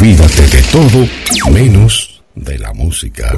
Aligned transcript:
Olvídate 0.00 0.46
de 0.46 0.62
todo 0.70 1.08
menos 1.50 2.22
de 2.36 2.56
la 2.56 2.72
música. 2.72 3.34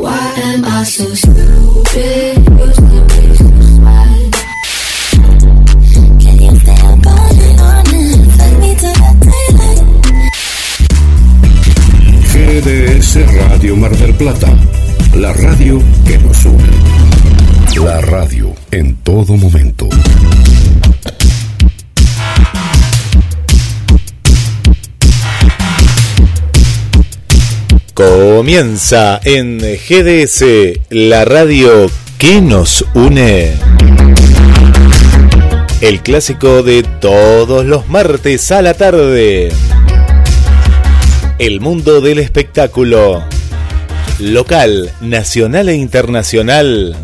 GDS 12.34 13.34
Radio 13.34 13.76
Mar 13.76 13.96
del 13.96 14.14
Plata, 14.16 14.48
la 15.14 15.32
radio 15.32 15.82
que 16.06 16.18
nos 16.18 16.44
une. 16.44 16.68
La 17.82 18.02
radio 18.02 18.52
en 18.70 18.96
todo 18.96 19.34
momento. 19.38 19.88
Comienza 28.00 29.20
en 29.24 29.58
GDS, 29.58 30.42
la 30.88 31.26
radio 31.26 31.90
que 32.16 32.40
nos 32.40 32.82
une. 32.94 33.52
El 35.82 36.00
clásico 36.00 36.62
de 36.62 36.82
todos 36.82 37.66
los 37.66 37.88
martes 37.88 38.50
a 38.52 38.62
la 38.62 38.72
tarde. 38.72 39.50
El 41.38 41.60
mundo 41.60 42.00
del 42.00 42.20
espectáculo. 42.20 43.22
Local, 44.18 44.90
nacional 45.02 45.68
e 45.68 45.74
internacional. 45.74 46.96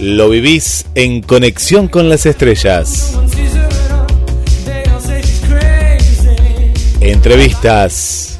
Lo 0.00 0.28
vivís 0.28 0.84
en 0.94 1.22
conexión 1.22 1.88
con 1.88 2.10
las 2.10 2.26
estrellas. 2.26 3.18
Entrevistas 7.00 8.34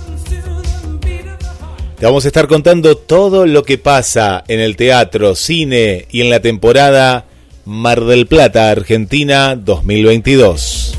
vamos 2.05 2.27
a 2.27 2.29
estar 2.29 2.49
contando 2.49 2.99
todo 2.99 3.47
lo 3.47 3.63
que 3.63 3.79
pasa 3.79 4.45
en 4.49 4.61
el 4.61 4.77
teatro, 4.77 5.35
cine 5.35 6.07
y 6.11 6.21
en 6.21 6.29
la 6.29 6.41
temporada 6.41 7.25
Mar 7.65 8.05
del 8.05 8.27
Plata, 8.27 8.71
Argentina 8.71 9.57
2022. 9.57 10.95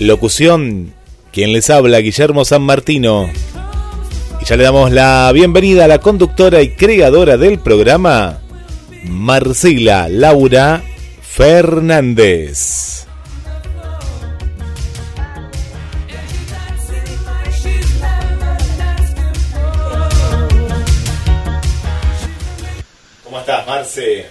Locución, 0.00 0.92
quien 1.32 1.52
les 1.52 1.70
habla, 1.70 2.00
Guillermo 2.00 2.44
San 2.44 2.62
Martino. 2.62 3.30
Y 4.42 4.44
ya 4.44 4.56
le 4.56 4.64
damos 4.64 4.90
la 4.90 5.30
bienvenida 5.32 5.84
a 5.84 5.88
la 5.88 6.00
conductora 6.00 6.60
y 6.60 6.70
creadora 6.70 7.36
del 7.36 7.60
programa, 7.60 8.40
Marcela 9.04 10.08
Laura 10.08 10.82
Fernández. 11.22 13.03
Estás, 23.38 23.66
Marce? 23.66 24.26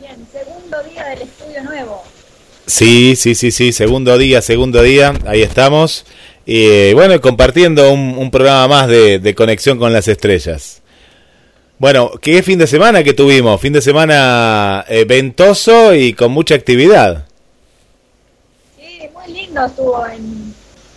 Bien, 0.00 0.26
segundo 0.32 0.82
día 0.84 1.04
del 1.06 1.22
estudio 1.22 1.62
nuevo. 1.62 2.02
Sí, 2.66 3.16
sí, 3.16 3.34
sí, 3.34 3.50
sí, 3.50 3.72
segundo 3.72 4.16
día, 4.16 4.40
segundo 4.42 4.82
día, 4.82 5.12
ahí 5.26 5.42
estamos. 5.42 6.06
Y 6.46 6.92
bueno, 6.94 7.20
compartiendo 7.20 7.92
un, 7.92 8.30
programa 8.30 8.68
más 8.68 8.88
de, 8.88 9.34
conexión 9.36 9.78
con 9.78 9.92
las 9.92 10.08
estrellas. 10.08 10.82
Bueno, 11.78 12.12
¿qué 12.20 12.42
fin 12.42 12.58
de 12.58 12.66
semana 12.66 13.02
que 13.02 13.12
tuvimos? 13.12 13.60
Fin 13.60 13.72
de 13.72 13.80
semana 13.80 14.84
eh, 14.88 15.04
ventoso 15.04 15.94
y 15.94 16.12
con 16.12 16.30
mucha 16.30 16.54
actividad. 16.54 17.26
Sí, 18.78 19.00
muy 19.12 19.32
lindo 19.32 19.64
estuvo 19.64 20.06
en 20.06 20.54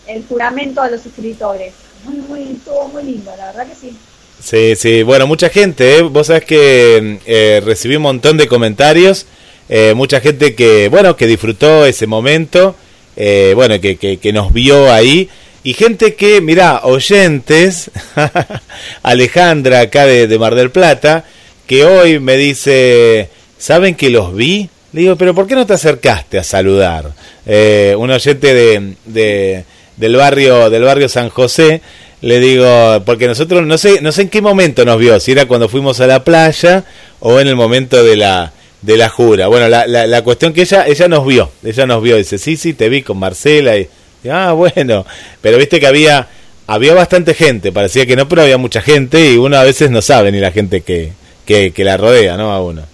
el 0.08 0.26
juramento 0.26 0.84
de 0.84 0.92
los 0.92 1.06
escritores. 1.06 1.74
Muy, 2.04 2.18
muy, 2.18 2.52
estuvo 2.52 2.88
muy 2.90 3.04
lindo, 3.04 3.32
la 3.38 3.48
verdad 3.48 3.68
que 3.68 3.76
sí. 3.76 3.98
Sí, 4.42 4.76
sí, 4.76 5.04
bueno, 5.04 5.26
mucha 5.26 5.50
gente, 5.50 5.98
¿eh? 5.98 6.02
vos 6.02 6.28
sabés 6.28 6.44
que 6.44 7.18
eh, 7.26 7.62
recibí 7.66 7.96
un 7.96 8.04
montón 8.04 8.36
de 8.36 8.48
comentarios, 8.48 9.26
eh, 9.70 9.94
mucha 9.96 10.20
gente 10.20 10.54
que, 10.54 10.90
bueno, 10.90 11.16
que 11.16 11.28
disfrutó 11.28 11.86
ese 11.86 12.08
momento, 12.08 12.76
eh, 13.16 13.54
bueno, 13.56 13.80
que, 13.80 13.96
que, 13.98 14.34
nos 14.34 14.52
vio 14.52 14.92
ahí, 14.92 15.30
y 15.64 15.74
gente 15.74 16.16
que, 16.16 16.42
mirá, 16.42 16.82
oyentes, 16.84 17.90
Alejandra 19.04 19.80
acá 19.80 20.06
de, 20.06 20.28
de, 20.28 20.40
Mar 20.40 20.56
del 20.56 20.72
Plata, 20.72 21.24
que 21.66 21.86
hoy 21.86 22.20
me 22.20 22.36
dice, 22.36 23.30
¿saben 23.58 23.96
que 23.96 24.10
los 24.10 24.36
vi? 24.36 24.70
Le 24.92 25.02
digo, 25.02 25.16
pero 25.16 25.34
¿por 25.34 25.48
qué 25.48 25.56
no 25.56 25.66
te 25.66 25.74
acercaste 25.74 26.38
a 26.38 26.44
saludar? 26.44 27.14
un 27.46 28.12
oyente 28.12 28.54
de, 28.54 28.94
de, 29.06 29.66
del 29.98 30.16
barrio 30.16 30.70
del 30.70 30.84
barrio 30.84 31.08
San 31.10 31.30
José 31.30 31.82
le 32.24 32.40
digo, 32.40 33.04
porque 33.06 33.28
nosotros 33.28 33.64
no 33.64 33.78
sé, 33.78 34.00
no 34.02 34.14
sé 34.14 34.24
en 34.24 34.30
qué 34.30 34.42
momento 34.42 34.86
nos 34.86 34.98
vio, 34.98 35.20
si 35.20 35.34
era 35.34 35.46
cuando 35.46 35.68
fuimos 35.68 36.00
a 36.00 36.08
la 36.08 36.24
playa 36.24 36.86
o 37.20 37.40
en 37.42 37.50
el 37.50 37.58
momento 37.58 38.02
de 38.02 38.16
la 38.16 38.54
de 38.82 38.98
la 38.98 39.10
jura. 39.10 39.48
Bueno, 39.48 39.68
la, 39.68 39.86
la, 39.86 40.22
cuestión 40.24 40.54
que 40.54 40.62
ella 40.62 40.88
ella 40.88 41.10
nos 41.10 41.26
vio, 41.26 41.52
ella 41.64 41.86
nos 41.86 42.02
vio, 42.02 42.16
dice, 42.16 42.38
sí, 42.38 42.56
sí, 42.56 42.74
te 42.74 42.88
vi 42.88 43.02
con 43.02 43.18
Marcela 43.18 43.78
y, 43.78 43.90
ah, 44.32 44.54
bueno, 44.54 45.06
pero 45.42 45.58
viste 45.58 45.82
que 45.82 45.88
había 45.88 46.30
había 46.66 46.94
bastante 46.94 47.34
gente, 47.34 47.74
parecía 47.74 48.06
que 48.06 48.16
no, 48.16 48.30
pero 48.30 48.44
había 48.44 48.58
mucha 48.58 48.82
gente 48.82 49.34
y 49.34 49.36
uno 49.36 49.58
a 49.58 49.64
veces 49.64 49.92
no 49.92 50.02
sabe 50.02 50.32
ni 50.32 50.40
la 50.40 50.52
gente 50.52 50.80
que, 50.80 51.12
que, 51.46 51.72
que 51.72 51.84
la 51.84 51.98
rodea, 51.98 52.38
¿no? 52.38 52.54
A 52.54 52.62
uno. 52.62 52.93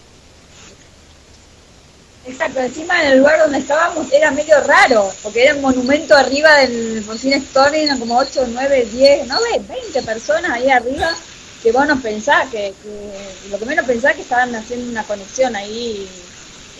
Exacto, 2.29 2.59
encima 2.59 3.01
en 3.01 3.13
el 3.13 3.19
lugar 3.19 3.39
donde 3.39 3.57
estábamos 3.57 4.11
era 4.13 4.29
medio 4.29 4.61
raro, 4.61 5.11
porque 5.23 5.43
era 5.43 5.55
un 5.55 5.61
monumento 5.61 6.15
arriba 6.15 6.57
del 6.57 7.03
Fonsina 7.03 7.37
Story, 7.37 7.79
eran 7.79 7.99
como 7.99 8.17
8, 8.17 8.45
9, 8.51 8.87
10, 8.91 9.27
no 9.27 9.35
ve, 9.41 9.61
20 9.67 10.01
personas 10.03 10.51
ahí 10.51 10.69
arriba, 10.69 11.09
que 11.63 11.71
vos 11.71 11.87
no 11.87 11.99
pensás, 11.99 12.47
que, 12.51 12.71
lo 13.49 13.57
que 13.57 13.65
menos 13.65 13.85
pensás 13.85 14.13
que 14.13 14.21
estaban 14.21 14.53
haciendo 14.53 14.91
una 14.91 15.03
conexión 15.03 15.55
ahí, 15.55 16.07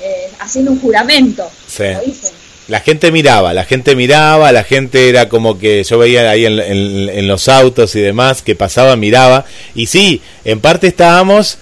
eh, 0.01 0.31
haciendo 0.39 0.71
un 0.71 0.79
juramento, 0.79 1.49
sí. 1.67 1.85
La 2.67 2.81
gente 2.81 3.11
miraba, 3.11 3.51
la 3.55 3.66
gente 3.66 3.95
miraba, 3.95 4.51
la 4.51 4.63
gente 4.63 5.09
era 5.09 5.27
como 5.27 5.57
que 5.57 5.83
yo 5.83 5.97
veía 5.97 6.29
ahí 6.29 6.45
en, 6.45 6.59
en 6.59 7.27
los 7.27 7.49
autos 7.49 7.95
y 7.95 8.01
demás 8.01 8.43
que 8.43 8.55
pasaba, 8.55 8.95
miraba, 8.95 9.45
y 9.73 9.87
sí, 9.87 10.21
en 10.45 10.61
parte 10.61 10.85
estábamos 10.85 11.57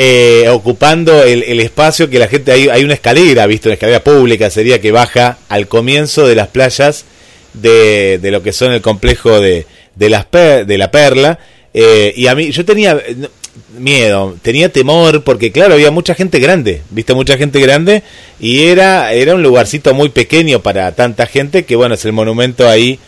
eh, 0.00 0.48
ocupando 0.48 1.24
el, 1.24 1.58
espacio 1.58 2.08
que 2.08 2.20
la 2.20 2.28
gente 2.28 2.52
hay, 2.52 2.68
hay 2.68 2.84
una 2.84 2.94
escalera, 2.94 3.48
visto 3.48 3.68
una 3.68 3.74
escalera 3.74 4.04
pública 4.04 4.48
sería 4.48 4.80
que 4.80 4.92
baja 4.92 5.38
al 5.48 5.66
comienzo 5.66 6.24
de 6.24 6.36
las 6.36 6.46
playas 6.46 7.04
de, 7.52 8.20
de 8.22 8.30
lo 8.30 8.40
que 8.40 8.52
son 8.52 8.70
el 8.70 8.80
complejo 8.80 9.40
de, 9.40 9.66
de, 9.96 10.08
las 10.08 10.30
de 10.30 10.78
la 10.78 10.92
Perla 10.92 11.40
eh, 11.74 12.14
y 12.16 12.28
a 12.28 12.36
mí 12.36 12.52
yo 12.52 12.64
tenía 12.64 12.92
eh, 12.92 13.28
miedo, 13.76 14.36
tenía 14.40 14.72
temor 14.72 15.24
porque 15.24 15.50
claro 15.50 15.74
había 15.74 15.90
mucha 15.90 16.14
gente 16.14 16.38
grande, 16.38 16.80
viste 16.90 17.12
mucha 17.14 17.36
gente 17.36 17.58
grande 17.60 18.04
y 18.38 18.66
era 18.66 19.12
era 19.12 19.34
un 19.34 19.42
lugarcito 19.42 19.94
muy 19.94 20.10
pequeño 20.10 20.62
para 20.62 20.92
tanta 20.92 21.26
gente 21.26 21.64
que 21.64 21.74
bueno 21.74 21.96
es 21.96 22.04
el 22.04 22.12
monumento 22.12 22.68
ahí 22.68 23.00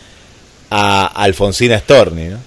a 0.69 1.05
Alfonsina 1.05 1.79
Storni, 1.79 2.25
¿no? 2.25 2.39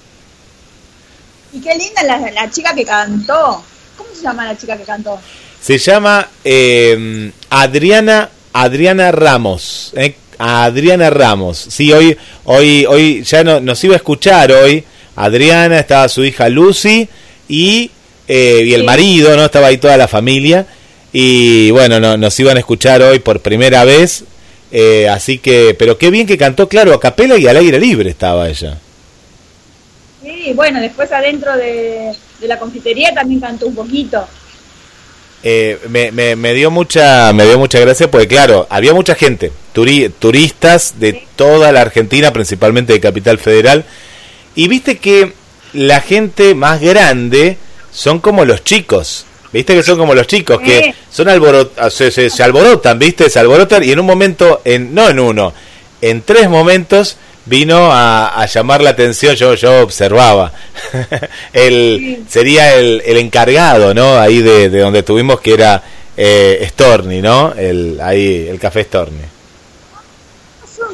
Y 1.54 1.60
qué 1.62 1.74
linda 1.78 2.02
la, 2.02 2.30
la 2.30 2.50
chica 2.50 2.74
que 2.74 2.84
cantó. 2.84 3.64
¿Cómo 4.14 4.22
se 4.22 4.28
llama 4.28 4.46
la 4.46 4.56
chica 4.56 4.76
que 4.76 4.84
cantó? 4.84 5.18
Se 5.60 5.76
llama 5.76 6.28
eh, 6.44 7.32
Adriana 7.50 8.30
Adriana 8.52 9.10
Ramos. 9.10 9.92
Eh, 9.96 10.14
Adriana 10.38 11.10
Ramos. 11.10 11.58
Sí, 11.58 11.92
hoy 11.92 12.16
hoy 12.44 12.86
hoy 12.86 13.24
ya 13.24 13.42
no, 13.42 13.60
nos 13.60 13.82
iba 13.82 13.94
a 13.94 13.96
escuchar 13.96 14.52
hoy. 14.52 14.84
Adriana 15.16 15.80
estaba 15.80 16.08
su 16.08 16.24
hija 16.24 16.48
Lucy 16.48 17.08
y, 17.48 17.90
eh, 18.28 18.62
y 18.64 18.74
el 18.74 18.84
marido, 18.84 19.36
¿no? 19.36 19.46
Estaba 19.46 19.66
ahí 19.66 19.78
toda 19.78 19.96
la 19.96 20.06
familia. 20.06 20.64
Y 21.12 21.72
bueno, 21.72 21.98
no, 21.98 22.16
nos 22.16 22.38
iban 22.38 22.56
a 22.56 22.60
escuchar 22.60 23.02
hoy 23.02 23.18
por 23.18 23.40
primera 23.40 23.84
vez. 23.84 24.24
Eh, 24.70 25.08
así 25.08 25.38
que, 25.38 25.74
pero 25.76 25.98
qué 25.98 26.10
bien 26.10 26.26
que 26.26 26.38
cantó, 26.38 26.68
claro, 26.68 26.94
a 26.94 27.00
capela 27.00 27.36
y 27.36 27.48
al 27.48 27.56
aire 27.56 27.80
libre 27.80 28.10
estaba 28.10 28.48
ella. 28.48 28.78
Sí, 30.22 30.52
bueno, 30.54 30.80
después 30.80 31.10
adentro 31.12 31.56
de, 31.56 32.12
de 32.40 32.48
la 32.48 32.58
confitería 32.58 33.12
también 33.14 33.40
cantó 33.40 33.66
un 33.66 33.74
poquito. 33.74 34.26
Eh, 35.46 35.78
me, 35.90 36.10
me, 36.36 36.54
dio 36.54 36.70
mucha 36.70 37.30
me 37.34 37.44
dio 37.44 37.58
mucha 37.58 37.78
gracia 37.78 38.10
porque 38.10 38.26
claro 38.26 38.66
había 38.70 38.94
mucha 38.94 39.14
gente 39.14 39.52
turistas 39.74 40.94
de 40.98 41.26
toda 41.36 41.70
la 41.70 41.82
Argentina 41.82 42.32
principalmente 42.32 42.94
de 42.94 43.00
Capital 43.00 43.38
Federal 43.38 43.84
y 44.54 44.68
viste 44.68 44.96
que 44.96 45.34
la 45.74 46.00
gente 46.00 46.54
más 46.54 46.80
grande 46.80 47.58
son 47.92 48.20
como 48.20 48.46
los 48.46 48.64
chicos 48.64 49.26
viste 49.52 49.74
que 49.74 49.82
son 49.82 49.98
como 49.98 50.14
los 50.14 50.26
chicos 50.26 50.60
que 50.62 50.94
son 51.10 51.28
alborot 51.28 51.90
se, 51.90 52.10
se, 52.10 52.42
alborotan 52.42 52.98
viste 52.98 53.28
se 53.28 53.38
alborotan 53.38 53.84
y 53.84 53.92
en 53.92 54.00
un 54.00 54.06
momento 54.06 54.62
en 54.64 54.94
no 54.94 55.10
en 55.10 55.20
uno 55.20 55.52
en 56.00 56.22
tres 56.22 56.48
momentos 56.48 57.18
vino 57.46 57.90
a, 57.92 58.46
llamar 58.46 58.82
la 58.82 58.90
atención, 58.90 59.34
yo, 59.34 59.54
yo 59.54 59.80
observaba. 59.80 60.52
el, 61.52 62.24
Sería 62.28 62.74
el, 62.74 63.02
el, 63.04 63.16
encargado, 63.18 63.94
¿no? 63.94 64.18
Ahí 64.18 64.40
de, 64.40 64.70
de 64.70 64.80
donde 64.80 65.02
tuvimos 65.02 65.40
que 65.40 65.54
era 65.54 65.82
eh, 66.16 66.66
Storni, 66.70 67.20
¿no? 67.20 67.52
El, 67.54 68.00
ahí, 68.00 68.46
el 68.48 68.58
café 68.58 68.84
Storni. 68.84 69.34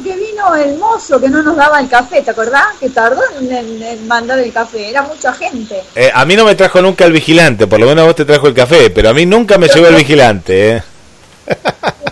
Que 0.04 0.16
vino 0.16 0.54
el 0.54 0.78
mozo 0.78 1.20
que 1.20 1.28
no 1.28 1.42
nos 1.42 1.56
daba 1.56 1.80
el 1.80 1.88
café, 1.88 2.22
¿te 2.22 2.30
acordás? 2.30 2.76
Que 2.78 2.88
tardó 2.88 3.20
en, 3.38 4.06
mandar 4.06 4.38
el 4.38 4.50
café, 4.50 4.88
era 4.88 5.02
mucha 5.02 5.32
gente. 5.34 5.82
Eh, 5.94 6.10
a 6.14 6.24
mí 6.24 6.36
no 6.36 6.44
me 6.44 6.54
trajo 6.54 6.80
nunca 6.80 7.04
el 7.04 7.12
vigilante, 7.12 7.66
por 7.66 7.80
lo 7.80 7.86
menos 7.86 8.04
a 8.04 8.06
vos 8.06 8.14
te 8.14 8.24
trajo 8.24 8.46
el 8.46 8.54
café, 8.54 8.88
pero 8.90 9.10
a 9.10 9.12
mí 9.12 9.26
nunca 9.26 9.58
me 9.58 9.68
llegó 9.68 9.88
el 9.88 9.96
vigilante. 9.96 10.76
¿eh? 10.76 10.82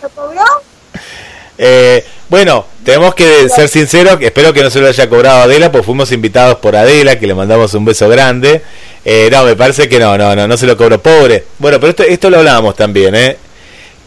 ¿Lo 0.02 0.08
cobró? 0.10 0.42
Eh, 1.58 2.04
bueno, 2.28 2.66
tenemos 2.84 3.14
que 3.14 3.48
ser 3.48 3.68
sinceros, 3.68 4.18
espero 4.20 4.52
que 4.52 4.62
no 4.62 4.70
se 4.70 4.80
lo 4.80 4.86
haya 4.86 5.08
cobrado 5.08 5.42
Adela, 5.42 5.72
pues 5.72 5.84
fuimos 5.84 6.12
invitados 6.12 6.58
por 6.58 6.76
Adela, 6.76 7.18
que 7.18 7.26
le 7.26 7.34
mandamos 7.34 7.74
un 7.74 7.84
beso 7.84 8.08
grande. 8.08 8.62
Eh, 9.04 9.28
no, 9.30 9.44
me 9.44 9.56
parece 9.56 9.88
que 9.88 9.98
no, 9.98 10.16
no, 10.16 10.36
no, 10.36 10.46
no 10.46 10.56
se 10.56 10.66
lo 10.66 10.76
cobró, 10.76 11.02
pobre. 11.02 11.44
Bueno, 11.58 11.80
pero 11.80 11.90
esto, 11.90 12.02
esto 12.04 12.30
lo 12.30 12.38
hablábamos 12.38 12.76
también, 12.76 13.14
¿eh? 13.14 13.36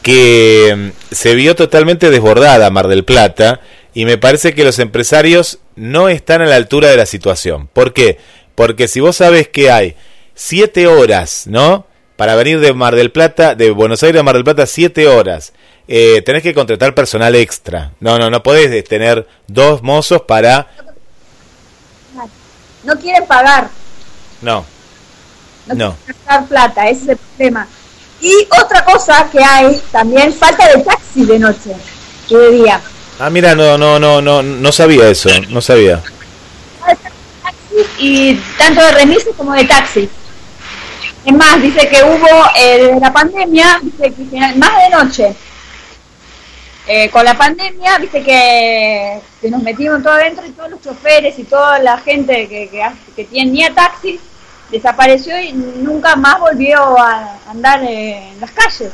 que 0.01 0.73
mm, 0.75 1.13
se 1.13 1.35
vio 1.35 1.55
totalmente 1.55 2.09
desbordada 2.09 2.69
Mar 2.69 2.87
del 2.87 3.05
Plata 3.05 3.61
y 3.93 4.05
me 4.05 4.17
parece 4.17 4.53
que 4.53 4.63
los 4.63 4.79
empresarios 4.79 5.59
no 5.75 6.09
están 6.09 6.41
a 6.41 6.45
la 6.45 6.55
altura 6.55 6.89
de 6.89 6.97
la 6.97 7.05
situación. 7.05 7.67
¿Por 7.67 7.93
qué? 7.93 8.17
Porque 8.55 8.87
si 8.87 8.99
vos 8.99 9.17
sabes 9.17 9.47
que 9.47 9.69
hay 9.71 9.95
siete 10.33 10.87
horas, 10.87 11.43
¿no? 11.47 11.85
Para 12.21 12.35
venir 12.35 12.59
de 12.59 12.71
Mar 12.71 12.95
del 12.95 13.11
Plata, 13.11 13.55
de 13.55 13.71
Buenos 13.71 14.03
Aires 14.03 14.19
a 14.19 14.23
Mar 14.23 14.35
del 14.35 14.43
Plata, 14.43 14.67
siete 14.67 15.07
horas. 15.07 15.53
Eh, 15.87 16.21
tenés 16.23 16.43
que 16.43 16.53
contratar 16.53 16.93
personal 16.93 17.33
extra. 17.33 17.93
No, 17.99 18.19
no, 18.19 18.29
no 18.29 18.43
podés 18.43 18.71
eh, 18.71 18.83
tener 18.83 19.27
dos 19.47 19.81
mozos 19.81 20.21
para... 20.21 20.67
No 22.83 22.95
quieren 22.99 23.25
pagar. 23.25 23.71
No. 24.39 24.63
No, 25.65 25.73
no. 25.73 25.95
quieren 26.05 26.45
plata, 26.45 26.87
ese 26.89 27.01
es 27.01 27.09
el 27.09 27.17
problema. 27.17 27.67
Y 28.19 28.47
otra 28.63 28.85
cosa 28.85 29.27
que 29.31 29.43
hay 29.43 29.81
también, 29.91 30.31
falta 30.31 30.67
de 30.67 30.83
taxi 30.83 31.25
de 31.25 31.39
noche 31.39 31.71
y 32.29 32.35
de 32.35 32.51
día. 32.51 32.81
Ah, 33.17 33.31
mira, 33.31 33.55
no, 33.55 33.79
no, 33.79 33.97
no, 33.97 34.21
no, 34.21 34.43
no 34.43 34.71
sabía 34.71 35.09
eso, 35.09 35.31
no 35.49 35.59
sabía. 35.59 36.03
Y 37.97 38.35
tanto 38.59 38.79
de 38.79 38.91
remises 38.91 39.33
como 39.35 39.55
de 39.55 39.63
taxi. 39.63 40.07
Es 41.25 41.33
más, 41.33 41.61
dice 41.61 41.87
que 41.87 42.03
hubo 42.03 42.27
eh, 42.57 42.97
la 42.99 43.13
pandemia, 43.13 43.79
dice 43.81 44.11
que 44.13 44.39
más 44.55 44.71
de 44.83 44.89
noche. 44.89 45.35
Eh, 46.87 47.09
con 47.09 47.23
la 47.23 47.37
pandemia, 47.37 47.99
viste 47.99 48.23
que, 48.23 49.19
nos 49.49 49.61
metimos 49.61 50.01
todo 50.01 50.13
adentro 50.13 50.45
y 50.45 50.51
todos 50.51 50.71
los 50.71 50.81
choferes 50.81 51.37
y 51.37 51.43
toda 51.43 51.77
la 51.79 51.97
gente 51.99 52.47
que, 52.47 52.69
que, 52.69 52.83
que 53.15 53.25
tenía 53.25 53.71
taxis 53.73 54.19
desapareció 54.71 55.39
y 55.39 55.53
nunca 55.53 56.15
más 56.15 56.39
volvió 56.39 56.97
a 56.97 57.37
andar 57.47 57.83
en 57.83 58.39
las 58.39 58.51
calles. 58.51 58.91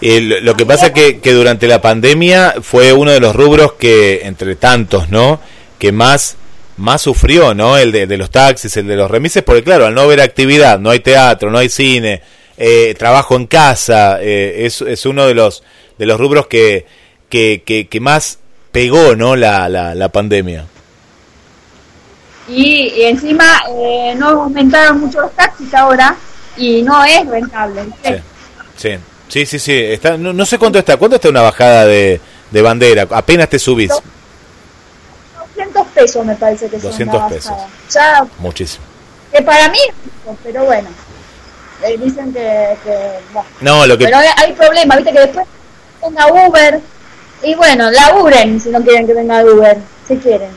lo 0.00 0.54
que 0.54 0.66
pasa 0.66 0.86
es 0.88 0.92
que, 0.92 1.20
que, 1.20 1.32
durante 1.32 1.66
la 1.66 1.80
pandemia 1.80 2.56
fue 2.60 2.92
uno 2.92 3.12
de 3.12 3.20
los 3.20 3.34
rubros 3.34 3.74
que, 3.74 4.22
entre 4.24 4.56
tantos, 4.56 5.08
¿no? 5.08 5.40
Que 5.78 5.92
más, 5.92 6.36
más 6.76 7.02
sufrió, 7.02 7.54
¿no? 7.54 7.76
El 7.76 7.92
de, 7.92 8.16
los 8.16 8.30
taxis, 8.30 8.76
el 8.76 8.86
de 8.86 8.96
los 8.96 9.10
remises, 9.10 9.42
porque 9.42 9.62
claro, 9.62 9.86
al 9.86 9.94
no 9.94 10.02
haber 10.02 10.20
actividad, 10.20 10.78
no 10.78 10.90
hay 10.90 11.00
teatro, 11.00 11.50
no 11.50 11.58
hay 11.58 11.68
cine, 11.68 12.22
eh, 12.56 12.94
trabajo 12.98 13.36
en 13.36 13.46
casa, 13.46 14.18
eh, 14.20 14.66
es, 14.66 14.80
es 14.82 15.06
uno 15.06 15.26
de 15.26 15.34
los, 15.34 15.62
de 15.98 16.06
los 16.06 16.18
rubros 16.18 16.46
que, 16.46 16.86
que, 17.28 17.62
que, 17.64 17.88
que 17.88 18.00
más 18.00 18.38
pegó, 18.72 19.14
¿no? 19.16 19.36
La, 19.36 19.68
la, 19.68 19.94
la 19.94 20.08
pandemia 20.08 20.66
y, 22.48 23.02
encima 23.02 23.62
eh, 23.70 24.14
no 24.16 24.28
aumentaron 24.28 25.00
mucho 25.00 25.20
los 25.20 25.32
taxis 25.32 25.72
ahora 25.74 26.16
y 26.56 26.82
no 26.82 27.04
es 27.04 27.26
rentable. 27.26 27.82
Sí, 28.76 28.90
sí, 29.28 29.46
sí, 29.46 29.58
sí, 29.58 29.72
Está, 29.72 30.16
no, 30.16 30.46
sé 30.46 30.58
cuánto 30.58 30.78
está, 30.78 30.96
¿cuánto 30.96 31.16
está 31.16 31.28
una 31.28 31.42
bajada 31.42 31.86
de, 31.86 32.20
de 32.50 32.62
bandera? 32.62 33.06
Apenas 33.10 33.48
te 33.48 33.58
subís. 33.58 33.92
200 35.56 35.86
pesos 35.88 36.26
me 36.26 36.34
parece 36.34 36.68
que 36.68 36.78
200 36.78 37.32
pesos. 37.32 37.52
Ya, 37.90 38.26
Muchísimo. 38.38 38.84
Que 39.32 39.42
para 39.42 39.68
mí, 39.68 39.78
pero 40.42 40.64
bueno. 40.64 40.88
Eh, 41.82 41.98
dicen 42.02 42.32
que, 42.32 42.76
no, 43.60 43.86
lo 43.86 43.98
que... 43.98 44.04
Pero 44.04 44.16
hay, 44.36 44.52
problema, 44.52 44.96
viste 44.96 45.12
que 45.12 45.20
después 45.20 45.46
venga 46.02 46.26
Uber 46.28 46.80
y 47.42 47.54
bueno, 47.54 47.90
la 47.90 48.16
Uber 48.16 48.60
si 48.60 48.70
no 48.70 48.80
quieren 48.82 49.06
que 49.06 49.12
venga 49.12 49.44
Uber, 49.44 49.76
si 50.08 50.16
quieren. 50.16 50.48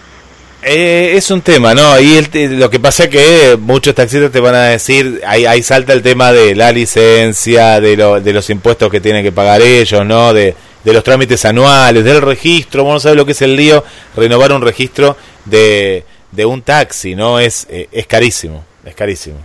Eh, 0.62 1.14
es 1.16 1.30
un 1.32 1.42
tema, 1.42 1.74
¿no? 1.74 2.00
Y 2.00 2.22
lo 2.56 2.70
que 2.70 2.80
pasa 2.80 3.06
es 3.06 3.10
que 3.10 3.58
muchos 3.60 3.94
taxistas 3.94 4.32
te 4.32 4.40
van 4.40 4.56
a 4.56 4.64
decir, 4.64 5.22
ahí, 5.26 5.46
ahí 5.46 5.62
salta 5.62 5.94
el 5.94 6.02
tema 6.02 6.32
de 6.32 6.56
la 6.56 6.72
licencia, 6.72 7.80
de, 7.82 7.98
lo, 7.98 8.22
de 8.22 8.34
los 8.34 8.50
impuestos 8.50 8.90
que 8.90 9.02
tienen 9.02 9.24
que 9.24 9.32
pagar 9.32 9.62
ellos, 9.62 10.06
¿no? 10.06 10.34
De, 10.34 10.56
de 10.88 10.94
los 10.94 11.04
trámites 11.04 11.44
anuales, 11.44 12.02
del 12.02 12.22
registro, 12.22 12.86
vamos 12.86 13.06
a 13.06 13.10
ver 13.10 13.18
lo 13.18 13.26
que 13.26 13.34
es 13.34 13.42
el 13.42 13.58
lío, 13.58 13.84
renovar 14.16 14.54
un 14.54 14.62
registro 14.62 15.18
de, 15.44 16.06
de 16.32 16.46
un 16.46 16.62
taxi, 16.62 17.14
¿no? 17.14 17.40
Es, 17.40 17.68
eh, 17.70 17.90
es 17.92 18.08
carísimo, 18.08 18.64
es 18.86 18.96
carísimo. 18.96 19.38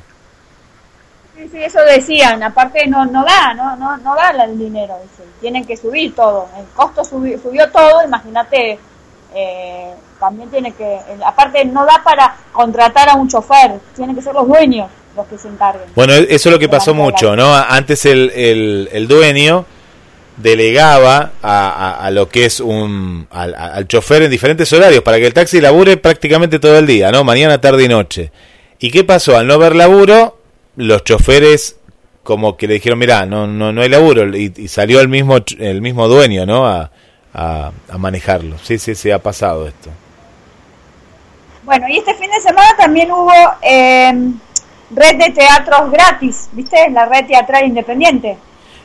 Sí, 1.34 1.48
sí, 1.50 1.58
eso 1.60 1.80
decían, 1.80 2.40
aparte 2.44 2.86
no, 2.86 3.04
no 3.06 3.24
da, 3.24 3.54
no, 3.54 3.74
no, 3.74 3.96
no 3.96 4.14
da 4.14 4.30
el 4.44 4.56
dinero, 4.56 4.94
tienen 5.40 5.64
que 5.64 5.76
subir 5.76 6.14
todo, 6.14 6.48
el 6.56 6.64
costo 6.76 7.02
subió, 7.04 7.36
subió 7.42 7.68
todo, 7.72 8.04
imagínate 8.04 8.78
eh, 9.34 9.94
también 10.20 10.48
tiene 10.48 10.72
que, 10.72 10.96
aparte 11.26 11.64
no 11.64 11.84
da 11.84 12.00
para 12.04 12.36
contratar 12.52 13.08
a 13.08 13.16
un 13.16 13.26
chofer, 13.26 13.80
tienen 13.96 14.14
que 14.14 14.22
ser 14.22 14.32
los 14.32 14.46
dueños 14.46 14.88
los 15.16 15.26
que 15.26 15.36
se 15.36 15.48
encarguen. 15.48 15.88
Bueno, 15.96 16.12
e-, 16.12 16.28
eso 16.30 16.48
es 16.48 16.52
lo 16.52 16.58
que 16.60 16.68
pasó 16.68 16.94
mucho, 16.94 17.34
¿no? 17.34 17.52
Antes 17.52 18.06
el, 18.06 18.30
el, 18.30 18.88
el 18.92 19.08
dueño 19.08 19.66
delegaba 20.36 21.32
a, 21.42 21.98
a, 22.04 22.10
lo 22.10 22.28
que 22.28 22.46
es 22.46 22.60
un 22.60 23.26
al, 23.30 23.54
al, 23.54 23.86
chofer 23.86 24.22
en 24.22 24.30
diferentes 24.30 24.72
horarios 24.72 25.02
para 25.02 25.18
que 25.18 25.26
el 25.26 25.34
taxi 25.34 25.60
labure 25.60 25.96
prácticamente 25.96 26.58
todo 26.58 26.78
el 26.78 26.86
día, 26.86 27.12
¿no? 27.12 27.24
Mañana, 27.24 27.60
tarde 27.60 27.84
y 27.84 27.88
noche. 27.88 28.32
¿Y 28.78 28.90
qué 28.90 29.04
pasó? 29.04 29.36
Al 29.36 29.46
no 29.46 29.54
haber 29.54 29.76
laburo, 29.76 30.38
los 30.76 31.04
choferes 31.04 31.76
como 32.22 32.56
que 32.56 32.66
le 32.66 32.74
dijeron, 32.74 32.98
mira, 32.98 33.26
no, 33.26 33.46
no, 33.46 33.72
no 33.72 33.82
hay 33.82 33.88
laburo 33.88 34.36
y, 34.36 34.68
salió 34.68 35.00
el 35.00 35.08
mismo 35.08 35.38
el 35.58 35.80
mismo 35.80 36.08
dueño, 36.08 36.46
¿no? 36.46 36.66
A, 36.66 36.90
a, 37.34 37.72
manejarlo. 37.98 38.58
Sí, 38.58 38.78
sí, 38.78 38.94
sí, 38.94 39.10
ha 39.10 39.18
pasado 39.18 39.66
esto. 39.66 39.90
Bueno, 41.64 41.88
y 41.88 41.98
este 41.98 42.14
fin 42.14 42.30
de 42.30 42.40
semana 42.40 42.76
también 42.76 43.10
hubo 43.10 43.32
em, 43.62 44.38
red 44.90 45.16
de 45.16 45.30
teatros 45.30 45.90
gratis, 45.90 46.48
¿viste? 46.52 46.90
La 46.90 47.06
red 47.06 47.26
teatral 47.26 47.66
independiente. 47.66 48.36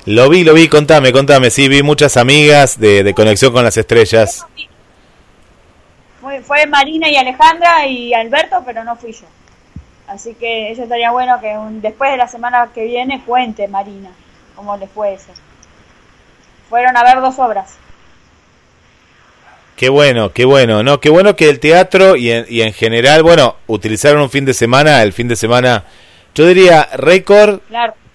Lo 0.08 0.30
vi, 0.30 0.46
lo 0.46 0.54
vi, 0.54 0.70
contame, 0.70 1.12
contame. 1.12 1.50
Sí, 1.50 1.68
vi 1.68 1.84
muchas 1.84 2.16
amigas 2.16 2.80
de, 2.80 3.04
de 3.04 3.14
Conexión 3.14 3.52
con 3.52 3.66
las 3.66 3.76
Estrellas. 3.76 4.46
Fue, 6.22 6.42
fue, 6.42 6.66
Marina 6.66 7.10
y 7.10 7.18
Alejandra 7.18 7.86
y 7.86 8.14
Alberto, 8.14 8.64
pero 8.66 8.86
no 8.86 8.96
fui 8.96 9.12
yo. 9.12 9.26
Así 10.08 10.34
que 10.36 10.72
eso 10.72 10.84
estaría 10.84 11.12
bueno 11.12 11.38
que 11.42 11.54
después 11.82 12.10
de 12.10 12.16
la 12.16 12.30
semana 12.30 12.70
que 12.74 12.86
viene 12.86 13.22
cuente 13.26 13.68
Marina 13.68 14.10
cómo 14.56 14.78
le 14.78 14.88
fue 14.88 15.14
eso. 15.14 15.34
Fueron 16.70 16.96
a 16.96 17.04
ver 17.04 17.20
dos 17.20 17.38
obras. 17.38 17.78
Qué 19.76 19.90
bueno, 19.90 20.32
qué 20.32 20.46
bueno, 20.46 20.84
¿no? 20.84 21.02
Qué 21.02 21.10
bueno 21.10 21.36
que 21.36 21.50
el 21.50 21.60
teatro 21.60 22.16
y 22.16 22.32
en, 22.32 22.46
y 22.48 22.62
en 22.62 22.72
general, 22.72 23.24
bueno, 23.24 23.58
utilizaron 23.68 24.22
un 24.22 24.30
fin 24.30 24.46
de 24.46 24.54
semana, 24.54 25.04
el 25.04 25.12
fin 25.12 25.28
de 25.28 25.36
semana, 25.36 25.84
yo 26.34 26.48
diría 26.48 26.88
récord, 26.94 27.60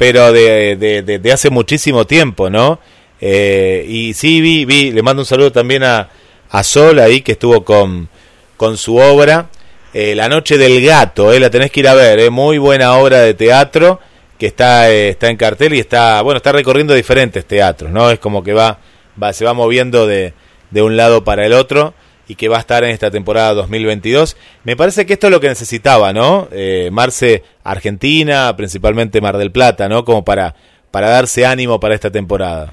pero 0.03 0.33
de, 0.33 1.05
de, 1.23 1.33
hace 1.33 1.49
muchísimo 1.49 2.05
tiempo, 2.09 2.51
¿no? 2.51 2.81
Eh, 3.21 3.87
y 3.89 4.15
sí, 4.15 4.41
vi, 4.41 4.65
vi, 4.65 4.91
le 4.91 5.01
mando 5.01 5.23
un 5.23 5.27
saludo 5.27 5.53
también 5.53 5.85
a, 5.85 6.09
a 6.51 6.65
Sol 6.65 6.99
ahí, 6.99 7.21
que 7.21 7.31
estuvo 7.31 7.65
con, 7.65 8.09
con 8.57 8.77
su 8.77 8.97
obra, 8.97 9.47
eh, 9.95 10.17
La 10.17 10.29
Noche 10.29 10.59
del 10.59 10.85
Gato, 10.85 11.33
eh, 11.33 11.39
la 11.39 11.51
tenés 11.51 11.71
que 11.71 11.79
ir 11.79 11.87
a 11.87 11.95
ver, 11.95 12.19
eh, 12.19 12.31
muy 12.31 12.59
buena 12.59 12.97
obra 12.97 13.21
de 13.21 13.35
teatro 13.35 14.01
que 14.37 14.47
está, 14.47 14.91
eh, 14.91 15.11
está 15.11 15.31
en 15.31 15.37
cartel 15.37 15.73
y 15.75 15.79
está, 15.79 16.21
bueno, 16.23 16.39
está 16.39 16.51
recorriendo 16.51 16.95
diferentes 16.95 17.45
teatros, 17.45 17.93
¿no? 17.93 18.11
Es 18.11 18.19
como 18.19 18.43
que 18.43 18.55
va, 18.55 18.81
va 19.23 19.33
se 19.33 19.45
va 19.45 19.55
moviendo 19.55 20.09
de 20.09 20.35
de 20.73 20.83
un 20.83 20.97
lado 20.97 21.23
para 21.23 21.47
el 21.47 21.53
otro 21.53 21.95
y 22.29 22.35
que 22.35 22.49
va 22.49 22.57
a 22.57 22.61
estar 22.61 22.85
en 22.85 22.91
esta 22.91 23.11
temporada 23.11 23.55
2022. 23.55 24.37
Me 24.65 24.77
parece 24.77 25.07
que 25.07 25.15
esto 25.15 25.27
es 25.27 25.31
lo 25.31 25.41
que 25.41 25.49
necesitaba, 25.49 26.13
¿no? 26.13 26.49
Eh, 26.53 26.89
Marce, 26.93 27.43
Argentina, 27.65 28.55
principalmente 28.57 29.21
Mar 29.21 29.37
del 29.37 29.53
Plata, 29.53 29.89
¿no? 29.89 30.05
Como 30.05 30.25
para, 30.25 30.55
para 30.91 31.09
darse 31.09 31.45
ánimo 31.45 31.81
para 31.81 31.95
esta 31.95 32.11
temporada. 32.11 32.73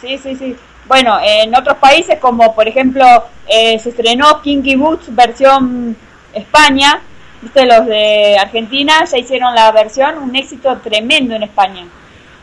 Sí, 0.00 0.18
sí, 0.18 0.36
sí. 0.36 0.56
Bueno, 0.86 1.18
en 1.24 1.54
otros 1.54 1.78
países 1.78 2.18
como 2.18 2.54
por 2.54 2.66
ejemplo 2.66 3.04
eh, 3.48 3.78
se 3.78 3.90
estrenó 3.90 4.42
Kinky 4.42 4.74
Boots 4.74 5.14
versión 5.14 5.96
España, 6.34 7.00
viste 7.40 7.64
los 7.64 7.86
de 7.86 8.36
Argentina 8.38 9.04
ya 9.04 9.18
hicieron 9.18 9.54
la 9.54 9.70
versión, 9.70 10.18
un 10.18 10.34
éxito 10.34 10.76
tremendo 10.82 11.36
en 11.36 11.44
España. 11.44 11.86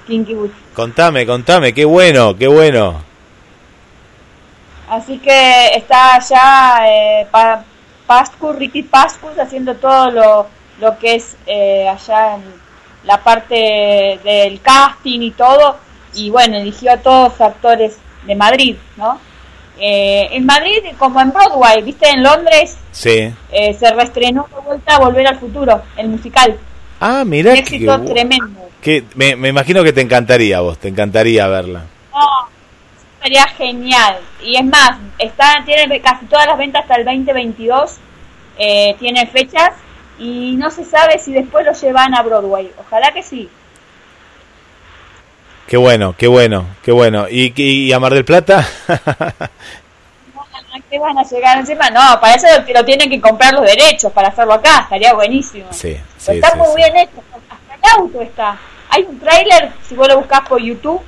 Kinky 0.07 0.33
Boots. 0.33 0.55
Contame, 0.73 1.25
contame, 1.25 1.73
qué 1.73 1.85
bueno, 1.85 2.35
qué 2.35 2.47
bueno. 2.47 3.08
Así 4.89 5.17
que 5.19 5.67
está 5.75 6.19
ya 6.19 6.79
eh, 6.87 7.27
Pascu, 8.07 8.53
Ricky 8.53 8.83
Pascus 8.83 9.37
haciendo 9.39 9.75
todo 9.75 10.09
lo, 10.09 10.47
lo 10.79 10.97
que 10.97 11.15
es 11.15 11.37
eh, 11.45 11.87
allá 11.87 12.35
en 12.35 12.43
la 13.03 13.17
parte 13.23 14.19
del 14.23 14.59
casting 14.61 15.21
y 15.21 15.31
todo. 15.31 15.77
Y 16.15 16.29
bueno, 16.31 16.57
eligió 16.57 16.91
a 16.93 16.97
todos 16.97 17.39
actores 17.39 17.97
de 18.25 18.35
Madrid, 18.35 18.75
¿no? 18.97 19.19
eh, 19.79 20.27
en 20.31 20.45
Madrid, 20.45 20.79
como 20.97 21.21
en 21.21 21.31
Broadway, 21.31 21.81
¿viste? 21.83 22.09
En 22.09 22.21
Londres 22.23 22.77
Sí. 22.91 23.31
eh, 23.51 23.73
se 23.79 23.89
reestrenó 23.93 24.45
de 24.53 24.59
vuelta 24.61 24.95
a 24.95 24.99
Volver 24.99 25.25
al 25.27 25.39
Futuro, 25.39 25.81
el 25.95 26.09
musical. 26.09 26.57
Ah, 26.99 27.23
mira 27.25 27.51
Un 27.51 27.55
que, 27.55 27.61
éxito 27.61 28.01
tremendo. 28.01 28.67
que 28.81 29.05
me, 29.15 29.37
me 29.37 29.47
imagino 29.49 29.81
que 29.83 29.93
te 29.93 30.01
encantaría 30.01 30.57
a 30.57 30.61
vos, 30.61 30.77
te 30.79 30.89
encantaría 30.89 31.47
verla. 31.47 31.83
No, 32.11 32.27
sería 33.21 33.47
genial. 33.47 34.19
Y 34.43 34.55
es 34.55 34.65
más, 34.65 34.97
está, 35.17 35.63
tiene 35.65 36.01
casi 36.01 36.25
todas 36.25 36.47
las 36.47 36.57
ventas 36.57 36.83
hasta 36.83 36.95
el 36.95 37.05
2022, 37.05 37.97
eh, 38.57 38.95
tiene 38.99 39.27
fechas 39.27 39.71
y 40.17 40.55
no 40.57 40.69
se 40.69 40.83
sabe 40.83 41.17
si 41.19 41.33
después 41.33 41.65
lo 41.65 41.73
llevan 41.73 42.13
a 42.15 42.21
Broadway. 42.21 42.71
Ojalá 42.77 43.11
que 43.11 43.23
sí. 43.23 43.49
Qué 45.67 45.77
bueno, 45.77 46.15
qué 46.17 46.27
bueno, 46.27 46.65
qué 46.83 46.91
bueno. 46.91 47.27
¿Y, 47.29 47.53
y 47.55 47.93
a 47.93 47.99
Mar 47.99 48.13
del 48.13 48.25
Plata? 48.25 48.67
¿A 50.71 50.79
qué 50.89 50.99
van 50.99 51.17
a 51.17 51.23
llegar 51.23 51.59
encima? 51.59 51.89
No, 51.89 52.19
para 52.19 52.35
eso 52.35 52.47
lo, 52.73 52.85
tienen 52.85 53.09
que 53.09 53.21
comprar 53.21 53.53
los 53.53 53.63
derechos 53.63 54.11
para 54.11 54.29
hacerlo 54.29 54.53
acá, 54.53 54.81
estaría 54.83 55.13
buenísimo. 55.13 55.67
sí, 55.71 55.97
está 56.17 56.51
sí, 56.51 56.57
muy 56.57 56.75
bien 56.75 56.95
hecho, 56.97 57.23
hasta 57.49 57.75
el 57.75 57.99
auto 57.99 58.21
está. 58.21 58.57
Hay 58.89 59.03
un 59.03 59.19
tráiler, 59.19 59.71
si 59.87 59.95
vos 59.95 60.07
lo 60.07 60.17
buscas 60.17 60.41
por 60.41 60.61
YouTube, 60.61 61.01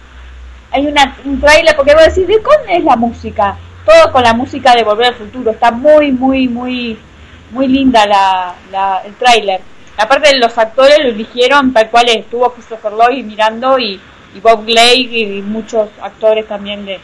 hay 0.71 0.87
una, 0.87 1.17
un 1.25 1.39
tráiler, 1.39 1.75
porque 1.75 1.93
vos 1.93 2.05
decís, 2.05 2.27
¿de 2.27 2.39
dónde 2.39 2.77
es 2.77 2.83
la 2.83 2.95
música? 2.95 3.57
Todo 3.85 4.11
con 4.11 4.23
la 4.23 4.33
música 4.33 4.75
de 4.75 4.83
Volver 4.83 5.07
al 5.07 5.15
Futuro, 5.15 5.51
está 5.51 5.71
muy, 5.71 6.11
muy, 6.11 6.47
muy, 6.47 6.97
muy 7.51 7.67
linda 7.67 8.05
la, 8.05 8.55
la, 8.71 9.01
el 9.05 9.13
tráiler. 9.15 9.61
Aparte 9.97 10.35
los 10.37 10.57
actores 10.57 10.99
lo 11.03 11.09
eligieron 11.09 11.73
tal 11.73 11.89
cual 11.89 12.07
estuvo 12.09 12.51
Christopher 12.53 12.93
Lloyd 12.93 13.23
mirando 13.25 13.77
y, 13.77 13.99
y 14.35 14.39
Bob 14.39 14.65
Glade 14.65 14.93
y 15.01 15.41
muchos 15.41 15.89
actores 16.01 16.47
también 16.47 16.85
de, 16.85 16.99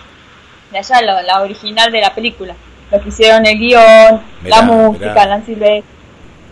de 0.71 0.77
allá, 0.77 1.01
la, 1.01 1.21
la 1.21 1.41
original 1.41 1.91
de 1.91 2.01
la 2.01 2.13
película. 2.15 2.55
Los 2.89 3.01
que 3.01 3.09
hicieron 3.09 3.45
el 3.45 3.57
guion, 3.59 4.21
Mirá, 4.43 4.55
la 4.57 4.61
música, 4.61 5.09
mirá. 5.09 5.25
Nancy 5.25 5.53
Silvestre. 5.53 5.83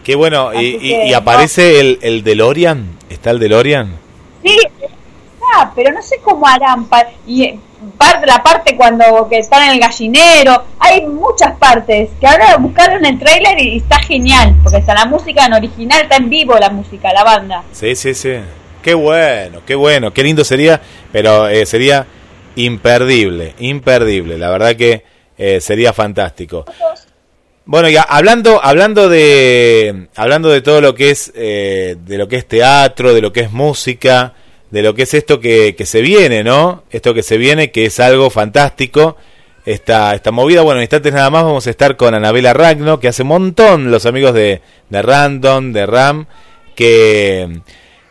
Qué 0.04 0.16
bueno. 0.16 0.54
¿Y, 0.54 0.66
y- 0.66 0.80
que, 0.80 1.08
y 1.08 1.14
aparece 1.14 1.80
el, 1.80 2.00
el 2.02 2.24
DeLorean? 2.24 2.86
¿Está 3.10 3.32
el 3.32 3.40
DeLorean? 3.40 3.96
Sí, 4.44 4.60
pero 5.76 5.92
no 5.92 6.02
sé 6.02 6.20
cómo 6.24 6.48
harán. 6.48 6.88
y 7.26 7.44
eh, 7.44 7.60
la 8.26 8.42
parte 8.42 8.76
cuando 8.76 9.28
que 9.30 9.38
están 9.40 9.64
en 9.64 9.74
el 9.74 9.80
gallinero, 9.80 10.64
hay 10.80 11.06
muchas 11.06 11.58
partes 11.58 12.10
que 12.20 12.28
ahora 12.28 12.58
buscaron 12.58 13.06
el 13.06 13.20
tráiler 13.20 13.60
y, 13.60 13.76
y 13.76 13.78
está 13.78 14.00
genial, 14.00 14.56
porque 14.64 14.80
está 14.80 14.94
la 14.94 15.06
música 15.06 15.46
en 15.46 15.54
original, 15.54 16.02
está 16.04 16.18
en 16.18 16.30
vivo 16.30 16.56
la 16.58 16.70
música, 16.70 17.14
la 17.14 17.24
banda. 17.24 17.64
Sí, 17.72 17.96
sí, 17.96 18.14
sí. 18.14 18.34
Qué 18.82 18.94
bueno, 18.94 19.62
qué 19.66 19.76
bueno, 19.76 20.14
qué 20.14 20.24
lindo 20.24 20.44
sería, 20.44 20.80
pero 21.12 21.48
eh, 21.48 21.66
sería 21.66 22.06
imperdible, 22.56 23.56
imperdible. 23.60 24.38
La 24.38 24.50
verdad 24.50 24.76
que 24.76 25.04
eh, 25.38 25.60
sería 25.60 25.92
fantástico. 25.92 26.66
Bueno, 27.66 27.90
ya 27.90 28.04
hablando, 28.04 28.64
hablando 28.64 29.10
de, 29.10 30.08
hablando 30.16 30.50
de 30.50 30.62
todo 30.62 30.82
lo 30.82 30.94
que 30.94 31.10
es, 31.10 31.32
eh, 31.36 31.96
de 32.00 32.18
lo 32.20 32.28
que 32.28 32.36
es 32.36 32.48
teatro, 32.48 33.14
de 33.14 33.22
lo 33.22 33.34
que 33.34 33.40
es 33.40 33.52
música, 33.52 34.34
de 34.72 34.82
lo 34.82 34.94
que 34.94 35.04
es 35.04 35.14
esto 35.14 35.40
que, 35.40 35.76
que 35.78 35.86
se 35.86 36.02
viene, 36.02 36.44
¿no? 36.44 36.84
Esto 36.92 37.14
que 37.14 37.24
se 37.24 37.38
viene, 37.38 37.72
que 37.72 37.86
es 37.86 38.00
algo 38.00 38.30
fantástico. 38.30 39.18
Esta, 39.66 40.14
esta 40.14 40.32
movida, 40.32 40.62
bueno, 40.62 40.80
en 40.80 40.84
instantes 40.84 41.12
nada 41.12 41.30
más 41.32 41.44
vamos 41.44 41.66
a 41.66 41.72
estar 41.72 41.98
con 41.98 42.14
Anabela 42.14 42.54
Ragno, 42.54 43.00
que 43.00 43.08
hace 43.08 43.24
un 43.24 43.30
montón 43.30 43.90
los 43.90 44.06
amigos 44.06 44.34
de, 44.36 44.62
de 44.90 45.02
Random, 45.02 45.74
de 45.74 45.86
Ram, 45.88 46.28
que, 46.76 47.62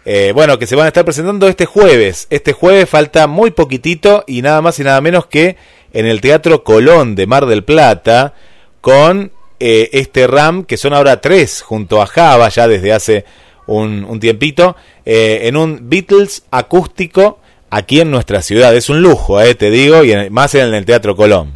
eh, 0.05 0.33
bueno, 0.35 0.59
que 0.59 0.67
se 0.67 0.75
van 0.75 0.87
a 0.87 0.89
estar 0.89 1.05
presentando 1.05 1.47
este 1.47 1.67
jueves. 1.67 2.27
Este 2.31 2.53
jueves 2.53 2.89
falta 2.89 3.29
muy 3.29 3.53
poquitito 3.53 4.25
y 4.27 4.43
nada 4.43 4.63
más 4.63 4.81
y 4.81 4.85
nada 4.85 5.01
menos 5.01 5.27
que 5.27 5.57
en 5.93 6.07
el 6.07 6.21
Teatro 6.21 6.65
Colón 6.65 7.15
de 7.15 7.29
Mar 7.29 7.47
del 7.47 7.63
Plata, 7.63 8.35
con 8.81 9.31
eh, 9.61 9.91
este 9.93 10.27
RAM, 10.27 10.65
que 10.65 10.77
son 10.77 10.93
ahora 10.93 11.21
tres, 11.21 11.63
junto 11.63 12.03
a 12.03 12.07
Java, 12.07 12.49
ya 12.49 12.67
desde 12.67 12.93
hace 12.93 13.25
un, 13.67 14.05
un 14.05 14.21
tiempito, 14.21 14.77
eh, 15.05 15.41
en 15.45 15.57
un 15.57 15.89
Beatles 15.89 16.45
acústico 16.51 17.39
aquí 17.71 18.01
en 18.01 18.11
nuestra 18.11 18.43
ciudad. 18.43 18.75
Es 18.75 18.89
un 18.89 19.03
lujo, 19.03 19.41
eh, 19.41 19.55
te 19.55 19.71
digo, 19.71 20.05
y 20.05 20.13
en- 20.13 20.33
más 20.33 20.55
en 20.55 20.73
el 20.75 20.85
Teatro 20.85 21.17
Colón. 21.17 21.53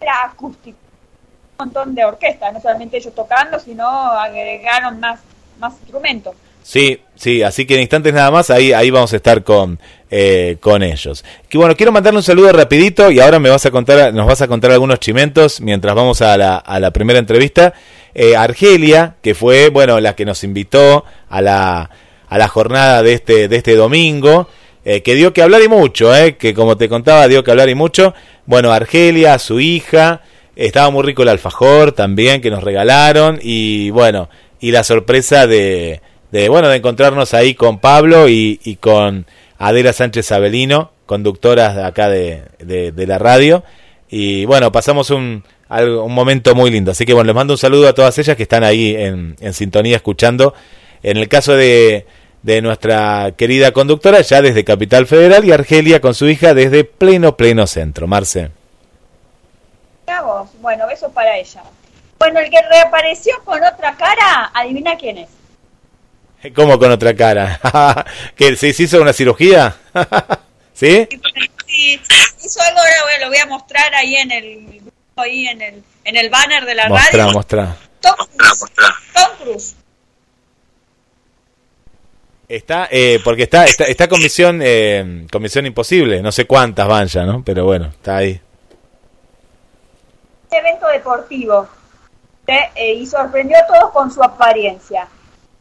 Era 0.00 0.24
acústico, 0.24 0.78
un 1.58 1.66
montón 1.66 1.94
de 1.94 2.04
orquesta, 2.04 2.50
no 2.52 2.60
solamente 2.60 2.96
ellos 2.96 3.14
tocando, 3.14 3.58
sino 3.58 3.86
agregaron 3.88 4.98
más, 5.00 5.20
más 5.58 5.74
instrumentos. 5.82 6.34
Sí, 6.62 7.00
sí, 7.16 7.42
así 7.42 7.66
que 7.66 7.74
en 7.74 7.80
instantes 7.80 8.12
nada 8.12 8.30
más 8.30 8.50
ahí, 8.50 8.72
ahí 8.72 8.90
vamos 8.90 9.12
a 9.12 9.16
estar 9.16 9.42
con, 9.42 9.80
eh, 10.10 10.58
con 10.60 10.82
ellos. 10.82 11.24
Que 11.48 11.56
bueno, 11.58 11.74
quiero 11.74 11.90
mandarle 11.90 12.18
un 12.18 12.22
saludo 12.22 12.52
rapidito 12.52 13.10
y 13.10 13.18
ahora 13.18 13.38
me 13.38 13.48
vas 13.50 13.64
a 13.66 13.70
contar, 13.70 14.12
nos 14.14 14.26
vas 14.26 14.42
a 14.42 14.46
contar 14.48 14.70
algunos 14.70 15.00
chimentos 15.00 15.60
mientras 15.60 15.94
vamos 15.94 16.20
a 16.22 16.36
la, 16.36 16.56
a 16.58 16.78
la 16.78 16.90
primera 16.92 17.18
entrevista. 17.18 17.72
Eh, 18.22 18.36
Argelia, 18.36 19.14
que 19.22 19.34
fue, 19.34 19.70
bueno, 19.70 19.98
la 19.98 20.14
que 20.14 20.26
nos 20.26 20.44
invitó 20.44 21.06
a 21.30 21.40
la, 21.40 21.88
a 22.28 22.36
la 22.36 22.48
jornada 22.48 23.02
de 23.02 23.14
este, 23.14 23.48
de 23.48 23.56
este 23.56 23.74
domingo, 23.74 24.46
eh, 24.84 25.00
que 25.00 25.14
dio 25.14 25.32
que 25.32 25.40
hablar 25.40 25.62
y 25.62 25.68
mucho, 25.68 26.14
eh, 26.14 26.36
que 26.36 26.52
como 26.52 26.76
te 26.76 26.90
contaba, 26.90 27.28
dio 27.28 27.42
que 27.42 27.50
hablar 27.50 27.70
y 27.70 27.74
mucho. 27.74 28.12
Bueno, 28.44 28.72
Argelia, 28.72 29.38
su 29.38 29.58
hija, 29.58 30.20
estaba 30.54 30.90
muy 30.90 31.02
rico 31.02 31.22
el 31.22 31.30
alfajor 31.30 31.92
también 31.92 32.42
que 32.42 32.50
nos 32.50 32.62
regalaron 32.62 33.38
y 33.42 33.88
bueno, 33.88 34.28
y 34.60 34.70
la 34.70 34.84
sorpresa 34.84 35.46
de, 35.46 36.02
de 36.30 36.50
bueno, 36.50 36.68
de 36.68 36.76
encontrarnos 36.76 37.32
ahí 37.32 37.54
con 37.54 37.78
Pablo 37.78 38.28
y, 38.28 38.76
con 38.80 39.24
Adela 39.56 39.94
Sánchez 39.94 40.30
Avelino, 40.30 40.92
conductoras 41.06 41.78
acá 41.78 42.10
de, 42.10 42.42
de, 42.58 42.92
de 42.92 43.06
la 43.06 43.16
radio. 43.16 43.64
Y 44.10 44.44
bueno, 44.44 44.72
pasamos 44.72 45.10
un, 45.10 45.44
algo- 45.68 46.04
un 46.04 46.12
momento 46.14 46.54
muy 46.54 46.70
lindo. 46.70 46.90
Así 46.90 47.06
que 47.06 47.12
bueno, 47.14 47.26
les 47.28 47.34
mando 47.36 47.54
un 47.54 47.58
saludo 47.58 47.88
a 47.88 47.94
todas 47.94 48.18
ellas 48.18 48.36
que 48.36 48.42
están 48.42 48.64
ahí 48.64 48.94
en, 48.96 49.36
en 49.40 49.54
sintonía 49.54 49.96
escuchando. 49.96 50.52
En 51.02 51.16
el 51.16 51.28
caso 51.28 51.54
de, 51.54 52.06
de 52.42 52.60
nuestra 52.62 53.32
querida 53.36 53.72
conductora, 53.72 54.20
ya 54.20 54.42
desde 54.42 54.64
Capital 54.64 55.06
Federal, 55.06 55.44
y 55.44 55.52
Argelia 55.52 56.00
con 56.00 56.14
su 56.14 56.28
hija 56.28 56.54
desde 56.54 56.84
pleno, 56.84 57.36
pleno 57.36 57.66
centro. 57.66 58.06
Marce. 58.06 58.50
Bueno, 60.60 60.86
besos 60.86 61.12
para 61.12 61.36
ella. 61.38 61.62
Bueno, 62.18 62.40
el 62.40 62.50
que 62.50 62.58
reapareció 62.68 63.34
con 63.44 63.62
otra 63.62 63.96
cara, 63.96 64.50
adivina 64.52 64.96
quién 64.98 65.18
es. 65.18 65.28
¿Cómo 66.54 66.78
con 66.78 66.90
otra 66.90 67.14
cara? 67.14 67.60
¿Que 68.36 68.56
se 68.56 68.72
se 68.72 68.82
hizo 68.84 69.00
una 69.00 69.12
cirugía? 69.12 69.76
¿Sí? 70.74 71.06
Sí, 71.66 72.00
hizo 72.50 72.60
algo, 72.60 72.80
ahora 72.80 73.02
bueno, 73.04 73.24
lo 73.24 73.28
voy 73.28 73.38
a 73.38 73.46
mostrar 73.46 73.94
ahí 73.94 74.16
en 74.16 74.32
el 74.32 74.82
ahí 75.16 75.46
en 75.46 75.60
el, 75.60 75.82
en 76.04 76.16
el 76.16 76.30
banner 76.30 76.64
de 76.64 76.74
la 76.74 76.88
Mostrá, 76.88 77.24
radio. 77.24 77.32
mostrá. 77.32 77.76
Tom 78.00 78.14
Cruise. 78.36 78.64
Tom 79.14 79.36
Cruise. 79.42 79.76
Está, 82.48 82.88
eh, 82.90 83.20
porque 83.22 83.44
está, 83.44 83.66
está, 83.66 83.84
está 83.84 84.08
comisión, 84.08 84.60
eh, 84.62 85.26
comisión 85.30 85.66
imposible, 85.66 86.20
no 86.20 86.32
sé 86.32 86.46
cuántas 86.46 86.88
van 86.88 87.06
ya, 87.06 87.24
¿no? 87.24 87.44
Pero 87.44 87.64
bueno, 87.64 87.86
está 87.88 88.16
ahí. 88.16 88.40
Este 90.44 90.58
evento 90.58 90.88
deportivo 90.88 91.68
¿eh? 92.48 92.70
Eh, 92.74 92.94
y 92.94 93.06
sorprendió 93.06 93.56
a 93.58 93.66
todos 93.66 93.90
con 93.92 94.10
su 94.10 94.22
apariencia. 94.22 95.06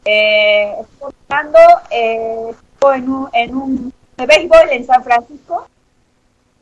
Eh, 0.05 0.73
estuvo 0.81 1.13
jugando, 1.27 1.59
eh, 1.91 2.49
estuvo 2.49 2.93
en 2.93 3.09
un, 3.09 3.29
en 3.33 3.55
un 3.55 3.93
de 4.17 4.25
béisbol 4.25 4.69
en 4.71 4.85
San 4.85 5.03
Francisco 5.03 5.67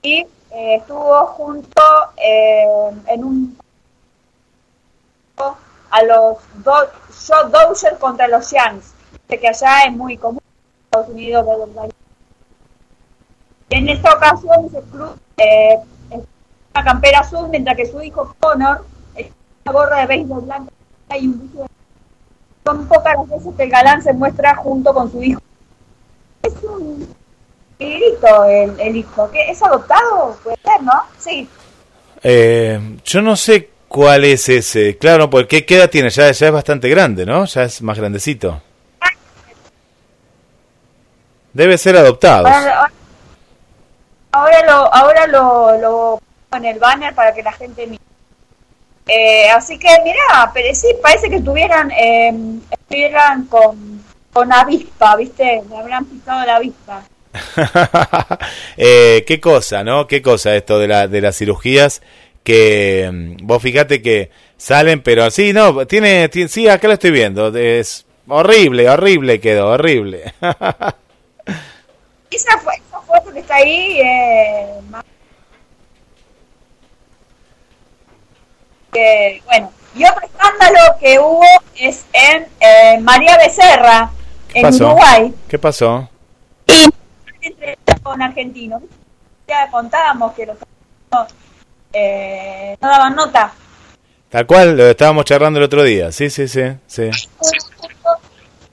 y 0.01 0.19
eh, 0.51 0.75
estuvo 0.75 1.25
junto 1.27 1.81
eh, 2.17 2.65
en 3.07 3.23
un 3.23 3.57
a 5.89 6.03
los 6.03 6.37
do, 6.63 6.73
Joe 7.27 7.49
Dozier 7.49 7.97
contra 7.97 8.27
los 8.27 8.51
Yankees, 8.51 8.93
que 9.27 9.47
allá 9.47 9.83
es 9.85 9.93
muy 9.93 10.17
común 10.17 10.41
en 10.43 10.85
Estados 10.85 11.09
Unidos. 11.09 11.45
En 13.69 13.89
esta 13.89 14.13
ocasión 14.13 14.65
ese 14.65 14.81
club 14.91 15.17
eh, 15.37 15.79
una 16.11 16.83
campera 16.83 17.19
azul, 17.19 17.47
mientras 17.49 17.75
que 17.77 17.85
su 17.85 18.01
hijo 18.01 18.35
Connor 18.39 18.85
una 19.65 19.73
gorra 19.73 19.99
de 20.01 20.07
béisbol 20.07 20.41
blanca 20.41 20.71
y 21.19 21.27
un 21.27 21.53
de- 21.53 21.67
Son 22.65 22.87
pocas 22.87 23.15
las 23.15 23.29
veces 23.29 23.55
que 23.55 23.63
el 23.63 23.69
galán 23.69 24.01
se 24.01 24.13
muestra 24.13 24.55
junto 24.55 24.93
con 24.93 25.11
su 25.11 25.21
hijo. 25.21 25.41
Grito 27.79 28.45
el, 28.45 28.79
el 28.79 28.95
hijo. 28.95 29.29
¿Qué, 29.31 29.49
¿Es 29.49 29.61
adoptado? 29.61 30.37
Puede 30.43 30.57
ser, 30.63 30.81
¿no? 30.83 31.03
Sí. 31.17 31.47
Eh, 32.23 32.97
yo 33.03 33.21
no 33.21 33.35
sé 33.35 33.69
cuál 33.87 34.25
es 34.25 34.49
ese. 34.49 34.97
Claro, 34.97 35.29
porque 35.29 35.65
¿qué 35.65 35.77
edad 35.77 35.89
tiene? 35.89 36.09
Ya, 36.09 36.31
ya 36.31 36.47
es 36.47 36.53
bastante 36.53 36.89
grande, 36.89 37.25
¿no? 37.25 37.45
Ya 37.45 37.63
es 37.63 37.81
más 37.81 37.97
grandecito. 37.97 38.61
Debe 41.53 41.77
ser 41.77 41.97
adoptado. 41.97 42.47
Ahora, 42.47 42.91
ahora 44.31 44.65
lo, 44.65 44.93
ahora 44.93 45.27
lo, 45.27 45.77
lo 45.77 46.21
pongo 46.49 46.63
en 46.63 46.65
el 46.65 46.79
banner 46.79 47.15
para 47.15 47.33
que 47.33 47.41
la 47.41 47.51
gente 47.53 47.87
mire. 47.87 48.03
Eh, 49.07 49.49
así 49.49 49.79
que 49.79 49.87
mira, 50.03 50.51
pero 50.53 50.75
sí, 50.75 50.87
parece 51.01 51.29
que 51.29 51.37
estuvieran, 51.37 51.89
eh, 51.91 52.59
estuvieran 52.69 53.45
con, 53.45 54.03
con 54.33 54.51
avispa, 54.51 55.15
¿viste? 55.15 55.63
Le 55.67 55.77
habrán 55.77 56.05
picado 56.05 56.45
la 56.45 56.57
avispa. 56.57 57.01
eh, 58.77 59.23
qué 59.27 59.39
cosa, 59.39 59.83
¿no? 59.83 60.07
Qué 60.07 60.21
cosa 60.21 60.55
esto 60.55 60.79
de, 60.79 60.87
la, 60.87 61.07
de 61.07 61.21
las 61.21 61.37
cirugías 61.37 62.01
que 62.43 63.09
mm, 63.11 63.45
vos 63.45 63.61
fíjate 63.61 64.01
que 64.01 64.31
salen, 64.57 65.01
pero 65.01 65.29
sí, 65.31 65.53
no, 65.53 65.85
tiene, 65.85 66.29
tiene, 66.29 66.47
sí, 66.49 66.67
acá 66.67 66.87
lo 66.87 66.93
estoy 66.93 67.11
viendo, 67.11 67.55
es 67.55 68.05
horrible, 68.27 68.89
horrible 68.89 69.39
quedó, 69.39 69.69
horrible. 69.71 70.33
esa, 72.31 72.57
fue, 72.59 72.73
esa 72.75 73.01
foto 73.01 73.33
que 73.33 73.39
está 73.39 73.55
ahí, 73.55 73.99
eh, 74.01 74.67
bueno, 79.45 79.71
y 79.95 80.05
otro 80.05 80.21
escándalo 80.25 80.79
que 80.99 81.19
hubo 81.19 81.43
es 81.75 82.05
en 82.13 82.47
eh, 82.59 82.97
María 83.01 83.37
Becerra, 83.37 84.11
en 84.53 84.73
Uruguay. 84.73 85.33
¿Qué 85.47 85.59
pasó? 85.59 86.09
Con 88.03 88.21
argentinos. 88.21 88.81
Ya 89.47 89.69
contábamos 89.71 90.33
que 90.33 90.45
los 90.45 90.57
eh, 91.93 92.77
no 92.81 92.87
daban 92.87 93.15
nota. 93.15 93.53
Tal 94.29 94.45
cual, 94.45 94.75
lo 94.75 94.87
estábamos 94.87 95.25
charlando 95.25 95.59
el 95.59 95.65
otro 95.65 95.83
día. 95.83 96.11
Sí, 96.11 96.29
sí, 96.29 96.47
sí. 96.47 96.63
sí. 96.85 97.09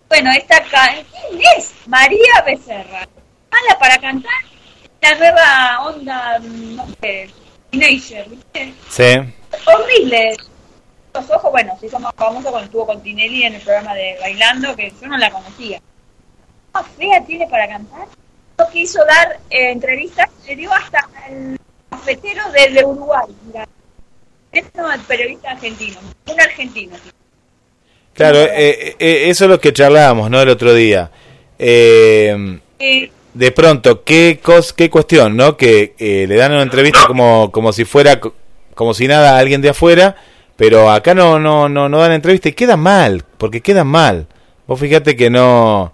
Bueno, 0.08 0.30
esta 0.32 0.62
¿quién 0.62 1.40
es? 1.56 1.74
María 1.86 2.42
Becerra. 2.44 3.06
Mala 3.50 3.78
para 3.78 3.98
cantar. 3.98 4.32
La 5.00 5.14
nueva 5.16 5.86
onda, 5.86 6.38
no 6.38 6.86
sé, 7.00 7.30
teenager, 7.70 8.28
¿viste? 8.28 8.74
Sí. 8.88 9.34
Horrible. 9.66 10.36
Los 11.12 11.30
ojos, 11.30 11.52
bueno, 11.52 11.76
se 11.78 11.86
hizo 11.86 11.98
más 12.00 12.12
famoso 12.16 12.50
cuando 12.50 12.64
estuvo 12.64 12.86
con 12.86 13.02
Tinelli 13.02 13.44
en 13.44 13.54
el 13.54 13.60
programa 13.60 13.94
de 13.94 14.16
Bailando, 14.20 14.74
que 14.74 14.92
yo 15.00 15.06
no 15.06 15.16
la 15.16 15.30
conocía. 15.30 15.80
¿Más 16.72 16.86
fea 16.96 17.24
tiene 17.24 17.46
para 17.46 17.68
cantar? 17.68 18.08
No 18.58 18.70
quiso 18.70 19.04
dar 19.04 19.40
eh, 19.50 19.72
entrevistas, 19.72 20.28
le 20.46 20.56
dio 20.56 20.72
hasta 20.72 21.08
el 21.28 21.58
cafetero 21.90 22.42
desde 22.52 22.84
Uruguay. 22.84 23.26
Mira. 23.46 23.68
Es 24.52 24.64
un 24.74 25.04
periodista 25.04 25.50
argentino, 25.50 25.98
un 26.26 26.40
argentino. 26.40 26.96
Claro, 28.14 28.38
eh, 28.38 28.94
eh, 29.00 29.24
eso 29.28 29.44
es 29.44 29.50
lo 29.50 29.60
que 29.60 29.72
charlábamos, 29.72 30.30
¿no? 30.30 30.40
El 30.40 30.48
otro 30.48 30.72
día. 30.72 31.10
Eh, 31.58 32.60
de 33.34 33.50
pronto, 33.50 34.04
¿qué, 34.04 34.38
cos, 34.40 34.72
qué 34.72 34.88
cuestión, 34.88 35.36
¿no? 35.36 35.56
Que 35.56 35.94
le 35.98 36.36
dan 36.36 36.52
una 36.52 36.62
entrevista 36.62 37.06
como, 37.08 37.50
como 37.50 37.72
si 37.72 37.84
fuera, 37.84 38.20
como 38.74 38.94
si 38.94 39.08
nada 39.08 39.34
a 39.34 39.38
alguien 39.40 39.60
de 39.60 39.70
afuera, 39.70 40.14
pero 40.54 40.88
acá 40.88 41.14
no, 41.14 41.40
no, 41.40 41.68
no, 41.68 41.88
no 41.88 41.98
dan 41.98 42.12
entrevista 42.12 42.48
y 42.48 42.52
queda 42.52 42.76
mal, 42.76 43.24
porque 43.36 43.60
queda 43.60 43.82
mal. 43.82 44.28
Vos 44.68 44.78
fíjate 44.78 45.16
que 45.16 45.30
no, 45.30 45.92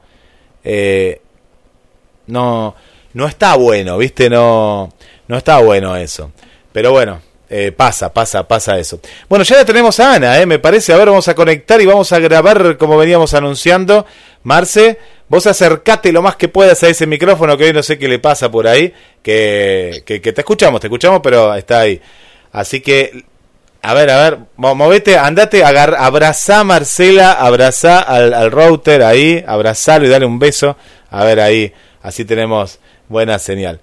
no, 2.31 2.75
no 3.15 3.27
está 3.27 3.57
bueno, 3.57 3.99
¿viste? 3.99 4.31
No, 4.31 4.91
no 5.29 5.37
está 5.37 5.59
bueno 5.59 5.97
eso. 5.97 6.33
Pero 6.73 6.93
bueno, 6.93 7.21
eh, 7.53 7.73
pasa, 7.73 8.13
pasa, 8.13 8.47
pasa 8.47 8.79
eso. 8.79 9.01
Bueno, 9.29 9.45
ya 9.45 9.57
la 9.57 9.65
tenemos 9.65 9.99
a 9.99 10.15
Ana, 10.15 10.41
eh, 10.41 10.47
me 10.47 10.61
parece. 10.61 10.93
A 10.93 10.97
ver, 10.97 11.09
vamos 11.09 11.27
a 11.27 11.35
conectar 11.35 11.81
y 11.81 11.87
vamos 11.87 12.13
a 12.13 12.21
grabar 12.21 12.77
como 12.79 12.97
veníamos 12.97 13.35
anunciando. 13.35 14.07
Marce, 14.45 14.99
vos 15.29 15.49
acercate 15.49 16.13
lo 16.13 16.23
más 16.23 16.37
que 16.37 16.47
puedas 16.49 16.81
a 16.85 16.89
ese 16.89 17.09
micrófono 17.09 17.59
que 17.59 17.65
hoy 17.65 17.73
no 17.73 17.83
sé 17.83 17.99
qué 17.99 18.07
le 18.07 18.21
pasa 18.21 18.53
por 18.53 18.69
ahí. 18.69 18.95
Que, 19.21 20.05
que, 20.07 20.21
te 20.21 20.41
escuchamos, 20.41 20.81
te 20.81 20.87
escuchamos, 20.87 21.21
pero 21.25 21.53
está 21.57 21.81
ahí. 21.81 22.01
Así 22.53 22.81
que, 22.83 23.25
a 23.83 23.95
ver, 23.95 24.11
a 24.11 24.23
ver, 24.23 24.39
movete, 24.57 25.19
andate, 25.19 25.65
agar, 25.65 25.97
abrazá 25.99 26.61
a 26.61 26.65
Marcela, 26.65 27.33
abrazá 27.33 27.99
al, 27.99 28.33
al 28.33 28.53
router 28.53 29.03
ahí, 29.03 29.43
abrazalo 29.45 30.07
y 30.07 30.09
dale 30.09 30.25
un 30.25 30.39
beso. 30.39 30.77
A 31.11 31.25
ver 31.25 31.41
ahí, 31.41 31.73
así 32.03 32.25
tenemos 32.25 32.79
buena 33.09 33.39
señal. 33.39 33.81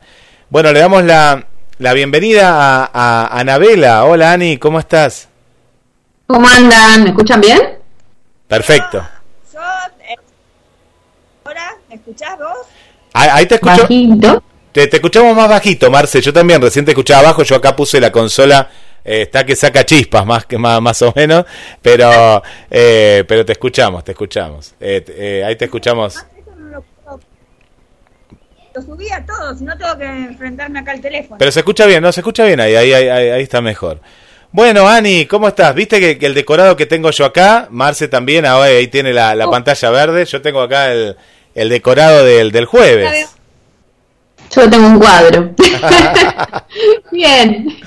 Bueno, 0.50 0.72
le 0.72 0.80
damos 0.80 1.04
la, 1.04 1.46
la 1.78 1.94
bienvenida 1.94 2.90
a, 2.94 3.40
Anabela. 3.40 4.06
Hola 4.06 4.32
Ani, 4.32 4.58
¿cómo 4.58 4.80
estás? 4.80 5.28
¿Cómo 6.26 6.48
andan? 6.48 7.04
¿Me 7.04 7.10
escuchan 7.10 7.42
bien? 7.42 7.78
Perfecto. 8.48 9.06
Yo, 9.54 9.60
eh, 10.08 10.16
¿Ahora 11.46 11.76
me 11.90 11.96
escuchás 11.96 12.38
vos? 12.38 12.68
Ahí, 13.14 13.46
te 13.46 13.56
escucho. 13.56 13.82
Bajito. 13.82 14.44
Te, 14.72 14.84
escuchamos 14.84 15.36
más 15.36 15.50
bajito, 15.50 15.90
Marce. 15.90 16.22
Yo 16.22 16.32
también 16.32 16.62
recién 16.62 16.86
te 16.86 16.92
escuchaba 16.92 17.22
abajo. 17.22 17.44
Yo 17.44 17.56
acá 17.56 17.76
puse 17.76 18.00
la 18.00 18.12
consola. 18.12 18.70
Eh, 19.04 19.24
está 19.24 19.46
que 19.46 19.56
saca 19.56 19.86
chispas 19.86 20.26
más 20.26 20.46
que 20.46 20.58
más, 20.58 20.82
más 20.82 21.02
o 21.02 21.14
menos, 21.16 21.46
pero 21.82 22.44
eh, 22.70 23.24
pero 23.26 23.46
te 23.46 23.54
escuchamos, 23.54 24.04
te 24.04 24.12
escuchamos. 24.12 24.76
ahí 24.82 25.56
te 25.56 25.66
escuchamos 25.66 26.26
subí 28.82 29.10
a 29.10 29.26
todos, 29.26 29.60
si 29.60 29.64
no 29.64 29.78
tengo 29.78 29.98
que 29.98 30.06
enfrentarme 30.06 30.80
acá 30.80 30.92
al 30.92 31.02
teléfono. 31.02 31.38
Pero 31.38 31.52
se 31.52 31.60
escucha 31.60 31.86
bien, 31.86 32.02
¿no? 32.02 32.12
Se 32.12 32.22
escucha 32.22 32.46
bien 32.46 32.60
ahí, 32.60 32.76
ahí, 32.76 32.94
ahí, 32.94 33.30
ahí 33.30 33.44
está 33.44 33.62
mejor. 33.62 34.00
Bueno, 34.52 34.88
Ani, 34.88 35.26
¿cómo 35.26 35.48
estás? 35.48 35.76
¿Viste 35.76 36.00
que, 36.00 36.26
el 36.26 36.34
decorado 36.34 36.76
que 36.76 36.86
tengo 36.86 37.12
yo 37.12 37.26
acá, 37.26 37.68
Marce 37.70 38.08
también, 38.08 38.46
ahora 38.46 38.70
ahí 38.70 38.88
tiene 38.88 39.14
la, 39.14 39.36
la 39.36 39.48
oh. 39.48 39.52
pantalla 39.52 39.90
verde, 39.90 40.26
yo 40.26 40.42
tengo 40.42 40.62
acá 40.62 40.92
el, 40.92 41.18
el 41.54 41.70
decorado 41.70 42.24
del, 42.24 42.52
del 42.52 42.66
jueves. 42.66 43.30
Yo 44.56 44.70
tengo 44.70 44.88
un 44.88 45.00
cuadro. 45.00 45.54
bien. 47.12 47.78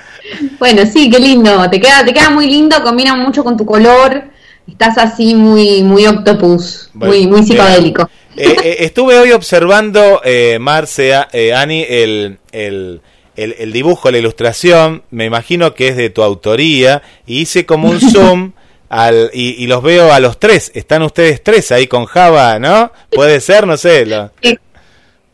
Bueno, 0.59 0.83
sí, 0.87 1.09
qué 1.11 1.19
lindo. 1.19 1.69
Te 1.71 1.81
queda, 1.81 2.05
te 2.05 2.13
queda 2.13 2.31
muy 2.31 2.47
lindo, 2.47 2.83
combina 2.83 3.15
mucho 3.15 3.43
con 3.43 3.57
tu 3.57 3.65
color. 3.65 4.25
Estás 4.69 4.99
así 4.99 5.35
muy, 5.35 5.83
muy 5.83 6.07
octopus, 6.07 6.91
muy, 6.95 7.27
muy 7.27 7.43
psicodélico. 7.43 8.09
Eh, 8.37 8.77
estuve 8.81 9.19
hoy 9.19 9.33
observando, 9.33 10.21
eh, 10.25 10.59
Marce, 10.61 11.13
eh, 11.33 11.53
Ani, 11.53 11.85
el, 11.89 12.39
el, 12.53 13.01
el, 13.37 13.73
dibujo, 13.73 14.11
la 14.11 14.19
ilustración, 14.19 15.03
me 15.11 15.25
imagino 15.25 15.75
que 15.75 15.89
es 15.89 15.97
de 15.97 16.11
tu 16.11 16.23
autoría, 16.23 17.03
y 17.27 17.41
hice 17.41 17.67
como 17.67 17.89
un 17.89 18.01
zoom 18.13 18.53
al, 18.89 19.31
y, 19.33 19.67
los 19.67 19.83
veo 19.83 20.13
a 20.13 20.21
los 20.21 20.39
tres. 20.39 20.71
Están 20.75 21.03
ustedes 21.03 21.43
tres 21.43 21.71
ahí 21.73 21.87
con 21.87 22.07
Java, 22.07 22.59
¿no? 22.59 22.93
Puede 23.11 23.41
ser, 23.41 23.67
no 23.67 23.77
sé. 23.77 24.07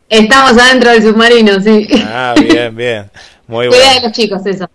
Estamos 0.09 0.57
adentro 0.57 0.91
del 0.91 1.03
submarino, 1.03 1.59
sí. 1.61 1.87
Ah, 2.05 2.33
bien, 2.39 2.75
bien. 2.75 3.11
Muy 3.47 3.67
bueno. 3.67 3.93
de 3.93 4.01
los 4.01 4.11
chicos, 4.11 4.45
eso. 4.45 4.69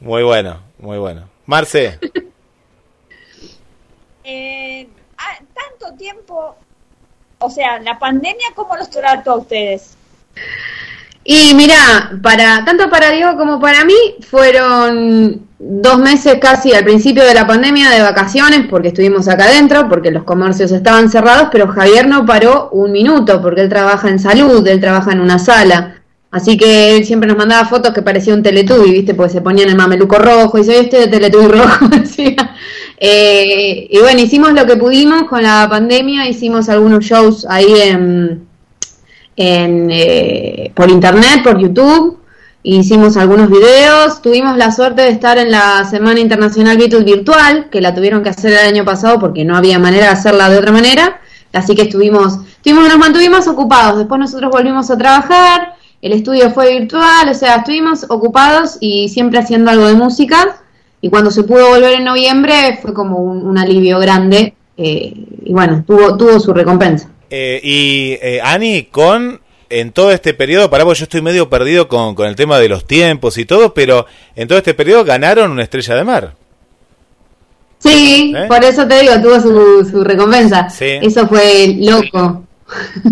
Muy 0.00 0.22
bueno, 0.22 0.60
muy 0.78 0.98
bueno. 0.98 1.28
Marce. 1.46 1.98
Eh, 4.28 4.88
ah, 5.18 5.38
tanto 5.54 5.96
tiempo 5.96 6.56
o 7.38 7.50
sea, 7.50 7.78
la 7.80 7.98
pandemia, 7.98 8.46
¿cómo 8.54 8.76
los 8.76 8.90
trató 8.90 9.32
a 9.32 9.36
ustedes? 9.36 9.96
Y 11.28 11.54
mira, 11.54 12.12
para 12.22 12.64
tanto 12.64 12.88
para 12.88 13.10
Diego 13.10 13.36
como 13.36 13.58
para 13.58 13.84
mí 13.84 13.94
fueron 14.28 15.46
dos 15.58 15.98
meses 15.98 16.38
casi 16.40 16.72
al 16.72 16.84
principio 16.84 17.24
de 17.24 17.34
la 17.34 17.46
pandemia 17.46 17.90
de 17.90 18.00
vacaciones 18.00 18.66
porque 18.70 18.88
estuvimos 18.88 19.26
acá 19.26 19.44
adentro, 19.44 19.88
porque 19.88 20.12
los 20.12 20.22
comercios 20.22 20.70
estaban 20.70 21.10
cerrados, 21.10 21.48
pero 21.50 21.66
Javier 21.66 22.06
no 22.06 22.24
paró 22.24 22.68
un 22.70 22.92
minuto 22.92 23.42
porque 23.42 23.62
él 23.62 23.68
trabaja 23.68 24.08
en 24.08 24.20
salud, 24.20 24.64
él 24.68 24.80
trabaja 24.80 25.12
en 25.12 25.20
una 25.20 25.40
sala. 25.40 25.96
Así 26.36 26.58
que 26.58 26.98
él 26.98 27.06
siempre 27.06 27.26
nos 27.26 27.38
mandaba 27.38 27.66
fotos 27.66 27.94
que 27.94 28.02
parecía 28.02 28.34
un 28.34 28.42
Teletubby, 28.42 28.90
¿viste? 28.90 29.14
Porque 29.14 29.32
se 29.32 29.40
ponían 29.40 29.70
el 29.70 29.74
mameluco 29.74 30.18
rojo 30.18 30.58
y 30.58 30.60
dice, 30.60 30.80
este 30.80 30.98
de 30.98 31.08
Teletubby 31.08 31.46
rojo, 31.46 31.88
decía. 31.90 32.54
Eh, 32.98 33.88
y 33.90 33.98
bueno, 34.00 34.20
hicimos 34.20 34.52
lo 34.52 34.66
que 34.66 34.76
pudimos 34.76 35.22
con 35.22 35.42
la 35.42 35.66
pandemia, 35.66 36.28
hicimos 36.28 36.68
algunos 36.68 37.06
shows 37.06 37.46
ahí 37.48 37.64
en, 37.80 38.46
eh, 39.38 40.70
por 40.74 40.90
internet, 40.90 41.42
por 41.42 41.58
YouTube, 41.58 42.18
hicimos 42.62 43.16
algunos 43.16 43.48
videos, 43.48 44.20
tuvimos 44.20 44.58
la 44.58 44.70
suerte 44.72 45.00
de 45.00 45.12
estar 45.12 45.38
en 45.38 45.50
la 45.50 45.86
Semana 45.86 46.20
Internacional 46.20 46.76
Beatles 46.76 47.06
Virtual, 47.06 47.70
que 47.70 47.80
la 47.80 47.94
tuvieron 47.94 48.22
que 48.22 48.28
hacer 48.28 48.52
el 48.52 48.74
año 48.74 48.84
pasado 48.84 49.18
porque 49.18 49.42
no 49.46 49.56
había 49.56 49.78
manera 49.78 50.08
de 50.08 50.12
hacerla 50.12 50.50
de 50.50 50.58
otra 50.58 50.70
manera, 50.70 51.18
así 51.54 51.74
que 51.74 51.82
estuvimos, 51.84 52.40
estuvimos 52.56 52.90
nos 52.90 52.98
mantuvimos 52.98 53.48
ocupados, 53.48 54.00
después 54.00 54.20
nosotros 54.20 54.50
volvimos 54.50 54.90
a 54.90 54.98
trabajar, 54.98 55.76
el 56.02 56.12
estudio 56.12 56.50
fue 56.50 56.78
virtual, 56.78 57.28
o 57.28 57.34
sea, 57.34 57.56
estuvimos 57.56 58.06
ocupados 58.08 58.78
y 58.80 59.08
siempre 59.08 59.38
haciendo 59.38 59.70
algo 59.70 59.86
de 59.86 59.94
música 59.94 60.62
y 61.00 61.10
cuando 61.10 61.30
se 61.30 61.42
pudo 61.44 61.68
volver 61.68 61.94
en 61.94 62.04
noviembre 62.04 62.78
fue 62.80 62.94
como 62.94 63.18
un, 63.18 63.58
alivio 63.58 63.98
grande 63.98 64.54
eh, 64.76 65.12
y 65.44 65.52
bueno, 65.52 65.84
tuvo, 65.86 66.16
tuvo 66.16 66.38
su 66.40 66.52
recompensa. 66.52 67.10
Eh, 67.30 67.60
y 67.62 68.18
eh, 68.22 68.40
Ani, 68.42 68.84
con 68.84 69.40
en 69.68 69.90
todo 69.90 70.12
este 70.12 70.32
periodo, 70.32 70.70
para 70.70 70.84
vos 70.84 70.98
yo 70.98 71.04
estoy 71.04 71.22
medio 71.22 71.50
perdido 71.50 71.88
con, 71.88 72.14
con, 72.14 72.28
el 72.28 72.36
tema 72.36 72.58
de 72.58 72.68
los 72.68 72.86
tiempos 72.86 73.36
y 73.36 73.44
todo, 73.46 73.74
pero 73.74 74.06
en 74.36 74.46
todo 74.46 74.58
este 74.58 74.74
periodo 74.74 75.04
ganaron 75.04 75.50
una 75.50 75.64
estrella 75.64 75.96
de 75.96 76.04
mar. 76.04 76.34
Sí, 77.78 78.34
por 78.48 78.64
eso 78.64 78.86
te 78.86 79.00
digo, 79.00 79.12
tuvo 79.22 79.40
su, 79.40 79.88
su 79.90 80.04
recompensa. 80.04 80.68
Eso 80.80 81.26
fue 81.28 81.76
loco. 81.78 82.44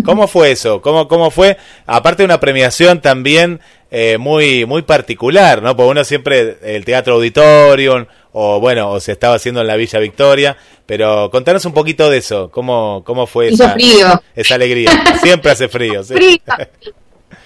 ¿Cómo 0.03 0.27
fue 0.27 0.51
eso? 0.51 0.81
¿Cómo, 0.81 1.07
cómo 1.07 1.31
fue? 1.31 1.57
Aparte 1.85 2.23
de 2.23 2.25
una 2.25 2.39
premiación 2.39 3.01
también 3.01 3.61
eh, 3.91 4.17
muy, 4.17 4.65
muy 4.65 4.81
particular, 4.81 5.61
¿no? 5.61 5.75
Porque 5.75 5.91
uno 5.91 6.03
siempre, 6.03 6.57
el 6.63 6.83
Teatro 6.83 7.15
Auditorium, 7.15 8.05
o 8.33 8.59
bueno, 8.59 8.91
o 8.91 8.99
se 8.99 9.13
estaba 9.13 9.35
haciendo 9.35 9.61
en 9.61 9.67
la 9.67 9.75
Villa 9.75 9.99
Victoria, 9.99 10.57
pero 10.85 11.29
contanos 11.31 11.63
un 11.65 11.73
poquito 11.73 12.09
de 12.09 12.17
eso, 12.17 12.51
¿cómo, 12.51 13.03
cómo 13.05 13.27
fue 13.27 13.49
esa, 13.49 13.75
esa 14.35 14.55
alegría? 14.55 14.91
Siempre 15.21 15.51
hace 15.51 15.69
frío, 15.69 16.03
¿sí? 16.03 16.41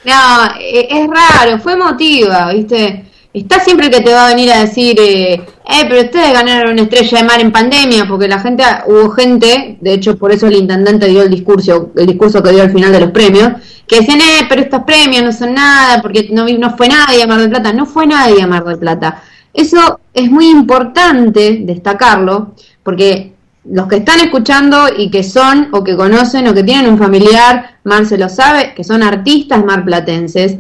No, 0.04 0.46
eh, 0.60 0.88
es 0.90 1.08
raro, 1.08 1.60
fue 1.60 1.74
emotiva, 1.74 2.54
¿viste? 2.54 3.06
Está 3.34 3.60
siempre 3.60 3.92
que 3.92 4.02
te 4.02 4.12
va 4.12 4.26
a 4.26 4.30
venir 4.30 4.52
a 4.52 4.62
decir, 4.62 4.98
eh, 5.00 5.46
eh, 5.72 5.86
pero 5.88 6.02
ustedes 6.02 6.34
ganaron 6.34 6.72
una 6.74 6.82
estrella 6.82 7.20
de 7.20 7.24
mar 7.24 7.40
en 7.40 7.52
pandemia, 7.52 8.08
porque 8.08 8.28
la 8.28 8.40
gente, 8.40 8.64
hubo 8.88 9.12
gente, 9.12 9.78
de 9.80 9.94
hecho 9.94 10.18
por 10.18 10.32
eso 10.32 10.48
el 10.48 10.56
intendente 10.56 11.08
dio 11.08 11.22
el 11.22 11.30
discurso, 11.30 11.92
el 11.96 12.08
discurso 12.08 12.42
que 12.42 12.52
dio 12.52 12.64
al 12.64 12.72
final 12.72 12.92
de 12.92 13.02
los 13.02 13.12
premios, 13.12 13.52
que 13.86 13.98
decían, 13.98 14.20
eh, 14.20 14.48
pero 14.50 14.62
estos 14.62 14.84
premios 14.84 15.24
no 15.24 15.32
son 15.32 15.54
nada, 15.54 16.02
porque 16.02 16.30
no, 16.32 16.48
no 16.48 16.76
fue 16.76 16.88
nadie 16.88 17.22
a 17.22 17.28
Mar 17.28 17.40
del 17.40 17.52
Plata, 17.52 17.72
no 17.72 17.86
fue 17.86 18.08
nadie 18.08 18.42
a 18.42 18.48
Mar 18.48 18.64
del 18.64 18.80
Plata. 18.80 19.22
Eso 19.54 20.00
es 20.12 20.32
muy 20.32 20.50
importante 20.50 21.60
destacarlo, 21.62 22.56
porque 22.82 23.34
los 23.66 23.88
que 23.88 23.98
están 23.98 24.20
escuchando 24.22 24.88
y 24.98 25.12
que 25.12 25.24
son 25.24 25.70
o 25.72 25.84
que 25.84 25.96
conocen 25.96 26.48
o 26.48 26.54
que 26.56 26.64
tienen 26.64 26.92
un 26.92 26.98
familiar, 26.98 27.78
Mar 27.84 28.08
se 28.08 28.18
lo 28.18 28.28
sabe, 28.28 28.74
que 28.74 28.84
son 28.84 29.04
artistas 29.04 29.64
marplatenses, 29.64 30.58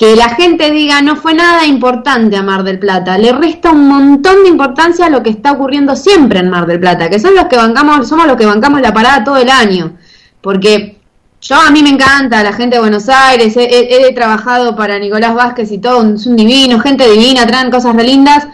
que 0.00 0.16
la 0.16 0.30
gente 0.30 0.70
diga 0.70 1.02
no 1.02 1.14
fue 1.14 1.34
nada 1.34 1.66
importante 1.66 2.34
a 2.34 2.42
Mar 2.42 2.64
del 2.64 2.78
Plata, 2.78 3.18
le 3.18 3.32
resta 3.32 3.70
un 3.70 3.86
montón 3.86 4.44
de 4.44 4.48
importancia 4.48 5.04
a 5.04 5.10
lo 5.10 5.22
que 5.22 5.28
está 5.28 5.52
ocurriendo 5.52 5.94
siempre 5.94 6.38
en 6.38 6.48
Mar 6.48 6.66
del 6.66 6.80
Plata, 6.80 7.10
que 7.10 7.20
son 7.20 7.34
los 7.34 7.48
que 7.48 7.56
bancamos, 7.58 8.08
somos 8.08 8.26
los 8.26 8.38
que 8.38 8.46
bancamos 8.46 8.80
la 8.80 8.94
parada 8.94 9.22
todo 9.22 9.36
el 9.36 9.50
año, 9.50 9.98
porque 10.40 10.98
yo 11.42 11.56
a 11.56 11.70
mí 11.70 11.82
me 11.82 11.90
encanta 11.90 12.42
la 12.42 12.54
gente 12.54 12.76
de 12.76 12.80
Buenos 12.80 13.10
Aires, 13.10 13.54
he, 13.58 14.10
trabajado 14.14 14.74
para 14.74 14.98
Nicolás 14.98 15.34
Vázquez 15.34 15.70
y 15.70 15.76
todo, 15.76 16.14
es 16.14 16.26
un 16.26 16.36
divino, 16.36 16.80
gente 16.80 17.06
divina, 17.06 17.46
traen 17.46 17.70
cosas 17.70 17.94
re 17.94 18.04
lindas, 18.04 18.48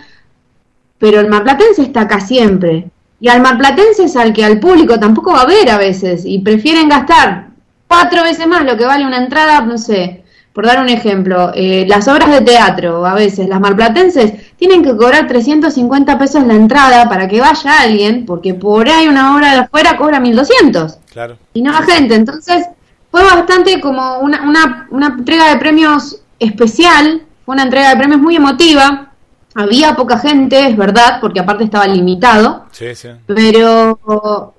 pero 0.98 1.20
el 1.20 1.28
marplatense 1.28 1.82
está 1.82 2.00
acá 2.00 2.18
siempre. 2.18 2.90
Y 3.20 3.28
al 3.28 3.40
marplatense 3.40 4.06
es 4.06 4.16
al 4.16 4.32
que 4.32 4.44
al 4.44 4.58
público 4.58 4.98
tampoco 4.98 5.30
va 5.30 5.42
a 5.42 5.46
ver 5.46 5.70
a 5.70 5.78
veces 5.78 6.24
y 6.24 6.40
prefieren 6.40 6.88
gastar 6.88 7.50
cuatro 7.86 8.24
veces 8.24 8.48
más 8.48 8.64
lo 8.64 8.76
que 8.76 8.84
vale 8.84 9.06
una 9.06 9.18
entrada, 9.18 9.60
no 9.60 9.78
sé, 9.78 10.24
por 10.56 10.64
dar 10.64 10.80
un 10.80 10.88
ejemplo, 10.88 11.52
eh, 11.54 11.84
las 11.86 12.08
obras 12.08 12.30
de 12.30 12.40
teatro, 12.40 13.04
a 13.04 13.12
veces 13.12 13.46
las 13.46 13.60
marplatenses, 13.60 14.56
tienen 14.56 14.82
que 14.82 14.96
cobrar 14.96 15.26
350 15.28 16.18
pesos 16.18 16.46
la 16.46 16.54
entrada 16.54 17.10
para 17.10 17.28
que 17.28 17.42
vaya 17.42 17.82
alguien, 17.82 18.24
porque 18.24 18.54
por 18.54 18.88
ahí 18.88 19.06
una 19.06 19.36
obra 19.36 19.52
de 19.52 19.58
afuera 19.58 19.98
cobra 19.98 20.18
1200. 20.18 20.96
Claro. 21.12 21.36
Y 21.52 21.60
no 21.60 21.74
va 21.74 21.82
gente. 21.82 22.14
Entonces, 22.14 22.68
fue 23.10 23.22
bastante 23.22 23.82
como 23.82 24.20
una, 24.20 24.48
una, 24.48 24.86
una 24.92 25.08
entrega 25.08 25.50
de 25.50 25.58
premios 25.58 26.22
especial, 26.38 27.20
fue 27.44 27.54
una 27.54 27.64
entrega 27.64 27.90
de 27.90 27.96
premios 27.98 28.22
muy 28.22 28.36
emotiva. 28.36 29.12
Había 29.54 29.94
poca 29.94 30.18
gente, 30.18 30.68
es 30.68 30.76
verdad, 30.78 31.18
porque 31.20 31.40
aparte 31.40 31.64
estaba 31.64 31.86
limitado. 31.86 32.64
Sí, 32.70 32.94
sí. 32.94 33.08
Pero 33.26 34.54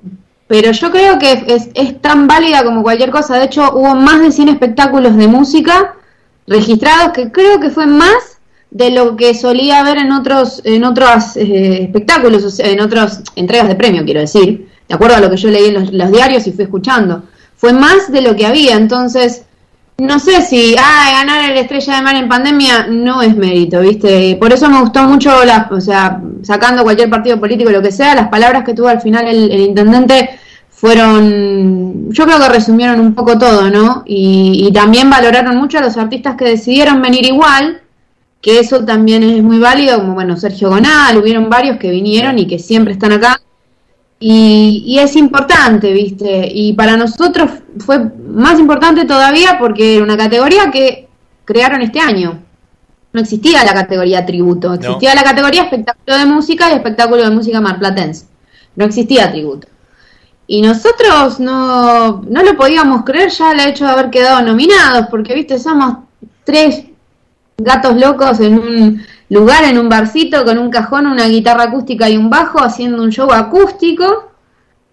pero 0.47 0.71
yo 0.71 0.91
creo 0.91 1.19
que 1.19 1.43
es, 1.47 1.69
es, 1.73 2.01
tan 2.01 2.25
válida 2.25 2.63
como 2.63 2.81
cualquier 2.81 3.11
cosa. 3.11 3.37
De 3.37 3.45
hecho, 3.45 3.69
hubo 3.73 3.95
más 3.95 4.21
de 4.21 4.31
100 4.31 4.49
espectáculos 4.49 5.15
de 5.17 5.27
música 5.27 5.95
registrados, 6.47 7.11
que 7.13 7.31
creo 7.31 7.59
que 7.59 7.69
fue 7.69 7.85
más 7.85 8.37
de 8.71 8.91
lo 8.91 9.15
que 9.15 9.33
solía 9.33 9.79
haber 9.79 9.97
en 9.97 10.11
otros, 10.11 10.61
en 10.63 10.83
otros 10.83 11.35
eh, 11.35 11.83
espectáculos, 11.83 12.59
en 12.59 12.79
otras 12.79 13.23
entregas 13.35 13.67
de 13.67 13.75
premio, 13.75 14.05
quiero 14.05 14.21
decir, 14.21 14.69
de 14.87 14.95
acuerdo 14.95 15.17
a 15.17 15.19
lo 15.19 15.29
que 15.29 15.37
yo 15.37 15.49
leí 15.49 15.67
en 15.67 15.97
los, 15.97 16.11
diarios 16.11 16.47
y 16.47 16.51
fui 16.51 16.63
escuchando. 16.63 17.23
Fue 17.55 17.73
más 17.73 18.11
de 18.11 18.21
lo 18.21 18.35
que 18.35 18.45
había, 18.45 18.75
entonces 18.75 19.43
no 19.99 20.19
sé 20.19 20.43
si 20.43 20.75
ah, 20.77 21.09
ganar 21.11 21.49
el 21.49 21.57
Estrella 21.57 21.95
de 21.95 22.01
Mar 22.03 22.15
en 22.15 22.29
pandemia 22.29 22.87
no 22.87 23.21
es 23.23 23.35
mérito, 23.35 23.81
¿viste? 23.81 24.37
Por 24.39 24.53
eso 24.53 24.69
me 24.69 24.79
gustó 24.79 25.03
mucho, 25.03 25.43
la, 25.43 25.67
o 25.71 25.81
sea, 25.81 26.21
sacando 26.43 26.83
cualquier 26.83 27.09
partido 27.09 27.39
político, 27.39 27.71
lo 27.71 27.81
que 27.81 27.91
sea, 27.91 28.13
las 28.13 28.29
palabras 28.29 28.63
que 28.63 28.75
tuvo 28.75 28.89
al 28.89 29.01
final 29.01 29.27
el, 29.27 29.51
intendente 29.59 30.29
fueron, 30.69 32.11
yo 32.11 32.25
creo 32.25 32.39
que 32.39 32.49
resumieron 32.49 32.99
un 32.99 33.15
poco 33.15 33.39
todo, 33.39 33.71
¿no? 33.71 34.03
Y, 34.05 34.69
también 34.71 35.09
valoraron 35.09 35.57
mucho 35.57 35.79
a 35.79 35.81
los 35.81 35.97
artistas 35.97 36.35
que 36.35 36.45
decidieron 36.45 37.01
venir 37.01 37.25
igual, 37.25 37.81
que 38.39 38.59
eso 38.59 38.85
también 38.85 39.23
es 39.23 39.41
muy 39.41 39.57
válido, 39.57 39.99
como 39.99 40.13
bueno, 40.13 40.37
Sergio 40.37 40.69
Gonal, 40.69 41.17
hubieron 41.17 41.49
varios 41.49 41.77
que 41.77 41.89
vinieron 41.89 42.37
y 42.37 42.45
que 42.45 42.59
siempre 42.59 42.93
están 42.93 43.13
acá. 43.13 43.41
Y, 44.19 44.97
es 44.99 45.15
importante, 45.15 45.91
¿viste? 45.91 46.49
Y 46.51 46.73
para 46.73 46.97
nosotros 46.97 47.49
fue 47.79 47.99
más 47.99 48.59
importante 48.59 49.05
todavía 49.05 49.57
porque 49.59 49.95
era 49.95 50.03
una 50.03 50.17
categoría 50.17 50.71
que 50.71 51.07
crearon 51.45 51.81
este 51.81 51.99
año. 51.99 52.43
No 53.13 53.21
existía 53.21 53.63
la 53.63 53.73
categoría 53.73 54.25
tributo, 54.25 54.73
existía 54.73 55.15
la 55.15 55.23
categoría 55.23 55.63
espectáculo 55.63 56.17
de 56.17 56.25
música 56.25 56.69
y 56.69 56.73
espectáculo 56.73 57.23
de 57.23 57.31
música 57.31 57.61
marplatense. 57.61 58.25
No 58.75 58.85
existía 58.85 59.31
tributo. 59.31 59.67
Y 60.45 60.61
nosotros 60.61 61.39
no, 61.39 62.21
no 62.21 62.43
lo 62.43 62.55
podíamos 62.55 63.03
creer 63.03 63.29
ya 63.29 63.51
el 63.51 63.59
hecho 63.61 63.85
de 63.85 63.91
haber 63.91 64.09
quedado 64.09 64.41
nominados, 64.41 65.07
porque, 65.09 65.33
viste, 65.33 65.59
somos 65.59 65.97
tres 66.43 66.83
gatos 67.57 67.97
locos 67.97 68.39
en 68.39 68.59
un 68.59 69.05
lugar 69.29 69.63
en 69.65 69.77
un 69.77 69.89
barcito 69.89 70.45
con 70.45 70.57
un 70.57 70.69
cajón, 70.69 71.07
una 71.07 71.27
guitarra 71.27 71.63
acústica 71.63 72.09
y 72.09 72.17
un 72.17 72.29
bajo 72.29 72.59
haciendo 72.59 73.01
un 73.03 73.11
show 73.11 73.31
acústico 73.31 74.26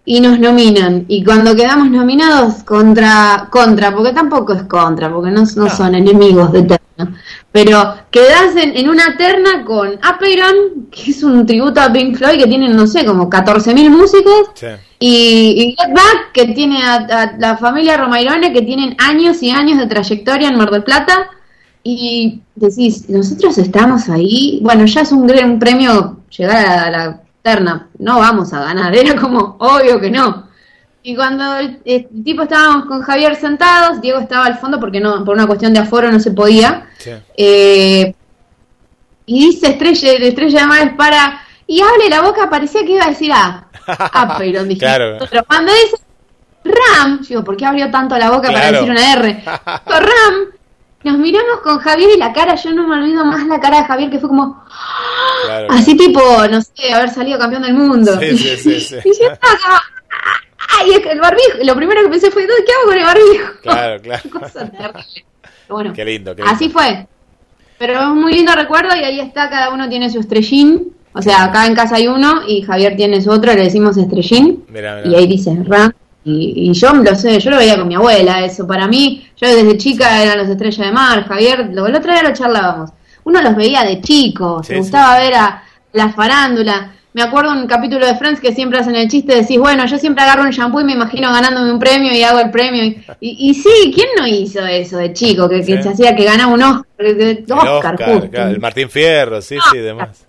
y 0.05 0.21
nos 0.21 0.39
nominan. 0.39 1.05
Y 1.07 1.23
cuando 1.23 1.55
quedamos 1.55 1.89
nominados 1.89 2.63
contra, 2.63 3.47
contra, 3.49 3.93
porque 3.93 4.13
tampoco 4.13 4.53
es 4.53 4.63
contra, 4.63 5.11
porque 5.11 5.31
no, 5.31 5.43
no, 5.55 5.69
son 5.69 5.95
enemigos 5.95 6.51
de 6.51 6.61
Terna, 6.61 7.19
pero 7.51 7.95
quedas 8.11 8.55
en, 8.55 8.87
una 8.87 9.17
terna 9.17 9.65
con 9.65 9.99
Apeiron, 10.01 10.87
que 10.91 11.11
es 11.11 11.23
un 11.23 11.45
tributo 11.45 11.81
a 11.81 11.91
Pink 11.91 12.15
Floyd 12.15 12.37
que 12.37 12.47
tienen, 12.47 12.75
no 12.75 12.85
sé, 12.85 13.05
como 13.05 13.29
14.000 13.29 13.89
músicos, 13.89 14.51
y, 14.99 15.75
Get 15.77 15.93
Back, 15.93 16.31
que 16.33 16.47
tiene 16.53 16.83
a, 16.83 17.35
la 17.37 17.57
familia 17.57 17.97
Romairone, 17.97 18.53
que 18.53 18.61
tienen 18.61 18.95
años 18.99 19.41
y 19.41 19.49
años 19.49 19.79
de 19.79 19.87
trayectoria 19.87 20.49
en 20.49 20.57
Mar 20.57 20.69
del 20.69 20.83
Plata 20.83 21.29
y 21.83 22.41
decís, 22.55 23.09
nosotros 23.09 23.57
estamos 23.57 24.09
ahí, 24.09 24.59
bueno, 24.63 24.85
ya 24.85 25.01
es 25.01 25.11
un 25.11 25.27
gran 25.27 25.59
premio 25.59 26.19
llegar 26.29 26.65
a 26.65 26.89
la, 26.89 27.24
no 27.99 28.19
vamos 28.19 28.53
a 28.53 28.59
ganar, 28.61 28.95
era 28.95 29.15
como 29.19 29.57
obvio 29.59 29.99
que 29.99 30.09
no. 30.09 30.45
Y 31.03 31.15
cuando 31.15 31.57
el, 31.57 31.79
tipo 32.23 32.43
estábamos 32.43 32.85
con 32.85 33.03
Javier 33.03 33.35
sentados, 33.35 34.01
Diego 34.01 34.19
estaba 34.19 34.45
al 34.45 34.57
fondo 34.57 34.79
porque 34.79 34.99
no 34.99 35.23
por 35.23 35.35
una 35.35 35.45
cuestión 35.45 35.71
de 35.71 35.79
aforo 35.79 36.11
no 36.11 36.19
se 36.19 36.31
podía. 36.31 36.87
Eh, 37.37 38.15
y 39.27 39.45
dice 39.47 39.67
Estrella, 39.67 40.13
Estrella 40.13 40.61
de 40.61 40.67
Mares 40.67 40.93
para... 40.97 41.41
Y 41.67 41.79
abre 41.81 42.09
la 42.09 42.21
boca, 42.21 42.49
parecía 42.49 42.83
que 42.83 42.93
iba 42.93 43.05
a 43.05 43.09
decir 43.09 43.31
A. 43.31 43.67
Ah, 43.87 44.35
pero 44.39 44.63
dije. 44.63 44.79
Claro. 44.79 45.17
Pero 45.29 45.43
cuando 45.45 45.71
dice 45.73 46.03
Ram, 46.63 47.21
digo, 47.21 47.43
¿por 47.43 47.55
qué 47.55 47.65
abrió 47.65 47.91
tanto 47.91 48.17
la 48.17 48.31
boca 48.31 48.51
para 48.51 48.71
decir 48.71 48.89
una 48.89 49.13
R? 49.13 49.43
Ram, 49.85 50.54
nos 51.05 51.19
miramos 51.19 51.61
con 51.61 51.77
Javier 51.77 52.09
y 52.15 52.17
la 52.17 52.33
cara, 52.33 52.55
yo 52.55 52.73
no 52.73 52.87
me 52.87 52.95
olvido 52.95 53.23
más 53.23 53.45
la 53.45 53.59
cara 53.59 53.81
de 53.81 53.85
Javier, 53.85 54.09
que 54.09 54.19
fue 54.19 54.27
como. 54.27 54.65
Así 55.69 55.95
tipo, 55.95 56.19
no 56.49 56.59
sé, 56.61 56.93
haber 56.93 57.09
salido 57.11 57.37
campeón 57.39 57.61
del 57.61 57.75
mundo. 57.75 58.19
Sí, 58.19 58.37
sí, 58.37 58.57
sí. 58.57 58.79
sí. 58.81 58.95
y 59.05 59.19
yo 59.19 59.31
estaba 59.31 59.81
Ay, 60.79 60.91
es 60.93 60.99
que 60.99 61.11
el 61.11 61.19
barbijo. 61.19 61.57
Lo 61.63 61.75
primero 61.75 62.01
que 62.03 62.09
pensé 62.09 62.31
fue, 62.31 62.45
¿qué 62.45 62.71
hago 62.73 62.87
con 62.87 62.97
el 62.97 63.03
barbijo? 63.03 63.53
Claro, 63.61 64.01
claro. 64.01 64.29
Cosa 64.31 64.69
terrible. 64.69 65.05
Bueno, 65.69 65.93
qué 65.93 66.05
lindo, 66.05 66.35
qué 66.35 66.41
lindo. 66.41 66.55
Así 66.55 66.69
fue. 66.69 67.07
Pero 67.77 67.93
es 67.93 68.05
un 68.05 68.21
muy 68.21 68.33
lindo 68.33 68.53
recuerdo 68.55 68.95
y 68.95 69.03
ahí 69.03 69.19
está, 69.19 69.49
cada 69.49 69.69
uno 69.69 69.87
tiene 69.89 70.09
su 70.09 70.19
estrellín. 70.19 70.93
O 71.13 71.21
sea, 71.21 71.45
acá 71.45 71.65
en 71.65 71.75
casa 71.75 71.95
hay 71.95 72.07
uno 72.07 72.41
y 72.47 72.61
Javier 72.61 72.95
tiene 72.95 73.21
su 73.21 73.29
otro, 73.29 73.53
le 73.53 73.63
decimos 73.63 73.95
estrellín. 73.97 74.65
Y 75.05 75.15
ahí 75.15 75.27
dice 75.27 75.55
Ram 75.65 75.93
y, 76.27 76.73
yo 76.73 76.91
lo 76.91 77.15
sé, 77.15 77.39
yo 77.39 77.51
lo 77.51 77.57
veía 77.57 77.77
con 77.77 77.87
mi 77.87 77.93
abuela, 77.93 78.43
eso. 78.43 78.65
Para 78.65 78.87
mí, 78.87 79.27
yo 79.37 79.47
desde 79.47 79.77
chica 79.77 80.23
eran 80.23 80.39
los 80.39 80.49
estrellas 80.49 80.87
de 80.87 80.91
mar, 80.91 81.23
Javier, 81.27 81.69
lo, 81.71 81.85
el 81.85 81.95
otro 81.95 82.11
día 82.11 82.23
lo 82.23 82.33
charlábamos. 82.33 82.89
Uno 83.23 83.41
los 83.41 83.55
veía 83.55 83.83
de 83.83 84.01
chico, 84.01 84.63
se 84.63 84.77
gustaba 84.77 85.19
ver 85.19 85.35
a 85.35 85.63
la 85.93 86.09
farándula. 86.09 86.93
Me 87.13 87.21
acuerdo 87.21 87.51
un 87.51 87.67
capítulo 87.67 88.05
de 88.05 88.15
Friends 88.15 88.41
que 88.41 88.53
siempre 88.53 88.79
hacen 88.79 88.95
el 88.95 89.07
chiste, 89.07 89.35
decís, 89.35 89.57
bueno, 89.57 89.85
yo 89.85 89.97
siempre 89.97 90.23
agarro 90.23 90.43
un 90.43 90.49
shampoo 90.49 90.81
y 90.81 90.83
me 90.83 90.93
imagino 90.93 91.31
ganándome 91.31 91.71
un 91.71 91.79
premio 91.79 92.11
y 92.11 92.23
hago 92.23 92.39
el 92.39 92.49
premio. 92.49 92.83
Y, 92.83 92.97
y, 93.21 93.53
sí, 93.53 93.91
¿quién 93.93 94.07
no 94.19 94.27
hizo 94.27 94.65
eso 94.65 94.97
de 94.97 95.13
chico? 95.13 95.47
Que, 95.47 95.63
se 95.63 95.77
hacía 95.77 96.15
que 96.15 96.25
ganaba 96.25 96.53
un 96.53 96.61
Oscar, 96.61 97.67
Oscar, 97.69 98.49
el, 98.49 98.59
Martín 98.59 98.89
Fierro, 98.89 99.41
sí, 99.41 99.57
sí, 99.71 99.77
demás. 99.77 100.25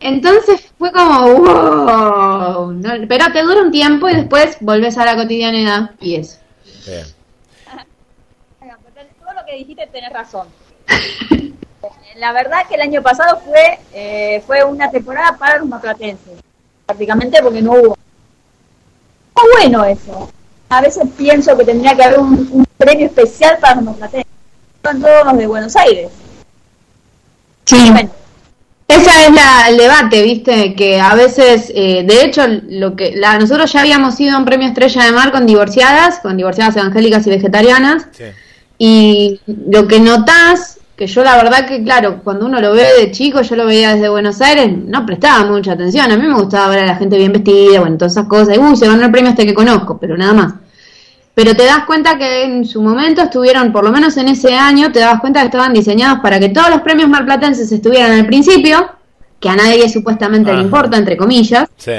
Entonces 0.00 0.72
fue 0.78 0.92
como, 0.92 1.34
wow. 1.34 2.80
pero 3.08 3.32
te 3.32 3.42
dura 3.42 3.62
un 3.62 3.70
tiempo 3.70 4.08
y 4.08 4.14
después 4.14 4.56
volvés 4.60 4.98
a 4.98 5.04
la 5.04 5.16
cotidianidad 5.16 5.90
y 6.00 6.16
eso. 6.16 6.38
Todo 9.20 9.32
lo 9.34 9.44
que 9.46 9.54
dijiste 9.56 9.86
tenés 9.88 10.12
razón. 10.12 10.48
la 12.16 12.32
verdad 12.32 12.66
que 12.68 12.74
el 12.74 12.82
año 12.82 13.02
pasado 13.02 13.40
fue 13.40 13.78
eh, 13.92 14.42
fue 14.46 14.62
una 14.64 14.90
temporada 14.90 15.36
para 15.36 15.58
los 15.58 15.68
macratenses, 15.68 16.40
prácticamente 16.86 17.42
porque 17.42 17.62
no 17.62 17.72
hubo. 17.72 17.98
Está 19.28 19.42
bueno 19.58 19.84
eso. 19.84 20.30
A 20.68 20.80
veces 20.80 21.04
pienso 21.16 21.56
que 21.56 21.64
tendría 21.64 21.94
que 21.94 22.04
haber 22.04 22.20
un, 22.20 22.64
premio 22.76 23.06
especial 23.06 23.58
para 23.58 23.76
los 23.76 23.84
macratenses. 23.84 24.32
Son 24.82 25.00
todos 25.00 25.24
los 25.24 25.38
de 25.38 25.46
Buenos 25.46 25.76
Aires. 25.76 26.10
Sí. 27.64 27.76
Esa 28.86 29.26
es 29.26 29.32
la, 29.32 29.68
el 29.70 29.78
debate, 29.78 30.22
viste, 30.22 30.74
que 30.74 31.00
a 31.00 31.14
veces, 31.14 31.72
eh, 31.74 32.04
de 32.06 32.24
hecho, 32.24 32.42
lo 32.68 32.94
que 32.94 33.16
la, 33.16 33.38
nosotros 33.38 33.72
ya 33.72 33.80
habíamos 33.80 34.20
ido 34.20 34.36
a 34.36 34.38
un 34.38 34.44
premio 34.44 34.68
Estrella 34.68 35.04
de 35.04 35.12
Mar 35.12 35.32
con 35.32 35.46
divorciadas, 35.46 36.20
con 36.20 36.36
divorciadas 36.36 36.76
evangélicas 36.76 37.26
y 37.26 37.30
vegetarianas, 37.30 38.08
Y 38.76 39.40
lo 39.46 39.86
que 39.86 40.00
notás, 40.00 40.80
que 40.96 41.06
yo 41.06 41.24
la 41.24 41.36
verdad 41.36 41.66
que, 41.66 41.82
claro, 41.82 42.20
cuando 42.22 42.44
uno 42.44 42.60
lo 42.60 42.72
ve 42.72 42.86
de 42.98 43.10
chico, 43.10 43.40
yo 43.40 43.56
lo 43.56 43.66
veía 43.66 43.94
desde 43.94 44.08
Buenos 44.08 44.40
Aires, 44.42 44.70
no 44.76 45.06
prestaba 45.06 45.44
mucha 45.50 45.72
atención. 45.72 46.10
A 46.10 46.16
mí 46.16 46.26
me 46.26 46.34
gustaba 46.34 46.68
ver 46.68 46.80
a 46.80 46.86
la 46.86 46.96
gente 46.96 47.16
bien 47.16 47.32
vestida, 47.32 47.80
bueno, 47.80 47.96
todas 47.96 48.12
esas 48.12 48.26
cosas. 48.26 48.56
Y, 48.56 48.58
uy, 48.58 48.76
se 48.76 48.86
ganó 48.86 49.04
el 49.04 49.12
premio 49.12 49.30
este 49.30 49.46
que 49.46 49.54
conozco, 49.54 49.96
pero 49.98 50.16
nada 50.16 50.34
más. 50.34 50.54
Pero 51.34 51.56
te 51.56 51.64
das 51.64 51.84
cuenta 51.84 52.16
que 52.16 52.44
en 52.44 52.64
su 52.64 52.80
momento 52.80 53.22
estuvieron, 53.22 53.72
por 53.72 53.84
lo 53.84 53.90
menos 53.90 54.16
en 54.16 54.28
ese 54.28 54.54
año, 54.54 54.92
te 54.92 55.00
das 55.00 55.20
cuenta 55.20 55.40
que 55.40 55.46
estaban 55.46 55.72
diseñados 55.72 56.20
para 56.20 56.38
que 56.38 56.50
todos 56.50 56.70
los 56.70 56.80
premios 56.82 57.08
marplatenses 57.08 57.70
estuvieran 57.72 58.12
al 58.12 58.26
principio, 58.26 58.88
que 59.40 59.48
a 59.48 59.56
nadie 59.56 59.88
supuestamente 59.88 60.52
le 60.52 60.62
importa, 60.62 60.96
entre 60.96 61.16
comillas. 61.16 61.68
Sí. 61.76 61.92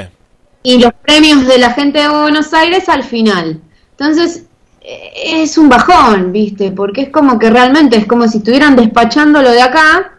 Y 0.62 0.78
los 0.78 0.92
premios 0.94 1.46
de 1.46 1.58
la 1.58 1.72
gente 1.72 2.00
de 2.00 2.08
Buenos 2.08 2.52
Aires 2.54 2.88
al 2.88 3.04
final. 3.04 3.60
Entonces, 3.90 4.46
eh, 4.80 5.42
es 5.42 5.58
un 5.58 5.68
bajón, 5.68 6.32
¿viste? 6.32 6.72
Porque 6.72 7.02
es 7.02 7.08
como 7.10 7.38
que 7.38 7.50
realmente 7.50 7.96
es 7.96 8.06
como 8.06 8.26
si 8.28 8.38
estuvieran 8.38 8.74
despachando 8.74 9.42
lo 9.42 9.50
de 9.50 9.60
acá 9.60 10.12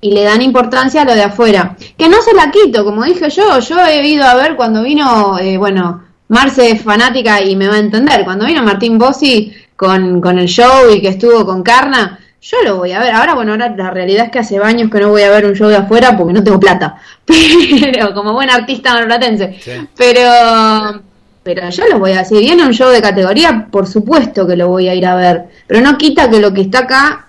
y 0.00 0.12
le 0.12 0.22
dan 0.22 0.42
importancia 0.42 1.02
a 1.02 1.04
lo 1.04 1.14
de 1.14 1.22
afuera. 1.22 1.76
Que 1.96 2.08
no 2.08 2.22
se 2.22 2.32
la 2.34 2.50
quito, 2.50 2.84
como 2.84 3.04
dije 3.04 3.30
yo, 3.30 3.58
yo 3.58 3.84
he 3.84 4.06
ido 4.06 4.24
a 4.24 4.34
ver 4.34 4.56
cuando 4.56 4.82
vino, 4.82 5.38
eh, 5.38 5.56
bueno, 5.58 6.02
Marce 6.32 6.70
es 6.70 6.80
fanática 6.80 7.42
y 7.42 7.54
me 7.56 7.68
va 7.68 7.74
a 7.74 7.78
entender, 7.78 8.24
cuando 8.24 8.46
vino 8.46 8.62
Martín 8.62 8.96
Bossi 8.96 9.52
con, 9.76 10.18
con 10.18 10.38
el 10.38 10.46
show 10.46 10.90
y 10.90 11.02
que 11.02 11.08
estuvo 11.08 11.44
con 11.44 11.62
Carna, 11.62 12.18
yo 12.40 12.56
lo 12.64 12.78
voy 12.78 12.92
a 12.92 13.00
ver. 13.00 13.12
Ahora, 13.12 13.34
bueno, 13.34 13.52
ahora 13.52 13.68
la 13.76 13.90
realidad 13.90 14.24
es 14.24 14.32
que 14.32 14.38
hace 14.38 14.56
años 14.56 14.90
que 14.90 14.98
no 14.98 15.10
voy 15.10 15.20
a 15.20 15.30
ver 15.30 15.44
un 15.44 15.52
show 15.52 15.68
de 15.68 15.76
afuera 15.76 16.16
porque 16.16 16.32
no 16.32 16.42
tengo 16.42 16.58
plata. 16.58 16.96
Pero 17.26 18.14
como 18.14 18.32
buen 18.32 18.48
artista 18.48 18.94
marplatense. 18.94 19.58
Pero 19.94 21.02
pero 21.42 21.68
yo 21.68 21.86
lo 21.88 21.98
voy 21.98 22.12
a 22.12 22.24
Si 22.24 22.38
viene 22.38 22.64
un 22.64 22.72
show 22.72 22.88
de 22.88 23.02
categoría, 23.02 23.68
por 23.70 23.86
supuesto 23.86 24.46
que 24.46 24.56
lo 24.56 24.68
voy 24.68 24.88
a 24.88 24.94
ir 24.94 25.04
a 25.04 25.14
ver. 25.14 25.44
Pero 25.66 25.82
no 25.82 25.98
quita 25.98 26.30
que 26.30 26.40
lo 26.40 26.54
que 26.54 26.62
está 26.62 26.78
acá 26.78 27.26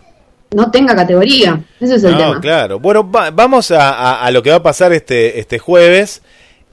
no 0.51 0.71
tenga 0.71 0.95
categoría. 0.95 1.59
Ese 1.81 1.95
es 1.95 2.03
el 2.05 2.15
tema. 2.15 2.39
Claro. 2.39 2.79
Bueno, 2.79 3.03
vamos 3.03 3.69
a, 3.71 4.23
a, 4.23 4.31
lo 4.31 4.41
que 4.41 4.49
va 4.49 4.57
a 4.57 4.63
pasar 4.63 4.93
este, 4.93 5.41
este 5.41 5.59
jueves. 5.59 6.21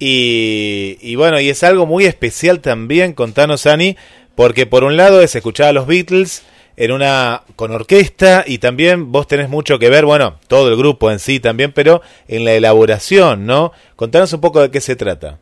Y, 0.00 0.98
y, 1.00 1.14
bueno, 1.14 1.38
y 1.38 1.50
es 1.50 1.62
algo 1.62 1.86
muy 1.86 2.06
especial 2.06 2.60
también, 2.60 3.12
contanos, 3.12 3.66
Ani, 3.66 3.96
porque 4.34 4.66
por 4.66 4.82
un 4.82 4.96
lado 4.96 5.20
es 5.20 5.36
escuchar 5.36 5.68
a 5.68 5.72
los 5.72 5.86
Beatles 5.86 6.42
en 6.80 6.92
una 6.92 7.42
con 7.56 7.72
orquesta 7.72 8.42
y 8.46 8.56
también 8.56 9.12
vos 9.12 9.26
tenés 9.26 9.50
mucho 9.50 9.78
que 9.78 9.90
ver, 9.90 10.06
bueno, 10.06 10.36
todo 10.48 10.70
el 10.70 10.78
grupo 10.78 11.10
en 11.10 11.18
sí 11.18 11.38
también, 11.38 11.72
pero 11.74 12.00
en 12.26 12.46
la 12.46 12.52
elaboración, 12.52 13.44
¿no? 13.44 13.72
Contanos 13.96 14.32
un 14.32 14.40
poco 14.40 14.62
de 14.62 14.70
qué 14.70 14.80
se 14.80 14.96
trata. 14.96 15.36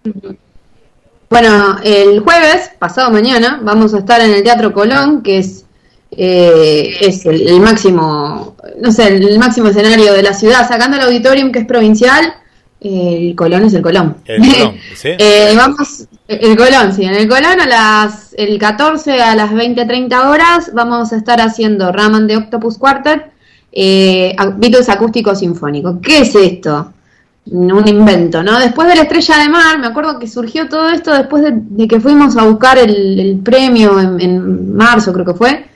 Bueno, 1.30 1.78
el 1.84 2.18
jueves, 2.20 2.72
pasado 2.80 3.12
mañana, 3.12 3.60
vamos 3.62 3.94
a 3.94 3.98
estar 3.98 4.20
en 4.20 4.32
el 4.32 4.42
Teatro 4.42 4.72
Colón, 4.72 5.22
que 5.22 5.38
es, 5.38 5.64
eh, 6.10 6.96
es 7.00 7.24
el, 7.24 7.60
máximo, 7.60 8.56
no 8.80 8.90
sé, 8.90 9.06
el 9.06 9.38
máximo 9.38 9.68
escenario 9.68 10.14
de 10.14 10.24
la 10.24 10.34
ciudad, 10.34 10.66
sacando 10.66 10.96
el 10.96 11.04
auditorium 11.04 11.52
que 11.52 11.60
es 11.60 11.66
provincial, 11.66 12.34
el 12.80 13.34
Colón 13.34 13.64
es 13.64 13.74
el 13.74 13.82
Colón. 13.82 14.16
El 14.24 14.40
Colón, 14.40 14.74
¿sí? 14.94 15.08
eh, 15.18 15.52
vamos, 15.56 16.06
el 16.28 16.56
Colón, 16.56 16.92
sí, 16.94 17.04
en 17.04 17.14
el 17.14 17.28
Colón 17.28 17.60
a 17.60 17.66
las, 17.66 18.34
el 18.38 18.58
14 18.58 19.20
a 19.20 19.34
las 19.34 19.50
20-30 19.50 20.26
horas 20.26 20.70
vamos 20.74 21.12
a 21.12 21.16
estar 21.16 21.40
haciendo 21.40 21.90
Raman 21.92 22.26
de 22.26 22.36
Octopus 22.36 22.78
Quartet, 22.78 23.32
eh, 23.72 24.36
Beatles 24.56 24.88
acústico 24.88 25.34
sinfónico. 25.34 26.00
¿Qué 26.00 26.20
es 26.20 26.34
esto? 26.34 26.92
un 27.50 27.88
invento, 27.88 28.42
¿no? 28.42 28.58
Después 28.58 28.88
de 28.88 28.94
la 28.94 29.02
Estrella 29.02 29.38
de 29.38 29.48
Mar, 29.48 29.78
me 29.78 29.86
acuerdo 29.86 30.18
que 30.18 30.26
surgió 30.26 30.68
todo 30.68 30.90
esto 30.90 31.12
después 31.14 31.42
de, 31.42 31.88
que 31.88 32.00
fuimos 32.00 32.36
a 32.36 32.44
buscar 32.44 32.78
el, 32.78 33.40
premio 33.42 33.98
en, 34.00 34.76
marzo, 34.76 35.12
creo 35.12 35.24
que 35.24 35.34
fue, 35.34 35.66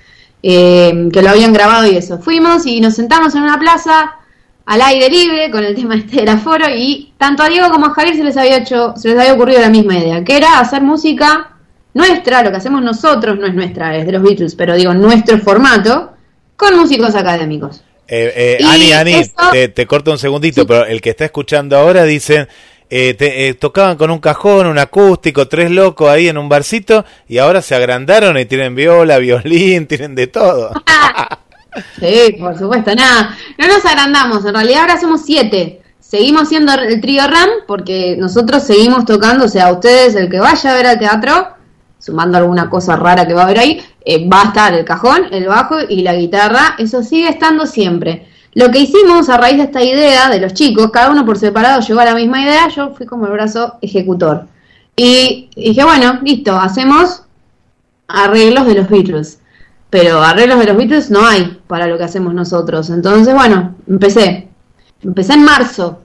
eh, 0.42 1.08
que 1.12 1.22
lo 1.22 1.30
habían 1.30 1.52
grabado 1.52 1.90
y 1.90 1.96
eso. 1.96 2.18
Fuimos 2.18 2.66
y 2.66 2.80
nos 2.80 2.94
sentamos 2.94 3.34
en 3.34 3.42
una 3.42 3.58
plaza 3.58 4.16
al 4.64 4.80
aire 4.80 5.08
libre 5.08 5.50
con 5.50 5.64
el 5.64 5.74
tema 5.74 5.96
este 5.96 6.16
del 6.16 6.28
aforo 6.28 6.66
y 6.74 7.12
tanto 7.18 7.42
a 7.42 7.48
Diego 7.48 7.68
como 7.70 7.86
a 7.86 7.90
Javier 7.90 8.16
se 8.16 8.24
les 8.24 8.36
había 8.36 8.58
hecho, 8.58 8.94
se 8.96 9.08
les 9.08 9.18
había 9.18 9.34
ocurrido 9.34 9.60
la 9.60 9.70
misma 9.70 9.98
idea, 9.98 10.24
que 10.24 10.36
era 10.36 10.60
hacer 10.60 10.82
música 10.82 11.56
nuestra, 11.94 12.42
lo 12.42 12.50
que 12.50 12.56
hacemos 12.56 12.82
nosotros, 12.82 13.38
no 13.38 13.46
es 13.46 13.54
nuestra, 13.54 13.96
es 13.96 14.06
de 14.06 14.12
los 14.12 14.22
Beatles, 14.22 14.54
pero 14.54 14.74
digo 14.74 14.94
nuestro 14.94 15.38
formato, 15.38 16.12
con 16.56 16.76
músicos 16.78 17.14
académicos. 17.14 17.82
Eh, 18.08 18.58
eh, 18.60 18.64
Ani, 18.64 18.92
Ani, 18.92 19.22
te, 19.74 19.86
corto 19.86 20.10
un 20.10 20.18
segundito, 20.18 20.66
pero 20.66 20.86
el 20.86 21.00
que 21.00 21.10
está 21.10 21.24
escuchando 21.24 21.76
ahora 21.76 22.04
dice, 22.04 22.48
eh, 22.94 23.16
eh, 23.18 23.54
tocaban 23.54 23.96
con 23.96 24.10
un 24.10 24.18
cajón, 24.18 24.66
un 24.66 24.78
acústico, 24.78 25.48
tres 25.48 25.70
locos 25.70 26.10
ahí 26.10 26.28
en 26.28 26.36
un 26.36 26.50
barcito 26.50 27.06
y 27.26 27.38
ahora 27.38 27.62
se 27.62 27.74
agrandaron 27.74 28.36
y 28.36 28.44
tienen 28.44 28.74
viola, 28.74 29.16
violín, 29.16 29.86
tienen 29.88 30.14
de 30.14 30.26
todo. 30.26 30.72
sí, 32.00 32.36
por 32.38 32.58
supuesto, 32.58 32.94
nada, 32.94 33.36
no 33.58 33.66
nos 33.66 33.84
agrandamos, 33.84 34.44
en 34.44 34.54
realidad 34.54 34.82
ahora 34.82 35.00
somos 35.00 35.22
siete. 35.22 35.82
Seguimos 35.98 36.48
siendo 36.48 36.74
el 36.74 37.00
trío 37.00 37.26
RAM 37.26 37.48
porque 37.66 38.16
nosotros 38.18 38.64
seguimos 38.64 39.06
tocando, 39.06 39.46
o 39.46 39.48
sea, 39.48 39.72
ustedes, 39.72 40.14
el 40.14 40.28
que 40.28 40.40
vaya 40.40 40.70
a 40.70 40.74
ver 40.74 40.86
al 40.86 40.98
teatro, 40.98 41.48
sumando 41.98 42.36
alguna 42.36 42.68
cosa 42.68 42.96
rara 42.96 43.26
que 43.26 43.32
va 43.32 43.42
a 43.42 43.44
haber 43.44 43.58
ahí, 43.60 43.82
eh, 44.04 44.28
va 44.28 44.42
a 44.42 44.46
estar 44.48 44.74
el 44.74 44.84
cajón, 44.84 45.26
el 45.30 45.46
bajo 45.46 45.76
y 45.88 46.02
la 46.02 46.14
guitarra, 46.14 46.74
eso 46.78 47.02
sigue 47.02 47.28
estando 47.28 47.66
siempre. 47.66 48.26
Lo 48.54 48.70
que 48.70 48.80
hicimos 48.80 49.30
a 49.30 49.38
raíz 49.38 49.56
de 49.56 49.62
esta 49.62 49.82
idea 49.82 50.28
de 50.28 50.40
los 50.40 50.52
chicos, 50.52 50.90
cada 50.90 51.10
uno 51.10 51.24
por 51.24 51.38
separado 51.38 51.80
llegó 51.80 52.00
a 52.00 52.04
la 52.04 52.14
misma 52.14 52.42
idea, 52.42 52.68
yo 52.68 52.90
fui 52.94 53.06
como 53.06 53.26
el 53.26 53.32
brazo 53.32 53.78
ejecutor. 53.80 54.46
Y 54.94 55.48
dije, 55.56 55.84
bueno, 55.84 56.18
listo, 56.22 56.54
hacemos 56.58 57.22
arreglos 58.08 58.66
de 58.66 58.74
los 58.74 58.88
Beatles. 58.90 59.38
Pero 59.92 60.22
arreglos 60.22 60.58
de 60.58 60.64
los 60.64 60.76
Beatles 60.78 61.10
no 61.10 61.26
hay 61.26 61.60
para 61.66 61.86
lo 61.86 61.98
que 61.98 62.04
hacemos 62.04 62.32
nosotros. 62.32 62.88
Entonces, 62.88 63.34
bueno, 63.34 63.74
empecé. 63.86 64.48
Empecé 65.02 65.34
en 65.34 65.44
marzo, 65.44 66.00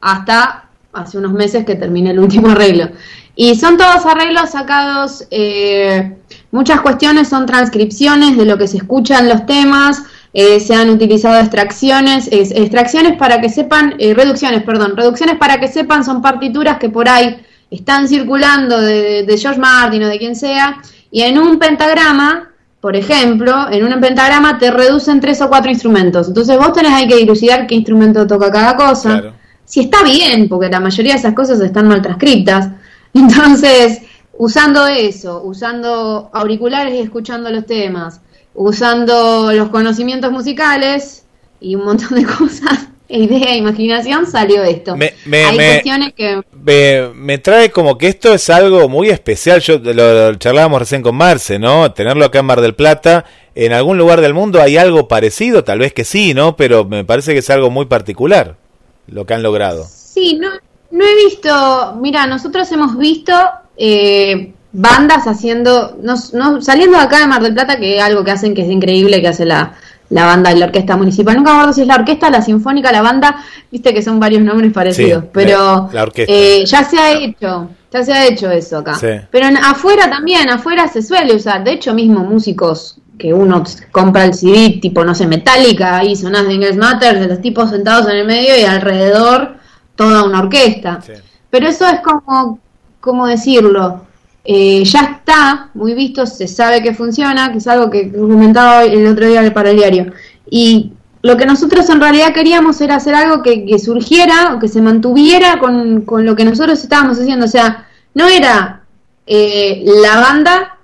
hasta 0.00 0.68
hace 0.92 1.18
unos 1.18 1.32
meses 1.32 1.64
que 1.64 1.74
terminé 1.74 2.12
el 2.12 2.20
último 2.20 2.48
arreglo. 2.50 2.88
Y 3.34 3.56
son 3.56 3.78
todos 3.78 4.06
arreglos 4.06 4.50
sacados, 4.50 5.26
eh, 5.32 6.16
muchas 6.52 6.82
cuestiones 6.82 7.28
son 7.28 7.46
transcripciones 7.46 8.36
de 8.36 8.44
lo 8.44 8.56
que 8.58 8.68
se 8.68 8.76
escucha 8.76 9.18
en 9.18 9.28
los 9.28 9.44
temas, 9.44 10.04
eh, 10.32 10.60
se 10.60 10.76
han 10.76 10.88
utilizado 10.88 11.40
extracciones, 11.40 12.28
extracciones 12.30 13.16
para 13.16 13.40
que 13.40 13.48
sepan, 13.48 13.96
eh, 13.98 14.14
reducciones, 14.14 14.62
perdón, 14.62 14.96
reducciones 14.96 15.36
para 15.36 15.58
que 15.58 15.66
sepan 15.66 16.04
son 16.04 16.22
partituras 16.22 16.78
que 16.78 16.90
por 16.90 17.08
ahí 17.08 17.44
están 17.72 18.06
circulando 18.06 18.80
de, 18.80 19.24
de, 19.24 19.36
George 19.36 19.58
Martin 19.58 20.04
o 20.04 20.06
de 20.06 20.18
quien 20.18 20.36
sea, 20.36 20.80
y 21.10 21.22
en 21.22 21.40
un 21.40 21.58
pentagrama, 21.58 22.52
por 22.86 22.94
ejemplo, 22.94 23.52
en 23.68 23.82
un 23.82 24.00
pentagrama 24.00 24.60
te 24.60 24.70
reducen 24.70 25.20
tres 25.20 25.42
o 25.42 25.48
cuatro 25.48 25.68
instrumentos, 25.72 26.28
entonces 26.28 26.56
vos 26.56 26.72
tenés 26.72 26.92
ahí 26.92 27.08
que 27.08 27.16
dilucidar 27.16 27.66
qué 27.66 27.74
instrumento 27.74 28.24
toca 28.28 28.48
cada 28.48 28.76
cosa, 28.76 29.32
si 29.64 29.80
está 29.80 30.04
bien, 30.04 30.48
porque 30.48 30.68
la 30.68 30.78
mayoría 30.78 31.14
de 31.14 31.18
esas 31.18 31.34
cosas 31.34 31.60
están 31.60 31.88
mal 31.88 32.00
transcritas, 32.00 32.68
entonces, 33.12 34.02
usando 34.38 34.86
eso, 34.86 35.42
usando 35.42 36.30
auriculares 36.32 36.94
y 36.94 36.98
escuchando 36.98 37.50
los 37.50 37.66
temas, 37.66 38.20
usando 38.54 39.52
los 39.52 39.68
conocimientos 39.70 40.30
musicales 40.30 41.24
y 41.58 41.74
un 41.74 41.86
montón 41.86 42.16
de 42.16 42.24
cosas, 42.38 42.86
idea 43.08 43.52
e 43.52 43.56
imaginación, 43.58 44.26
salió 44.26 44.62
esto. 44.64 44.96
Me, 44.96 45.14
Hay 45.44 46.12
que... 46.12 46.42
Me, 47.14 47.38
trae 47.38 47.70
como 47.70 47.98
que 47.98 48.08
esto 48.08 48.34
es 48.34 48.50
algo 48.50 48.88
muy 48.88 49.08
especial. 49.08 49.60
Yo 49.60 49.78
lo, 49.78 50.34
charlábamos 50.36 50.80
recién 50.80 51.02
con 51.02 51.14
Marce, 51.16 51.58
¿no? 51.58 51.92
Tenerlo 51.92 52.24
acá 52.24 52.40
en 52.40 52.46
Mar 52.46 52.60
del 52.60 52.74
Plata. 52.74 53.24
En 53.54 53.72
algún 53.72 53.96
lugar 53.96 54.20
del 54.20 54.34
mundo 54.34 54.60
hay 54.60 54.76
algo 54.76 55.08
parecido, 55.08 55.64
tal 55.64 55.78
vez 55.78 55.92
que 55.92 56.04
sí, 56.04 56.34
¿no? 56.34 56.56
Pero 56.56 56.84
me 56.84 57.04
parece 57.04 57.32
que 57.32 57.38
es 57.38 57.50
algo 57.50 57.70
muy 57.70 57.86
particular 57.86 58.56
lo 59.06 59.24
que 59.24 59.34
han 59.34 59.42
logrado. 59.42 59.86
Sí, 59.88 60.38
no, 60.40 60.50
no 60.90 61.04
he 61.04 61.14
visto, 61.24 61.96
mira, 62.00 62.26
nosotros 62.26 62.70
hemos 62.72 62.98
visto 62.98 63.32
eh, 63.76 64.52
bandas 64.72 65.26
haciendo, 65.26 65.96
no, 66.02 66.16
saliendo 66.60 66.98
de 66.98 67.04
acá 67.04 67.20
de 67.20 67.26
Mar 67.26 67.42
del 67.42 67.54
Plata, 67.54 67.78
que 67.78 67.96
es 67.96 68.02
algo 68.02 68.24
que 68.24 68.30
hacen 68.30 68.54
que 68.54 68.62
es 68.62 68.70
increíble, 68.70 69.20
que 69.20 69.28
hace 69.28 69.44
la, 69.44 69.74
la 70.10 70.26
banda 70.26 70.50
de 70.50 70.56
la 70.56 70.66
orquesta 70.66 70.96
municipal. 70.96 71.36
Nunca 71.36 71.50
me 71.50 71.56
acuerdo 71.56 71.72
si 71.72 71.82
es 71.82 71.86
la 71.86 71.96
orquesta, 71.96 72.30
la 72.30 72.42
sinfónica, 72.42 72.92
la 72.92 73.02
banda, 73.02 73.44
viste 73.70 73.92
que 73.92 74.02
son 74.02 74.20
varios 74.20 74.42
nombres 74.42 74.72
parecidos, 74.72 75.24
pero 75.32 75.88
eh, 76.16 76.64
ya 76.64 76.84
se 76.84 76.98
ha 76.98 77.12
hecho, 77.12 77.70
ya 77.92 78.02
se 78.02 78.12
ha 78.12 78.26
hecho 78.26 78.50
eso 78.50 78.78
acá. 78.78 78.98
Pero 79.30 79.46
afuera 79.64 80.08
también, 80.08 80.48
afuera 80.48 80.86
se 80.88 81.02
suele 81.02 81.34
usar, 81.34 81.64
de 81.64 81.72
hecho 81.72 81.94
mismo 81.94 82.20
músicos 82.20 82.98
que 83.18 83.32
uno 83.32 83.64
compra 83.92 84.24
el 84.24 84.34
CD 84.34 84.78
tipo, 84.80 85.04
no 85.04 85.14
sé, 85.14 85.26
Metallica, 85.26 86.04
y 86.04 86.16
sonas 86.16 86.46
de 86.46 86.54
Ingles 86.54 86.76
Matter, 86.76 87.18
de 87.18 87.28
los 87.28 87.40
tipos 87.40 87.70
sentados 87.70 88.08
en 88.08 88.16
el 88.18 88.26
medio 88.26 88.58
y 88.58 88.64
alrededor 88.64 89.56
toda 89.94 90.24
una 90.24 90.40
orquesta. 90.40 91.00
Pero 91.50 91.68
eso 91.68 91.86
es 91.86 92.00
como, 92.00 92.58
como 93.00 93.26
decirlo, 93.26 94.02
eh, 94.48 94.84
ya 94.84 95.00
está 95.00 95.70
muy 95.74 95.92
visto, 95.94 96.24
se 96.24 96.46
sabe 96.46 96.80
que 96.80 96.94
funciona, 96.94 97.50
que 97.50 97.58
es 97.58 97.66
algo 97.66 97.90
que 97.90 98.12
comentaba 98.12 98.84
el 98.84 99.04
otro 99.06 99.26
día 99.26 99.52
para 99.52 99.70
el 99.70 99.76
diario. 99.76 100.12
Y 100.48 100.92
lo 101.22 101.36
que 101.36 101.46
nosotros 101.46 101.90
en 101.90 102.00
realidad 102.00 102.32
queríamos 102.32 102.80
era 102.80 102.94
hacer 102.94 103.16
algo 103.16 103.42
que, 103.42 103.76
surgiera 103.80 104.54
o 104.54 104.60
que 104.60 104.68
se 104.68 104.80
mantuviera 104.80 105.58
con, 105.58 106.02
con, 106.02 106.24
lo 106.24 106.36
que 106.36 106.44
nosotros 106.44 106.80
estábamos 106.80 107.18
haciendo. 107.18 107.46
O 107.46 107.48
sea, 107.48 107.88
no 108.14 108.28
era 108.28 108.82
eh, 109.26 109.82
la 109.84 110.20
banda 110.20 110.78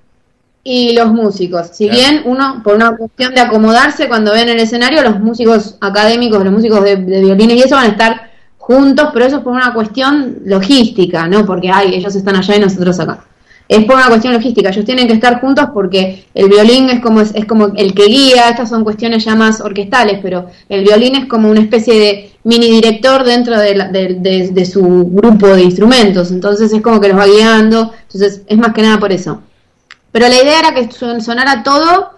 y 0.65 0.97
los 0.97 1.13
músicos. 1.13 1.69
Si 1.73 1.89
bien 1.89 2.23
uno, 2.25 2.63
por 2.65 2.75
una 2.75 2.97
cuestión 2.97 3.33
de 3.33 3.43
acomodarse 3.43 4.09
cuando 4.09 4.33
ven 4.33 4.49
el 4.49 4.59
escenario, 4.59 5.03
los 5.03 5.21
músicos 5.21 5.77
académicos, 5.81 6.43
los 6.43 6.53
músicos 6.53 6.83
de, 6.83 6.97
de 6.97 7.21
violines 7.21 7.59
y 7.59 7.61
eso 7.61 7.77
van 7.77 7.87
a 7.87 7.93
estar 7.93 8.31
juntos, 8.59 9.11
pero 9.13 9.25
eso 9.25 9.37
es 9.37 9.43
por 9.43 9.53
una 9.53 9.73
cuestión 9.73 10.39
logística, 10.47 11.29
¿no? 11.29 11.47
Porque, 11.47 11.71
ay, 11.71 11.95
ellos 11.95 12.17
están 12.17 12.35
allá 12.35 12.57
y 12.57 12.61
nosotros 12.61 12.99
acá. 12.99 13.25
Es 13.73 13.85
por 13.85 13.97
una 13.97 14.09
cuestión 14.09 14.35
logística, 14.35 14.69
ellos 14.69 14.85
tienen 14.85 15.07
que 15.07 15.15
estar 15.15 15.41
juntos 15.41 15.69
porque 15.73 16.27
el 16.35 16.49
violín 16.49 16.91
es 16.91 17.01
como, 17.01 17.21
es, 17.21 17.45
como 17.47 17.69
el 17.75 17.95
que 17.95 18.05
guía, 18.05 18.51
estas 18.51 18.69
son 18.69 18.85
cuestiones 18.85 19.25
ya 19.25 19.35
más 19.35 19.61
orquestales, 19.61 20.19
pero 20.23 20.47
el 20.69 20.85
violín 20.85 21.15
es 21.15 21.27
como 21.27 21.51
una 21.51 21.61
especie 21.61 21.99
de 21.99 22.33
mini 22.45 22.71
director 22.71 23.25
dentro 23.25 23.59
de, 23.59 24.51
de 24.53 24.67
su 24.67 25.07
grupo 25.11 25.47
de 25.49 25.63
instrumentos, 25.63 26.31
entonces 26.31 26.73
es 26.73 26.83
como 26.83 27.01
que 27.01 27.09
los 27.09 27.19
va 27.19 27.27
guiando, 27.27 27.93
entonces 28.03 28.43
es 28.47 28.59
más 28.59 28.75
que 28.75 28.83
nada 28.83 29.01
por 29.01 29.11
eso. 29.11 29.41
Pero 30.13 30.29
la 30.29 30.43
idea 30.43 30.59
era 30.61 30.75
que 30.75 30.91
sonara 30.93 31.63
todo 31.63 32.11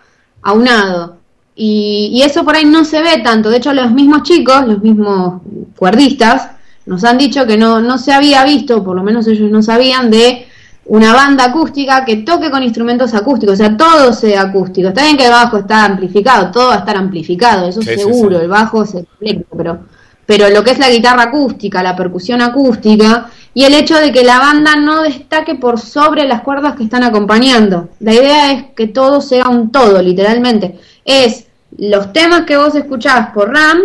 aunado. 0.42 1.18
Y, 1.56 2.10
y, 2.12 2.22
eso 2.22 2.44
por 2.44 2.56
ahí 2.56 2.64
no 2.64 2.84
se 2.84 3.00
ve 3.00 3.18
tanto. 3.22 3.48
De 3.48 3.58
hecho, 3.58 3.72
los 3.72 3.92
mismos 3.92 4.24
chicos, 4.24 4.66
los 4.66 4.82
mismos 4.82 5.40
cuerdistas, 5.76 6.48
nos 6.86 7.04
han 7.04 7.16
dicho 7.16 7.46
que 7.46 7.56
no, 7.56 7.80
no 7.80 7.96
se 7.96 8.12
había 8.12 8.44
visto, 8.44 8.82
por 8.82 8.96
lo 8.96 9.04
menos 9.04 9.26
ellos 9.28 9.50
no 9.50 9.62
sabían, 9.62 10.10
de 10.10 10.48
una 10.86 11.14
banda 11.14 11.46
acústica 11.46 12.04
que 12.04 12.16
toque 12.16 12.50
con 12.50 12.62
instrumentos 12.62 13.14
acústicos, 13.14 13.54
o 13.54 13.56
sea, 13.56 13.76
todo 13.76 14.12
sea 14.12 14.42
acústico. 14.42 14.88
Está 14.88 15.02
bien 15.04 15.16
que 15.16 15.26
el 15.26 15.30
bajo 15.30 15.58
está 15.58 15.84
amplificado, 15.84 16.50
todo 16.50 16.68
va 16.68 16.74
a 16.74 16.78
estar 16.78 16.96
amplificado, 16.96 17.68
eso 17.68 17.82
seguro, 17.82 18.40
el 18.40 18.48
bajo 18.48 18.82
es 18.82 18.94
eléctrico, 18.94 19.56
pero, 19.56 19.78
pero 20.26 20.50
lo 20.50 20.62
que 20.62 20.72
es 20.72 20.78
la 20.78 20.90
guitarra 20.90 21.24
acústica, 21.24 21.82
la 21.82 21.96
percusión 21.96 22.42
acústica, 22.42 23.30
y 23.54 23.64
el 23.64 23.74
hecho 23.74 23.96
de 23.98 24.12
que 24.12 24.24
la 24.24 24.40
banda 24.40 24.74
no 24.76 25.02
destaque 25.02 25.54
por 25.54 25.80
sobre 25.80 26.26
las 26.26 26.42
cuerdas 26.42 26.74
que 26.74 26.82
están 26.82 27.04
acompañando. 27.04 27.88
La 28.00 28.12
idea 28.12 28.52
es 28.52 28.64
que 28.74 28.88
todo 28.88 29.20
sea 29.20 29.48
un 29.48 29.70
todo, 29.70 30.02
literalmente. 30.02 30.80
Es 31.04 31.46
los 31.78 32.12
temas 32.12 32.42
que 32.42 32.56
vos 32.56 32.74
escuchás 32.74 33.30
por 33.30 33.52
RAM, 33.52 33.78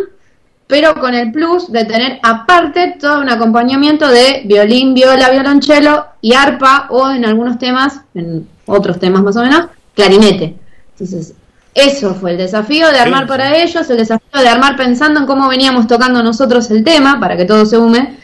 pero 0.70 0.94
con 0.94 1.16
el 1.16 1.32
plus 1.32 1.72
de 1.72 1.84
tener 1.84 2.20
aparte 2.22 2.96
todo 3.02 3.22
un 3.22 3.30
acompañamiento 3.30 4.08
de 4.08 4.44
violín, 4.46 4.94
viola, 4.94 5.32
violonchelo 5.32 6.06
y 6.22 6.34
arpa, 6.34 6.86
o 6.92 7.10
en 7.10 7.26
algunos 7.26 7.58
temas, 7.58 8.02
en 8.14 8.48
otros 8.68 9.00
temas 9.00 9.24
más 9.24 9.36
o 9.36 9.42
menos, 9.42 9.66
clarinete. 9.96 10.56
Entonces, 10.92 11.34
eso 11.74 12.14
fue 12.14 12.34
el 12.34 12.38
desafío 12.38 12.88
de 12.92 13.00
armar 13.00 13.26
para 13.26 13.58
ellos, 13.58 13.90
el 13.90 13.98
desafío 13.98 14.42
de 14.42 14.48
armar 14.48 14.78
pensando 14.78 15.22
en 15.22 15.26
cómo 15.26 15.50
veníamos 15.50 15.88
tocando 15.88 16.22
nosotros 16.22 16.70
el 16.70 16.84
tema, 16.84 17.20
para 17.20 17.36
que 17.36 17.46
todo 17.46 17.66
se 17.66 17.76
hume 17.76 18.20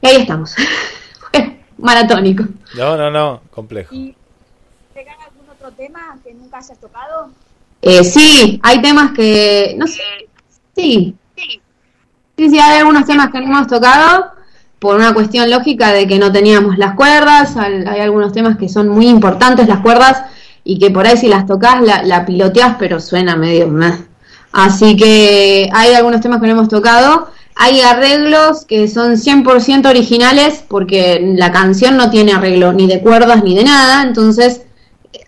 y 0.00 0.06
ahí 0.06 0.16
estamos. 0.16 0.54
Maratónico. 1.76 2.44
No, 2.74 2.96
no, 2.96 3.10
no, 3.10 3.42
complejo. 3.50 3.94
¿Y 3.94 4.16
te 4.94 5.00
algún 5.00 5.46
otro 5.50 5.70
tema 5.72 6.18
que 6.24 6.32
nunca 6.32 6.56
hayas 6.56 6.78
tocado? 6.78 7.28
Eh, 7.82 8.02
sí, 8.02 8.58
hay 8.62 8.80
temas 8.80 9.12
que, 9.12 9.74
no 9.76 9.86
sé, 9.86 10.00
sí. 10.74 11.18
Sí, 12.36 12.50
sí, 12.50 12.58
hay 12.58 12.78
algunos 12.78 13.06
temas 13.06 13.30
que 13.30 13.40
no 13.40 13.46
hemos 13.46 13.66
tocado 13.66 14.32
por 14.78 14.96
una 14.96 15.14
cuestión 15.14 15.50
lógica 15.50 15.92
de 15.92 16.06
que 16.06 16.18
no 16.18 16.32
teníamos 16.32 16.78
las 16.78 16.94
cuerdas, 16.94 17.56
hay 17.56 18.00
algunos 18.00 18.32
temas 18.32 18.56
que 18.56 18.68
son 18.68 18.88
muy 18.88 19.06
importantes 19.06 19.68
las 19.68 19.80
cuerdas 19.80 20.24
y 20.64 20.78
que 20.78 20.90
por 20.90 21.06
ahí 21.06 21.16
si 21.16 21.28
las 21.28 21.46
tocas 21.46 21.80
la, 21.82 22.02
la 22.02 22.26
piloteas 22.26 22.76
pero 22.78 22.98
suena 23.00 23.36
medio 23.36 23.68
más. 23.68 24.00
Así 24.52 24.96
que 24.96 25.70
hay 25.72 25.94
algunos 25.94 26.20
temas 26.20 26.40
que 26.40 26.46
no 26.46 26.52
hemos 26.54 26.68
tocado 26.68 27.28
hay 27.54 27.80
arreglos 27.80 28.64
que 28.64 28.88
son 28.88 29.12
100% 29.16 29.86
originales 29.86 30.64
porque 30.66 31.20
la 31.36 31.52
canción 31.52 31.96
no 31.96 32.10
tiene 32.10 32.32
arreglo 32.32 32.72
ni 32.72 32.86
de 32.86 33.00
cuerdas 33.00 33.44
ni 33.44 33.54
de 33.54 33.64
nada, 33.64 34.02
entonces 34.02 34.61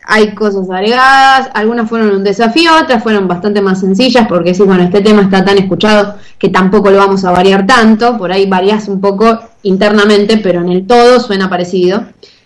hay 0.06 0.34
cosas 0.34 0.68
agregadas, 0.70 1.50
algunas 1.54 1.88
fueron 1.88 2.10
un 2.10 2.24
desafío, 2.24 2.70
otras 2.80 3.02
fueron 3.02 3.26
bastante 3.26 3.62
más 3.62 3.80
sencillas 3.80 4.26
porque 4.28 4.54
si 4.54 4.62
bueno, 4.62 4.82
este 4.82 5.00
tema 5.00 5.22
está 5.22 5.44
tan 5.44 5.58
escuchado 5.58 6.16
que 6.38 6.50
tampoco 6.50 6.90
lo 6.90 6.98
vamos 6.98 7.24
a 7.24 7.30
variar 7.30 7.66
tanto, 7.66 8.18
por 8.18 8.30
ahí 8.30 8.46
varias 8.46 8.88
un 8.88 9.00
poco 9.00 9.40
internamente, 9.62 10.36
pero 10.38 10.60
en 10.60 10.68
el 10.70 10.86
todo 10.86 11.20
suena 11.20 11.48
parecido 11.48 12.04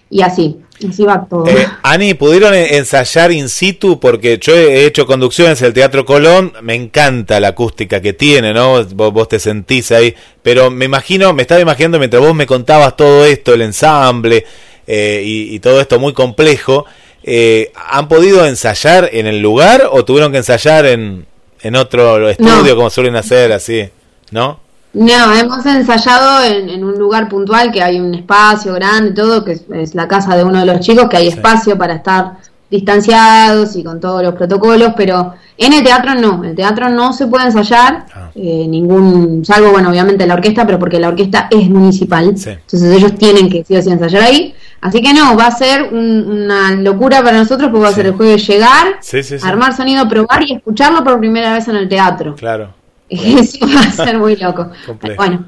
y 0.09 0.23
así. 0.23 0.59
Así 0.89 1.03
va 1.03 1.27
todo. 1.29 1.49
Eh, 1.49 1.67
Ani, 1.83 2.15
¿pudieron 2.15 2.55
ensayar 2.55 3.33
in 3.33 3.49
situ? 3.49 3.99
Porque 3.99 4.39
yo 4.41 4.55
he 4.55 4.87
hecho 4.87 5.07
conducciones 5.07 5.61
en 5.61 5.67
el 5.67 5.73
Teatro 5.73 6.05
Colón, 6.05 6.53
me 6.63 6.77
encanta 6.77 7.41
la 7.41 7.49
acústica 7.49 8.01
que 8.01 8.13
tiene, 8.13 8.55
¿no? 8.55 8.85
Vos, 8.85 9.29
te 9.29 9.41
sentís 9.41 9.91
ahí, 9.91 10.15
pero 10.41 10.71
me 10.71 10.85
imagino, 10.85 11.33
me 11.33 11.43
estaba 11.43 11.61
imaginando 11.61 11.99
mientras 11.99 12.23
vos 12.23 12.33
me 12.33 12.47
contabas 12.47 12.97
todo 12.97 13.25
esto, 13.25 13.55
el 13.55 13.63
ensamble 13.63 14.47
eh, 14.87 15.23
y, 15.25 15.59
todo 15.59 15.81
esto 15.81 15.99
muy 15.99 16.13
complejo, 16.13 16.87
eh, 17.31 17.73
¿han 17.75 18.09
podido 18.09 18.47
ensayar 18.47 19.11
en 19.13 19.27
el 19.27 19.41
lugar 19.41 19.89
o 19.91 20.05
tuvieron 20.05 20.33
que 20.33 20.39
ensayar 20.39 20.87
en, 20.87 21.27
en 21.61 21.77
otro 21.77 22.29
estudio 22.29 22.75
como 22.75 22.89
suelen 22.89 23.17
hacer 23.17 23.53
así, 23.53 23.89
¿no? 24.31 24.61
No, 24.95 25.35
hemos 25.35 25.65
ensayado 25.67 26.43
en, 26.45 26.83
un 26.83 26.99
lugar 26.99 27.29
puntual 27.29 27.71
que 27.71 27.83
hay 27.83 28.01
un 28.01 28.15
espacio 28.15 28.73
grande, 28.73 29.13
todo, 29.13 29.45
que 29.45 29.61
es, 29.75 29.95
la 29.95 30.09
casa 30.09 30.35
de 30.35 30.45
uno 30.45 30.61
de 30.61 30.67
los 30.67 30.81
chicos, 30.81 31.09
que 31.11 31.19
hay 31.19 31.29
espacio 31.29 31.77
para 31.77 31.97
estar 31.97 32.39
distanciados 32.71 33.77
y 33.77 33.83
con 33.83 34.01
todos 34.01 34.23
los 34.23 34.35
protocolos, 34.35 34.93
pero 34.97 35.35
en 35.57 35.73
el 35.73 35.83
teatro 35.83 36.15
no, 36.15 36.43
en 36.45 36.51
el 36.51 36.57
teatro 36.57 36.89
no 36.89 37.13
se 37.13 37.27
puede 37.27 37.47
ensayar 37.47 38.07
ah. 38.15 38.31
eh, 38.35 38.67
ningún, 38.69 39.45
salvo, 39.45 39.71
bueno, 39.71 39.89
obviamente 39.91 40.27
la 40.27 40.35
orquesta, 40.35 40.67
pero 40.67 40.79
porque 40.79 41.01
la 41.01 41.09
orquesta 41.09 41.49
es 41.51 41.69
municipal, 41.71 42.27
entonces 42.29 42.83
ellos 42.83 43.15
tienen 43.17 43.49
que 43.49 43.65
sí 43.65 43.77
o 43.77 43.83
sí 43.83 43.91
ensayar 43.91 44.23
ahí, 44.23 44.55
así 44.81 45.01
que 45.01 45.15
no, 45.15 45.37
va 45.37 45.47
a 45.47 45.51
ser 45.51 45.93
una 45.93 46.73
locura 46.73 47.23
para 47.23 47.39
nosotros, 47.39 47.71
porque 47.71 47.85
va 47.85 47.89
a 47.89 47.95
ser 47.95 48.07
el 48.07 48.13
jueves 48.13 48.47
llegar, 48.47 49.01
armar 49.43 49.75
sonido, 49.75 50.09
probar 50.09 50.43
y 50.47 50.53
escucharlo 50.53 51.03
por 51.03 51.19
primera 51.19 51.55
vez 51.55 51.67
en 51.69 51.77
el 51.77 51.89
teatro. 51.89 52.35
Claro. 52.35 52.75
Eso 53.09 53.67
va 53.67 53.81
a 53.81 53.91
ser 53.91 54.19
muy 54.19 54.37
loco. 54.37 54.71
Bueno. 55.17 55.47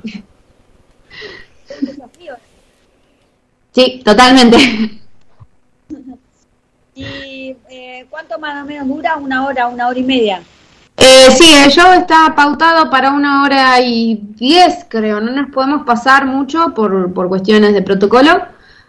Sí, 3.73 4.03
totalmente. 4.05 5.00
¿Y 7.01 7.57
eh, 7.71 8.07
cuánto 8.11 8.39
más 8.39 8.63
o 8.63 8.67
menos 8.67 8.87
dura? 8.87 9.17
¿Una 9.17 9.47
hora, 9.47 9.69
una 9.69 9.89
hora 9.89 9.99
y 9.99 10.03
media? 10.03 10.43
Eh, 10.99 11.31
sí, 11.31 11.51
el 11.65 11.71
show 11.71 11.93
está 11.93 12.35
pautado 12.37 12.91
para 12.91 13.11
una 13.13 13.43
hora 13.43 13.81
y 13.81 14.21
diez, 14.35 14.85
creo. 14.87 15.21
No 15.21 15.33
nos 15.33 15.51
podemos 15.51 15.87
pasar 15.87 16.27
mucho 16.27 16.75
por, 16.75 17.13
por 17.15 17.29
cuestiones 17.29 17.73
de 17.73 17.81
protocolo. 17.81 18.43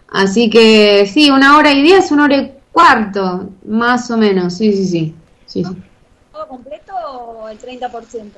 Así 0.08 0.50
que 0.50 1.06
sí, 1.06 1.30
una 1.30 1.56
hora 1.56 1.72
y 1.72 1.80
diez, 1.80 2.10
una 2.10 2.24
hora 2.24 2.36
y 2.36 2.54
cuarto, 2.70 3.48
más 3.66 4.10
o 4.10 4.18
menos. 4.18 4.54
Sí, 4.54 4.72
sí, 4.72 4.84
sí. 4.84 5.14
sí, 5.46 5.64
sí. 5.64 5.76
¿Todo 6.32 6.48
completo 6.48 6.94
o 6.94 7.48
el 7.48 7.58
30%? 7.58 8.30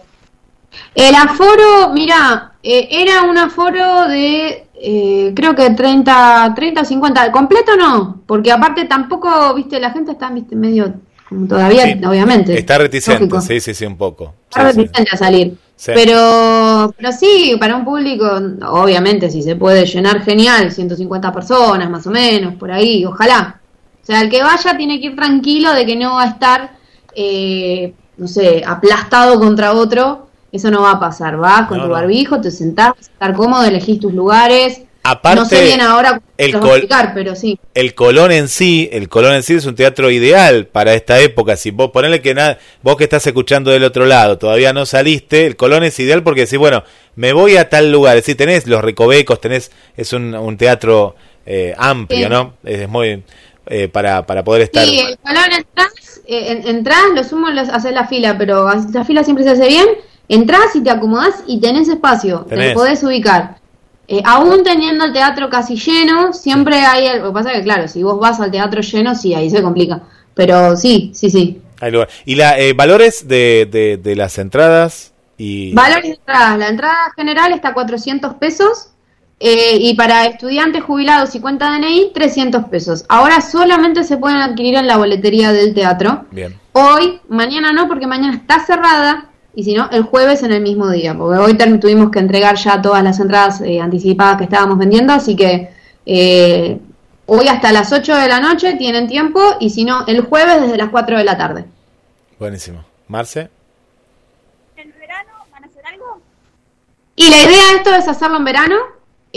El 0.95 1.15
aforo, 1.15 1.91
mira, 1.93 2.53
eh, 2.63 2.89
era 2.91 3.23
un 3.23 3.37
aforo 3.37 4.09
de 4.09 4.67
eh, 4.75 5.33
creo 5.35 5.55
que 5.55 5.71
30, 5.71 6.53
30, 6.55 6.85
50, 6.85 7.33
completo 7.33 7.77
no, 7.77 8.23
porque 8.27 8.53
aparte 8.53 8.85
tampoco, 8.85 9.55
viste, 9.55 9.81
la 9.81 9.91
gente 9.91 10.13
está 10.13 10.31
viste, 10.31 10.57
medio 10.57 10.95
como 11.29 11.47
todavía, 11.47 11.99
obviamente. 12.07 12.59
Está 12.59 12.79
reticente, 12.79 13.41
sí, 13.41 13.61
sí, 13.61 13.75
sí, 13.75 13.87
un 13.87 13.97
poco. 13.97 14.35
Está 14.49 14.65
reticente 14.65 15.11
a 15.11 15.17
salir. 15.17 15.57
Pero, 15.87 16.95
pero 16.97 17.13
sí, 17.13 17.57
para 17.59 17.77
un 17.77 17.85
público, 17.85 18.27
obviamente, 18.69 19.31
si 19.31 19.43
se 19.43 19.57
puede 19.57 19.87
llenar, 19.87 20.23
genial, 20.23 20.71
150 20.71 21.33
personas 21.33 21.91
más 21.91 22.07
o 22.07 22.11
menos, 22.11 22.55
por 22.55 22.71
ahí, 22.71 23.05
ojalá. 23.05 23.61
O 24.03 24.07
sea, 24.07 24.21
el 24.21 24.29
que 24.29 24.43
vaya 24.43 24.77
tiene 24.77 25.01
que 25.01 25.07
ir 25.07 25.17
tranquilo 25.17 25.73
de 25.73 25.87
que 25.87 25.97
no 25.97 26.15
va 26.15 26.25
a 26.25 26.29
estar, 26.29 26.77
eh, 27.17 27.95
no 28.19 28.29
sé, 28.29 28.63
aplastado 28.65 29.39
contra 29.41 29.73
otro 29.73 30.29
eso 30.55 30.71
no 30.71 30.83
va 30.83 30.93
a 30.93 31.01
pasar, 31.01 31.37
vas 31.37 31.67
con 31.67 31.83
tu 31.83 31.89
barbijo, 31.89 32.41
te 32.41 32.53
sentás, 32.53 32.93
estar 33.01 33.35
cómodo, 33.35 33.65
elegís 33.65 33.99
tus 33.99 34.15
lugares. 34.15 34.83
Aparte, 35.03 35.41
no 35.41 35.45
sé 35.45 35.65
bien 35.65 35.81
ahora 35.81 36.23
el 36.39 36.55
explicar, 36.55 37.13
pero 37.13 37.35
sí. 37.35 37.59
El 37.75 37.95
Colón 37.95 38.31
en 38.31 38.49
sí, 38.49 38.89
el 38.93 39.09
Colón 39.09 39.35
en 39.35 39.43
sí 39.43 39.55
es 39.55 39.67
un 39.67 39.75
teatro 39.75 40.11
ideal 40.13 40.67
para 40.67 40.95
esta 40.95 41.19
época. 41.19 41.57
Si 41.57 41.73
vos 41.73 41.91
ponele 41.91 42.23
que 42.23 42.35
nada, 42.35 42.59
vos 42.83 42.97
que 42.97 43.05
estás 43.05 43.27
escuchando 43.27 43.73
del 43.73 43.83
otro 43.83 44.07
lado, 44.07 44.39
todavía 44.39 44.73
no 44.73 44.87
saliste, 44.87 45.45
el 45.45 45.57
Colón 45.57 45.83
es 45.83 45.99
ideal 45.99 46.23
porque 46.23 46.43
decís, 46.43 46.59
bueno, 46.59 46.85
me 47.17 47.33
voy 47.33 47.57
a 47.57 47.69
tal 47.69 47.91
lugar. 47.91 48.23
Si 48.23 48.37
tenés 48.37 48.67
los 48.69 48.81
recovecos, 48.81 49.41
tenés, 49.41 49.73
es 49.97 50.13
un, 50.13 50.57
teatro 50.57 51.17
eh, 51.45 51.75
amplio, 51.77 52.29
¿no? 52.29 52.55
Es 52.63 52.89
muy 52.89 53.25
eh, 53.67 53.89
para, 53.89 54.25
para 54.25 54.45
poder 54.45 54.63
estar. 54.63 54.87
Sí, 54.87 55.01
el 55.01 55.19
Colón 55.19 55.53
entras, 55.53 56.23
eh, 56.27 56.63
entras, 56.65 57.03
lo 57.13 57.25
sumo, 57.25 57.49
haces 57.49 57.93
la 57.93 58.07
fila, 58.07 58.39
pero 58.39 58.71
la 58.71 59.05
fila 59.05 59.25
siempre 59.25 59.45
se 59.45 59.51
hace 59.51 59.67
bien 59.67 59.87
Entrás 60.29 60.75
y 60.75 60.83
te 60.83 60.91
acomodás 60.91 61.43
y 61.47 61.61
tenés 61.61 61.89
espacio, 61.89 62.47
te 62.49 62.73
podés 62.73 63.03
ubicar. 63.03 63.59
Eh, 64.07 64.23
aún 64.25 64.63
teniendo 64.63 65.05
el 65.05 65.13
teatro 65.13 65.49
casi 65.49 65.77
lleno, 65.77 66.33
siempre 66.33 66.77
hay 66.77 67.07
algo. 67.07 67.27
Lo 67.27 67.31
que 67.33 67.35
pasa 67.35 67.53
es 67.53 67.59
que, 67.59 67.65
claro, 67.65 67.89
si 67.89 68.03
vos 68.03 68.19
vas 68.19 68.41
al 68.41 68.51
teatro 68.51 68.83
lleno, 68.83 69.15
sí, 69.15 69.35
ahí 69.35 69.49
se 69.51 69.63
complica. 69.63 70.03
Pero 70.35 70.77
sí, 70.77 71.11
sí, 71.15 71.31
sí. 71.31 71.61
¿Y 72.25 72.35
la, 72.35 72.59
eh, 72.59 72.73
valores 72.73 73.29
de, 73.29 73.99
de, 74.03 74.17
las 74.17 74.39
entradas? 74.39 75.13
y 75.37 75.73
Valores 75.75 76.05
de 76.05 76.11
entradas. 76.11 76.59
La 76.59 76.69
entrada 76.69 77.13
general 77.17 77.53
está 77.53 77.69
a 77.69 77.75
400 77.75 78.35
pesos 78.35 78.91
Eh, 79.41 79.77
y 79.81 79.95
para 79.95 80.27
estudiantes 80.27 80.85
jubilados 80.85 81.35
y 81.35 81.41
cuenta 81.41 81.71
DNI, 81.77 82.13
300 82.15 82.65
pesos. 82.67 83.05
Ahora 83.09 83.41
solamente 83.41 84.05
se 84.05 84.17
pueden 84.17 84.39
adquirir 84.39 84.77
en 84.77 84.87
la 84.87 84.97
boletería 84.97 85.53
del 85.53 85.75
teatro. 85.75 86.25
Bien. 86.31 86.59
Hoy, 86.73 87.21
mañana 87.29 87.73
no, 87.73 87.89
porque 87.89 88.07
mañana 88.07 88.37
está 88.37 88.65
cerrada. 88.65 89.31
Y 89.57 89.65
si 89.65 89.75
no, 89.75 89.89
el 89.91 90.03
jueves 90.03 90.43
en 90.43 90.53
el 90.53 90.63
mismo 90.63 90.91
día. 90.91 91.17
Porque 91.17 91.39
hoy 91.39 91.57
tuvimos 91.79 92.11
que 92.11 92.19
entregar 92.19 92.57
ya 92.57 92.83
todas 92.83 93.03
las 93.05 93.21
entradas 93.21 93.61
eh, 93.61 93.81
anticipadas 93.81 94.39
que 94.39 94.45
estábamos 94.45 94.79
vendiendo. 94.79 95.13
Así 95.13 95.37
que 95.37 95.71
eh, 96.07 96.79
hoy 97.27 97.49
hasta 97.49 97.73
las 97.73 97.93
8 97.93 98.17
de 98.17 98.29
la 98.29 98.41
noche 98.41 98.75
tienen 98.75 99.07
tiempo. 99.07 99.41
Y 99.61 99.71
si 99.71 99.85
no, 99.85 100.05
el 100.07 100.23
jueves 100.23 100.61
desde 100.61 100.77
las 100.77 100.89
4 100.89 101.19
de 101.19 101.25
la 101.25 101.37
tarde. 101.37 101.65
Buenísimo. 102.39 102.85
Marce. 103.09 103.49
¿En 104.77 104.93
verano 104.99 105.31
van 105.53 105.65
a 105.65 105.67
hacer 105.67 105.87
algo? 105.87 106.21
Y 107.17 107.31
la 107.31 107.37
idea 107.37 107.71
de 107.71 107.77
esto 107.77 107.95
es 107.95 108.09
hacerlo 108.09 108.39
en 108.39 108.45
verano. 108.45 108.77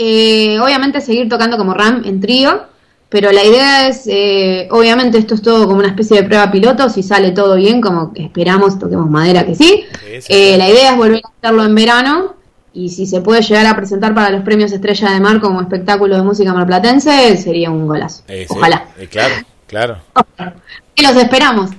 Eh, 0.00 0.58
obviamente 0.60 1.00
seguir 1.00 1.28
tocando 1.28 1.56
como 1.56 1.74
RAM 1.74 2.02
en 2.04 2.20
trío, 2.20 2.66
pero 3.08 3.32
la 3.32 3.44
idea 3.44 3.88
es, 3.88 4.06
eh, 4.06 4.68
obviamente 4.70 5.18
esto 5.18 5.34
es 5.34 5.42
todo 5.42 5.66
como 5.66 5.78
una 5.78 5.88
especie 5.88 6.20
de 6.20 6.26
prueba 6.26 6.50
piloto, 6.50 6.90
si 6.90 7.02
sale 7.02 7.30
todo 7.30 7.56
bien, 7.56 7.80
como 7.80 8.12
que 8.12 8.24
esperamos, 8.24 8.78
toquemos 8.78 9.08
madera 9.08 9.46
que 9.46 9.54
sí. 9.54 9.84
Eh, 10.28 10.56
la 10.58 10.68
idea 10.68 10.92
es 10.92 10.96
volver 10.96 11.22
a 11.24 11.28
hacerlo 11.38 11.64
en 11.64 11.74
verano 11.74 12.34
y 12.74 12.90
si 12.90 13.06
se 13.06 13.22
puede 13.22 13.40
llegar 13.40 13.66
a 13.66 13.74
presentar 13.74 14.14
para 14.14 14.30
los 14.30 14.42
premios 14.42 14.72
Estrella 14.72 15.10
de 15.10 15.20
Mar 15.20 15.40
como 15.40 15.60
espectáculo 15.60 16.16
de 16.16 16.22
música 16.22 16.52
marplatense, 16.52 17.36
sería 17.38 17.70
un 17.70 17.86
golazo. 17.86 18.24
Ojalá. 18.48 18.84
claro, 19.10 19.34
claro. 19.66 19.98
Y 20.94 21.02
los 21.02 21.14
esperamos. 21.16 21.70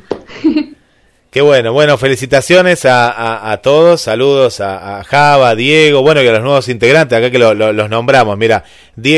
Qué 1.32 1.42
bueno, 1.42 1.74
bueno, 1.74 1.96
felicitaciones 2.00 2.86
a, 2.86 3.52
a, 3.52 3.58
todos, 3.58 4.02
saludos 4.02 4.62
a, 4.62 5.04
Java, 5.04 5.54
Diego, 5.54 6.02
bueno, 6.02 6.24
y 6.24 6.28
a 6.28 6.32
los 6.32 6.42
nuevos 6.42 6.68
integrantes, 6.70 7.16
acá 7.16 7.30
que 7.30 7.38
los 7.38 7.88
nombramos, 7.88 8.36
mira, 8.36 8.64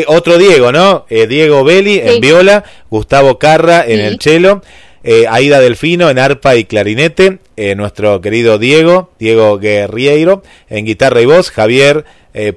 otro 0.08 0.38
Diego, 0.38 0.74
¿no? 0.74 1.06
Eh, 1.10 1.26
Diego 1.26 1.64
Belli 1.64 2.02
en 2.04 2.20
viola, 2.20 2.66
Gustavo 2.90 3.40
Carra 3.40 3.86
en 3.88 4.02
el 4.02 4.20
cello, 4.20 4.62
eh, 5.06 5.24
Aida 5.30 5.62
Delfino 5.62 6.10
en 6.10 6.20
arpa 6.20 6.58
y 6.58 6.66
clarinete, 6.66 7.40
eh, 7.56 7.76
nuestro 7.76 8.20
querido 8.20 8.58
Diego, 8.60 9.14
Diego 9.18 9.58
Guerriero 9.58 10.44
en 10.70 10.86
guitarra 10.86 11.22
y 11.22 11.26
voz, 11.26 11.50
Javier 11.50 12.04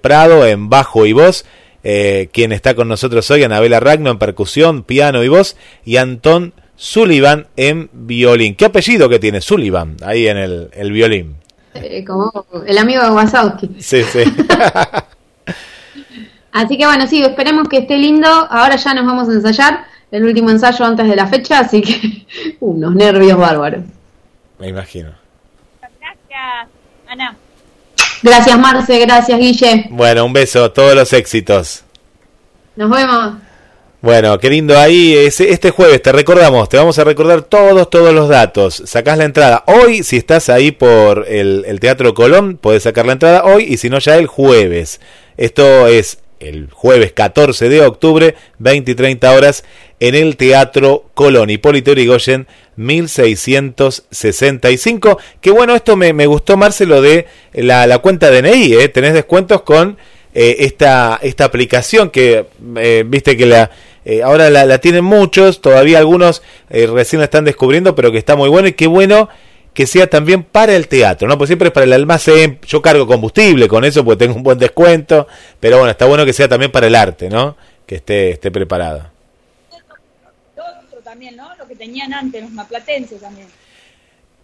Prado 0.01 0.49
en 0.49 0.69
bajo 0.69 1.07
y 1.07 1.13
voz, 1.13 1.45
quien 1.81 2.51
está 2.51 2.75
con 2.75 2.89
nosotros 2.89 3.31
hoy, 3.31 3.45
Anabela 3.45 3.79
Ragno 3.79 4.11
en 4.11 4.19
percusión, 4.19 4.83
piano 4.83 5.23
y 5.23 5.29
voz, 5.29 5.57
y 5.85 5.99
Antón 5.99 6.55
Sullivan 6.77 7.47
en 7.57 7.89
violín. 7.93 8.55
¿Qué 8.55 8.65
apellido 8.67 9.09
que 9.09 9.19
tiene 9.19 9.41
Sullivan 9.41 9.97
ahí 10.05 10.27
en 10.27 10.37
el, 10.37 10.71
el 10.73 10.93
violín? 10.93 11.37
Eh, 11.75 12.05
como 12.05 12.47
el 12.67 12.79
amigo 12.79 13.03
de 13.03 13.11
Wazowski. 13.11 13.71
Sí, 13.79 14.03
sí. 14.05 14.25
así 16.53 16.79
que 16.79 16.87
bueno, 16.87 17.07
sí, 17.07 17.23
esperemos 17.23 17.69
que 17.69 17.79
esté 17.79 17.99
lindo. 17.99 18.29
Ahora 18.29 18.77
ya 18.77 18.95
nos 18.95 19.07
vamos 19.07 19.29
a 19.29 19.33
ensayar 19.33 19.85
el 20.11 20.25
último 20.25 20.51
ensayo 20.51 20.85
antes 20.85 21.09
de 21.09 21.17
la 21.17 21.27
fecha, 21.27 21.61
así 21.61 21.83
que 21.83 22.27
unos 22.61 22.95
nervios 22.95 23.37
bárbaros. 23.37 23.85
Me 24.59 24.69
imagino. 24.69 25.11
Gracias, 25.81 26.69
Ana. 27.09 27.37
Gracias, 28.23 28.59
Marce. 28.59 28.99
Gracias, 29.01 29.39
Guille. 29.39 29.87
Bueno, 29.91 30.25
un 30.25 30.33
beso. 30.33 30.71
Todos 30.71 30.95
los 30.95 31.13
éxitos. 31.13 31.85
Nos 32.77 32.91
vemos. 32.91 33.35
Bueno, 34.05 34.39
qué 34.39 34.51
lindo 34.51 34.79
ahí. 34.79 35.15
Este 35.15 35.71
jueves 35.71 36.03
te 36.03 36.13
recordamos, 36.13 36.69
te 36.69 36.77
vamos 36.77 36.99
a 36.99 37.05
recordar 37.05 37.41
todos, 37.41 37.89
todos 37.89 38.13
los 38.13 38.29
datos. 38.29 38.83
Sacás 38.85 39.17
la 39.17 39.25
entrada 39.25 39.65
hoy, 39.67 40.03
si 40.03 40.19
estás 40.19 40.51
ahí 40.51 40.73
por 40.73 41.25
el, 41.27 41.79
Teatro 41.81 42.13
Colón, 42.13 42.59
podés 42.59 42.83
sacar 42.83 43.07
la 43.07 43.15
entrada 43.15 43.45
hoy 43.45 43.65
y 43.67 43.79
si 43.79 43.89
no 43.89 43.99
ya 44.01 44.19
el 44.19 44.27
jueves. 44.27 45.01
Esto 45.39 45.87
es 45.87 46.19
el 46.39 46.69
jueves 46.71 47.15
14 47.15 47.71
de 47.71 47.81
octubre, 47.81 48.35
20 48.59 48.91
y 48.91 48.95
30 48.95 49.33
horas, 49.33 49.65
en 50.01 50.15
el 50.15 50.37
Teatro 50.37 51.07
Colón, 51.15 51.49
Hipólito 51.49 51.93
Yrigoyen, 51.93 52.47
1665. 52.77 55.19
Que 55.41 55.51
bueno, 55.51 55.75
esto 55.75 55.97
me, 55.97 56.27
gustó, 56.27 56.59
Marcelo, 56.59 57.01
de 57.01 57.27
la, 57.55 57.87
la 57.87 58.01
cuenta 58.01 58.31
DNI, 58.31 58.75
¿eh? 58.75 58.91
tenés 58.91 59.15
descuentos 59.15 59.63
con 59.63 59.97
eh, 60.35 60.57
esta, 60.61 61.19
esta 61.23 61.45
aplicación 61.45 62.11
que, 62.11 62.47
eh, 62.77 63.05
viste 63.07 63.37
que 63.37 63.47
la 63.47 63.71
eh, 64.05 64.23
ahora 64.23 64.51
la, 64.51 64.79
tienen 64.79 65.05
muchos, 65.05 65.61
todavía 65.61 65.99
algunos 65.99 66.43
eh, 66.69 66.87
recién 66.87 67.21
la 67.21 67.25
están 67.25 67.45
descubriendo, 67.45 67.95
pero 67.95 68.13
que 68.13 68.19
está 68.19 68.37
muy 68.37 68.51
bueno 68.51 68.69
y 68.69 68.75
qué 68.75 68.87
bueno 68.87 69.29
que 69.73 69.87
sea 69.87 70.09
también 70.09 70.45
para 70.45 70.77
el 70.77 70.89
teatro, 70.89 71.27
¿no? 71.27 71.39
Pues 71.39 71.49
siempre 71.49 71.69
es 71.69 71.73
para 71.73 71.85
el 71.85 71.93
almacén, 71.93 72.61
yo 72.67 72.83
cargo 72.83 73.07
combustible 73.07 73.67
con 73.67 73.85
eso 73.85 74.05
porque 74.05 74.27
tengo 74.27 74.37
un 74.37 74.43
buen 74.43 74.59
descuento, 74.59 75.27
pero 75.59 75.79
bueno, 75.79 75.91
está 75.91 76.05
bueno 76.05 76.25
que 76.25 76.33
sea 76.33 76.49
también 76.49 76.71
para 76.71 76.87
el 76.87 76.95
arte, 76.95 77.29
¿no? 77.31 77.57
Que 77.87 77.97
esté, 77.97 78.31
esté 78.31 78.51
preparado. 78.51 79.11
también, 81.03 81.37
¿no? 81.37 81.55
Lo 81.57 81.67
que 81.67 81.77
tenían 81.77 82.13
antes, 82.13 82.43
los 82.43 82.51
maplatenses 82.51 83.21
también. 83.21 83.47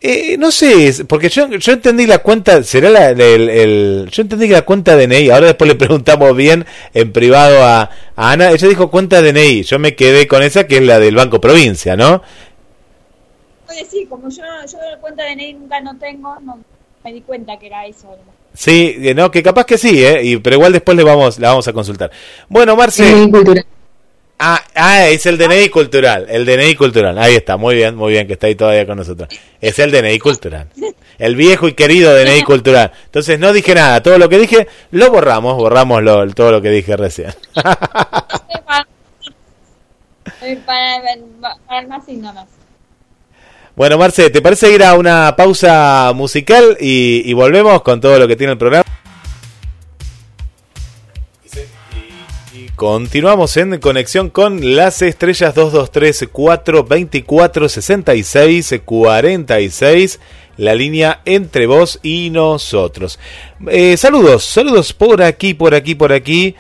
Eh, 0.03 0.39
no 0.39 0.51
sé, 0.51 1.05
porque 1.07 1.29
yo, 1.29 1.47
yo 1.49 1.73
entendí 1.73 2.07
la 2.07 2.21
cuenta, 2.21 2.63
será 2.63 2.89
la, 2.89 3.11
el, 3.11 4.09
yo 4.11 4.23
entendí 4.23 4.49
que 4.49 4.55
la 4.55 4.63
cuenta 4.63 4.97
de 4.97 5.07
DNI, 5.07 5.29
ahora 5.29 5.49
después 5.49 5.69
le 5.69 5.75
preguntamos 5.75 6.35
bien 6.35 6.65
en 6.95 7.13
privado 7.13 7.63
a, 7.63 7.91
Ana, 8.17 8.51
ella 8.51 8.67
dijo 8.67 8.91
cuenta 8.91 9.21
de 9.21 9.35
DNI, 9.35 9.63
yo 9.63 9.79
me 9.79 9.95
quedé 9.95 10.27
con 10.27 10.43
esa 10.43 10.67
que 10.67 10.79
es 10.79 10.83
la 10.83 10.99
del 10.99 11.17
Banco 11.17 11.39
Provincia, 11.39 11.97
¿no? 11.99 12.23
Oye, 13.69 13.87
sí, 13.91 14.07
como 14.09 14.31
yo, 14.31 14.43
yo 14.73 14.79
cuenta 15.03 15.25
de 15.25 15.37
DNI 15.37 15.53
nunca 15.55 15.81
no 15.83 15.99
tengo, 15.99 16.35
no 16.41 16.59
me 17.05 17.13
di 17.13 17.21
cuenta 17.21 17.59
que 17.59 17.67
era 17.67 17.85
eso. 17.85 18.17
Sí, 18.55 18.97
no, 19.15 19.31
que 19.31 19.43
capaz 19.43 19.67
que 19.67 19.77
sí, 19.77 20.03
¿eh? 20.03 20.25
Y, 20.25 20.37
pero 20.39 20.57
igual 20.57 20.73
después 20.73 20.97
le 20.97 21.05
vamos, 21.05 21.39
la 21.39 21.51
vamos 21.51 21.69
a 21.69 21.75
consultar. 21.75 22.11
Bueno, 22.49 22.75
Marce... 22.75 23.05
Ah, 24.43 24.65
ah, 24.75 25.07
es 25.09 25.27
el 25.27 25.37
DNI 25.37 25.69
cultural, 25.69 26.25
el 26.31 26.47
DNI 26.47 26.75
cultural. 26.75 27.19
Ahí 27.19 27.35
está, 27.35 27.59
muy 27.59 27.75
bien, 27.75 27.95
muy 27.95 28.13
bien 28.13 28.27
que 28.27 28.33
está 28.33 28.47
ahí 28.47 28.55
todavía 28.55 28.87
con 28.87 28.97
nosotros. 28.97 29.29
Es 29.61 29.79
el 29.79 29.91
DNI 29.91 30.19
cultural. 30.19 30.67
El 31.19 31.37
viejo 31.37 31.69
y 31.69 31.75
querido 31.75 32.15
DNI 32.15 32.43
cultural. 32.45 32.91
Entonces 33.05 33.39
no 33.39 33.53
dije 33.53 33.75
nada, 33.75 34.03
todo 34.03 34.17
lo 34.17 34.31
que 34.31 34.39
dije 34.39 34.67
lo 34.93 35.11
borramos, 35.11 35.59
borramos 35.59 36.03
lo, 36.03 36.27
todo 36.33 36.53
lo 36.53 36.63
que 36.63 36.71
dije 36.71 36.97
recién. 36.97 37.35
Bueno, 43.77 43.99
Marce, 43.99 44.31
¿te 44.31 44.41
parece 44.41 44.73
ir 44.73 44.83
a 44.83 44.95
una 44.95 45.35
pausa 45.37 46.13
musical 46.15 46.79
y 46.81 47.31
volvemos 47.35 47.83
con 47.83 48.01
todo 48.01 48.19
lo 48.19 48.27
que 48.27 48.37
tiene 48.37 48.55
el 48.55 48.59
programa? 48.59 48.85
Continuamos 52.81 53.59
en 53.59 53.79
conexión 53.79 54.31
con 54.31 54.75
las 54.75 55.03
estrellas 55.03 55.55
223 55.55 56.31
424 56.33 57.69
66 57.69 58.81
46, 58.83 60.19
la 60.57 60.75
línea 60.75 61.21
entre 61.27 61.67
vos 61.67 62.01
y 62.03 62.31
nosotros. 62.31 63.19
Eh, 63.69 63.99
saludos, 63.99 64.45
saludos 64.45 64.95
por 64.95 65.23
aquí, 65.23 65.53
por 65.53 65.75
aquí, 65.75 65.95
por 65.95 66.11
aquí. 66.11 66.55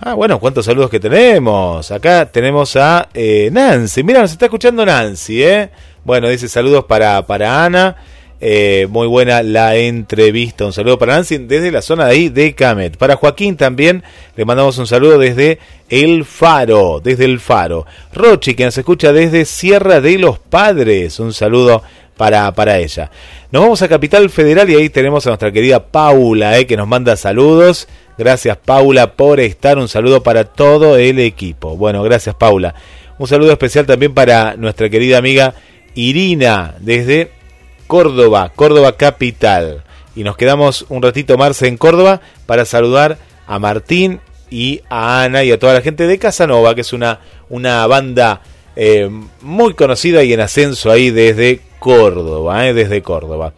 Ah, 0.00 0.14
bueno, 0.14 0.40
cuántos 0.40 0.66
saludos 0.66 0.90
que 0.90 0.98
tenemos. 0.98 1.88
Acá 1.92 2.26
tenemos 2.26 2.74
a 2.74 3.08
eh, 3.14 3.48
Nancy. 3.52 4.02
Mira, 4.02 4.22
nos 4.22 4.32
está 4.32 4.46
escuchando 4.46 4.84
Nancy, 4.84 5.44
¿eh? 5.44 5.70
Bueno, 6.02 6.28
dice 6.28 6.48
saludos 6.48 6.86
para, 6.86 7.24
para 7.28 7.64
Ana. 7.64 7.96
Eh, 8.42 8.86
muy 8.88 9.06
buena 9.06 9.42
la 9.42 9.76
entrevista. 9.76 10.64
Un 10.64 10.72
saludo 10.72 10.98
para 10.98 11.14
Nancy 11.14 11.38
desde 11.38 11.70
la 11.70 11.82
zona 11.82 12.06
de 12.06 12.12
ahí 12.12 12.28
de 12.30 12.54
Camet. 12.54 12.96
Para 12.96 13.16
Joaquín 13.16 13.56
también 13.56 14.02
le 14.34 14.44
mandamos 14.46 14.78
un 14.78 14.86
saludo 14.86 15.18
desde 15.18 15.58
El 15.90 16.24
Faro, 16.24 17.00
desde 17.04 17.26
El 17.26 17.38
Faro. 17.38 17.84
Rochi, 18.14 18.54
que 18.54 18.64
nos 18.64 18.78
escucha 18.78 19.12
desde 19.12 19.44
Sierra 19.44 20.00
de 20.00 20.18
los 20.18 20.38
Padres. 20.38 21.20
Un 21.20 21.34
saludo 21.34 21.82
para, 22.16 22.50
para 22.54 22.78
ella. 22.78 23.10
Nos 23.50 23.62
vamos 23.62 23.82
a 23.82 23.88
Capital 23.88 24.30
Federal 24.30 24.70
y 24.70 24.74
ahí 24.74 24.88
tenemos 24.88 25.26
a 25.26 25.30
nuestra 25.30 25.52
querida 25.52 25.86
Paula, 25.86 26.58
eh, 26.58 26.66
que 26.66 26.78
nos 26.78 26.88
manda 26.88 27.16
saludos. 27.16 27.88
Gracias 28.16 28.56
Paula 28.56 29.16
por 29.16 29.38
estar. 29.40 29.76
Un 29.76 29.88
saludo 29.88 30.22
para 30.22 30.44
todo 30.44 30.96
el 30.96 31.18
equipo. 31.18 31.76
Bueno, 31.76 32.02
gracias 32.02 32.34
Paula. 32.34 32.74
Un 33.18 33.26
saludo 33.26 33.52
especial 33.52 33.84
también 33.84 34.14
para 34.14 34.56
nuestra 34.56 34.88
querida 34.88 35.18
amiga 35.18 35.54
Irina 35.94 36.74
desde 36.80 37.39
Córdoba, 37.90 38.52
Córdoba 38.54 38.92
capital. 38.96 39.82
Y 40.14 40.22
nos 40.22 40.36
quedamos 40.36 40.86
un 40.90 41.02
ratito, 41.02 41.36
Marce, 41.36 41.66
en 41.66 41.76
Córdoba 41.76 42.20
para 42.46 42.64
saludar 42.64 43.18
a 43.48 43.58
Martín 43.58 44.20
y 44.48 44.82
a 44.88 45.24
Ana 45.24 45.42
y 45.42 45.50
a 45.50 45.58
toda 45.58 45.74
la 45.74 45.80
gente 45.80 46.06
de 46.06 46.16
Casanova, 46.16 46.76
que 46.76 46.82
es 46.82 46.92
una, 46.92 47.18
una 47.48 47.84
banda 47.88 48.42
eh, 48.76 49.10
muy 49.40 49.74
conocida 49.74 50.22
y 50.22 50.32
en 50.32 50.38
ascenso 50.38 50.88
ahí 50.88 51.10
desde 51.10 51.62
Córdoba, 51.80 52.68
eh, 52.68 52.74
desde 52.74 53.02
Córdoba. 53.02 53.54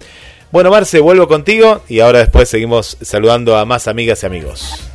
Bueno, 0.50 0.70
Marce, 0.70 0.98
vuelvo 1.00 1.28
contigo 1.28 1.82
y 1.86 2.00
ahora 2.00 2.20
después 2.20 2.48
seguimos 2.48 2.96
saludando 3.02 3.58
a 3.58 3.66
más 3.66 3.86
amigas 3.86 4.22
y 4.22 4.26
amigos. 4.26 4.90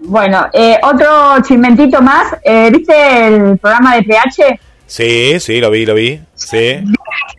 Bueno, 0.00 0.46
eh, 0.52 0.78
otro 0.82 1.40
chimentito 1.42 2.02
más. 2.02 2.36
¿Viste 2.70 3.28
el 3.28 3.56
programa 3.56 3.96
de 3.96 4.02
PH? 4.02 4.60
Sí, 4.86 5.40
sí, 5.40 5.60
lo 5.60 5.70
vi, 5.70 5.86
lo 5.86 5.94
vi. 5.94 6.20
Sí 6.34 6.84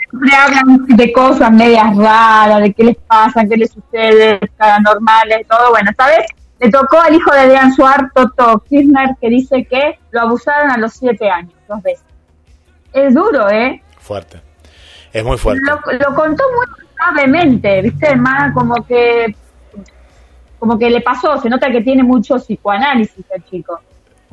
siempre 0.09 0.35
hablan 0.35 0.85
de 0.87 1.11
cosas 1.11 1.51
medias 1.51 1.95
raras, 1.95 2.61
de 2.61 2.73
qué 2.73 2.83
les 2.85 2.97
pasa, 2.97 3.45
qué 3.45 3.57
les 3.57 3.71
sucede, 3.71 4.39
paranormales, 4.57 5.47
todo. 5.47 5.71
Bueno, 5.71 5.91
¿sabes? 5.97 6.25
le 6.59 6.69
tocó 6.69 6.99
al 6.99 7.13
hijo 7.13 7.31
de 7.33 7.49
Dean 7.49 7.73
Suar, 7.73 8.11
Toto 8.13 8.63
Kirchner, 8.69 9.15
que 9.19 9.29
dice 9.29 9.65
que 9.65 9.99
lo 10.11 10.21
abusaron 10.21 10.71
a 10.71 10.77
los 10.77 10.93
siete 10.93 11.29
años, 11.29 11.53
dos 11.67 11.81
veces. 11.83 12.05
Es 12.93 13.13
duro, 13.13 13.49
¿eh? 13.49 13.81
Fuerte. 13.99 14.41
Es 15.11 15.23
muy 15.23 15.37
fuerte. 15.37 15.61
Lo, 15.65 16.15
contó 16.15 16.43
muy 16.55 16.65
suavemente, 16.95 17.81
¿viste? 17.81 18.15
Más 18.15 18.53
como 18.53 18.85
que 18.85 19.35
como 20.59 20.79
que 20.79 20.89
le 20.89 21.01
pasó, 21.01 21.39
se 21.41 21.49
nota 21.49 21.69
que 21.69 21.81
tiene 21.81 22.01
mucho 22.01 22.37
psicoanálisis 22.37 23.23
el 23.35 23.43
chico, 23.43 23.79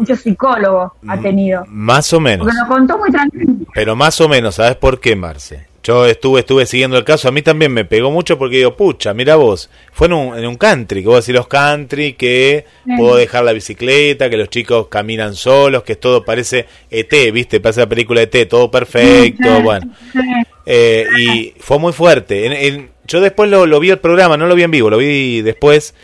mucho 0.02 0.16
psicólogo 0.16 0.92
ha 1.06 1.20
tenido. 1.20 1.64
Más 1.68 2.12
o 2.12 2.20
menos. 2.20 2.46
Porque 2.46 2.60
lo 2.60 2.68
contó 2.68 2.98
muy 2.98 3.10
tranquilo. 3.10 3.52
Pero 3.72 3.96
más 3.96 4.20
o 4.20 4.28
menos, 4.28 4.56
¿sabes 4.56 4.76
por 4.76 5.00
qué, 5.00 5.16
Marce? 5.16 5.66
Yo 5.84 6.06
estuve 6.06 6.40
estuve 6.40 6.64
siguiendo 6.64 6.96
el 6.96 7.02
caso, 7.02 7.26
a 7.26 7.32
mí 7.32 7.42
también 7.42 7.72
me 7.72 7.84
pegó 7.84 8.12
mucho 8.12 8.38
porque 8.38 8.58
digo, 8.58 8.76
pucha, 8.76 9.14
mira 9.14 9.34
vos, 9.34 9.68
fue 9.92 10.06
en 10.06 10.12
un, 10.12 10.38
en 10.38 10.46
un 10.46 10.54
country, 10.54 11.02
que 11.02 11.08
vos 11.08 11.26
decís 11.26 11.34
los 11.34 11.48
country, 11.48 12.12
que 12.12 12.66
puedo 12.96 13.16
dejar 13.16 13.42
la 13.42 13.52
bicicleta, 13.52 14.30
que 14.30 14.36
los 14.36 14.48
chicos 14.48 14.86
caminan 14.86 15.34
solos, 15.34 15.82
que 15.82 15.96
todo 15.96 16.24
parece 16.24 16.66
ET, 16.88 17.12
¿viste? 17.32 17.58
Pasa 17.58 17.80
la 17.80 17.88
película 17.88 18.22
ET, 18.22 18.48
todo 18.48 18.70
perfecto, 18.70 19.60
bueno. 19.62 19.92
Eh, 20.66 21.04
y 21.18 21.54
fue 21.58 21.80
muy 21.80 21.92
fuerte. 21.92 22.88
yo 23.04 23.20
después 23.20 23.50
lo, 23.50 23.66
lo 23.66 23.80
vi 23.80 23.90
el 23.90 23.98
programa, 23.98 24.36
no 24.36 24.46
lo 24.46 24.54
vi 24.54 24.62
en 24.62 24.70
vivo, 24.70 24.88
lo 24.88 24.98
vi 24.98 25.42
después 25.42 25.96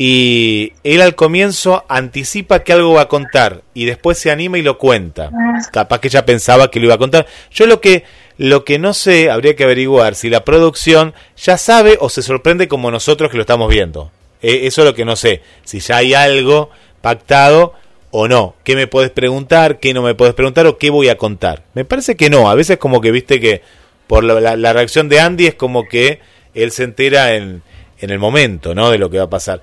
y 0.00 0.74
él 0.84 1.02
al 1.02 1.16
comienzo 1.16 1.84
anticipa 1.88 2.60
que 2.60 2.72
algo 2.72 2.92
va 2.92 3.00
a 3.00 3.08
contar 3.08 3.62
y 3.74 3.84
después 3.84 4.16
se 4.16 4.30
anima 4.30 4.56
y 4.56 4.62
lo 4.62 4.78
cuenta. 4.78 5.32
Ah. 5.34 5.58
Capaz 5.72 5.98
que 5.98 6.08
ya 6.08 6.24
pensaba 6.24 6.70
que 6.70 6.78
lo 6.78 6.86
iba 6.86 6.94
a 6.94 6.98
contar. 6.98 7.26
Yo 7.50 7.66
lo 7.66 7.80
que 7.80 8.04
lo 8.36 8.64
que 8.64 8.78
no 8.78 8.94
sé, 8.94 9.28
habría 9.28 9.56
que 9.56 9.64
averiguar 9.64 10.14
si 10.14 10.30
la 10.30 10.44
producción 10.44 11.14
ya 11.36 11.58
sabe 11.58 11.98
o 12.00 12.10
se 12.10 12.22
sorprende 12.22 12.68
como 12.68 12.92
nosotros 12.92 13.28
que 13.28 13.38
lo 13.38 13.40
estamos 13.40 13.68
viendo. 13.68 14.12
E, 14.40 14.68
eso 14.68 14.82
es 14.82 14.86
lo 14.86 14.94
que 14.94 15.04
no 15.04 15.16
sé, 15.16 15.42
si 15.64 15.80
ya 15.80 15.96
hay 15.96 16.14
algo 16.14 16.70
pactado 17.00 17.74
o 18.12 18.28
no. 18.28 18.54
¿Qué 18.62 18.76
me 18.76 18.86
puedes 18.86 19.10
preguntar? 19.10 19.80
¿Qué 19.80 19.94
no 19.94 20.02
me 20.02 20.14
puedes 20.14 20.36
preguntar? 20.36 20.64
¿O 20.68 20.78
qué 20.78 20.90
voy 20.90 21.08
a 21.08 21.18
contar? 21.18 21.64
Me 21.74 21.84
parece 21.84 22.14
que 22.14 22.30
no. 22.30 22.48
A 22.48 22.54
veces 22.54 22.78
como 22.78 23.00
que 23.00 23.10
viste 23.10 23.40
que 23.40 23.62
por 24.06 24.22
la 24.22 24.72
reacción 24.72 25.08
de 25.08 25.18
Andy 25.18 25.48
es 25.48 25.54
como 25.54 25.88
que 25.88 26.20
él 26.54 26.70
se 26.70 26.84
entera 26.84 27.34
en, 27.34 27.62
en 28.00 28.10
el 28.10 28.18
momento, 28.18 28.74
¿no? 28.74 28.90
De 28.90 28.98
lo 28.98 29.10
que 29.10 29.18
va 29.18 29.24
a 29.24 29.30
pasar. 29.30 29.62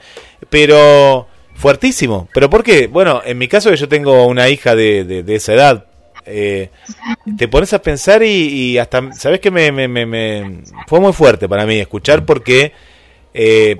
Pero 0.50 1.28
fuertísimo. 1.56 2.28
¿Pero 2.34 2.50
por 2.50 2.64
qué? 2.64 2.88
Bueno, 2.88 3.22
en 3.26 3.38
mi 3.38 3.48
caso 3.48 3.74
yo 3.74 3.88
tengo 3.88 4.28
una 4.28 4.50
hija 4.50 4.76
de, 4.76 5.04
de, 5.04 5.36
esa 5.36 5.54
edad. 5.54 5.86
Eh, 6.26 6.70
te 7.38 7.48
pones 7.48 7.74
a 7.74 7.82
pensar 7.82 8.24
y, 8.24 8.78
hasta, 8.78 9.14
¿sabes 9.14 9.40
que 9.40 9.52
me, 9.52 9.72
me, 9.72 9.88
me, 9.88 10.64
fue 10.88 11.00
muy 11.00 11.14
fuerte 11.14 11.48
para 11.48 11.66
mí 11.66 11.80
escuchar 11.80 12.26
porque 12.26 12.72
eh, 13.34 13.78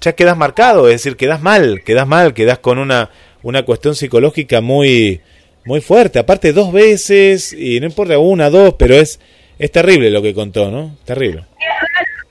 ya 0.00 0.12
quedas 0.12 0.36
marcado, 0.36 0.88
es 0.88 0.94
decir, 0.94 1.16
quedas 1.16 1.42
mal, 1.42 1.82
quedas 1.84 2.06
mal, 2.06 2.32
quedas 2.32 2.58
con 2.58 2.78
una, 2.78 3.10
una 3.42 3.64
cuestión 3.64 3.94
psicológica 3.94 4.60
muy, 4.60 5.20
muy 5.64 5.80
fuerte. 5.80 6.18
Aparte 6.18 6.52
dos 6.52 6.72
veces, 6.72 7.52
y 7.52 7.80
no 7.80 7.86
importa 7.86 8.18
una, 8.18 8.50
dos, 8.50 8.74
pero 8.78 8.94
es, 8.94 9.20
es 9.58 9.70
terrible 9.70 10.10
lo 10.10 10.22
que 10.22 10.34
contó, 10.34 10.70
¿no? 10.70 10.96
Terrible. 11.04 11.44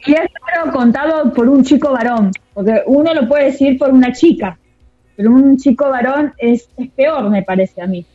Y 0.05 0.13
es 0.13 0.29
contado 0.71 1.33
por 1.33 1.49
un 1.49 1.63
chico 1.63 1.91
varón, 1.91 2.31
porque 2.53 2.81
uno 2.85 3.13
lo 3.13 3.27
puede 3.27 3.45
decir 3.45 3.77
por 3.77 3.89
una 3.91 4.11
chica, 4.13 4.57
pero 5.15 5.31
un 5.31 5.57
chico 5.57 5.89
varón 5.89 6.33
es, 6.37 6.69
es 6.77 6.89
peor, 6.91 7.29
me 7.29 7.43
parece 7.43 7.81
a 7.81 7.87
mí. 7.87 8.05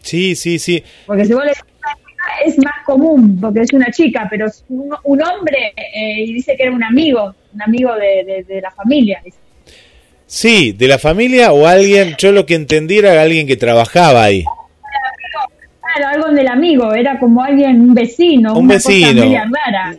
Sí, 0.00 0.34
sí, 0.34 0.58
sí. 0.58 0.82
Porque 1.06 1.24
si 1.24 1.34
vos 1.34 1.44
le 1.44 1.52
es 2.44 2.58
más 2.58 2.84
común, 2.84 3.38
porque 3.40 3.60
es 3.60 3.72
una 3.72 3.90
chica, 3.90 4.26
pero 4.28 4.46
un, 4.68 4.90
un 5.04 5.22
hombre 5.22 5.72
eh, 5.76 6.24
y 6.24 6.34
dice 6.34 6.56
que 6.56 6.64
era 6.64 6.72
un 6.72 6.84
amigo, 6.84 7.34
un 7.54 7.62
amigo 7.62 7.94
de, 7.94 8.44
de, 8.46 8.60
la 8.60 8.70
familia. 8.70 9.22
Sí, 10.26 10.72
de 10.72 10.88
la 10.88 10.98
familia 10.98 11.52
o 11.52 11.66
alguien, 11.66 12.14
yo 12.18 12.32
lo 12.32 12.44
que 12.44 12.54
entendí 12.54 12.98
era 12.98 13.20
alguien 13.22 13.46
que 13.46 13.56
trabajaba 13.56 14.24
ahí 14.24 14.44
algo 16.06 16.30
del 16.30 16.48
amigo, 16.48 16.94
era 16.94 17.18
como 17.18 17.42
alguien, 17.42 17.80
un 17.80 17.94
vecino. 17.94 18.54
Un 18.54 18.68
vecino. 18.68 19.24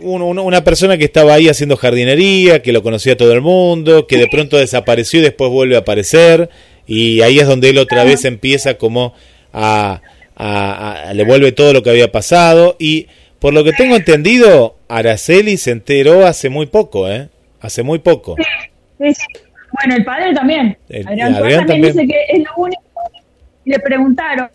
una 0.02 0.64
persona 0.64 0.98
que 0.98 1.06
estaba 1.06 1.34
ahí 1.34 1.50
haciendo 1.50 1.78
jardinería, 1.78 2.62
que 2.62 2.72
lo 2.72 2.84
conocía 2.84 3.18
todo 3.18 3.34
el 3.34 3.42
mundo, 3.42 4.08
que 4.08 4.18
de 4.18 4.28
pronto 4.28 4.58
desapareció 4.58 5.20
y 5.20 5.24
después 5.24 5.52
vuelve 5.52 5.76
a 5.76 5.80
aparecer. 5.80 6.50
Y 6.86 7.22
ahí 7.22 7.40
es 7.40 7.48
donde 7.48 7.70
él 7.70 7.78
otra 7.78 8.04
vez 8.04 8.26
empieza 8.26 8.76
como 8.76 9.14
a, 9.54 10.02
le 11.14 11.24
vuelve 11.26 11.52
todo 11.52 11.74
lo 11.74 11.84
que 11.84 11.90
había 11.90 12.12
pasado. 12.12 12.76
Y 12.80 13.08
por 13.40 13.54
lo 13.54 13.64
que 13.64 13.74
tengo 13.74 13.96
entendido, 13.96 14.76
Araceli 14.88 15.58
se 15.58 15.72
enteró 15.72 16.26
hace 16.26 16.50
muy 16.50 16.66
poco, 16.66 17.10
¿eh? 17.10 17.30
Hace 17.62 17.84
muy 17.84 18.00
poco. 18.00 18.36
Bueno, 18.98 19.96
el 19.96 20.04
padre 20.04 20.34
también. 20.34 20.78
Adrián, 21.06 21.36
también, 21.36 21.66
dice 21.82 22.08
que 22.08 22.26
es 22.30 22.40
lo 22.40 22.64
único. 22.64 22.82
Le 23.66 23.80
preguntaron 23.80 24.50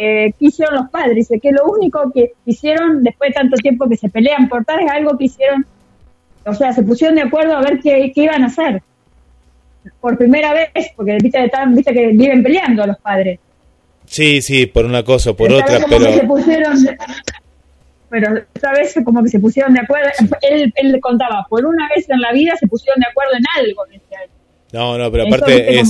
eh, 0.00 0.32
¿qué 0.38 0.46
hicieron 0.46 0.76
los 0.76 0.90
padres? 0.90 1.16
Dice 1.16 1.40
que 1.40 1.50
lo 1.50 1.64
único 1.64 2.12
que 2.14 2.34
hicieron 2.46 3.02
después 3.02 3.30
de 3.30 3.34
tanto 3.34 3.56
tiempo 3.56 3.88
que 3.88 3.96
se 3.96 4.08
pelean 4.08 4.48
por 4.48 4.64
tal 4.64 4.78
es 4.78 4.88
algo 4.92 5.18
que 5.18 5.24
hicieron, 5.24 5.66
o 6.46 6.54
sea, 6.54 6.72
se 6.72 6.84
pusieron 6.84 7.16
de 7.16 7.22
acuerdo 7.22 7.56
a 7.56 7.62
ver 7.62 7.80
qué, 7.80 8.12
iban 8.14 8.44
a 8.44 8.46
hacer. 8.46 8.80
Por 10.00 10.16
primera 10.16 10.54
vez, 10.54 10.70
porque 10.94 11.18
viste, 11.20 11.44
están, 11.44 11.74
viste 11.74 11.92
que 11.92 12.06
viven 12.08 12.44
peleando 12.44 12.86
los 12.86 12.96
padres. 12.98 13.40
Sí, 14.06 14.40
sí, 14.40 14.66
por 14.66 14.84
una 14.84 15.02
cosa 15.02 15.30
o 15.30 15.34
por 15.34 15.52
otra, 15.52 15.80
pero... 15.88 16.12
se 16.12 16.24
pusieron 16.24 16.76
pero 18.08 18.40
esta 18.54 18.72
vez 18.72 18.94
como 19.04 19.22
que 19.22 19.28
se 19.30 19.40
pusieron 19.40 19.74
de 19.74 19.80
acuerdo, 19.80 20.08
él, 20.42 20.72
él 20.76 21.00
contaba, 21.00 21.44
por 21.50 21.66
una 21.66 21.88
vez 21.94 22.08
en 22.08 22.20
la 22.20 22.32
vida 22.32 22.54
se 22.58 22.68
pusieron 22.68 23.00
de 23.00 23.06
acuerdo 23.10 23.32
en 23.36 23.66
algo. 23.66 23.82
No, 24.72 24.96
no, 24.96 25.10
pero 25.10 25.26
aparte 25.26 25.80
es, 25.80 25.88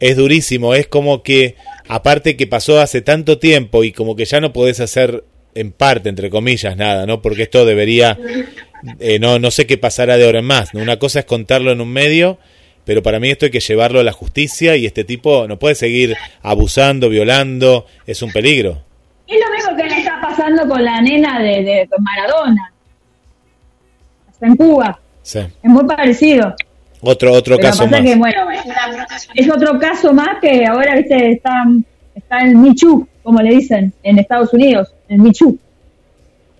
es 0.00 0.16
durísimo, 0.16 0.74
es 0.74 0.88
como 0.88 1.22
que 1.22 1.56
aparte 1.88 2.36
que 2.36 2.46
pasó 2.46 2.80
hace 2.80 3.00
tanto 3.00 3.38
tiempo 3.38 3.84
y 3.84 3.92
como 3.92 4.14
que 4.14 4.24
ya 4.24 4.40
no 4.40 4.52
podés 4.52 4.80
hacer 4.80 5.24
en 5.54 5.72
parte, 5.72 6.08
entre 6.08 6.30
comillas, 6.30 6.76
nada, 6.76 7.06
¿no? 7.06 7.20
Porque 7.20 7.42
esto 7.42 7.64
debería, 7.64 8.18
eh, 9.00 9.18
no, 9.18 9.38
no 9.38 9.50
sé 9.50 9.66
qué 9.66 9.78
pasará 9.78 10.16
de 10.16 10.26
ahora 10.26 10.38
en 10.40 10.44
más, 10.44 10.74
¿no? 10.74 10.80
Una 10.80 10.98
cosa 10.98 11.20
es 11.20 11.24
contarlo 11.24 11.72
en 11.72 11.80
un 11.80 11.92
medio, 11.92 12.38
pero 12.84 13.02
para 13.02 13.18
mí 13.18 13.30
esto 13.30 13.46
hay 13.46 13.50
que 13.50 13.60
llevarlo 13.60 14.00
a 14.00 14.04
la 14.04 14.12
justicia 14.12 14.76
y 14.76 14.86
este 14.86 15.04
tipo 15.04 15.48
no 15.48 15.58
puede 15.58 15.74
seguir 15.74 16.16
abusando, 16.42 17.08
violando, 17.08 17.86
es 18.06 18.22
un 18.22 18.30
peligro. 18.30 18.84
Es 19.26 19.38
lo 19.38 19.54
mismo 19.54 19.76
que 19.76 19.88
le 19.88 19.98
está 19.98 20.20
pasando 20.20 20.66
con 20.68 20.84
la 20.84 21.00
nena 21.00 21.40
de, 21.40 21.62
de 21.62 21.88
Maradona, 21.98 22.72
hasta 24.30 24.46
en 24.46 24.56
Cuba. 24.56 25.00
Sí. 25.22 25.40
Es 25.40 25.70
muy 25.70 25.84
parecido. 25.84 26.54
Otro, 27.00 27.32
otro 27.32 27.58
caso 27.58 27.86
más. 27.86 28.02
es 29.34 29.50
otro 29.50 29.78
caso 29.78 30.12
más 30.12 30.38
que 30.40 30.66
ahora 30.66 30.96
¿viste? 30.96 31.32
está, 31.32 31.64
está 32.14 32.40
en 32.40 32.60
Michu, 32.60 33.06
como 33.22 33.40
le 33.40 33.50
dicen, 33.54 33.92
en 34.02 34.18
Estados 34.18 34.52
Unidos, 34.52 34.92
en 35.08 35.22
Michu. 35.22 35.58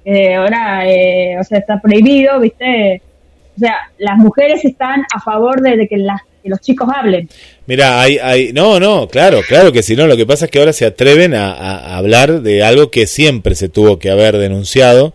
ahora, 0.07 0.89
eh, 0.89 1.36
o 1.41 1.45
sea, 1.45 1.59
está 1.59 1.80
prohibido, 1.80 2.39
¿viste? 2.41 3.03
O 3.57 3.61
sea, 3.61 3.76
las 3.99 4.16
mujeres 4.18 4.64
están 4.64 5.03
a 5.12 5.20
favor 5.20 5.61
de, 5.61 5.89
que, 5.89 5.97
las, 5.97 6.20
que 6.43 6.49
los 6.49 6.61
chicos 6.61 6.89
hablen. 6.95 7.28
Mira, 7.66 8.01
hay, 8.01 8.18
hay, 8.18 8.53
no, 8.53 8.78
no, 8.78 9.09
claro, 9.09 9.41
claro 9.47 9.72
que 9.72 9.82
si 9.82 9.97
no, 9.97 10.07
lo 10.07 10.16
que 10.16 10.26
pasa 10.26 10.45
es 10.45 10.51
que 10.53 10.61
ahora 10.61 10.72
se 10.72 10.86
atreven 10.86 11.34
a, 11.34 11.51
a 11.53 11.97
hablar 11.97 12.43
de 12.43 12.62
algo 12.62 12.93
que 12.93 13.09
siempre 13.09 13.57
se 13.57 13.68
tuvo 13.68 13.99
que 13.99 14.11
haber 14.11 14.39
denunciado, 14.39 15.14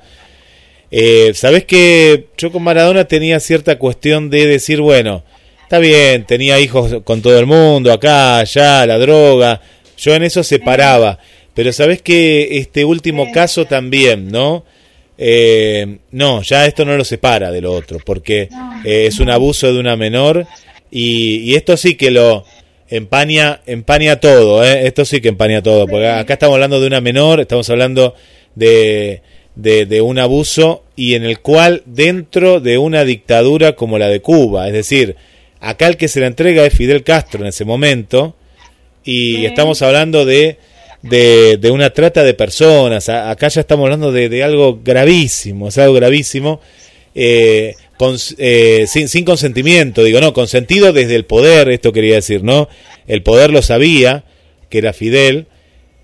eh, 0.96 1.32
Sabes 1.34 1.66
que 1.66 2.28
yo 2.38 2.52
con 2.52 2.62
Maradona 2.62 3.06
tenía 3.06 3.40
cierta 3.40 3.80
cuestión 3.80 4.30
de 4.30 4.46
decir, 4.46 4.80
bueno, 4.80 5.24
está 5.64 5.80
bien, 5.80 6.24
tenía 6.26 6.60
hijos 6.60 7.02
con 7.04 7.24
todo 7.24 7.40
el 7.40 7.48
mundo, 7.48 7.92
acá, 7.92 8.38
allá, 8.38 8.86
la 8.86 9.00
droga, 9.00 9.60
yo 9.98 10.14
en 10.14 10.22
eso 10.22 10.44
separaba, 10.44 11.18
pero 11.56 11.74
sabes 11.74 12.04
que 12.04 12.60
este 12.60 12.86
último 12.86 13.32
caso 13.32 13.66
también, 13.66 14.28
¿no? 14.28 14.66
Eh, 15.18 15.98
no, 16.12 16.44
ya 16.44 16.68
esto 16.68 16.86
no 16.86 16.96
lo 16.96 17.04
separa 17.04 17.52
de 17.52 17.62
lo 17.62 17.72
otro, 17.72 17.98
porque 18.06 18.50
eh, 18.86 19.06
es 19.08 19.20
un 19.20 19.32
abuso 19.32 19.74
de 19.74 19.80
una 19.80 19.96
menor 19.96 20.46
y, 20.92 21.38
y, 21.38 21.56
esto 21.56 21.76
sí 21.76 21.96
que 21.96 22.12
lo 22.12 22.46
empaña, 22.88 23.62
empaña 23.66 24.20
todo, 24.20 24.64
¿eh? 24.64 24.86
esto 24.86 25.06
sí 25.06 25.22
que 25.22 25.30
empaña 25.30 25.64
todo, 25.64 25.88
porque 25.88 26.08
acá 26.08 26.34
estamos 26.34 26.54
hablando 26.54 26.80
de 26.80 26.86
una 26.86 27.02
menor, 27.02 27.40
estamos 27.40 27.68
hablando 27.72 28.14
de 28.54 29.24
de, 29.56 29.86
de, 29.86 30.02
un 30.02 30.20
abuso 30.20 30.84
y 30.96 31.14
en 31.14 31.24
el 31.24 31.40
cual 31.40 31.84
dentro 31.86 32.60
de 32.60 32.78
una 32.78 33.04
dictadura 33.06 33.76
como 33.76 33.98
la 33.98 34.08
de 34.08 34.22
Cuba, 34.22 34.68
es 34.68 34.74
decir, 34.74 35.16
acá 35.60 35.88
el 35.88 35.98
que 35.98 36.08
se 36.08 36.20
la 36.20 36.28
entrega 36.28 36.66
es 36.66 36.74
Fidel 36.74 37.04
Castro 37.04 37.42
en 37.42 37.48
ese 37.48 37.66
momento 37.66 38.36
y 39.04 39.46
estamos 39.46 39.82
hablando 39.82 40.26
de, 40.26 40.58
de, 41.02 41.58
de, 41.58 41.72
una 41.72 41.92
trata 41.92 42.24
de 42.24 42.34
personas, 42.34 43.10
acá 43.10 43.48
ya 43.50 43.62
estamos 43.62 43.84
hablando 43.86 44.12
de, 44.12 44.30
de 44.30 44.44
algo 44.44 44.80
gravísimo, 44.84 45.68
es 45.68 45.78
algo 45.78 45.94
gravísimo, 45.94 46.62
eh, 47.16 47.76
con, 47.98 48.18
eh, 48.38 48.86
sin, 48.88 49.08
sin 49.08 49.26
consentimiento, 49.26 50.04
digo, 50.04 50.20
no, 50.20 50.34
consentido 50.34 50.94
desde 50.94 51.16
el 51.16 51.26
poder, 51.26 51.70
esto 51.70 51.94
quería 51.94 52.16
decir, 52.16 52.44
¿no? 52.44 52.70
El 53.08 53.22
poder 53.22 53.52
lo 53.52 53.62
sabía, 53.62 54.24
que 54.70 54.80
era 54.80 54.94
Fidel, 54.94 55.48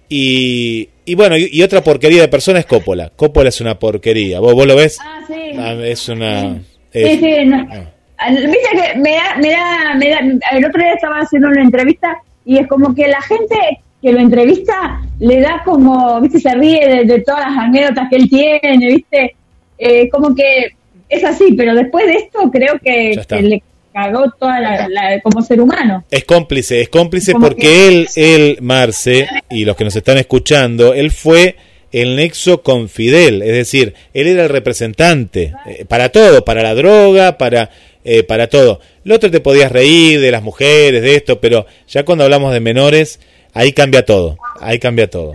y, 0.09 0.89
y 1.09 1.15
bueno, 1.15 1.35
y, 1.37 1.61
otra 1.63 1.83
porquería 1.83 2.21
de 2.21 2.27
persona 2.27 2.59
es 2.59 2.65
Coppola. 2.65 3.11
Coppola 3.15 3.49
es 3.49 3.59
una 3.61 3.79
porquería. 3.79 4.39
¿Vos, 4.39 4.53
vos 4.53 4.67
lo 4.67 4.75
ves? 4.75 4.99
Ah, 5.01 5.21
sí. 5.27 5.33
Ah, 5.57 5.73
es 5.73 6.07
una... 6.07 6.61
sí, 6.93 7.17
sí, 7.17 7.35
ah. 7.51 8.29
Viste 8.31 8.69
que 8.73 8.99
me 8.99 9.11
da, 9.11 9.35
me 9.37 9.49
da, 9.49 9.93
me 9.95 10.09
da, 10.09 10.19
el 10.51 10.65
otro 10.65 10.81
día 10.81 10.93
estaba 10.93 11.19
haciendo 11.19 11.47
una 11.47 11.61
entrevista 11.61 12.21
y 12.45 12.57
es 12.57 12.67
como 12.67 12.93
que 12.93 13.07
la 13.07 13.21
gente 13.21 13.55
que 14.01 14.11
lo 14.11 14.19
entrevista 14.19 15.01
le 15.19 15.41
da 15.41 15.61
como, 15.63 16.19
viste, 16.21 16.39
se 16.39 16.53
ríe 16.53 17.05
de, 17.05 17.21
todas 17.21 17.47
las 17.47 17.57
anécdotas 17.57 18.09
que 18.09 18.15
él 18.17 18.29
tiene, 18.29 18.87
viste, 18.87 19.35
eh, 19.77 20.09
como 20.09 20.35
que 20.35 20.73
es 21.07 21.23
así, 21.23 21.53
pero 21.53 21.73
después 21.73 22.05
de 22.05 22.13
esto 22.13 22.51
creo 22.51 22.77
que, 22.79 23.19
le 23.41 23.63
cagó 23.93 24.29
toda 24.39 24.59
la, 24.59 25.19
como 25.21 25.41
ser 25.41 25.61
humano. 25.61 26.03
Es 26.11 26.25
cómplice, 26.25 26.81
es 26.81 26.89
cómplice 26.89 27.33
porque 27.33 27.87
él, 27.87 28.07
él, 28.15 28.57
Marce, 28.61 29.27
y 29.49 29.65
los 29.65 29.75
que 29.75 29.83
nos 29.83 29.95
están 29.95 30.17
escuchando, 30.17 30.93
él 30.93 31.11
fue 31.11 31.55
el 31.91 32.15
nexo 32.15 32.61
con 32.61 32.87
Fidel, 32.87 33.41
es 33.41 33.53
decir, 33.53 33.95
él 34.13 34.27
era 34.27 34.43
el 34.43 34.49
representante 34.49 35.53
eh, 35.65 35.85
para 35.85 36.09
todo, 36.09 36.45
para 36.45 36.61
la 36.61 36.75
droga, 36.75 37.37
para 37.39 37.71
eh, 38.03 38.23
para 38.23 38.47
todo. 38.47 38.79
Lo 39.03 39.15
otro 39.15 39.29
te 39.29 39.41
podías 39.41 39.71
reír 39.71 40.21
de 40.21 40.31
las 40.31 40.41
mujeres, 40.41 41.01
de 41.01 41.15
esto, 41.15 41.41
pero 41.41 41.65
ya 41.87 42.05
cuando 42.05 42.23
hablamos 42.23 42.53
de 42.53 42.59
menores, 42.59 43.19
ahí 43.53 43.73
cambia 43.73 44.05
todo, 44.05 44.37
ahí 44.61 44.79
cambia 44.79 45.09
todo. 45.09 45.33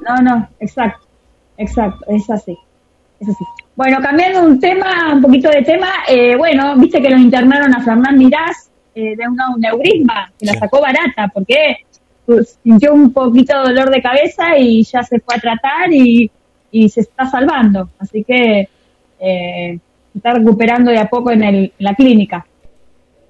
No, 0.00 0.16
no, 0.22 0.48
exacto, 0.58 1.06
exacto, 1.58 2.04
es 2.08 2.28
así, 2.30 2.56
es 3.20 3.28
así. 3.28 3.44
Bueno, 3.74 3.98
cambiando 4.00 4.42
un 4.44 4.60
tema, 4.60 5.14
un 5.14 5.22
poquito 5.22 5.48
de 5.50 5.62
tema, 5.62 5.88
eh, 6.08 6.36
bueno, 6.36 6.76
viste 6.76 7.00
que 7.00 7.08
lo 7.08 7.16
internaron 7.16 7.74
a 7.74 7.82
Fernán 7.82 8.18
Mirás 8.18 8.70
eh, 8.94 9.16
de 9.16 9.28
un 9.28 9.36
neurisma, 9.58 10.30
que 10.38 10.46
la 10.46 10.54
sacó 10.54 10.80
barata, 10.80 11.28
porque 11.32 11.78
pues, 12.26 12.58
sintió 12.62 12.92
un 12.92 13.12
poquito 13.12 13.56
de 13.58 13.72
dolor 13.72 13.90
de 13.90 14.02
cabeza 14.02 14.58
y 14.58 14.82
ya 14.82 15.02
se 15.02 15.20
fue 15.20 15.36
a 15.36 15.40
tratar 15.40 15.92
y, 15.92 16.30
y 16.70 16.88
se 16.88 17.00
está 17.00 17.26
salvando. 17.26 17.88
Así 17.98 18.22
que 18.24 18.68
eh, 19.20 19.78
está 20.14 20.34
recuperando 20.34 20.90
de 20.90 20.98
a 20.98 21.08
poco 21.08 21.30
en, 21.30 21.42
el, 21.42 21.72
la 21.78 21.94
clínica. 21.94 22.44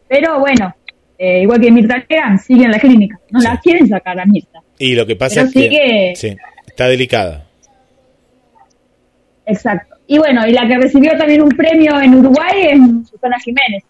Pero 0.09 0.41
bueno, 0.41 0.75
eh, 1.19 1.43
igual 1.43 1.61
que 1.61 1.71
Mirta 1.71 1.99
Legrand, 1.99 2.41
sigue 2.41 2.65
en 2.65 2.71
la 2.71 2.79
clínica. 2.79 3.19
No 3.31 3.41
la 3.41 3.59
quieren 3.61 3.87
sacar 3.89 4.19
a 4.19 4.27
Mirta. 4.27 4.61
Y 4.79 4.95
lo 4.95 5.07
que 5.07 5.17
pasa 5.17 5.43
es 5.43 5.53
que 5.53 6.13
sí, 6.17 6.37
está 6.67 6.87
delicada. 6.87 7.47
Exacto. 9.47 9.92
Y 10.13 10.19
bueno, 10.19 10.47
y 10.47 10.53
la 10.53 10.69
que 10.69 10.77
recibió 10.77 11.17
también 11.17 11.41
un 11.41 11.49
premio 11.49 11.99
en 11.99 12.15
Uruguay 12.15 12.67
es 12.71 13.09
Susana 13.09 13.39
Jiménez. 13.41 13.83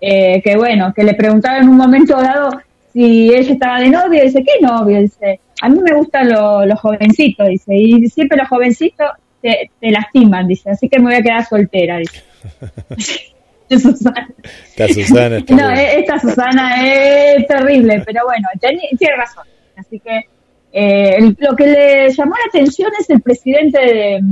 Eh, 0.00 0.40
que 0.42 0.56
bueno, 0.56 0.92
que 0.94 1.02
le 1.02 1.14
preguntaba 1.14 1.58
en 1.58 1.68
un 1.68 1.76
momento 1.76 2.14
dado 2.22 2.50
si 2.92 3.34
ella 3.34 3.52
estaba 3.54 3.80
de 3.80 3.88
novio, 3.88 4.22
dice, 4.22 4.44
¿qué 4.44 4.64
novio? 4.64 5.00
Dice, 5.00 5.40
a 5.60 5.68
mí 5.68 5.80
me 5.80 5.92
gustan 5.92 6.28
los 6.28 6.80
jovencitos, 6.80 7.48
dice, 7.48 7.74
y 7.74 8.08
siempre 8.10 8.38
los 8.38 8.46
jovencitos 8.46 9.08
te, 9.42 9.70
lastiman, 9.80 10.46
dice, 10.46 10.70
así 10.70 10.88
que 10.88 11.00
me 11.00 11.06
voy 11.06 11.14
a 11.16 11.22
quedar 11.22 11.44
soltera, 11.44 11.98
dice. 11.98 12.22
Susana. 13.76 14.28
Esta 14.76 14.88
Susana 14.88 15.44
no, 15.48 15.70
e-, 15.70 15.98
esta 15.98 16.20
Susana 16.20 16.86
es 16.86 17.44
terrible, 17.48 18.04
pero 18.06 18.20
bueno, 18.24 18.46
tiene, 18.60 19.16
razón. 19.16 19.44
Así 19.76 19.98
que 19.98 20.28
eh, 20.72 21.34
lo 21.38 21.56
que 21.56 21.66
le 21.66 22.10
llamó 22.10 22.34
la 22.36 22.48
atención 22.48 22.90
es 22.98 23.10
el 23.10 23.20
presidente 23.20 23.78
de, 23.78 24.22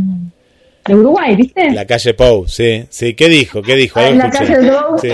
Uruguay, 0.88 1.34
¿viste? 1.34 1.72
La 1.72 1.84
calle 1.84 2.14
Pou, 2.14 2.46
sí, 2.46 2.86
sí. 2.90 3.14
¿Qué 3.14 3.28
dijo? 3.28 3.60
¿Qué 3.60 3.74
dijo? 3.74 3.98
Ah, 3.98 4.10
la 4.10 4.30
calle 4.30 4.56
Pou. 4.70 4.96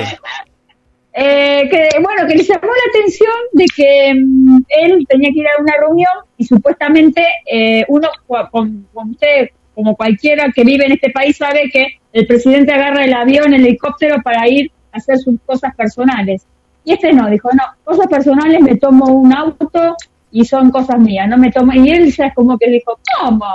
Eh, 1.14 1.68
que 1.70 2.00
bueno, 2.00 2.26
que 2.26 2.36
le 2.36 2.42
llamó 2.42 2.68
la 2.68 2.88
atención 2.88 3.32
de 3.52 3.66
que 3.76 4.14
mm, 4.14 4.62
él 4.68 5.06
tenía 5.06 5.28
que 5.30 5.40
ir 5.40 5.46
a 5.46 5.60
una 5.60 5.76
reunión 5.76 6.12
y 6.38 6.44
supuestamente 6.46 7.22
eh, 7.44 7.84
uno, 7.88 8.08
con, 8.50 8.88
con 8.94 9.10
usted 9.10 9.50
como 9.74 9.94
cualquiera 9.94 10.50
que 10.54 10.64
vive 10.64 10.86
en 10.86 10.92
este 10.92 11.10
país 11.10 11.36
sabe 11.36 11.70
que 11.70 11.98
el 12.12 12.26
presidente 12.26 12.72
agarra 12.72 13.04
el 13.04 13.12
avión, 13.12 13.52
el 13.52 13.66
helicóptero 13.66 14.22
para 14.22 14.48
ir 14.48 14.70
a 14.92 14.98
hacer 14.98 15.18
sus 15.18 15.38
cosas 15.44 15.74
personales. 15.74 16.46
Y 16.84 16.92
este 16.92 17.12
no, 17.12 17.28
dijo, 17.30 17.50
no, 17.52 17.62
cosas 17.84 18.06
personales 18.08 18.60
me 18.60 18.76
tomo 18.76 19.06
un 19.06 19.32
auto 19.32 19.96
y 20.32 20.44
son 20.44 20.70
cosas 20.70 20.98
mías, 20.98 21.28
no 21.28 21.38
me 21.38 21.50
tomo, 21.50 21.72
y 21.72 21.90
él 21.90 22.10
ya 22.12 22.26
es 22.26 22.34
como 22.34 22.58
que 22.58 22.70
dijo, 22.70 22.98
¿cómo? 23.20 23.46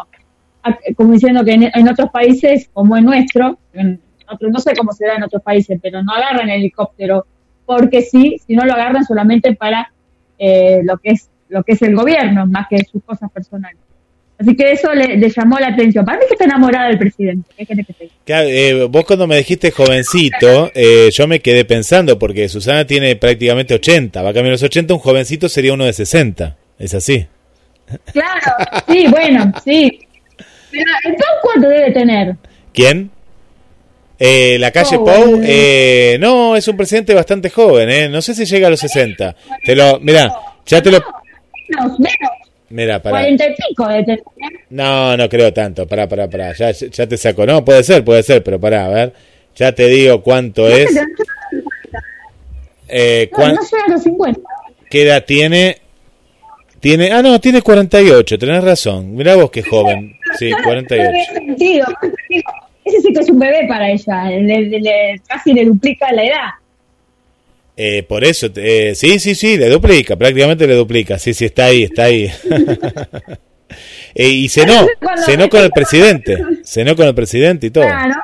Como 0.96 1.14
diciendo 1.14 1.44
que 1.44 1.54
en, 1.54 1.88
otros 1.88 2.10
países, 2.12 2.70
como 2.72 2.96
en 2.96 3.06
nuestro, 3.06 3.58
en 3.74 4.00
otro, 4.30 4.50
no 4.50 4.60
sé 4.60 4.76
cómo 4.76 4.92
se 4.94 5.06
da 5.06 5.16
en 5.16 5.24
otros 5.24 5.42
países, 5.42 5.80
pero 5.82 6.04
no 6.04 6.14
agarran 6.14 6.50
el 6.50 6.60
helicóptero, 6.60 7.26
porque 7.66 8.02
sí, 8.02 8.38
si 8.46 8.56
no 8.56 8.66
lo 8.66 8.74
agarran 8.74 9.04
solamente 9.04 9.56
para 9.56 9.92
eh, 10.38 10.82
lo 10.84 10.98
que 10.98 11.12
es 11.12 11.30
lo 11.50 11.64
que 11.64 11.74
es 11.74 11.82
el 11.82 11.96
gobierno, 11.96 12.46
más 12.46 12.68
que 12.70 12.84
sus 12.84 13.04
cosas 13.04 13.32
personales. 13.32 13.80
Así 14.40 14.56
que 14.56 14.72
eso 14.72 14.94
le, 14.94 15.18
llamó 15.30 15.58
la 15.60 15.70
atención. 15.70 16.06
Para 16.06 16.20
mí 16.20 16.26
que 16.28 16.36
está 16.36 16.46
enamorada 16.46 16.90
del 16.90 17.00
presidente. 17.00 17.50
eh, 18.28 18.88
vos 18.88 19.04
cuando 19.06 19.26
me 19.26 19.38
dijiste 19.38 19.72
jovencito, 19.72 20.72
eh, 20.76 21.10
yo 21.12 21.28
me 21.28 21.40
quedé 21.40 21.66
pensando, 21.66 22.20
porque 22.20 22.48
Susana 22.48 22.86
tiene 22.86 23.16
prácticamente 23.16 23.74
80, 23.74 24.22
va 24.22 24.30
a 24.30 24.34
cambiar 24.34 24.52
los 24.52 24.64
80, 24.64 24.94
un 24.94 25.00
jovencito 25.00 25.50
sería 25.50 25.74
uno 25.74 25.86
de 25.86 25.94
60. 25.94 26.56
¿Es 26.80 26.94
así? 26.94 27.26
Claro, 28.12 28.54
sí, 28.88 29.08
bueno, 29.08 29.52
sí. 29.64 30.00
Pero, 30.72 30.84
cuánto 31.42 31.70
debe 31.70 31.92
tener? 31.92 32.36
¿Quién? 32.74 33.10
Eh, 34.20 34.58
la 34.60 34.72
calle 34.72 34.98
Pou, 34.98 35.40
eh, 35.44 36.18
no, 36.20 36.56
es 36.56 36.68
un 36.68 36.76
presidente 36.76 37.14
bastante 37.14 37.50
joven, 37.50 37.90
eh. 37.90 38.10
no 38.10 38.22
sé 38.22 38.34
si 38.34 38.46
llega 38.46 38.68
a 38.68 38.72
los 38.72 38.80
60. 38.80 39.36
Te 39.64 39.76
lo, 39.76 40.00
mira, 40.00 40.34
ya 40.66 40.82
te 40.82 40.92
lo... 40.92 41.00
Menos, 41.70 42.00
menos. 42.00 42.48
Mira, 42.70 43.02
para. 43.02 43.18
Cuarenta 43.18 43.46
y 43.48 43.56
pico 43.56 43.88
de 43.88 44.22
No, 44.70 45.16
no 45.16 45.30
creo 45.30 45.54
tanto. 45.54 45.88
Para, 45.88 46.08
para, 46.08 46.30
para. 46.30 46.54
Ya, 46.54 46.72
ya 46.72 47.08
te 47.08 47.18
saco. 47.18 47.46
No, 47.46 47.64
puede 47.64 47.84
ser, 47.84 48.04
puede 48.04 48.24
ser, 48.24 48.44
pero 48.44 48.60
para, 48.60 48.86
a 48.86 48.90
ver. 48.90 49.14
Ya 49.56 49.72
te 49.72 49.88
digo 49.88 50.22
cuánto 50.22 50.68
es. 50.68 50.90
Eh, 52.90 53.30
no, 53.38 53.48
no 53.48 53.62
llega 53.62 53.84
a 53.86 53.90
los 53.90 54.04
50. 54.04 54.40
¿Qué 54.90 55.04
edad 55.04 55.26
tiene? 55.26 55.82
Tiene, 56.88 57.12
ah, 57.12 57.22
no, 57.22 57.38
tiene 57.42 57.62
48, 57.62 58.40
tenés 58.40 58.64
razón. 58.64 59.14
Mirá 59.14 59.36
vos 59.36 59.52
qué 59.52 59.62
joven. 59.62 60.16
Sí, 60.40 60.52
48. 60.64 61.12
Ese 62.86 63.02
sí 63.02 63.12
que 63.12 63.20
es 63.20 63.30
un 63.30 63.40
bebé 63.40 63.68
para 63.68 63.92
ella. 63.92 64.30
Le, 64.30 65.22
casi 65.28 65.52
le 65.54 65.66
duplica 65.66 66.10
la 66.14 66.24
edad. 66.24 66.50
Eh, 67.76 68.04
por 68.04 68.24
eso, 68.24 68.48
eh, 68.56 68.94
sí, 68.96 69.20
sí, 69.20 69.36
sí, 69.36 69.58
le 69.58 69.70
duplica, 69.70 70.16
prácticamente 70.16 70.66
le 70.66 70.76
duplica, 70.76 71.20
sí, 71.20 71.34
sí, 71.34 71.44
está 71.44 71.66
ahí, 71.66 71.84
está 71.84 72.04
ahí. 72.04 72.32
eh, 74.16 74.30
y 74.30 74.48
cenó, 74.48 74.88
cenó 75.26 75.50
con 75.50 75.66
el 75.66 75.72
presidente, 75.72 76.42
cenó 76.64 76.96
con 76.96 77.06
el 77.06 77.14
presidente 77.14 77.68
y 77.68 77.70
todo. 77.70 77.84
Claro, 77.84 78.16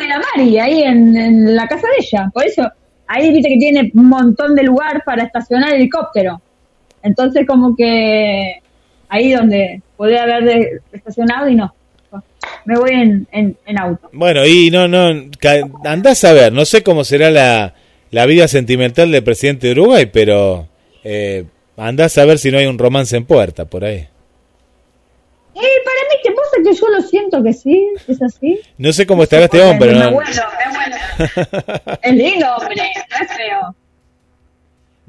en 0.00 0.08
la 0.08 0.22
Mari, 0.38 0.58
ahí 0.58 0.82
en, 0.84 1.54
la 1.54 1.68
casa 1.68 1.86
de 1.86 2.02
ella, 2.02 2.30
por 2.32 2.46
eso, 2.46 2.66
ahí 3.08 3.30
viste 3.30 3.50
que 3.50 3.58
tiene 3.58 3.92
un 3.94 4.08
montón 4.08 4.54
de 4.54 4.62
lugar 4.62 5.02
para 5.04 5.24
estacionar 5.24 5.74
el 5.74 5.82
helicóptero. 5.82 6.40
Entonces 7.02 7.46
como 7.46 7.74
que 7.76 8.60
ahí 9.08 9.32
donde 9.32 9.82
podría 9.96 10.22
haber 10.22 10.82
estacionado 10.92 11.48
y 11.48 11.54
no 11.54 11.74
me 12.64 12.78
voy 12.78 12.90
en, 12.90 13.26
en, 13.32 13.56
en, 13.66 13.78
auto. 13.78 14.10
Bueno, 14.12 14.46
y 14.46 14.70
no, 14.70 14.88
no, 14.88 15.30
andás 15.84 16.24
a 16.24 16.32
ver, 16.32 16.52
no 16.52 16.64
sé 16.64 16.82
cómo 16.82 17.04
será 17.04 17.30
la, 17.30 17.74
la 18.10 18.26
vida 18.26 18.48
sentimental 18.48 19.10
del 19.10 19.24
presidente 19.24 19.68
de 19.68 19.72
Uruguay, 19.72 20.06
pero 20.06 20.68
eh, 21.04 21.44
andás 21.76 22.18
a 22.18 22.24
ver 22.24 22.38
si 22.38 22.50
no 22.50 22.58
hay 22.58 22.66
un 22.66 22.78
romance 22.78 23.16
en 23.16 23.24
puerta 23.24 23.64
por 23.64 23.84
ahí. 23.84 23.96
Eh, 25.54 25.60
para 25.84 26.00
mí, 26.08 26.16
¿qué 26.22 26.30
pasa? 26.30 26.56
Que 26.64 26.74
yo 26.74 26.88
lo 26.88 27.02
siento 27.02 27.42
que 27.42 27.52
sí, 27.52 27.88
es 28.08 28.22
así. 28.22 28.60
No 28.78 28.92
sé 28.92 29.06
cómo 29.06 29.24
estará 29.24 29.44
este 29.44 29.60
hombre. 29.60 29.92
Es 29.92 30.10
bueno, 30.10 30.30
es 30.30 30.40
bueno. 30.74 31.98
es 32.02 32.14
lindo, 32.14 32.46
hombre, 32.56 32.76
no 32.76 33.24
es 33.24 33.36
feo. 33.36 33.76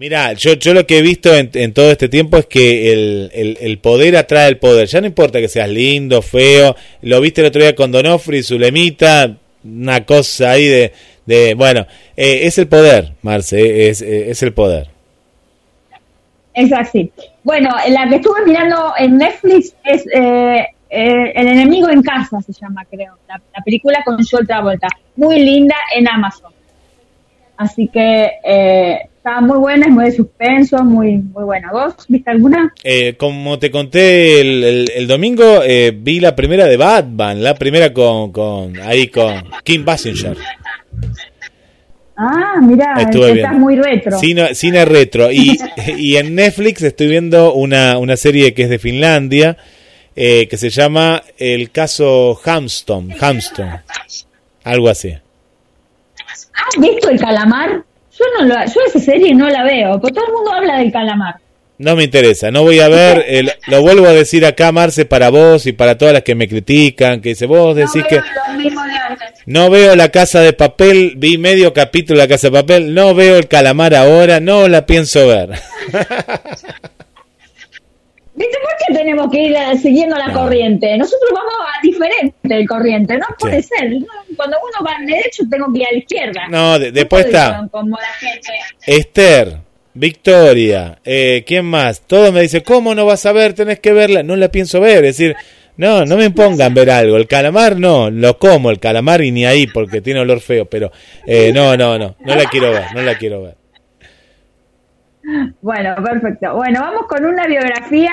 Mira, 0.03 0.33
yo, 0.33 0.55
yo 0.55 0.73
lo 0.73 0.85
que 0.85 0.97
he 0.97 1.01
visto 1.01 1.33
en, 1.33 1.49
en 1.53 1.71
todo 1.71 1.89
este 1.89 2.09
tiempo 2.09 2.35
es 2.35 2.45
que 2.47 2.91
el, 2.91 3.57
el, 3.57 3.77
poder 3.77 4.17
atrae 4.17 4.49
el 4.49 4.57
poder. 4.57 4.85
Ya 4.85 4.99
no 4.99 5.07
importa 5.07 5.39
que 5.39 5.47
seas 5.47 5.69
lindo, 5.69 6.21
feo. 6.21 6.75
Lo 7.03 7.21
viste 7.21 7.39
el 7.39 7.47
otro 7.47 7.61
día 7.61 7.73
con 7.73 7.89
Donofri, 7.93 8.43
su 8.43 8.59
lemita, 8.59 9.37
una 9.63 10.03
cosa 10.03 10.51
ahí 10.51 10.65
de, 10.65 10.91
de 11.25 11.53
bueno, 11.53 11.87
eh, 12.17 12.41
es 12.43 12.57
el 12.57 12.67
poder, 12.67 13.13
Marce, 13.21 13.87
es, 13.87 14.01
eh, 14.01 14.29
es 14.29 14.43
el 14.43 14.53
poder. 14.53 14.89
Exacto. 16.53 16.99
Bueno, 17.45 17.69
la 17.87 18.09
que 18.09 18.15
estuve 18.15 18.45
mirando 18.45 18.93
en 18.97 19.17
Netflix 19.17 19.73
es 19.85 20.03
eh, 20.13 20.67
El 20.89 21.47
enemigo 21.47 21.87
en 21.87 22.03
casa, 22.03 22.41
se 22.41 22.51
llama, 22.51 22.83
creo. 22.91 23.17
La, 23.29 23.39
película 23.63 24.03
con 24.03 24.17
Joel 24.21 24.45
Travolta. 24.45 24.89
Muy 25.15 25.39
linda 25.39 25.77
en 25.95 26.09
Amazon. 26.09 26.51
Así 27.57 27.87
que 27.87 28.29
eh, 28.43 28.99
está 29.15 29.41
muy 29.41 29.57
buena, 29.57 29.85
es 29.85 29.91
muy 29.91 30.05
de 30.05 30.11
suspenso, 30.11 30.83
muy 30.83 31.17
muy 31.17 31.43
buena. 31.43 31.71
¿Vos 31.71 31.95
viste 32.07 32.31
alguna? 32.31 32.73
como 33.17 33.59
te 33.59 33.71
conté 33.71 34.41
el, 34.41 34.89
el, 34.95 35.07
domingo, 35.07 35.61
vi 35.95 36.19
la 36.19 36.35
primera 36.35 36.65
de 36.65 36.77
Batman, 36.77 37.43
la 37.43 37.55
primera 37.55 37.93
con, 37.93 38.31
con 38.31 38.79
ahí 38.81 39.07
con 39.07 39.43
Kim 39.63 39.85
Basinger. 39.85 40.37
Ah, 42.15 42.59
mira, 42.61 42.93
estás 42.99 43.53
muy 43.53 43.75
retro. 43.75 44.17
Cine, 44.19 44.85
retro. 44.85 45.31
Y, 45.31 45.57
y, 45.97 46.17
en 46.17 46.35
Netflix 46.35 46.81
estoy 46.83 47.07
viendo 47.07 47.53
una, 47.53 47.97
una 47.97 48.17
serie 48.17 48.53
que 48.53 48.63
es 48.63 48.69
de 48.69 48.79
Finlandia, 48.79 49.57
eh, 50.15 50.47
que 50.47 50.57
se 50.57 50.69
llama 50.69 51.23
El 51.37 51.71
caso 51.71 52.39
Hamston. 52.43 53.13
Hamston. 53.19 53.69
Algo 54.63 54.89
así. 54.89 55.15
¿Has 56.53 56.79
visto 56.79 57.09
el 57.09 57.19
calamar? 57.19 57.83
Yo 58.17 58.25
no 58.37 58.45
lo, 58.45 58.55
yo 58.65 58.81
esa 58.87 58.99
serie 58.99 59.33
no 59.33 59.49
la 59.49 59.63
veo, 59.63 59.99
porque 59.99 60.13
todo 60.13 60.27
el 60.27 60.33
mundo 60.33 60.51
habla 60.53 60.77
del 60.77 60.91
calamar. 60.91 61.35
No 61.79 61.95
me 61.95 62.03
interesa, 62.03 62.51
no 62.51 62.61
voy 62.61 62.79
a 62.79 62.87
ver, 62.87 63.25
el, 63.27 63.51
lo 63.67 63.81
vuelvo 63.81 64.05
a 64.05 64.13
decir 64.13 64.45
acá, 64.45 64.71
Marce, 64.71 65.05
para 65.05 65.29
vos 65.29 65.65
y 65.65 65.73
para 65.73 65.97
todas 65.97 66.13
las 66.13 66.21
que 66.21 66.35
me 66.35 66.47
critican, 66.47 67.19
que 67.19 67.29
dice, 67.29 67.47
vos 67.47 67.75
decís 67.75 68.03
que... 68.07 68.21
No 69.45 69.69
veo 69.69 69.95
la 69.95 70.09
casa 70.09 70.39
de 70.41 70.53
papel, 70.53 71.15
vi 71.17 71.37
medio 71.37 71.73
capítulo 71.73 72.19
de 72.19 72.27
la 72.27 72.29
casa 72.29 72.47
de 72.47 72.53
papel, 72.61 72.93
no 72.93 73.15
veo 73.15 73.37
el 73.37 73.47
calamar 73.47 73.95
ahora, 73.95 74.39
no 74.39 74.67
la 74.67 74.85
pienso 74.85 75.27
ver. 75.27 75.49
¿Viste 78.43 78.57
por 78.61 78.71
qué 78.77 78.93
tenemos 78.93 79.31
que 79.31 79.39
ir 79.41 79.55
eh, 79.55 79.77
siguiendo 79.77 80.17
la 80.17 80.33
corriente? 80.33 80.97
Nosotros 80.97 81.31
vamos 81.33 81.53
a 81.61 81.81
diferente 81.81 82.35
del 82.41 82.67
corriente, 82.67 83.17
no 83.17 83.25
puede 83.39 83.63
ser. 83.63 83.89
Cuando 84.35 84.57
uno 84.61 84.85
va 84.85 84.97
al 84.97 85.05
derecho, 85.05 85.43
tengo 85.49 85.71
que 85.71 85.79
ir 85.79 85.87
a 85.87 85.91
la 85.91 85.97
izquierda. 85.97 86.47
No, 86.49 86.77
después 86.77 87.27
está. 87.27 87.65
Como 87.71 87.95
la 87.95 88.11
gente. 88.19 88.49
Esther, 88.85 89.59
Victoria, 89.93 90.99
eh, 91.05 91.45
¿quién 91.47 91.65
más? 91.65 92.01
Todo 92.01 92.33
me 92.33 92.41
dice, 92.41 92.63
¿cómo 92.63 92.93
no 92.93 93.05
vas 93.05 93.25
a 93.25 93.31
ver? 93.31 93.53
Tenés 93.53 93.79
que 93.79 93.93
verla. 93.93 94.23
No 94.23 94.35
la 94.35 94.49
pienso 94.49 94.81
ver, 94.81 95.05
es 95.05 95.17
decir, 95.17 95.37
no, 95.77 96.05
no 96.05 96.17
me 96.17 96.25
impongan 96.25 96.73
ver 96.73 96.89
algo. 96.89 97.15
El 97.15 97.27
calamar 97.27 97.79
no, 97.79 98.09
lo 98.09 98.37
como 98.37 98.71
el 98.71 98.79
calamar 98.79 99.21
y 99.21 99.31
ni 99.31 99.45
ahí 99.45 99.67
porque 99.67 100.01
tiene 100.01 100.19
olor 100.19 100.41
feo, 100.41 100.65
pero 100.65 100.91
eh, 101.25 101.53
no, 101.53 101.77
no, 101.77 101.97
no, 101.97 102.17
no 102.19 102.35
la 102.35 102.43
quiero 102.49 102.71
ver, 102.71 102.93
no 102.93 103.03
la 103.03 103.17
quiero 103.17 103.41
ver. 103.41 103.62
Bueno, 105.61 105.95
perfecto. 106.03 106.55
Bueno, 106.55 106.81
vamos 106.81 107.05
con 107.07 107.25
una 107.25 107.47
biografía 107.47 108.11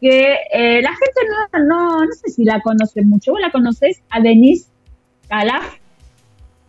que 0.00 0.34
eh, 0.52 0.82
la 0.82 0.90
gente 0.90 1.20
no, 1.28 1.64
no, 1.64 2.04
no 2.04 2.12
sé 2.12 2.30
si 2.30 2.44
la 2.44 2.60
conoce 2.60 3.02
mucho. 3.02 3.32
¿Vos 3.32 3.40
la 3.40 3.50
conocés? 3.50 4.00
A 4.10 4.20
Denise 4.20 4.68
Calaf. 5.28 5.76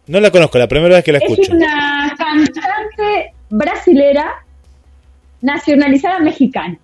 No 0.08 0.20
la 0.20 0.32
conozco, 0.32 0.58
la 0.58 0.68
primera 0.68 0.95
vez 0.95 1.04
que 1.04 1.12
la 1.12 1.20
escucho. 1.20 1.41
Es 1.41 1.49
una 1.49 2.14
cantante 2.18 3.34
brasilera 3.49 4.43
nacionalizada 5.41 6.20
mexicana. 6.20 6.78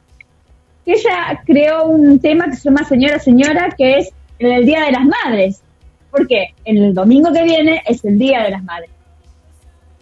Ella 0.85 1.41
creó 1.45 1.85
un 1.85 2.19
tema 2.19 2.45
que 2.45 2.55
se 2.55 2.63
llama 2.69 2.83
Señora 2.85 3.19
Señora, 3.19 3.69
que 3.77 3.97
es 3.97 4.13
el 4.39 4.65
Día 4.65 4.83
de 4.85 4.91
las 4.91 5.03
Madres. 5.03 5.61
porque 6.11 6.53
El 6.63 6.93
domingo 6.93 7.31
que 7.33 7.43
viene 7.43 7.81
es 7.85 8.05
el 8.05 8.17
Día 8.17 8.43
de 8.43 8.51
las 8.51 8.63
Madres. 8.63 8.89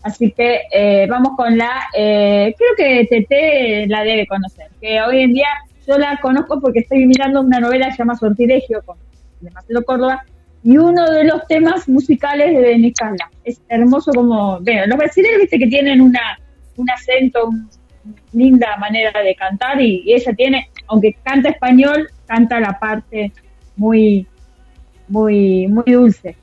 Así 0.06 0.32
que 0.34 0.62
eh, 0.72 1.08
vamos 1.10 1.32
con 1.36 1.58
la, 1.58 1.88
eh, 1.98 2.54
creo 2.56 2.70
que 2.78 3.08
Tete 3.10 3.88
la 3.88 4.04
debe 4.04 4.28
conocer, 4.28 4.68
que 4.80 5.02
hoy 5.02 5.24
en 5.24 5.34
día 5.34 5.48
yo 5.88 5.98
la 5.98 6.20
conozco 6.22 6.62
porque 6.62 6.82
estoy 6.82 7.08
mirando 7.08 7.42
una 7.42 7.60
novela 7.60 7.88
que 7.88 7.94
se 7.94 7.98
llama 7.98 8.16
Sortilegio 8.16 8.84
con, 8.86 9.00
de 9.42 9.50
Marcelo 9.50 9.84
Córdoba 9.84 10.24
y 10.64 10.78
uno 10.78 11.10
de 11.10 11.24
los 11.24 11.48
temas 11.48 11.90
musicales 11.90 12.56
de 12.56 12.62
Denis 12.62 12.94
Es 13.46 13.60
hermoso 13.68 14.12
como, 14.14 14.60
bueno, 14.62 14.86
los 14.86 14.96
brasileños 14.96 15.42
viste 15.42 15.58
que 15.58 15.68
tienen 15.68 16.00
una, 16.00 16.38
un 16.78 16.88
acento, 16.88 17.48
una 17.48 17.68
linda 18.32 18.78
manera 18.78 19.24
de 19.24 19.34
cantar 19.34 19.82
y, 19.82 20.04
y 20.06 20.14
ella 20.14 20.34
tiene, 20.36 20.70
aunque 20.86 21.18
canta 21.24 21.50
español, 21.50 22.10
canta 22.28 22.60
la 22.60 22.78
parte 22.78 23.32
muy, 23.76 24.28
muy, 25.08 25.66
muy 25.66 25.84
dulce. 25.88 26.36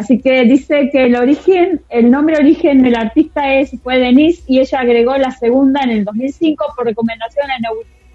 Así 0.00 0.18
que 0.18 0.44
dice 0.44 0.88
que 0.90 1.04
el 1.04 1.14
origen, 1.14 1.82
el 1.90 2.10
nombre 2.10 2.38
origen 2.38 2.82
del 2.82 2.96
artista 2.96 3.54
es 3.56 3.70
fue 3.82 3.98
Denise 3.98 4.42
y 4.46 4.58
ella 4.58 4.80
agregó 4.80 5.14
la 5.18 5.30
segunda 5.30 5.82
en 5.82 5.90
el 5.90 6.04
2005 6.06 6.72
por 6.74 6.86
recomendación 6.86 7.46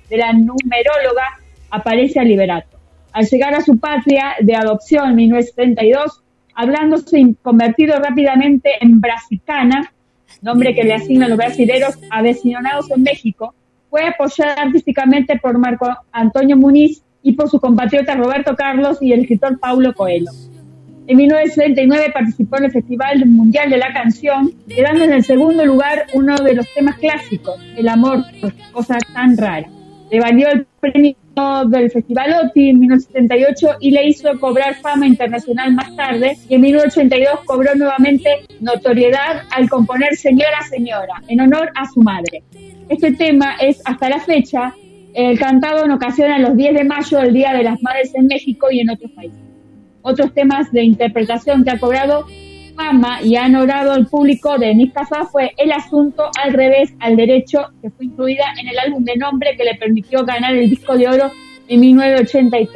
de 0.10 0.18
la 0.18 0.34
numeróloga 0.34 1.28
Aparece 1.70 2.26
Liberato. 2.26 2.80
Al 3.12 3.28
llegar 3.28 3.54
a 3.54 3.62
su 3.62 3.78
patria 3.78 4.34
de 4.40 4.56
adopción 4.56 5.10
en 5.10 5.16
1972, 5.16 6.24
hablándose 6.56 7.36
convertido 7.44 8.00
rápidamente 8.00 8.72
en 8.82 9.00
brasicana, 9.00 9.94
nombre 10.42 10.74
que 10.74 10.86
le 10.86 10.96
asignan 10.96 11.30
los 11.30 11.38
brasileros 11.38 12.00
avecinnados 12.10 12.90
en 12.90 13.04
México, 13.04 13.54
fue 13.92 14.08
apoyada 14.08 14.56
artísticamente 14.60 15.38
por 15.38 15.60
Marco 15.60 15.88
Antonio 16.12 16.58
Muniz 16.58 17.04
y 17.22 17.34
por 17.34 17.48
su 17.48 17.60
compatriota 17.60 18.16
Roberto 18.16 18.56
Carlos 18.56 18.98
y 19.02 19.14
el 19.14 19.20
escritor 19.20 19.60
Paulo 19.60 19.94
Coelho. 19.94 20.32
En 21.08 21.18
1979 21.18 22.12
participó 22.12 22.58
en 22.58 22.66
el 22.66 22.72
Festival 22.72 23.26
Mundial 23.28 23.70
de 23.70 23.78
la 23.78 23.94
Canción, 23.94 24.52
quedando 24.68 25.04
en 25.04 25.14
el 25.14 25.24
segundo 25.24 25.64
lugar 25.64 26.08
uno 26.14 26.36
de 26.36 26.56
los 26.56 26.66
temas 26.74 26.98
clásicos, 26.98 27.62
El 27.78 27.88
amor, 27.90 28.24
cosa 28.72 28.98
tan 29.14 29.38
rara. 29.38 29.68
Le 30.10 30.20
valió 30.20 30.50
el 30.50 30.66
premio 30.80 31.16
del 31.68 31.92
Festival 31.92 32.34
OTI 32.46 32.70
en 32.70 32.80
1978 32.80 33.68
y 33.82 33.92
le 33.92 34.08
hizo 34.08 34.40
cobrar 34.40 34.76
fama 34.76 35.06
internacional 35.06 35.74
más 35.74 35.96
tarde 35.96 36.38
y 36.50 36.56
en 36.56 36.62
1982 36.62 37.42
cobró 37.46 37.76
nuevamente 37.76 38.30
notoriedad 38.62 39.44
al 39.52 39.70
componer 39.70 40.16
Señora 40.16 40.62
Señora 40.68 41.22
en 41.28 41.42
honor 41.42 41.72
a 41.76 41.86
su 41.86 42.02
madre. 42.02 42.42
Este 42.90 43.12
tema 43.12 43.58
es 43.60 43.80
hasta 43.86 44.10
la 44.10 44.20
fecha 44.20 44.74
el 45.14 45.38
cantado 45.38 45.86
en 45.86 45.92
ocasiones 45.92 46.42
los 46.42 46.58
10 46.58 46.74
de 46.74 46.84
mayo, 46.84 47.20
el 47.20 47.34
Día 47.34 47.54
de 47.54 47.64
las 47.64 47.82
Madres 47.82 48.14
en 48.16 48.26
México 48.28 48.68
y 48.72 48.80
en 48.80 48.90
otros 48.90 49.12
países 49.12 49.45
otros 50.06 50.34
temas 50.34 50.72
de 50.72 50.84
interpretación 50.84 51.64
que 51.64 51.72
ha 51.72 51.80
cobrado 51.80 52.28
fama 52.76 53.22
y 53.24 53.36
ha 53.36 53.46
honorado 53.46 53.92
al 53.92 54.06
público 54.06 54.58
de 54.58 54.76
Nick 54.76 54.94
fue 55.32 55.54
El 55.58 55.72
asunto 55.72 56.30
al 56.44 56.54
revés 56.54 56.94
al 57.00 57.16
derecho, 57.16 57.72
que 57.82 57.90
fue 57.90 58.06
incluida 58.06 58.44
en 58.62 58.68
el 58.68 58.78
álbum 58.78 59.04
de 59.04 59.16
nombre 59.16 59.56
que 59.58 59.64
le 59.64 59.76
permitió 59.76 60.24
ganar 60.24 60.54
el 60.54 60.70
disco 60.70 60.96
de 60.96 61.08
oro 61.08 61.32
en 61.68 61.80
1983. 61.80 62.70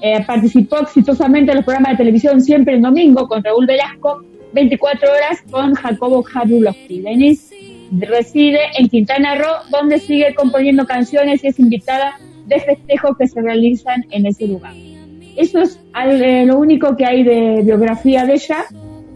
Eh, 0.00 0.24
participó 0.26 0.80
exitosamente 0.80 1.52
en 1.52 1.58
los 1.58 1.64
programas 1.64 1.92
de 1.92 1.98
televisión 1.98 2.40
Siempre 2.40 2.74
el 2.74 2.82
Domingo 2.82 3.28
con 3.28 3.44
Raúl 3.44 3.66
Velasco, 3.66 4.24
24 4.54 5.10
horas 5.12 5.42
con 5.50 5.74
Jacobo 5.74 6.22
Jabulowski. 6.22 7.02
Denise 7.02 7.54
reside 7.92 8.60
en 8.78 8.88
Quintana 8.88 9.34
Roo, 9.34 9.68
donde 9.70 9.98
sigue 9.98 10.34
componiendo 10.34 10.86
canciones 10.86 11.44
y 11.44 11.48
es 11.48 11.58
invitada 11.58 12.14
de 12.46 12.58
festejos 12.58 13.16
que 13.18 13.28
se 13.28 13.40
realizan 13.42 14.06
en 14.10 14.26
ese 14.26 14.46
lugar. 14.46 14.72
Eso 15.36 15.60
es 15.60 15.78
eh, 15.94 16.44
lo 16.46 16.58
único 16.58 16.96
que 16.96 17.04
hay 17.04 17.22
de 17.22 17.62
biografía 17.62 18.24
de 18.24 18.34
ella. 18.34 18.64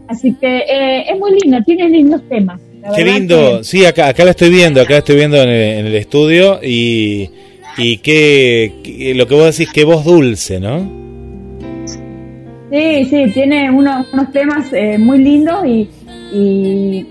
Así 0.07 0.33
que 0.39 0.59
eh, 0.59 1.11
es 1.11 1.19
muy 1.19 1.37
lindo, 1.39 1.57
tiene 1.65 1.89
lindos 1.89 2.21
temas. 2.29 2.61
Qué 2.95 3.03
lindo, 3.03 3.63
sí, 3.63 3.85
acá, 3.85 4.07
acá 4.07 4.23
la 4.23 4.31
estoy 4.31 4.49
viendo, 4.49 4.81
acá 4.81 4.93
la 4.93 4.99
estoy 4.99 5.17
viendo 5.17 5.41
en 5.41 5.49
el, 5.49 5.95
estudio 5.95 6.59
y, 6.63 7.29
y 7.77 7.97
que, 7.97 9.13
lo 9.15 9.27
que 9.27 9.35
vos 9.35 9.57
decís, 9.57 9.73
que 9.73 9.83
voz 9.83 10.05
dulce, 10.05 10.59
¿no? 10.59 10.89
Sí, 12.71 13.05
sí, 13.05 13.31
tiene 13.33 13.69
unos, 13.71 14.11
unos 14.13 14.31
temas 14.31 14.71
eh, 14.71 14.97
muy 14.97 15.19
lindos 15.19 15.65
y, 15.65 15.89
y, 16.33 17.05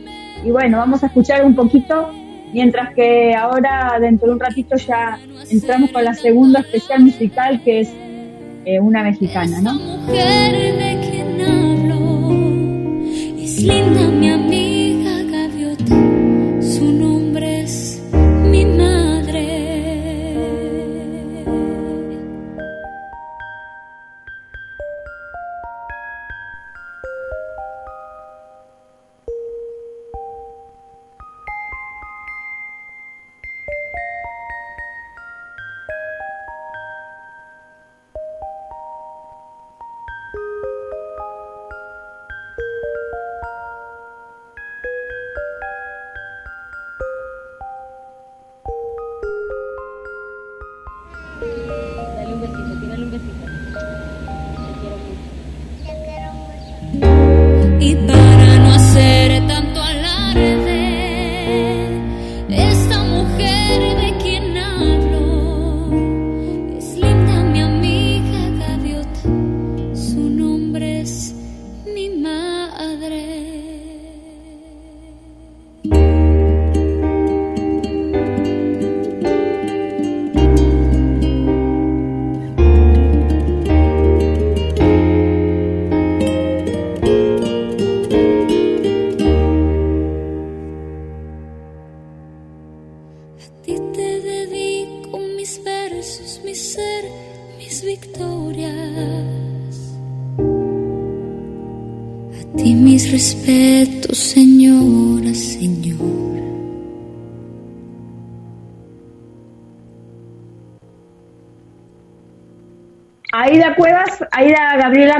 y, 0.44 0.50
bueno, 0.50 0.78
vamos 0.78 1.02
a 1.02 1.08
escuchar 1.08 1.44
un 1.44 1.54
poquito, 1.54 2.10
mientras 2.54 2.94
que 2.94 3.34
ahora 3.34 3.98
dentro 4.00 4.28
de 4.28 4.34
un 4.34 4.40
ratito 4.40 4.76
ya 4.76 5.18
entramos 5.50 5.90
con 5.90 6.04
la 6.04 6.14
segunda 6.14 6.60
especial 6.60 7.02
musical 7.02 7.60
que 7.62 7.80
es 7.80 7.92
eh, 8.66 8.80
una 8.80 9.04
mexicana, 9.04 9.60
¿no? 9.60 9.74
Mujer 9.74 10.52
de 10.76 11.08
quien 11.08 11.40
hablo 11.40 12.30
es 13.40 13.62
linda 13.62 14.08
mi 14.08 14.28
amiga 14.28 14.55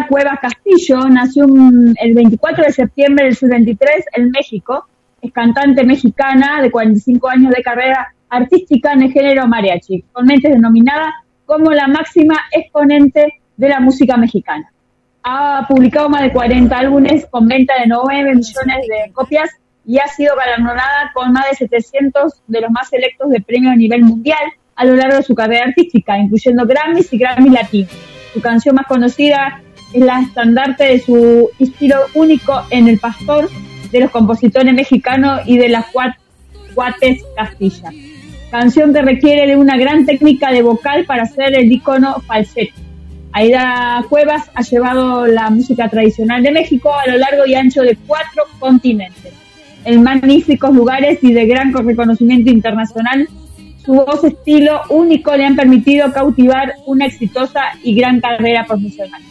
Cuevas 0.09 0.39
Castillo, 0.41 1.09
nació 1.09 1.47
el 1.47 2.15
24 2.15 2.65
de 2.65 2.73
septiembre 2.73 3.25
del 3.27 3.37
73 3.37 4.05
en 4.15 4.31
México. 4.31 4.87
Es 5.21 5.33
cantante 5.33 5.85
mexicana 5.85 6.63
de 6.63 6.71
45 6.71 7.29
años 7.29 7.53
de 7.55 7.63
carrera 7.63 8.15
artística 8.29 8.93
en 8.93 9.03
el 9.03 9.13
género 9.13 9.47
mariachi, 9.47 10.05
actualmente 10.07 10.49
denominada 10.49 11.15
como 11.45 11.71
la 11.73 11.87
máxima 11.87 12.37
exponente 12.53 13.41
de 13.57 13.69
la 13.69 13.81
música 13.81 14.17
mexicana. 14.17 14.71
Ha 15.23 15.67
publicado 15.69 16.09
más 16.09 16.23
de 16.23 16.33
40 16.33 16.77
álbumes 16.77 17.27
con 17.27 17.47
venta 17.49 17.75
de 17.81 17.87
9 17.87 18.35
millones 18.35 18.87
de 18.89 19.13
copias 19.13 19.51
y 19.85 19.99
ha 19.99 20.09
sido 20.09 20.35
galardonada 20.37 21.13
con 21.15 21.33
más 21.33 21.49
de 21.51 21.57
700 21.57 22.43
de 22.47 22.61
los 22.61 22.71
más 22.71 22.89
selectos 22.89 23.31
de 23.31 23.41
premios 23.41 23.73
a 23.73 23.77
nivel 23.77 24.03
mundial 24.03 24.45
a 24.75 24.85
lo 24.85 24.95
largo 24.95 25.17
de 25.17 25.23
su 25.23 25.35
carrera 25.35 25.67
artística, 25.67 26.19
incluyendo 26.19 26.67
Grammys 26.67 27.13
y 27.13 27.19
Grammy 27.19 27.51
Latino. 27.51 27.89
Su 28.35 28.41
canción 28.43 28.75
más 28.75 28.87
conocida 28.87 29.63
es 29.93 30.03
la 30.03 30.21
estandarte 30.21 30.85
de 30.85 31.01
su 31.01 31.51
estilo 31.59 31.97
único 32.15 32.63
en 32.71 32.89
El 32.89 32.99
Pastor, 32.99 33.49
de 33.91 34.01
los 34.01 34.11
compositores 34.11 34.73
mexicanos 34.75 35.41
y 35.47 35.59
de 35.59 35.69
las 35.69 35.87
Cuates 36.75 37.23
Castilla. 37.37 37.91
Canción 38.51 38.93
que 38.93 39.03
requiere 39.03 39.47
de 39.47 39.57
una 39.57 39.77
gran 39.77 40.07
técnica 40.07 40.51
de 40.51 40.63
vocal 40.63 41.05
para 41.05 41.25
hacer 41.25 41.55
el 41.59 41.71
icono 41.71 42.21
falsete. 42.21 42.73
Aida 43.33 44.05
Cuevas 44.09 44.51
ha 44.55 44.63
llevado 44.63 45.27
la 45.27 45.51
música 45.51 45.89
tradicional 45.89 46.43
de 46.43 46.53
México 46.53 46.93
a 46.95 47.11
lo 47.11 47.19
largo 47.19 47.47
y 47.47 47.55
ancho 47.55 47.83
de 47.83 47.97
cuatro 48.07 48.45
continentes, 48.59 49.33
en 49.85 50.03
magníficos 50.03 50.75
lugares 50.75 51.19
y 51.23 51.33
de 51.33 51.47
gran 51.47 51.73
reconocimiento 51.73 52.51
internacional 52.51 53.29
su 53.87 53.93
voz 53.93 54.25
estilo 54.25 54.81
único 54.91 55.37
le 55.37 55.47
han 55.47 55.55
permitido 55.55 56.13
cautivar 56.13 56.75
una 56.87 57.07
exitosa 57.07 57.61
y 57.85 57.95
gran 57.95 58.21
carrera 58.21 58.65
profesional. 58.67 59.23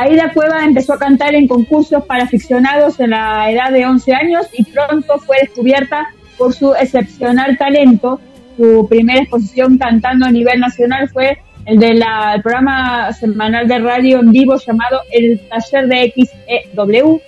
Aida 0.00 0.30
Cueva 0.32 0.64
empezó 0.64 0.92
a 0.92 0.98
cantar 0.98 1.34
en 1.34 1.48
concursos 1.48 2.04
para 2.04 2.22
aficionados 2.22 3.00
en 3.00 3.10
la 3.10 3.50
edad 3.50 3.72
de 3.72 3.84
11 3.84 4.14
años 4.14 4.46
y 4.52 4.62
pronto 4.62 5.18
fue 5.18 5.38
descubierta 5.40 6.06
por 6.36 6.54
su 6.54 6.72
excepcional 6.72 7.58
talento. 7.58 8.20
Su 8.56 8.86
primera 8.88 9.18
exposición 9.18 9.76
cantando 9.76 10.26
a 10.26 10.30
nivel 10.30 10.60
nacional 10.60 11.08
fue 11.08 11.38
el 11.66 11.80
del 11.80 12.04
programa 12.44 13.12
semanal 13.12 13.66
de 13.66 13.80
radio 13.80 14.20
en 14.20 14.30
vivo 14.30 14.56
llamado 14.56 15.00
El 15.10 15.40
Taller 15.48 15.88
de 15.88 16.14
XEW. 16.14 17.20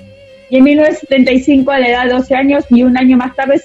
Y 0.49 0.59
en 0.59 0.63
1975, 0.63 1.73
a 1.73 1.81
la 1.81 1.89
edad 1.89 2.05
de 2.05 2.13
12 2.13 2.35
años 2.37 2.65
y 2.71 2.85
un 2.85 2.97
año 2.97 3.17
más 3.17 3.35
tarde, 3.35 3.61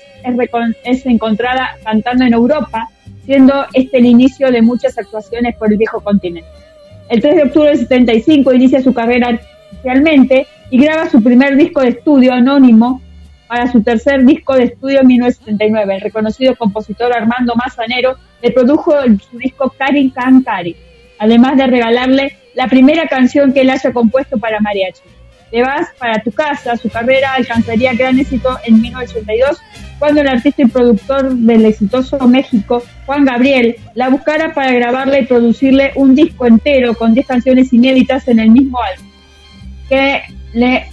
es, 0.84 1.06
encontrada 1.06 1.78
cantando 1.84 2.26
en 2.26 2.34
Europa, 2.34 2.89
siendo 3.24 3.68
este 3.74 3.99
el 3.99 4.08
inicio 4.08 4.49
de 4.49 4.64
muchas 4.64 4.97
actuaciones 4.97 5.56
por 5.58 5.72
el 5.72 5.78
viejo 5.78 6.01
continente. 6.01 6.49
El 7.10 7.22
3 7.22 7.36
de 7.36 7.43
octubre 7.43 7.70
del 7.70 7.80
75 7.80 8.53
inicia 8.53 8.82
su 8.82 8.93
carrera 8.93 9.39
oficialmente 9.72 10.47
y 10.70 10.80
graba 10.80 11.10
su 11.10 11.22
primer 11.22 11.56
disco 11.56 11.82
de 11.82 11.89
estudio 11.89 12.34
anónimo 12.34 13.01
para 13.47 13.72
su 13.72 13.84
tercer 13.84 14.26
disco 14.26 14.56
de 14.56 14.64
estudio 14.66 15.01
en 15.01 15.08
1979. 15.08 15.95
El 15.95 16.01
reconocido 16.01 16.56
compositor 16.56 17.16
Armando 17.16 17.53
Mazanero 17.56 18.18
le 18.41 18.51
produjo 18.51 18.93
su 19.30 19.38
disco 19.38 19.74
Karin 19.78 20.10
Can 20.10 20.41
Cari, 20.41 20.76
además 21.20 21.58
de 21.58 21.68
regalarle 21.68 22.38
la 22.56 22.68
primera 22.68 23.08
canción 23.08 23.53
que 23.53 23.62
él 23.62 23.70
haya 23.70 23.93
compuesto 23.93 24.38
para 24.38 24.60
mariachi. 24.60 25.01
Te 25.51 25.62
vas 25.62 25.89
para 25.99 26.20
tu 26.24 26.32
casa, 26.32 26.76
su 26.76 26.89
carrera 26.89 27.34
alcanzaría 27.36 27.93
gran 27.93 28.18
éxito 28.18 28.58
en 28.66 28.82
1982 28.82 29.62
cuando 30.00 30.22
el 30.22 30.28
artista 30.28 30.64
y 30.64 30.68
productor 30.68 31.34
del 31.34 31.66
exitoso 31.66 32.18
México, 32.28 32.84
Juan 33.06 33.26
Gabriel, 33.26 33.76
la 33.93 34.10
buscara 34.10 34.54
para 34.54 34.72
grabarle 34.74 35.22
y 35.22 35.26
producirle 35.26 35.91
un 35.96 36.16
disco 36.16 36.46
entero 36.46 36.93
con 36.93 37.14
10 37.14 37.26
canciones 37.26 37.72
inéditas 37.72 38.28
en 38.28 38.39
el 38.39 38.50
mismo 38.50 38.80
álbum, 38.82 39.08
que 39.88 40.22
le 40.54 40.86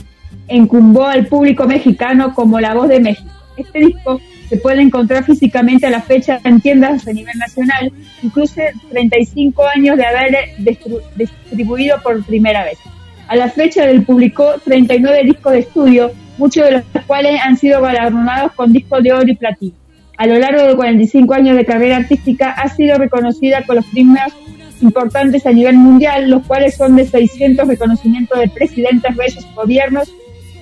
encumbó 0.48 1.06
al 1.06 1.26
público 1.26 1.64
mexicano 1.66 2.34
como 2.34 2.60
la 2.60 2.74
voz 2.74 2.88
de 2.88 3.00
México. 3.00 3.30
Este 3.56 3.80
disco 3.80 4.20
se 4.48 4.58
puede 4.58 4.82
encontrar 4.82 5.24
físicamente 5.24 5.86
a 5.86 5.90
la 5.90 6.02
fecha 6.02 6.38
en 6.44 6.60
tiendas 6.60 7.06
a 7.08 7.12
nivel 7.12 7.36
nacional, 7.38 7.90
incluso 8.22 8.60
35 8.90 9.64
años 9.74 9.96
de 9.96 10.04
haber 10.04 10.36
distribuido 11.16 12.00
por 12.02 12.22
primera 12.24 12.64
vez. 12.64 12.78
A 13.28 13.36
la 13.36 13.48
fecha 13.48 13.86
del 13.86 14.02
publicó 14.02 14.58
39 14.62 15.24
discos 15.24 15.52
de 15.52 15.58
estudio, 15.60 16.12
muchos 16.42 16.64
de 16.64 16.72
los 16.72 16.84
cuales 17.06 17.40
han 17.40 17.56
sido 17.56 17.80
galardonados 17.80 18.52
con 18.52 18.72
discos 18.72 19.00
de 19.02 19.12
oro 19.12 19.28
y 19.28 19.36
platino. 19.36 19.76
A 20.16 20.26
lo 20.26 20.38
largo 20.38 20.62
de 20.66 20.74
45 20.74 21.34
años 21.34 21.56
de 21.56 21.64
carrera 21.64 21.98
artística 21.98 22.50
ha 22.50 22.68
sido 22.68 22.98
reconocida 22.98 23.62
con 23.64 23.76
los 23.76 23.86
premios 23.86 24.32
importantes 24.80 25.46
a 25.46 25.52
nivel 25.52 25.76
mundial, 25.76 26.28
los 26.28 26.44
cuales 26.44 26.74
son 26.74 26.96
de 26.96 27.06
600 27.06 27.68
reconocimientos 27.68 28.38
de 28.40 28.48
presidentes, 28.48 29.16
reyes 29.16 29.46
gobiernos 29.54 30.12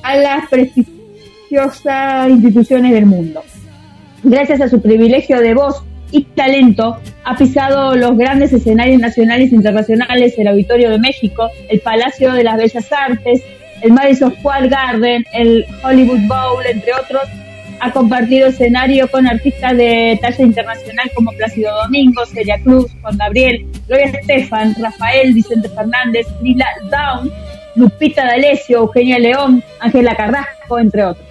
a 0.03 0.17
las 0.17 0.51
prestigiosas 0.51 2.29
instituciones 2.29 2.93
del 2.93 3.07
mundo. 3.07 3.43
Gracias 4.23 4.61
a 4.61 4.69
su 4.69 4.83
privilegio 4.83 5.41
de 5.41 5.55
voz 5.55 5.83
y 6.13 6.25
talento, 6.25 6.99
ha 7.25 7.37
pisado 7.37 7.97
los 7.97 8.19
grandes 8.19 8.53
escenarios 8.53 9.01
nacionales 9.01 9.51
e 9.51 9.55
internacionales, 9.55 10.35
el 10.37 10.49
Auditorio 10.49 10.91
de 10.91 10.99
México, 10.99 11.49
el 11.71 11.81
Palacio 11.81 12.33
de 12.33 12.45
las 12.45 12.59
Bellas 12.59 12.93
Artes, 12.93 13.43
el 13.83 13.93
Madison 13.93 14.35
Square 14.39 14.69
Garden, 14.69 15.25
el 15.33 15.67
Hollywood 15.83 16.27
Bowl, 16.27 16.65
entre 16.67 16.93
otros, 16.95 17.23
ha 17.81 17.91
compartido 17.93 18.49
escenario 18.49 19.11
con 19.11 19.27
artistas 19.27 19.77
de 19.77 20.19
talla 20.21 20.45
internacional 20.45 21.11
como 21.15 21.33
Plácido 21.33 21.75
Domingo, 21.83 22.25
Celia 22.27 22.61
Cruz, 22.63 22.93
Juan 23.01 23.17
Gabriel, 23.17 23.67
Gloria 23.89 24.07
Estefan, 24.07 24.75
Rafael, 24.79 25.33
Vicente 25.33 25.69
Fernández, 25.71 26.27
Lila 26.43 26.67
Down, 26.91 27.33
Lupita 27.77 28.27
D'Alessio, 28.27 28.81
Eugenia 28.81 29.19
León, 29.19 29.63
Ángela 29.81 30.15
Carrasco, 30.15 30.79
entre 30.79 31.05
otros. 31.05 31.27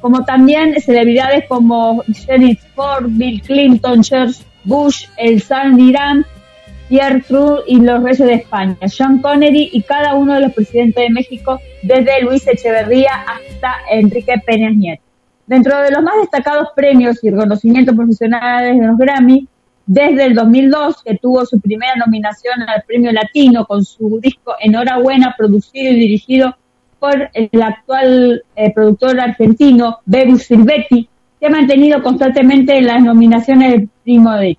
Como 0.00 0.24
también 0.24 0.78
celebridades 0.80 1.46
como 1.48 2.04
Jennifer 2.26 2.68
Ford, 2.74 3.06
Bill 3.08 3.40
Clinton, 3.40 4.04
George 4.04 4.42
Bush, 4.64 5.06
el 5.16 5.40
San 5.40 5.80
Irán, 5.80 6.26
Pierre 6.94 7.22
Trudeau 7.22 7.64
y 7.66 7.80
los 7.80 8.04
reyes 8.04 8.20
de 8.20 8.34
España, 8.34 8.76
John 8.82 9.20
Connery 9.20 9.68
y 9.72 9.82
cada 9.82 10.14
uno 10.14 10.34
de 10.34 10.42
los 10.42 10.52
presidentes 10.52 11.02
de 11.02 11.10
México, 11.10 11.58
desde 11.82 12.22
Luis 12.22 12.46
Echeverría 12.46 13.10
hasta 13.26 13.74
Enrique 13.90 14.34
Peña 14.46 14.70
Nieto. 14.70 15.02
Dentro 15.44 15.76
de 15.82 15.90
los 15.90 16.04
más 16.04 16.14
destacados 16.20 16.68
premios 16.76 17.18
y 17.24 17.30
reconocimientos 17.30 17.96
profesionales 17.96 18.78
de 18.78 18.86
los 18.86 18.96
Grammy, 18.96 19.48
desde 19.84 20.26
el 20.26 20.36
2002, 20.36 21.02
que 21.02 21.18
tuvo 21.18 21.44
su 21.44 21.60
primera 21.60 21.96
nominación 21.96 22.62
al 22.62 22.84
Premio 22.86 23.10
Latino 23.10 23.66
con 23.66 23.84
su 23.84 24.20
disco 24.22 24.54
Enhorabuena, 24.60 25.34
producido 25.36 25.90
y 25.90 25.96
dirigido 25.96 26.56
por 27.00 27.28
el 27.34 27.60
actual 27.60 28.44
eh, 28.54 28.72
productor 28.72 29.18
argentino 29.18 29.98
Bebu 30.06 30.38
Silvetti, 30.38 31.08
que 31.40 31.46
ha 31.48 31.50
mantenido 31.50 32.00
constantemente 32.04 32.80
las 32.82 33.02
nominaciones 33.02 33.72
del 33.72 33.88
primo 34.04 34.32
de 34.34 34.50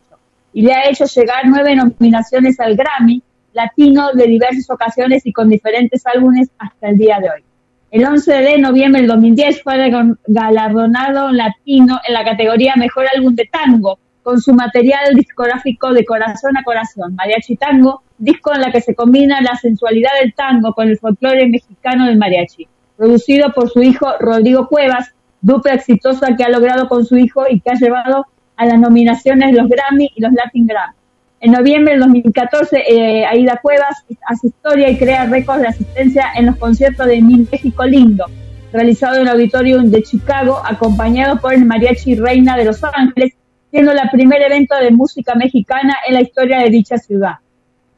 y 0.55 0.61
le 0.61 0.73
ha 0.73 0.89
hecho 0.89 1.03
llegar 1.03 1.43
nueve 1.47 1.75
nominaciones 1.75 2.57
al 2.61 2.77
Grammy 2.77 3.21
Latino 3.51 4.13
de 4.13 4.25
diversas 4.25 4.69
ocasiones 4.69 5.25
y 5.25 5.33
con 5.33 5.49
diferentes 5.49 6.07
álbumes 6.07 6.49
hasta 6.57 6.89
el 6.89 6.97
día 6.97 7.19
de 7.19 7.29
hoy. 7.29 7.43
El 7.91 8.05
11 8.05 8.31
de 8.31 8.57
noviembre 8.59 9.01
del 9.01 9.09
2010 9.09 9.61
fue 9.63 9.91
galardonado 10.27 11.31
latino 11.33 11.99
en 12.07 12.13
la 12.13 12.23
categoría 12.23 12.73
Mejor 12.77 13.05
Álbum 13.13 13.35
de 13.35 13.49
Tango 13.51 13.99
con 14.23 14.39
su 14.39 14.53
material 14.53 15.13
discográfico 15.13 15.93
de 15.93 16.05
Corazón 16.05 16.55
a 16.57 16.63
Corazón, 16.63 17.15
Mariachi 17.15 17.57
Tango, 17.57 18.03
disco 18.17 18.53
en 18.53 18.61
la 18.61 18.71
que 18.71 18.79
se 18.79 18.95
combina 18.95 19.41
la 19.41 19.57
sensualidad 19.57 20.11
del 20.21 20.33
tango 20.33 20.73
con 20.73 20.87
el 20.87 20.97
folclore 20.97 21.49
mexicano 21.49 22.05
del 22.05 22.17
mariachi, 22.17 22.65
producido 22.95 23.51
por 23.53 23.69
su 23.69 23.83
hijo 23.83 24.07
Rodrigo 24.21 24.67
Cuevas, 24.67 25.13
dupla 25.41 25.73
exitosa 25.73 26.35
que 26.35 26.45
ha 26.45 26.49
logrado 26.49 26.87
con 26.87 27.05
su 27.05 27.17
hijo 27.17 27.43
y 27.49 27.59
que 27.59 27.71
ha 27.71 27.75
llevado 27.75 28.25
a 28.57 28.65
las 28.65 28.79
nominaciones 28.79 29.53
los 29.53 29.67
Grammy 29.69 30.11
y 30.15 30.21
los 30.21 30.31
Latin 30.33 30.67
Grammy. 30.67 30.95
En 31.41 31.51
noviembre 31.51 31.93
del 31.93 32.01
2014, 32.01 32.83
eh, 32.87 33.25
Aida 33.25 33.59
Cuevas 33.61 34.03
hace 34.27 34.47
historia 34.47 34.89
y 34.89 34.97
crea 34.97 35.25
récords 35.25 35.61
de 35.61 35.67
asistencia 35.67 36.25
en 36.35 36.47
los 36.47 36.55
conciertos 36.55 37.05
de 37.05 37.21
México 37.21 37.83
Lindo, 37.85 38.25
realizado 38.71 39.17
en 39.17 39.23
el 39.23 39.27
auditorium 39.27 39.91
de 39.91 40.01
Chicago, 40.01 40.61
acompañado 40.65 41.39
por 41.39 41.53
el 41.53 41.65
Mariachi 41.65 42.15
Reina 42.15 42.57
de 42.57 42.65
Los 42.65 42.83
Ángeles, 42.83 43.33
siendo 43.69 43.91
el 43.91 43.99
primer 44.11 44.41
evento 44.41 44.75
de 44.75 44.91
música 44.91 45.35
mexicana 45.35 45.95
en 46.07 46.15
la 46.15 46.21
historia 46.21 46.59
de 46.59 46.69
dicha 46.69 46.97
ciudad. 46.97 47.35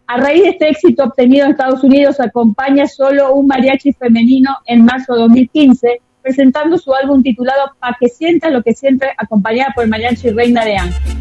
A 0.07 0.17
raíz 0.17 0.43
de 0.43 0.49
este 0.49 0.69
éxito 0.69 1.03
obtenido 1.03 1.45
en 1.45 1.51
Estados 1.51 1.83
Unidos, 1.83 2.19
acompaña 2.19 2.87
solo 2.87 3.33
un 3.33 3.47
mariachi 3.47 3.93
femenino 3.93 4.57
en 4.65 4.83
marzo 4.83 5.13
de 5.13 5.19
2015, 5.21 6.01
presentando 6.27 6.77
su 6.77 6.93
álbum 6.93 7.23
titulado 7.23 7.71
Pa' 7.79 7.95
que 7.97 8.09
sienta 8.09 8.49
lo 8.49 8.61
que 8.61 8.73
siente, 8.73 9.07
acompañada 9.17 9.71
por 9.73 9.87
Mariachi 9.87 10.31
Reina 10.31 10.65
de 10.65 10.75
Ángel. 10.75 11.17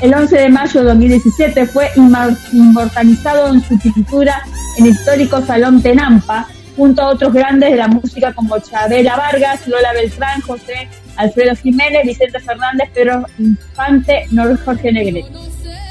El 0.00 0.14
11 0.14 0.34
de 0.34 0.48
mayo 0.48 0.80
de 0.80 0.86
2017 0.86 1.66
fue 1.66 1.90
inmortalizado 1.94 3.52
en 3.52 3.60
su 3.60 3.78
pintura 3.78 4.42
en 4.78 4.86
el 4.86 4.92
histórico 4.92 5.42
Salón 5.42 5.82
Tenampa, 5.82 6.48
junto 6.74 7.02
a 7.02 7.08
otros 7.08 7.34
grandes 7.34 7.72
de 7.72 7.76
la 7.76 7.88
música 7.88 8.32
como 8.32 8.58
Chabela 8.58 9.16
Vargas, 9.16 9.68
Lola 9.68 9.92
Beltrán, 9.92 10.40
José 10.40 10.88
Alfredo 11.16 11.54
Jiménez, 11.56 12.02
Vicente 12.04 12.40
Fernández, 12.40 12.88
Pedro 12.94 13.24
Infante, 13.38 14.26
Nor 14.30 14.58
Jorge 14.64 14.92
Negrete. 14.92 15.28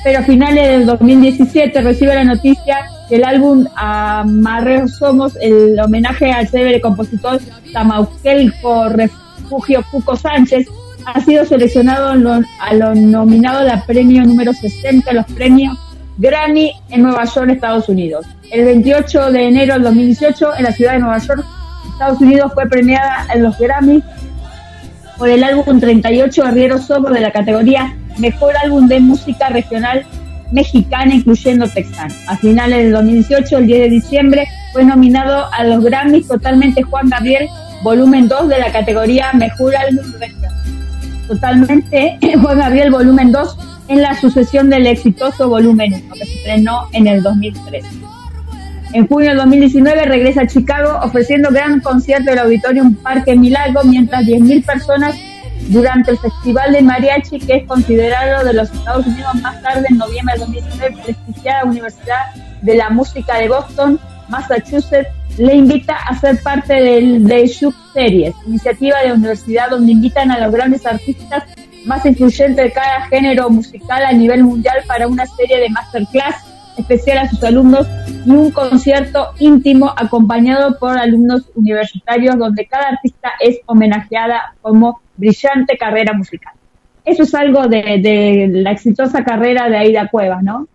Pero 0.03 0.19
a 0.19 0.23
finales 0.23 0.67
del 0.69 0.85
2017 0.85 1.81
recibe 1.81 2.15
la 2.15 2.23
noticia 2.23 2.77
que 3.09 3.17
el 3.17 3.25
álbum 3.25 3.65
Amarreo 3.75 4.87
Somos, 4.87 5.35
el 5.41 5.79
homenaje 5.79 6.31
al 6.31 6.47
célebre 6.47 6.79
compositor 6.79 7.41
Tamauquelco 7.73 8.89
Refugio 8.89 9.83
Cuco 9.91 10.15
Sánchez, 10.15 10.67
ha 11.05 11.19
sido 11.21 11.45
seleccionado 11.45 12.09
a 12.09 12.73
lo 12.73 12.95
nominado 12.95 13.59
a 13.59 13.63
la 13.63 13.85
premio 13.85 14.23
número 14.23 14.53
60 14.53 15.11
los 15.11 15.25
premios 15.25 15.77
Grammy 16.17 16.71
en 16.89 17.03
Nueva 17.03 17.23
York, 17.25 17.49
Estados 17.49 17.89
Unidos. 17.89 18.25
El 18.51 18.65
28 18.65 19.31
de 19.31 19.47
enero 19.47 19.73
del 19.75 19.83
2018, 19.83 20.57
en 20.57 20.63
la 20.63 20.71
ciudad 20.71 20.93
de 20.93 20.99
Nueva 20.99 21.17
York, 21.17 21.45
Estados 21.93 22.21
Unidos, 22.21 22.51
fue 22.53 22.67
premiada 22.67 23.25
en 23.33 23.43
los 23.43 23.57
Grammy 23.57 24.03
por 25.19 25.29
el 25.29 25.43
álbum 25.43 25.79
38 25.79 26.43
Arriero 26.43 26.79
Somos 26.79 27.11
de 27.11 27.19
la 27.19 27.31
categoría 27.31 27.93
Mejor 28.17 28.53
Álbum 28.63 28.87
de 28.87 29.01
Música 29.01 29.49
Regional 29.49 30.05
Mexicana, 30.51 31.13
incluyendo 31.13 31.67
texano. 31.67 32.13
A 32.27 32.35
finales 32.37 32.79
del 32.79 32.91
2018, 32.93 33.57
el 33.57 33.67
10 33.67 33.79
de 33.81 33.89
diciembre, 33.89 34.47
fue 34.73 34.83
nominado 34.83 35.45
a 35.53 35.63
los 35.63 35.83
Grammys 35.83 36.27
totalmente 36.27 36.81
Juan 36.81 37.09
Gabriel, 37.09 37.47
volumen 37.83 38.27
2 38.27 38.47
de 38.47 38.57
la 38.57 38.71
categoría 38.71 39.31
Mejor 39.33 39.75
Álbum 39.75 40.11
Regional. 40.19 40.53
Totalmente 41.27 42.17
Juan 42.41 42.57
Gabriel, 42.57 42.89
volumen 42.89 43.31
2 43.31 43.57
en 43.89 44.01
la 44.01 44.19
sucesión 44.19 44.69
del 44.69 44.87
exitoso 44.87 45.49
volumen 45.49 45.93
1, 45.93 46.13
que 46.13 46.25
se 46.25 46.33
estrenó 46.37 46.87
en 46.93 47.07
el 47.07 47.21
2013. 47.21 47.87
En 48.91 49.07
junio 49.07 49.29
del 49.29 49.37
2019 49.37 50.05
regresa 50.05 50.41
a 50.41 50.47
Chicago 50.47 50.99
ofreciendo 51.03 51.49
gran 51.51 51.79
concierto 51.79 52.31
del 52.31 52.39
Auditorium 52.39 52.95
Parque 52.95 53.35
Milagro, 53.35 53.83
mientras 53.83 54.25
10.000 54.25 54.65
personas 54.65 55.15
durante 55.67 56.11
el 56.11 56.17
Festival 56.17 56.71
de 56.71 56.81
Mariachi, 56.81 57.37
que 57.39 57.57
es 57.57 57.67
considerado 57.67 58.43
de 58.43 58.53
los 58.53 58.71
Estados 58.71 59.05
Unidos 59.05 59.35
más 59.41 59.61
tarde, 59.61 59.85
en 59.89 59.97
noviembre 59.97 60.33
del 60.33 60.47
2019, 60.47 61.03
prestigiada 61.03 61.65
Universidad 61.65 62.33
de 62.63 62.75
la 62.75 62.89
Música 62.89 63.37
de 63.37 63.47
Boston, 63.47 63.99
Massachusetts, 64.27 65.09
le 65.37 65.55
invita 65.55 65.95
a 65.95 66.19
ser 66.19 66.41
parte 66.41 66.73
del, 66.73 67.27
de 67.27 67.47
Sub 67.47 67.75
Series, 67.93 68.33
iniciativa 68.47 68.99
de 69.03 69.13
universidad 69.13 69.69
donde 69.69 69.91
invitan 69.91 70.31
a 70.31 70.39
los 70.39 70.51
grandes 70.51 70.85
artistas 70.87 71.43
más 71.85 72.05
influyentes 72.05 72.57
de 72.57 72.71
cada 72.71 73.01
género 73.07 73.49
musical 73.51 74.03
a 74.03 74.11
nivel 74.11 74.43
mundial 74.43 74.77
para 74.87 75.07
una 75.07 75.25
serie 75.27 75.59
de 75.59 75.69
masterclass 75.69 76.48
especial 76.79 77.19
a 77.19 77.29
sus 77.29 77.43
alumnos 77.43 77.87
y 78.25 78.29
un 78.29 78.51
concierto 78.51 79.29
íntimo 79.39 79.93
acompañado 79.95 80.77
por 80.79 80.97
alumnos 80.97 81.43
universitarios 81.55 82.37
donde 82.37 82.65
cada 82.65 82.89
artista 82.89 83.31
es 83.39 83.59
homenajeada 83.65 84.55
como 84.61 85.01
brillante 85.17 85.77
carrera 85.77 86.13
musical. 86.13 86.53
Eso 87.05 87.23
es 87.23 87.33
algo 87.33 87.67
de, 87.67 88.49
la 88.51 88.71
exitosa 88.71 89.23
carrera 89.23 89.69
de 89.69 89.77
Aida 89.77 90.07
Cuevas, 90.09 90.43
¿no? 90.43 90.67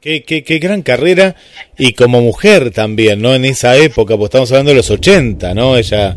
Qué, 0.00 0.22
qué, 0.22 0.42
qué, 0.44 0.58
gran 0.58 0.80
carrera 0.80 1.34
y 1.76 1.92
como 1.92 2.22
mujer 2.22 2.70
también, 2.70 3.20
¿no? 3.20 3.34
En 3.34 3.44
esa 3.44 3.76
época, 3.76 4.16
pues 4.16 4.28
estamos 4.28 4.50
hablando 4.50 4.70
de 4.70 4.76
los 4.76 4.90
80, 4.90 5.54
¿no? 5.54 5.76
Ella... 5.76 6.16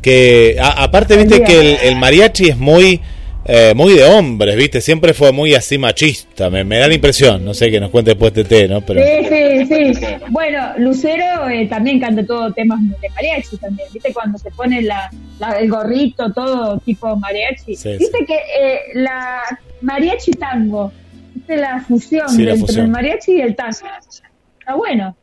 Que 0.00 0.58
aparte, 0.60 1.16
viste 1.16 1.42
que 1.42 1.76
el 1.88 1.96
mariachi 1.96 2.50
es 2.50 2.58
muy 2.58 3.00
eh, 3.46 3.74
muy 3.74 3.94
de 3.94 4.04
hombres, 4.04 4.56
¿viste? 4.56 4.80
Siempre 4.80 5.14
fue 5.14 5.32
muy 5.32 5.54
así 5.54 5.78
machista, 5.78 6.50
me, 6.50 6.64
da 6.64 6.88
la 6.88 6.94
impresión, 6.94 7.44
no 7.44 7.54
sé, 7.54 7.70
que 7.70 7.80
nos 7.80 7.90
cuente 7.90 8.12
después 8.12 8.32
T, 8.32 8.68
¿no? 8.68 8.80
Pero... 8.80 9.00
Sí, 9.02 9.66
sí, 9.66 9.94
sí. 9.94 10.06
Bueno, 10.30 10.72
Lucero 10.78 11.48
eh, 11.48 11.66
también 11.66 12.00
canta 12.00 12.24
todo 12.24 12.52
temas 12.52 12.80
de 13.00 13.08
mariachi 13.10 13.56
también, 13.58 13.88
¿viste? 13.92 14.12
Cuando 14.12 14.38
se 14.38 14.50
pone 14.50 14.82
la, 14.82 15.10
el 15.60 15.68
gorrito, 15.70 16.32
todo 16.32 16.78
tipo 16.78 17.16
mariachi. 17.16 17.72
¿Viste 17.72 18.24
que 18.26 18.34
eh, 18.34 18.80
la 18.94 19.42
mariachi 19.82 20.32
tango, 20.32 20.92
¿viste? 21.34 21.56
La 21.56 21.80
fusión 21.80 22.26
entre 22.40 22.80
el 22.80 22.88
mariachi 22.88 23.32
y 23.32 23.40
el 23.40 23.54
tango. 23.54 23.78
Está 24.58 24.74
bueno. 24.74 25.16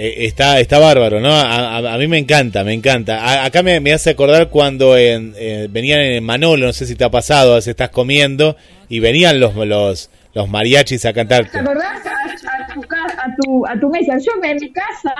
Eh, 0.00 0.26
está, 0.26 0.60
está 0.60 0.78
bárbaro, 0.78 1.20
¿no? 1.20 1.34
A, 1.34 1.98
mí 1.98 2.06
me 2.06 2.18
encanta, 2.18 2.62
me 2.62 2.72
encanta. 2.72 3.44
acá 3.44 3.64
me, 3.64 3.92
hace 3.92 4.10
acordar 4.10 4.48
cuando 4.48 4.96
en, 4.96 5.34
eh, 5.36 5.66
venían 5.68 5.98
en 5.98 6.22
Manolo, 6.24 6.66
no 6.66 6.72
sé 6.72 6.86
si 6.86 6.94
te 6.94 7.02
ha 7.02 7.10
pasado, 7.10 7.56
a 7.56 7.58
estás 7.58 7.90
comiendo 7.90 8.56
y 8.88 9.00
venían 9.00 9.40
los, 9.40 9.56
los, 9.56 10.08
los 10.34 10.48
mariachis 10.48 11.04
a 11.04 11.12
cantarte. 11.12 11.50
¿Te 11.50 11.58
acordás? 11.58 12.06
A, 12.06 13.24
a, 13.24 13.36
tu, 13.42 13.66
a 13.66 13.80
tu 13.80 13.90
mesa. 13.90 14.16
Yo 14.18 14.32
en 14.40 14.56
mi 14.56 14.72
casa 14.72 15.14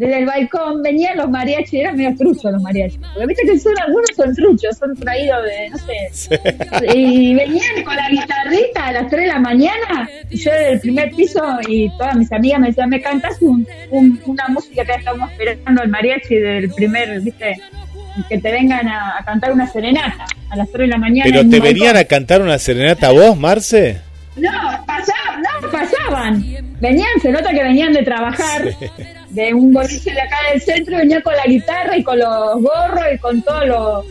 desde 0.00 0.20
el 0.20 0.24
balcón 0.24 0.82
venían 0.82 1.18
los 1.18 1.28
mariachis, 1.28 1.74
eran 1.74 1.94
medio 1.94 2.16
truchos 2.16 2.50
los 2.50 2.62
mariachis. 2.62 2.98
Porque 3.12 3.26
viste 3.26 3.42
que 3.44 3.58
son 3.58 3.74
algunos 3.78 4.08
son 4.16 4.34
truchos, 4.34 4.78
son 4.78 4.96
traídos 4.96 5.44
de, 5.44 5.68
no 5.68 5.76
sé. 5.76 6.96
Y 6.96 7.34
venían 7.34 7.84
con 7.84 7.94
la 7.94 8.08
guitarrita 8.08 8.86
a 8.86 8.92
las 8.92 9.10
3 9.10 9.20
de 9.20 9.26
la 9.26 9.38
mañana, 9.38 10.08
y 10.30 10.38
yo 10.38 10.50
desde 10.52 10.72
el 10.72 10.80
primer 10.80 11.10
piso, 11.10 11.42
y 11.68 11.90
todas 11.98 12.16
mis 12.16 12.32
amigas 12.32 12.60
me 12.60 12.68
decían, 12.68 12.88
¿me 12.88 13.02
cantas 13.02 13.42
un, 13.42 13.68
una 13.90 14.48
música 14.48 14.86
que 14.86 14.92
estamos 14.92 15.30
esperando 15.32 15.82
el 15.82 15.90
mariachi 15.90 16.34
del 16.36 16.70
primer, 16.70 17.20
viste? 17.20 17.60
Que 18.26 18.38
te 18.38 18.52
vengan 18.52 18.88
a, 18.88 19.22
cantar 19.26 19.52
una 19.52 19.66
serenata 19.66 20.24
a 20.48 20.56
las 20.56 20.70
3 20.70 20.78
de 20.78 20.86
la 20.86 20.96
mañana. 20.96 21.30
¿Pero 21.30 21.46
te 21.46 21.60
venían 21.60 21.98
a 21.98 22.04
cantar 22.04 22.40
una 22.40 22.58
serenata 22.58 23.10
vos, 23.10 23.36
Marce? 23.36 24.00
No, 24.34 24.50
pasaban, 24.86 25.42
no, 25.42 25.70
pasaban. 25.70 26.44
Venían, 26.80 27.10
se 27.20 27.30
nota 27.30 27.50
que 27.50 27.62
venían 27.62 27.92
de 27.92 28.02
trabajar 28.02 28.64
de 29.30 29.54
un 29.54 29.72
boliche 29.72 30.12
de 30.12 30.20
acá 30.20 30.36
del 30.52 30.60
centro, 30.60 30.96
venía 30.96 31.22
con 31.22 31.34
la 31.34 31.44
guitarra 31.44 31.96
y 31.96 32.02
con 32.02 32.18
los 32.18 32.62
gorros 32.62 33.04
y 33.14 33.18
con 33.18 33.42
todos 33.42 33.66
los 33.66 34.04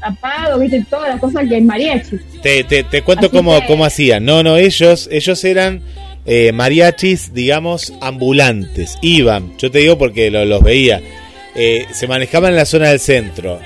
tapados, 0.00 0.60
viste, 0.60 0.84
todas 0.88 1.08
las 1.08 1.20
cosas 1.20 1.48
que 1.48 1.56
hay 1.56 1.62
mariachi. 1.62 2.16
Te, 2.42 2.64
te, 2.64 2.84
te 2.84 3.02
cuento 3.02 3.30
cómo, 3.30 3.58
cómo 3.66 3.84
hacían. 3.84 4.24
No, 4.24 4.42
no, 4.42 4.56
ellos, 4.56 5.08
ellos 5.10 5.42
eran 5.44 5.82
eh, 6.26 6.52
mariachis, 6.52 7.32
digamos, 7.32 7.92
ambulantes. 8.00 8.98
Iban, 9.02 9.56
yo 9.58 9.70
te 9.70 9.78
digo 9.78 9.98
porque 9.98 10.30
los 10.30 10.62
veía. 10.62 11.00
Eh, 11.54 11.86
se 11.92 12.06
manejaban 12.06 12.50
en 12.50 12.56
la 12.56 12.66
zona 12.66 12.90
del 12.90 13.00
centro. 13.00 13.58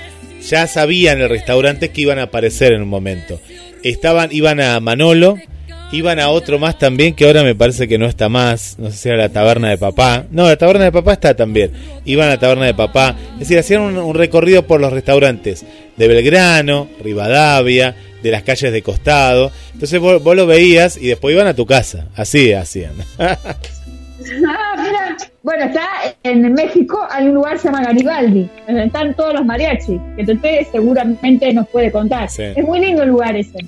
Ya 0.48 0.66
sabían 0.66 1.20
el 1.20 1.28
restaurante 1.28 1.90
que 1.90 2.00
iban 2.00 2.18
a 2.18 2.24
aparecer 2.24 2.72
en 2.72 2.82
un 2.82 2.88
momento. 2.88 3.40
Estaban, 3.82 4.30
iban 4.32 4.60
a 4.60 4.78
Manolo, 4.80 5.38
Iban 5.92 6.18
a 6.20 6.30
otro 6.30 6.58
más 6.58 6.78
también 6.78 7.14
que 7.14 7.26
ahora 7.26 7.42
me 7.42 7.54
parece 7.54 7.86
que 7.86 7.98
no 7.98 8.06
está 8.06 8.30
más. 8.30 8.78
No 8.78 8.90
sé 8.90 8.96
si 8.96 9.08
era 9.10 9.18
la 9.18 9.28
taberna 9.28 9.68
de 9.68 9.76
papá. 9.76 10.24
No, 10.30 10.48
la 10.48 10.56
taberna 10.56 10.84
de 10.84 10.92
papá 10.92 11.12
está 11.12 11.34
también. 11.34 11.70
Iban 12.06 12.28
a 12.28 12.30
la 12.30 12.38
taberna 12.38 12.64
de 12.64 12.72
papá. 12.72 13.14
Es 13.34 13.40
decir, 13.40 13.58
hacían 13.58 13.82
un, 13.82 14.14
recorrido 14.14 14.66
por 14.66 14.80
los 14.80 14.90
restaurantes 14.90 15.66
de 15.98 16.08
Belgrano, 16.08 16.88
Rivadavia, 17.04 17.94
de 18.22 18.30
las 18.30 18.42
calles 18.42 18.72
de 18.72 18.80
costado. 18.80 19.52
Entonces 19.74 20.00
vos, 20.00 20.22
lo 20.34 20.46
veías 20.46 20.96
y 20.96 21.08
después 21.08 21.34
iban 21.34 21.46
a 21.46 21.54
tu 21.54 21.66
casa. 21.66 22.06
Así 22.16 22.52
hacían. 22.52 22.92
Ah, 24.48 25.16
bueno, 25.42 25.64
está 25.64 25.84
en 26.22 26.52
México, 26.54 27.04
hay 27.10 27.26
un 27.26 27.34
lugar 27.34 27.54
que 27.54 27.58
se 27.58 27.64
llama 27.64 27.82
Garibaldi, 27.82 28.48
donde 28.68 28.84
están 28.84 29.14
todos 29.14 29.34
los 29.34 29.44
mariachis, 29.44 30.00
que 30.14 30.32
usted 30.32 30.66
seguramente 30.70 31.52
nos 31.52 31.68
puede 31.68 31.90
contar. 31.90 32.28
Es 32.28 32.64
muy 32.64 32.78
lindo 32.78 33.02
el 33.02 33.08
lugar 33.08 33.34
ese. 33.34 33.58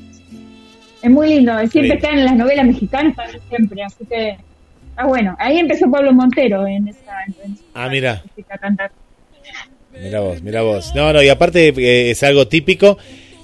Es 1.05 1.11
muy 1.11 1.29
lindo, 1.29 1.53
siempre 1.69 1.97
están 1.97 2.19
en 2.19 2.25
las 2.25 2.35
novelas 2.35 2.65
mexicanas, 2.65 3.15
siempre, 3.51 3.83
así 3.83 4.07
que 4.07 4.39
ah 4.97 5.05
bueno. 5.05 5.37
Ahí 5.39 5.59
empezó 5.59 5.91
Pablo 5.91 6.15
Montero 6.15 6.67
en 6.67 6.89
esa. 6.89 7.13
ah, 7.75 7.91
mira. 7.91 8.23
Mira 9.93 10.21
vos, 10.21 10.41
mira 10.41 10.63
vos. 10.63 10.95
No, 10.95 11.13
no, 11.13 11.23
y 11.23 11.29
aparte 11.29 11.75
eh, 11.77 12.11
es 12.11 12.23
algo 12.23 12.49
típico 12.49 12.97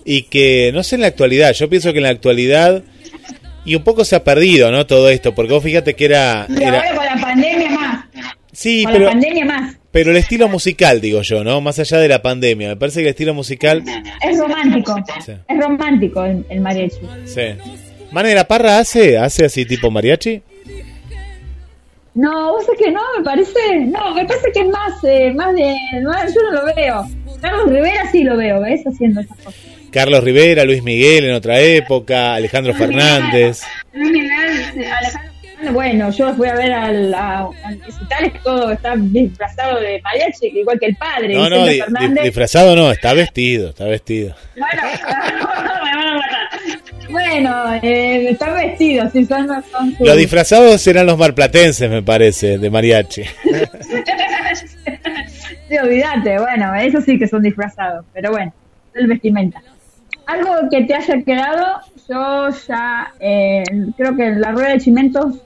y 0.06 0.22
que 0.22 0.70
no 0.72 0.82
sé 0.82 0.94
en 0.94 1.02
la 1.02 1.08
actualidad, 1.08 1.52
yo 1.52 1.68
pienso 1.68 1.92
que 1.92 1.98
en 1.98 2.04
la 2.04 2.08
actualidad 2.08 2.82
y 3.66 3.74
un 3.74 3.84
poco 3.84 4.06
se 4.06 4.16
ha 4.16 4.24
perdido, 4.24 4.70
¿no? 4.72 4.86
Todo 4.86 5.10
esto, 5.10 5.34
porque 5.34 5.52
vos 5.52 5.62
fíjate 5.62 5.94
que 5.94 6.06
era... 6.06 6.44
ahora 6.44 6.94
con 6.94 7.04
la 7.04 7.18
pandemia 7.20 7.70
más. 7.72 8.04
Sí, 8.52 8.84
con 8.84 8.92
pero... 8.94 9.04
la 9.04 9.10
pandemia 9.10 9.44
más. 9.44 9.76
Pero 9.92 10.12
el 10.12 10.16
estilo 10.16 10.48
musical, 10.48 11.00
digo 11.00 11.22
yo, 11.22 11.42
¿no? 11.42 11.60
Más 11.60 11.78
allá 11.78 11.98
de 11.98 12.08
la 12.08 12.22
pandemia. 12.22 12.68
Me 12.68 12.76
parece 12.76 13.00
que 13.00 13.06
el 13.06 13.10
estilo 13.10 13.34
musical... 13.34 13.82
Es 14.22 14.38
romántico. 14.38 14.96
Es 15.26 15.60
romántico 15.60 16.24
el, 16.24 16.60
mariachi. 16.60 16.98
Sí. 17.24 17.42
¿Manera 18.12 18.44
Parra 18.44 18.78
hace, 18.78 19.18
hace 19.18 19.44
así 19.44 19.64
tipo 19.64 19.90
mariachi? 19.90 20.42
No, 22.14 22.52
vos 22.52 22.64
es 22.68 22.78
que 22.84 22.90
no, 22.90 23.00
me 23.18 23.24
parece... 23.24 23.58
No, 23.86 24.14
me 24.14 24.24
parece 24.24 24.52
que 24.52 24.60
es 24.60 24.68
más, 24.68 25.04
eh, 25.04 25.32
más 25.34 25.54
de... 25.54 25.74
yo 26.02 26.42
no 26.42 26.52
lo 26.52 26.74
veo. 26.74 27.06
Carlos 27.40 27.72
Rivera 27.72 28.10
sí 28.12 28.22
lo 28.22 28.36
veo, 28.36 28.60
¿ves? 28.60 28.86
Haciendo 28.86 29.20
esas 29.20 29.36
cosas. 29.38 29.60
Carlos 29.90 30.22
Rivera, 30.22 30.64
Luis 30.64 30.84
Miguel 30.84 31.24
en 31.24 31.34
otra 31.34 31.58
época, 31.60 32.34
Alejandro 32.34 32.74
Fernández. 32.74 33.62
Luis 33.92 34.12
Miguel, 34.12 34.86
Alejandro 34.92 35.29
bueno, 35.72 36.10
yo 36.10 36.34
fui 36.34 36.48
a 36.48 36.54
ver 36.54 36.72
al, 36.72 37.14
a, 37.14 37.48
que 38.22 38.38
todo 38.42 38.72
está 38.72 38.94
disfrazado 38.96 39.80
de 39.80 40.00
mariachi, 40.02 40.46
igual 40.46 40.78
que 40.78 40.86
el 40.86 40.96
padre. 40.96 41.34
No, 41.34 41.48
no, 41.48 41.66
disfrazado 42.22 42.74
no, 42.74 42.90
está 42.90 43.14
vestido, 43.14 43.70
está 43.70 43.84
vestido. 43.84 44.34
Bueno, 44.56 44.82
bueno 47.10 47.74
eh, 47.82 48.30
está 48.30 48.52
vestido, 48.54 49.08
si 49.10 49.24
son, 49.24 49.48
son 49.70 49.94
Los 50.00 50.16
disfrazados 50.16 50.80
serán 50.80 51.06
los 51.06 51.18
marplatenses, 51.18 51.90
me 51.90 52.02
parece, 52.02 52.58
de 52.58 52.70
mariachi. 52.70 53.22
Sí, 55.68 55.78
olvídate, 55.78 56.38
bueno, 56.38 56.74
eso 56.74 57.00
sí 57.00 57.16
que 57.16 57.28
son 57.28 57.42
disfrazados, 57.42 58.04
pero 58.12 58.32
bueno, 58.32 58.52
el 58.94 59.06
vestimenta. 59.06 59.62
Algo 60.26 60.68
que 60.68 60.82
te 60.82 60.94
haya 60.94 61.22
quedado, 61.22 61.80
yo 62.08 62.48
ya 62.66 63.12
eh, 63.20 63.62
creo 63.96 64.16
que 64.16 64.30
la 64.30 64.50
rueda 64.50 64.70
de 64.70 64.80
cimentos 64.80 65.36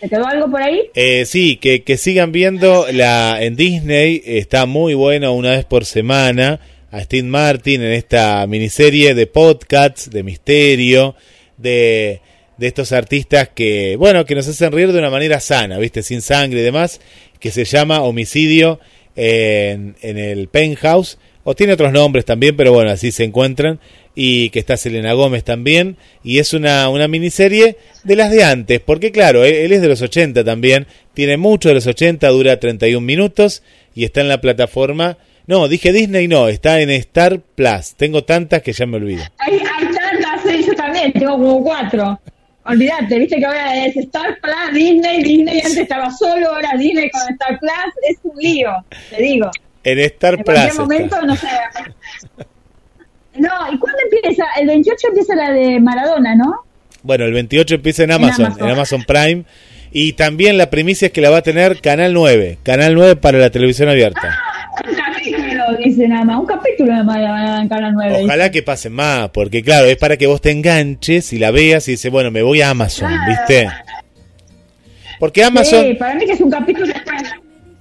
¿Te 0.00 0.08
quedó 0.08 0.26
algo 0.26 0.50
por 0.50 0.62
ahí? 0.62 0.90
Eh, 0.94 1.24
sí, 1.26 1.56
que, 1.56 1.82
que 1.82 1.96
sigan 1.96 2.30
viendo 2.30 2.86
la 2.92 3.42
en 3.42 3.56
Disney, 3.56 4.22
está 4.24 4.66
muy 4.66 4.94
bueno 4.94 5.32
una 5.32 5.50
vez 5.50 5.64
por 5.64 5.84
semana 5.84 6.60
a 6.90 7.00
Steve 7.02 7.26
Martin 7.26 7.82
en 7.82 7.92
esta 7.92 8.46
miniserie 8.46 9.14
de 9.14 9.26
podcasts, 9.26 10.10
de 10.10 10.22
misterio, 10.22 11.16
de, 11.56 12.20
de 12.56 12.66
estos 12.66 12.92
artistas 12.92 13.48
que, 13.48 13.96
bueno, 13.96 14.24
que 14.24 14.34
nos 14.34 14.46
hacen 14.48 14.72
reír 14.72 14.92
de 14.92 14.98
una 14.98 15.10
manera 15.10 15.40
sana, 15.40 15.78
¿viste? 15.78 16.02
Sin 16.02 16.22
sangre 16.22 16.60
y 16.60 16.62
demás, 16.64 17.00
que 17.40 17.50
se 17.50 17.64
llama 17.64 18.02
Homicidio 18.02 18.80
en, 19.16 19.96
en 20.00 20.16
el 20.16 20.48
Penthouse, 20.48 21.18
o 21.44 21.54
tiene 21.54 21.72
otros 21.72 21.92
nombres 21.92 22.24
también, 22.24 22.56
pero 22.56 22.72
bueno, 22.72 22.90
así 22.90 23.10
se 23.10 23.24
encuentran 23.24 23.80
y 24.20 24.50
que 24.50 24.58
está 24.58 24.76
Selena 24.76 25.12
Gómez 25.12 25.44
también, 25.44 25.96
y 26.24 26.40
es 26.40 26.52
una, 26.52 26.88
una 26.88 27.06
miniserie 27.06 27.76
de 28.02 28.16
las 28.16 28.32
de 28.32 28.42
antes, 28.42 28.80
porque 28.80 29.12
claro, 29.12 29.44
él, 29.44 29.70
es 29.70 29.80
de 29.80 29.86
los 29.86 30.02
80 30.02 30.42
también, 30.42 30.88
tiene 31.14 31.36
mucho 31.36 31.68
de 31.68 31.76
los 31.76 31.86
80, 31.86 32.26
dura 32.30 32.58
31 32.58 33.00
minutos 33.00 33.62
y 33.94 34.02
está 34.02 34.20
en 34.20 34.26
la 34.26 34.40
plataforma, 34.40 35.18
no, 35.46 35.68
dije 35.68 35.92
Disney, 35.92 36.26
no, 36.26 36.48
está 36.48 36.80
en 36.80 36.90
Star 36.90 37.38
Plus, 37.38 37.94
tengo 37.94 38.24
tantas 38.24 38.60
que 38.60 38.72
ya 38.72 38.86
me 38.86 38.96
olvido. 38.96 39.22
Hay, 39.38 39.56
tantas, 39.60 40.66
yo 40.66 40.74
también, 40.74 41.12
tengo 41.12 41.34
como 41.34 41.62
cuatro. 41.62 42.20
Olvídate, 42.64 43.20
viste 43.20 43.36
que 43.36 43.46
ahora 43.46 43.86
es 43.86 43.96
Star 43.98 44.36
Plus, 44.40 44.74
Disney, 44.74 45.22
Disney 45.22 45.60
antes 45.60 45.76
estaba 45.76 46.10
solo, 46.10 46.54
ahora 46.54 46.70
Disney 46.76 47.08
con 47.10 47.22
Star 47.34 47.56
Plus, 47.60 47.94
es 48.10 48.16
un 48.24 48.36
lío, 48.36 48.70
te 49.10 49.22
digo. 49.22 49.48
En 49.84 50.00
Star 50.00 50.34
en 50.34 50.42
Plus. 50.42 50.76
momento, 50.76 51.22
no 51.22 51.36
sé. 51.36 51.46
No, 53.38 53.72
¿y 53.72 53.78
cuándo 53.78 53.98
empieza? 54.10 54.44
El 54.60 54.66
28 54.66 55.08
empieza 55.08 55.34
la 55.34 55.52
de 55.52 55.80
Maradona, 55.80 56.34
¿no? 56.34 56.64
Bueno, 57.02 57.24
el 57.24 57.32
28 57.32 57.76
empieza 57.76 58.04
en 58.04 58.12
Amazon, 58.12 58.54
en 58.58 58.68
Amazon, 58.68 59.04
Prime. 59.04 59.44
Y 59.90 60.12
también 60.12 60.58
la 60.58 60.68
primicia 60.68 61.06
es 61.06 61.12
que 61.12 61.20
la 61.20 61.30
va 61.30 61.38
a 61.38 61.42
tener 61.42 61.80
Canal 61.80 62.12
9, 62.12 62.58
Canal 62.62 62.94
9 62.94 63.16
para 63.16 63.38
la 63.38 63.50
televisión 63.50 63.88
abierta. 63.88 64.38
Ah, 64.38 64.70
un 64.86 64.94
capítulo, 64.94 65.64
dice 65.82 66.08
nada 66.08 66.24
más, 66.24 66.38
un 66.40 66.46
capítulo 66.46 66.92
nada 66.92 67.04
más 67.04 67.62
en 67.62 67.68
Canal 67.68 67.92
9. 67.94 68.20
Ojalá 68.24 68.50
que 68.50 68.62
pase 68.62 68.90
más, 68.90 69.30
porque 69.30 69.62
claro, 69.62 69.86
es 69.86 69.96
para 69.96 70.16
que 70.18 70.26
vos 70.26 70.42
te 70.42 70.50
enganches 70.50 71.32
y 71.32 71.38
la 71.38 71.50
veas 71.50 71.88
y 71.88 71.92
dices, 71.92 72.10
bueno, 72.12 72.30
me 72.30 72.42
voy 72.42 72.60
a 72.60 72.70
Amazon, 72.70 73.10
¿viste? 73.26 73.68
Porque 75.18 75.42
Amazon... 75.42 75.84
Sí, 75.84 75.94
para 75.94 76.14
mí 76.14 76.26
que 76.26 76.32
es 76.32 76.40
un 76.40 76.50
capítulo 76.50 76.92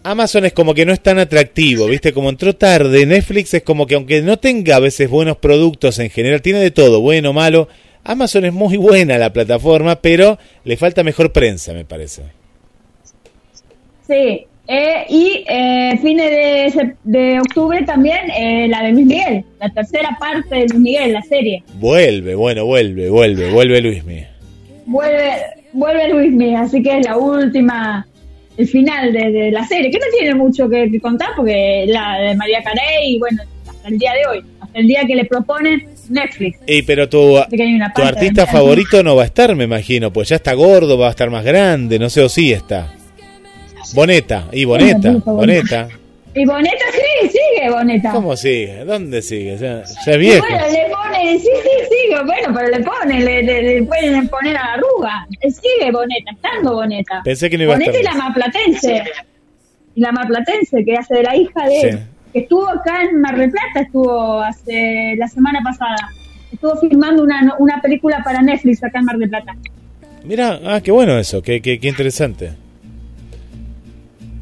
Amazon 0.08 0.46
es 0.46 0.54
como 0.54 0.74
que 0.74 0.86
no 0.86 0.94
es 0.94 1.02
tan 1.02 1.20
atractivo, 1.20 1.86
¿viste? 1.88 2.14
Como 2.14 2.30
entró 2.30 2.56
tarde, 2.56 3.06
Netflix 3.06 3.54
es 3.54 3.64
como 3.64 3.86
que 3.86 3.96
aunque 3.96 4.22
no 4.22 4.38
tenga 4.38 4.78
a 4.78 4.80
veces 4.80 5.10
buenos 5.10 5.36
productos 5.36 6.00
en 6.00 6.10
general, 6.10 6.42
tiene 6.42 6.60
de 6.60 6.72
todo, 6.72 7.02
bueno, 7.02 7.34
malo. 7.34 7.68
Amazon 8.06 8.46
es 8.46 8.54
muy 8.54 8.78
buena 8.78 9.18
la 9.18 9.34
plataforma, 9.34 9.98
pero 9.98 10.38
le 10.64 10.78
falta 10.78 11.04
mejor 11.04 11.34
prensa, 11.34 11.74
me 11.74 11.84
parece. 11.84 12.22
Sí, 14.08 14.46
eh, 14.66 15.06
y 15.10 15.44
eh, 15.46 16.00
fines 16.02 16.32
de, 16.32 16.96
de, 17.04 17.40
octubre 17.42 17.84
también 17.84 18.32
eh, 18.32 18.70
la 18.70 18.84
de 18.84 18.94
Luis 18.94 19.08
Miguel, 19.08 19.44
la 19.60 19.70
tercera 19.72 20.16
parte 20.18 20.56
de 20.56 20.68
Luis 20.70 20.80
Miguel, 20.80 21.12
la 21.12 21.24
serie. 21.24 21.64
Vuelve, 21.80 22.34
bueno, 22.34 22.66
vuelve, 22.66 23.10
vuelve, 23.10 23.52
vuelve 23.52 23.82
Luis 23.82 24.06
Miguel. 24.06 24.28
Vuelve, 24.86 25.34
vuelve 25.74 26.10
Luis 26.14 26.32
Miguel, 26.32 26.56
así 26.56 26.82
que 26.82 27.00
es 27.00 27.06
la 27.06 27.18
última 27.18 28.08
el 28.58 28.68
final 28.68 29.14
de, 29.14 29.52
la 29.52 29.66
serie, 29.68 29.92
que 29.92 30.00
no 30.00 30.06
tiene 30.18 30.34
mucho 30.36 30.68
que, 30.68 31.00
contar 31.00 31.30
porque 31.36 31.86
la 31.88 32.18
de 32.20 32.36
María 32.36 32.64
Carey, 32.64 33.20
bueno, 33.20 33.44
hasta 33.68 33.88
el 33.88 34.00
día 34.00 34.14
de 34.14 34.28
hoy, 34.28 34.44
hasta 34.60 34.80
el 34.80 34.88
día 34.88 35.04
que 35.06 35.16
le 35.16 35.26
proponen 35.26 35.88
Netflix. 36.10 36.60
Y 36.66 36.82
pero 36.82 37.08
tu, 37.08 37.38
tu 37.96 38.02
artista 38.02 38.48
favorito 38.48 39.04
no 39.04 39.16
va 39.16 39.24
a 39.24 39.26
estar, 39.28 39.56
me 39.56 39.66
imagino, 39.66 40.12
pues 40.12 40.30
ya 40.30 40.38
está 40.38 40.54
gordo, 40.54 40.98
va 40.98 41.08
a 41.08 41.12
estar 41.12 41.30
más 41.30 41.46
grande, 41.46 42.00
no 42.00 42.10
sé 42.10 42.22
o 42.22 42.30
sí 42.30 42.52
está. 42.52 42.94
Boneta, 43.94 44.48
y 44.52 44.66
Boneta, 44.66 45.12
Boneta. 45.24 45.88
Y 46.34 46.46
Boneta 46.46 46.86
sí, 46.92 47.30
sigue 47.58 47.70
Boneta. 47.72 48.12
¿Cómo 48.12 48.36
sigue? 48.36 48.86
¿Dónde 48.86 49.22
sigue? 49.22 49.58
Ya, 49.58 49.84
ya 49.84 50.12
es 50.12 50.18
viejo. 50.18 50.46
Bueno, 50.48 50.66
le 50.68 50.90
pone, 50.90 51.40
sí, 51.40 51.50
sí, 51.64 51.70
sigue, 51.90 52.24
bueno, 52.24 52.54
pero 52.56 52.68
le 52.70 52.84
pone, 52.84 53.20
le, 53.22 53.44
le, 53.44 53.84
pueden 53.84 54.28
poner 54.28 54.58
a 54.58 54.64
la 54.66 54.74
arruga. 54.74 55.28
Sigue 55.42 55.92
Boneta, 55.92 56.32
estando 56.32 56.74
Boneta. 56.76 57.22
Pensé 57.24 57.50
que 57.50 57.58
no 57.58 57.64
iba 57.64 57.74
Boneta 57.74 57.92
a 57.92 57.94
estar. 57.96 58.14
y 58.14 58.18
la 58.18 58.24
marplatense. 58.24 59.04
Y 59.96 60.02
la 60.02 60.12
marplatense, 60.12 60.86
que 60.86 60.96
hace 60.96 61.16
de 61.16 61.24
la 61.24 61.36
hija 61.36 61.66
de 61.66 61.82
él. 61.82 62.00
Que 62.34 62.40
estuvo 62.40 62.68
acá 62.68 63.04
en 63.04 63.22
Mar 63.22 63.38
del 63.38 63.52
Plata, 63.52 63.82
estuvo 63.82 64.40
hace 64.42 65.16
la 65.18 65.28
semana 65.28 65.60
pasada. 65.64 66.10
Estuvo 66.52 66.76
filmando 66.78 67.24
una, 67.24 67.56
una 67.60 67.82
película 67.82 68.22
para 68.24 68.42
Netflix 68.42 68.84
acá 68.84 69.00
en 69.00 69.06
Mar 69.06 69.18
del 69.18 69.30
Plata. 69.30 69.56
Mira, 70.24 70.60
ah, 70.66 70.82
qué 70.82 70.92
bueno 70.92 71.18
eso, 71.18 71.42
qué, 71.42 71.62
qué, 71.62 71.80
qué 71.80 71.88
interesante 71.88 72.52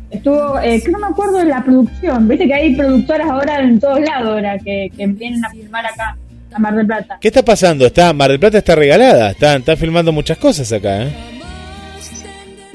estuvo, 0.10 0.60
eh, 0.60 0.82
que 0.84 0.92
no 0.92 1.00
me 1.00 1.08
acuerdo 1.08 1.38
de 1.38 1.46
la 1.46 1.64
producción, 1.64 2.28
viste 2.28 2.48
que 2.48 2.54
hay 2.54 2.76
productoras 2.76 3.30
ahora 3.30 3.60
en 3.60 3.80
todos 3.80 4.00
lados 4.00 4.30
ahora 4.30 4.58
que, 4.60 4.92
vienen 4.96 5.44
a 5.44 5.50
filmar 5.50 5.86
acá 5.86 6.18
a 6.54 6.60
Mar 6.60 6.76
del 6.76 6.86
Plata. 6.86 7.18
¿Qué 7.20 7.28
está 7.28 7.44
pasando? 7.44 7.86
Está 7.86 8.14
Mar 8.14 8.30
del 8.30 8.40
Plata 8.40 8.58
está 8.60 8.76
regalada, 8.76 9.32
están 9.32 9.60
está 9.60 9.76
filmando 9.76 10.12
muchas 10.12 10.38
cosas 10.38 10.72
acá, 10.72 11.04
¿eh? 11.04 11.14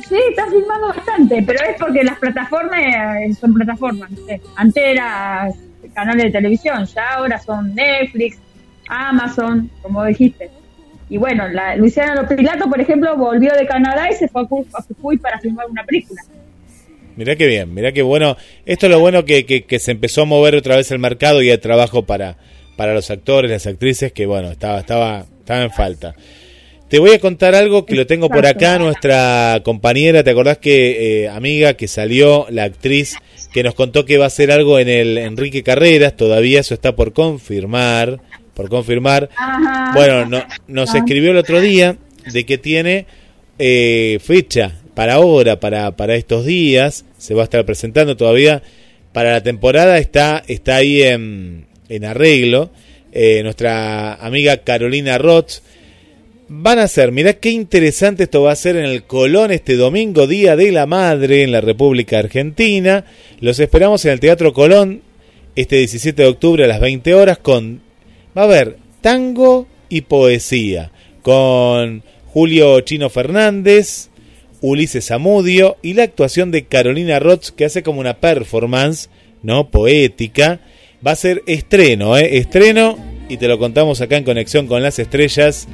Sí, 0.08 0.16
están 0.30 0.50
filmando 0.50 0.88
bastante, 0.88 1.42
pero 1.46 1.60
es 1.64 1.76
porque 1.78 2.02
las 2.02 2.18
plataformas 2.18 2.80
son 3.38 3.54
plataformas, 3.54 4.10
sé. 4.26 4.40
Antes 4.56 4.82
eran 4.84 5.52
canales 5.94 6.24
de 6.24 6.30
televisión, 6.32 6.84
ya 6.84 7.10
ahora 7.14 7.38
son 7.38 7.74
Netflix, 7.74 8.38
Amazon, 8.88 9.70
como 9.82 10.04
dijiste. 10.04 10.50
Y 11.08 11.16
bueno, 11.16 11.48
la, 11.48 11.76
Luciana 11.76 12.14
Lopilato, 12.14 12.68
por 12.68 12.80
ejemplo, 12.80 13.16
volvió 13.16 13.52
de 13.54 13.66
Canadá 13.66 14.10
y 14.10 14.14
se 14.14 14.28
fue 14.28 14.42
a 14.42 14.46
Jujuy 14.82 15.18
para 15.18 15.38
filmar 15.40 15.66
una 15.68 15.84
película. 15.84 16.22
Mirá 17.16 17.36
qué 17.36 17.46
bien, 17.46 17.74
mirá 17.74 17.92
qué 17.92 18.02
bueno. 18.02 18.36
Esto 18.66 18.86
es 18.86 18.92
lo 18.92 19.00
bueno 19.00 19.24
que, 19.24 19.44
que, 19.44 19.78
se 19.78 19.90
empezó 19.90 20.22
a 20.22 20.26
mover 20.26 20.54
otra 20.54 20.76
vez 20.76 20.90
el 20.90 20.98
mercado 20.98 21.42
y 21.42 21.50
hay 21.50 21.58
trabajo 21.58 22.06
para, 22.06 22.36
para 22.76 22.94
los 22.94 23.10
actores, 23.10 23.50
las 23.50 23.66
actrices, 23.66 24.12
que 24.12 24.26
bueno, 24.26 24.50
estaba, 24.50 24.80
estaba, 24.80 25.26
estaba 25.40 25.62
en 25.62 25.70
falta. 25.70 26.14
Te 26.88 26.98
voy 26.98 27.12
a 27.12 27.20
contar 27.20 27.54
algo 27.54 27.86
que 27.86 27.94
lo 27.94 28.04
tengo 28.04 28.28
por 28.28 28.46
acá, 28.46 28.76
nuestra 28.80 29.60
compañera, 29.62 30.24
¿te 30.24 30.30
acordás 30.30 30.58
que, 30.58 31.22
eh, 31.22 31.28
amiga, 31.28 31.74
que 31.74 31.86
salió 31.86 32.46
la 32.50 32.64
actriz 32.64 33.14
que 33.52 33.62
nos 33.62 33.74
contó 33.74 34.04
que 34.04 34.18
va 34.18 34.24
a 34.24 34.26
hacer 34.26 34.50
algo 34.50 34.76
en 34.80 34.88
el 34.88 35.16
Enrique 35.16 35.62
Carreras, 35.62 36.16
todavía 36.16 36.58
eso 36.58 36.74
está 36.74 36.96
por 36.96 37.12
confirmar, 37.12 38.20
por 38.54 38.68
confirmar. 38.68 39.30
Bueno, 39.94 40.26
no, 40.26 40.44
nos 40.66 40.92
escribió 40.92 41.30
el 41.30 41.36
otro 41.36 41.60
día 41.60 41.96
de 42.32 42.44
que 42.44 42.58
tiene 42.58 43.06
eh, 43.58 44.18
fecha 44.20 44.79
para 44.94 45.14
ahora, 45.14 45.60
para, 45.60 45.96
para 45.96 46.16
estos 46.16 46.44
días, 46.44 47.04
se 47.18 47.34
va 47.34 47.42
a 47.42 47.44
estar 47.44 47.64
presentando 47.64 48.16
todavía. 48.16 48.62
Para 49.12 49.32
la 49.32 49.42
temporada 49.42 49.98
está, 49.98 50.42
está 50.46 50.76
ahí 50.76 51.02
en, 51.02 51.66
en 51.88 52.04
arreglo. 52.04 52.70
Eh, 53.12 53.42
nuestra 53.42 54.14
amiga 54.14 54.58
Carolina 54.58 55.18
Roth. 55.18 55.62
Van 56.52 56.78
a 56.80 56.88
ser, 56.88 57.12
mirá 57.12 57.34
qué 57.34 57.50
interesante 57.50 58.24
esto 58.24 58.42
va 58.42 58.52
a 58.52 58.56
ser 58.56 58.74
en 58.74 58.84
el 58.84 59.04
Colón 59.04 59.52
este 59.52 59.76
domingo, 59.76 60.26
Día 60.26 60.56
de 60.56 60.72
la 60.72 60.86
Madre 60.86 61.44
en 61.44 61.52
la 61.52 61.60
República 61.60 62.18
Argentina. 62.18 63.04
Los 63.40 63.60
esperamos 63.60 64.04
en 64.04 64.12
el 64.12 64.20
Teatro 64.20 64.52
Colón 64.52 65.02
este 65.54 65.76
17 65.76 66.22
de 66.22 66.28
octubre 66.28 66.64
a 66.64 66.68
las 66.68 66.80
20 66.80 67.14
horas 67.14 67.38
con... 67.38 67.82
Va 68.36 68.42
a 68.42 68.44
haber 68.46 68.76
tango 69.00 69.68
y 69.88 70.02
poesía 70.02 70.90
con 71.22 72.02
Julio 72.26 72.80
Chino 72.80 73.10
Fernández, 73.10 74.09
Ulises 74.60 75.10
Amudio 75.10 75.76
y 75.82 75.94
la 75.94 76.02
actuación 76.02 76.50
de 76.50 76.64
Carolina 76.64 77.18
Roth 77.18 77.48
que 77.56 77.64
hace 77.64 77.82
como 77.82 78.00
una 78.00 78.18
performance, 78.18 79.10
¿no? 79.42 79.70
Poética. 79.70 80.60
Va 81.06 81.12
a 81.12 81.16
ser 81.16 81.42
estreno, 81.46 82.16
¿eh? 82.16 82.38
Estreno 82.38 82.98
y 83.28 83.36
te 83.36 83.48
lo 83.48 83.58
contamos 83.58 84.00
acá 84.00 84.16
en 84.16 84.24
Conexión 84.24 84.66
con 84.66 84.82
las 84.82 84.98
Estrellas. 84.98 85.68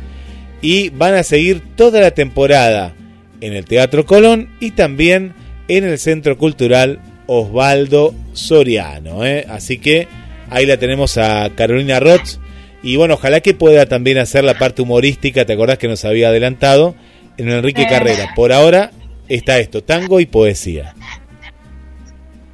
Y 0.62 0.90
van 0.90 1.14
a 1.14 1.22
seguir 1.22 1.62
toda 1.76 2.00
la 2.00 2.12
temporada 2.12 2.94
en 3.40 3.52
el 3.52 3.64
Teatro 3.64 4.06
Colón 4.06 4.50
y 4.60 4.72
también 4.72 5.34
en 5.68 5.84
el 5.84 5.98
Centro 5.98 6.38
Cultural 6.38 7.00
Osvaldo 7.26 8.14
Soriano. 8.32 9.24
¿eh? 9.24 9.46
Así 9.48 9.78
que 9.78 10.08
ahí 10.50 10.66
la 10.66 10.76
tenemos 10.76 11.18
a 11.18 11.50
Carolina 11.54 12.00
Roth. 12.00 12.38
Y 12.82 12.96
bueno, 12.96 13.14
ojalá 13.14 13.40
que 13.40 13.54
pueda 13.54 13.86
también 13.86 14.18
hacer 14.18 14.44
la 14.44 14.58
parte 14.58 14.82
humorística. 14.82 15.44
¿Te 15.44 15.54
acordás 15.54 15.78
que 15.78 15.88
nos 15.88 16.04
había 16.04 16.28
adelantado? 16.28 16.94
En 17.38 17.50
Enrique 17.50 17.82
eh. 17.82 17.86
Carrera. 17.88 18.32
Por 18.34 18.52
ahora 18.52 18.90
está 19.28 19.58
esto, 19.58 19.82
tango 19.82 20.20
y 20.20 20.26
poesía. 20.26 20.94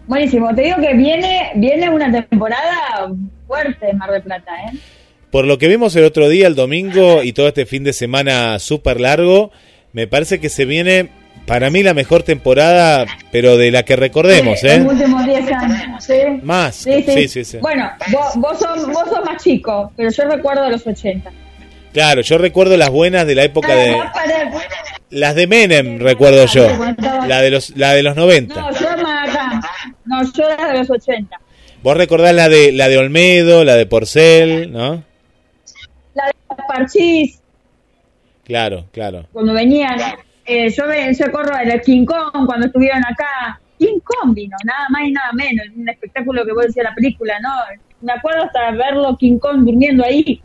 Buenísimo, 0.06 0.54
te 0.54 0.62
digo 0.62 0.76
que 0.80 0.94
viene, 0.94 1.52
viene 1.54 1.88
una 1.88 2.10
temporada 2.10 3.12
fuerte 3.46 3.90
en 3.90 3.98
Mar 3.98 4.10
del 4.10 4.22
Plata, 4.22 4.52
¿eh? 4.66 4.76
Por 5.30 5.46
lo 5.46 5.56
que 5.56 5.68
vimos 5.68 5.96
el 5.96 6.04
otro 6.04 6.28
día, 6.28 6.46
el 6.46 6.54
domingo 6.54 7.22
y 7.22 7.32
todo 7.32 7.48
este 7.48 7.64
fin 7.64 7.84
de 7.84 7.94
semana 7.94 8.58
súper 8.58 9.00
largo, 9.00 9.50
me 9.92 10.06
parece 10.06 10.40
que 10.40 10.50
se 10.50 10.66
viene 10.66 11.08
para 11.46 11.70
mí 11.70 11.82
la 11.82 11.94
mejor 11.94 12.22
temporada, 12.22 13.06
pero 13.30 13.56
de 13.56 13.70
la 13.70 13.84
que 13.84 13.96
recordemos, 13.96 14.62
¿eh? 14.62 14.78
Los 14.78 14.92
últimos 14.92 15.24
10 15.24 15.52
años, 15.52 16.04
¿sí? 16.04 16.14
Más, 16.42 16.74
sí, 16.74 17.28
sí, 17.28 17.44
sí. 17.44 17.58
Bueno, 17.58 17.90
vos, 18.10 18.36
vos, 18.36 18.58
sos, 18.58 18.86
vos 18.86 19.08
sos 19.08 19.24
más 19.24 19.42
chico, 19.42 19.90
pero 19.96 20.10
yo 20.10 20.24
recuerdo 20.28 20.68
los 20.68 20.86
80. 20.86 21.30
Claro, 21.92 22.22
yo 22.22 22.38
recuerdo 22.38 22.76
las 22.76 22.90
buenas 22.90 23.26
de 23.26 23.34
la 23.34 23.44
época 23.44 23.74
de... 23.74 23.96
Las 25.10 25.34
de 25.34 25.46
Menem, 25.46 25.98
recuerdo 25.98 26.46
yo. 26.46 26.66
La 27.28 27.42
de 27.42 27.50
los, 27.50 27.76
la 27.76 27.92
de 27.92 28.02
los 28.02 28.16
90. 28.16 28.54
No, 28.54 28.70
yo 28.72 28.88
acá. 28.88 29.60
No, 30.06 30.22
yo 30.32 30.48
era 30.48 30.72
de 30.72 30.78
los 30.78 30.90
80. 30.90 31.38
Vos 31.82 31.96
recordás 31.96 32.34
la 32.34 32.48
de, 32.48 32.72
la 32.72 32.88
de 32.88 32.96
Olmedo, 32.96 33.62
la 33.62 33.76
de 33.76 33.84
Porcel, 33.84 34.72
¿no? 34.72 35.04
La 36.14 36.26
de 36.26 36.62
Parchís. 36.66 37.42
Claro, 38.44 38.86
claro. 38.90 39.26
Cuando 39.32 39.52
venían, 39.52 39.98
eh, 40.46 40.70
yo, 40.70 40.84
yo 40.86 41.26
recuerdo 41.26 41.52
el 41.58 41.80
King 41.82 42.06
Kong 42.06 42.46
cuando 42.46 42.66
estuvieron 42.66 43.04
acá. 43.04 43.60
King 43.78 43.98
Kong 44.02 44.32
vino, 44.34 44.56
nada 44.64 44.86
más 44.88 45.02
y 45.04 45.12
nada 45.12 45.32
menos. 45.34 45.66
Un 45.76 45.88
espectáculo 45.88 46.46
que 46.46 46.52
vos 46.52 46.66
decías 46.66 46.84
la 46.84 46.94
película, 46.94 47.38
¿no? 47.40 47.50
Me 48.00 48.12
acuerdo 48.12 48.44
hasta 48.44 48.70
verlo 48.70 49.16
King 49.18 49.38
Kong 49.38 49.64
durmiendo 49.64 50.04
ahí 50.04 50.40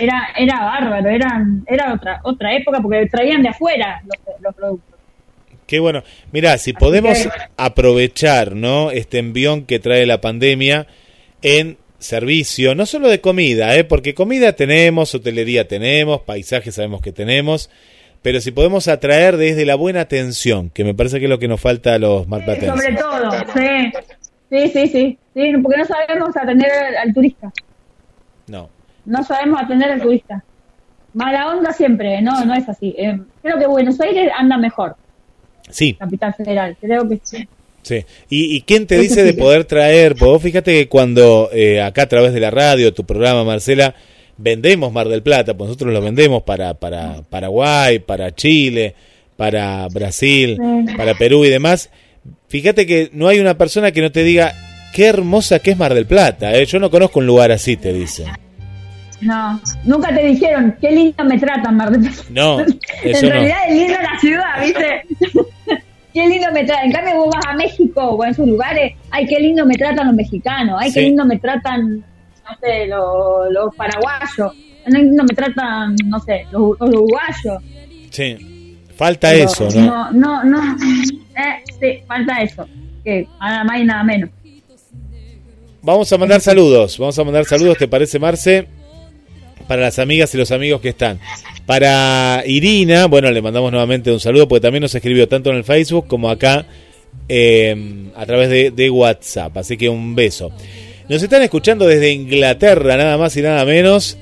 era, 0.00 0.28
era 0.36 0.60
bárbaro, 0.60 1.08
eran, 1.10 1.64
era 1.66 1.94
otra, 1.94 2.20
otra 2.24 2.54
época 2.54 2.80
porque 2.80 3.06
traían 3.06 3.42
de 3.42 3.50
afuera 3.50 4.02
los, 4.40 4.54
productos. 4.54 4.98
Qué 5.66 5.78
bueno. 5.78 6.02
Mira, 6.32 6.58
si 6.58 6.72
podemos 6.72 7.28
aprovechar, 7.56 8.56
¿no? 8.56 8.90
Este 8.90 9.18
envión 9.18 9.66
que 9.66 9.78
trae 9.78 10.06
la 10.06 10.20
pandemia 10.20 10.86
en 11.42 11.78
servicio, 11.98 12.74
no 12.74 12.86
solo 12.86 13.08
de 13.08 13.20
comida, 13.20 13.76
¿eh? 13.76 13.84
porque 13.84 14.14
comida 14.14 14.54
tenemos, 14.54 15.14
hotelería 15.14 15.68
tenemos, 15.68 16.22
paisajes 16.22 16.74
sabemos 16.74 17.02
que 17.02 17.12
tenemos, 17.12 17.70
pero 18.22 18.40
si 18.40 18.50
podemos 18.52 18.88
atraer 18.88 19.36
desde 19.36 19.66
la 19.66 19.74
buena 19.74 20.00
atención, 20.00 20.70
que 20.70 20.82
me 20.82 20.94
parece 20.94 21.18
que 21.18 21.26
es 21.26 21.30
lo 21.30 21.38
que 21.38 21.48
nos 21.48 21.60
falta 21.60 21.94
a 21.94 21.98
los 21.98 22.26
marplatenses. 22.26 22.70
sobre 22.70 22.96
todo, 22.96 23.30
sí. 23.54 23.92
Sí, 24.50 24.68
sí, 24.68 24.88
sí, 24.88 25.18
sí, 25.32 25.52
porque 25.62 25.78
no 25.78 25.84
sabemos 25.84 26.36
atender 26.36 26.70
al 27.00 27.14
turista. 27.14 27.52
No, 28.48 28.68
no 29.10 29.24
sabemos 29.24 29.60
atender 29.60 29.90
al 29.90 30.00
turista. 30.00 30.42
Mala 31.12 31.48
onda 31.48 31.72
siempre, 31.72 32.22
no, 32.22 32.44
no 32.44 32.54
es 32.54 32.68
así. 32.68 32.94
Eh, 32.96 33.18
creo 33.42 33.58
que 33.58 33.66
Buenos 33.66 34.00
Aires 34.00 34.30
anda 34.36 34.56
mejor. 34.56 34.96
Sí. 35.68 35.94
Capital 35.94 36.34
Federal, 36.34 36.76
creo 36.80 37.08
que 37.08 37.20
sí. 37.22 37.48
Sí. 37.82 38.04
¿Y, 38.28 38.60
quién 38.62 38.86
te 38.86 38.98
dice 38.98 39.24
de 39.24 39.32
poder 39.32 39.64
traer? 39.64 40.14
vos 40.14 40.42
fíjate 40.42 40.72
que 40.74 40.88
cuando 40.88 41.48
eh, 41.52 41.80
acá 41.80 42.02
a 42.02 42.08
través 42.08 42.32
de 42.34 42.40
la 42.40 42.50
radio, 42.50 42.92
tu 42.92 43.04
programa, 43.04 43.42
Marcela, 43.42 43.94
vendemos 44.36 44.92
Mar 44.92 45.08
del 45.08 45.22
Plata, 45.22 45.54
pues 45.54 45.68
nosotros 45.68 45.92
lo 45.92 46.00
vendemos 46.00 46.42
para, 46.42 46.74
para 46.74 47.22
Paraguay, 47.28 47.98
para 47.98 48.34
Chile, 48.34 48.94
para 49.36 49.88
Brasil, 49.88 50.58
para 50.96 51.14
Perú 51.14 51.44
y 51.44 51.48
demás. 51.48 51.90
Fíjate 52.48 52.86
que 52.86 53.10
no 53.12 53.28
hay 53.28 53.40
una 53.40 53.56
persona 53.56 53.92
que 53.92 54.02
no 54.02 54.12
te 54.12 54.22
diga 54.22 54.52
qué 54.92 55.06
hermosa 55.06 55.58
que 55.58 55.70
es 55.70 55.78
Mar 55.78 55.94
del 55.94 56.06
Plata. 56.06 56.54
¿eh? 56.54 56.66
Yo 56.66 56.78
no 56.78 56.90
conozco 56.90 57.18
un 57.20 57.26
lugar 57.26 57.50
así, 57.50 57.76
te 57.76 57.92
dice. 57.92 58.26
No, 59.20 59.60
nunca 59.84 60.14
te 60.14 60.26
dijeron 60.26 60.76
qué 60.80 60.90
lindo 60.90 61.24
me 61.24 61.38
tratan, 61.38 61.76
Mar 61.76 61.90
del 61.90 62.00
Plata. 62.00 62.22
No, 62.30 62.60
en 63.02 63.30
realidad 63.30 63.58
es 63.68 63.74
lindo 63.76 63.98
la 64.00 64.18
ciudad, 64.18 64.60
¿viste? 64.60 65.02
qué 66.14 66.26
lindo 66.26 66.46
me 66.52 66.64
tratan. 66.64 66.86
En 66.86 66.92
cambio, 66.92 67.16
vos 67.16 67.34
vas 67.34 67.46
a 67.46 67.54
México 67.54 68.02
o 68.02 68.24
en 68.24 68.34
sus 68.34 68.48
lugares, 68.48 68.94
ay, 69.10 69.26
qué 69.26 69.38
lindo 69.38 69.66
me 69.66 69.74
tratan 69.74 70.06
los 70.06 70.16
mexicanos, 70.16 70.76
ay, 70.80 70.92
qué 70.92 71.02
lindo 71.02 71.24
me 71.24 71.38
tratan, 71.38 71.98
no 71.98 72.56
sé, 72.60 72.86
los, 72.86 73.52
los 73.52 73.74
paraguayos, 73.74 74.52
qué 74.84 74.90
lindo 74.90 75.24
me 75.24 75.34
tratan, 75.34 75.96
no 76.06 76.18
sé, 76.20 76.46
los, 76.50 76.80
uruguayos. 76.80 77.62
Sí, 78.10 78.78
falta 78.96 79.34
eso, 79.34 79.68
¿no? 79.74 80.10
No, 80.12 80.44
no, 80.44 80.44
no. 80.44 80.76
Eh, 81.30 81.62
sí, 81.80 82.02
falta 82.06 82.42
eso, 82.42 82.68
que 83.02 83.26
nada 83.40 83.64
más 83.64 83.78
y 83.78 83.84
nada 83.84 84.02
menos. 84.02 84.28
Vamos 85.80 86.12
a 86.12 86.18
mandar 86.18 86.40
saludos, 86.42 86.98
vamos 86.98 87.18
a 87.18 87.24
mandar 87.24 87.46
saludos, 87.46 87.78
¿te 87.78 87.88
parece, 87.88 88.18
Marce? 88.18 88.68
Para 89.70 89.82
las 89.82 90.00
amigas 90.00 90.34
y 90.34 90.36
los 90.36 90.50
amigos 90.50 90.80
que 90.80 90.88
están. 90.88 91.20
Para 91.64 92.42
Irina, 92.44 93.06
bueno, 93.06 93.30
le 93.30 93.40
mandamos 93.40 93.70
nuevamente 93.70 94.10
un 94.10 94.18
saludo 94.18 94.48
porque 94.48 94.62
también 94.62 94.82
nos 94.82 94.92
escribió 94.96 95.28
tanto 95.28 95.50
en 95.50 95.58
el 95.58 95.62
Facebook 95.62 96.08
como 96.08 96.28
acá 96.28 96.66
eh, 97.28 98.10
a 98.16 98.26
través 98.26 98.74
de, 98.74 98.90
WhatsApp. 98.90 99.56
Así 99.56 99.76
que 99.76 99.88
un 99.88 100.16
beso. 100.16 100.50
Nos 101.08 101.22
están 101.22 101.42
escuchando 101.42 101.86
desde 101.86 102.10
Inglaterra, 102.10 102.96
nada 102.96 103.16
más 103.16 103.36
y 103.36 103.42
nada 103.42 103.64
menos. 103.64 104.18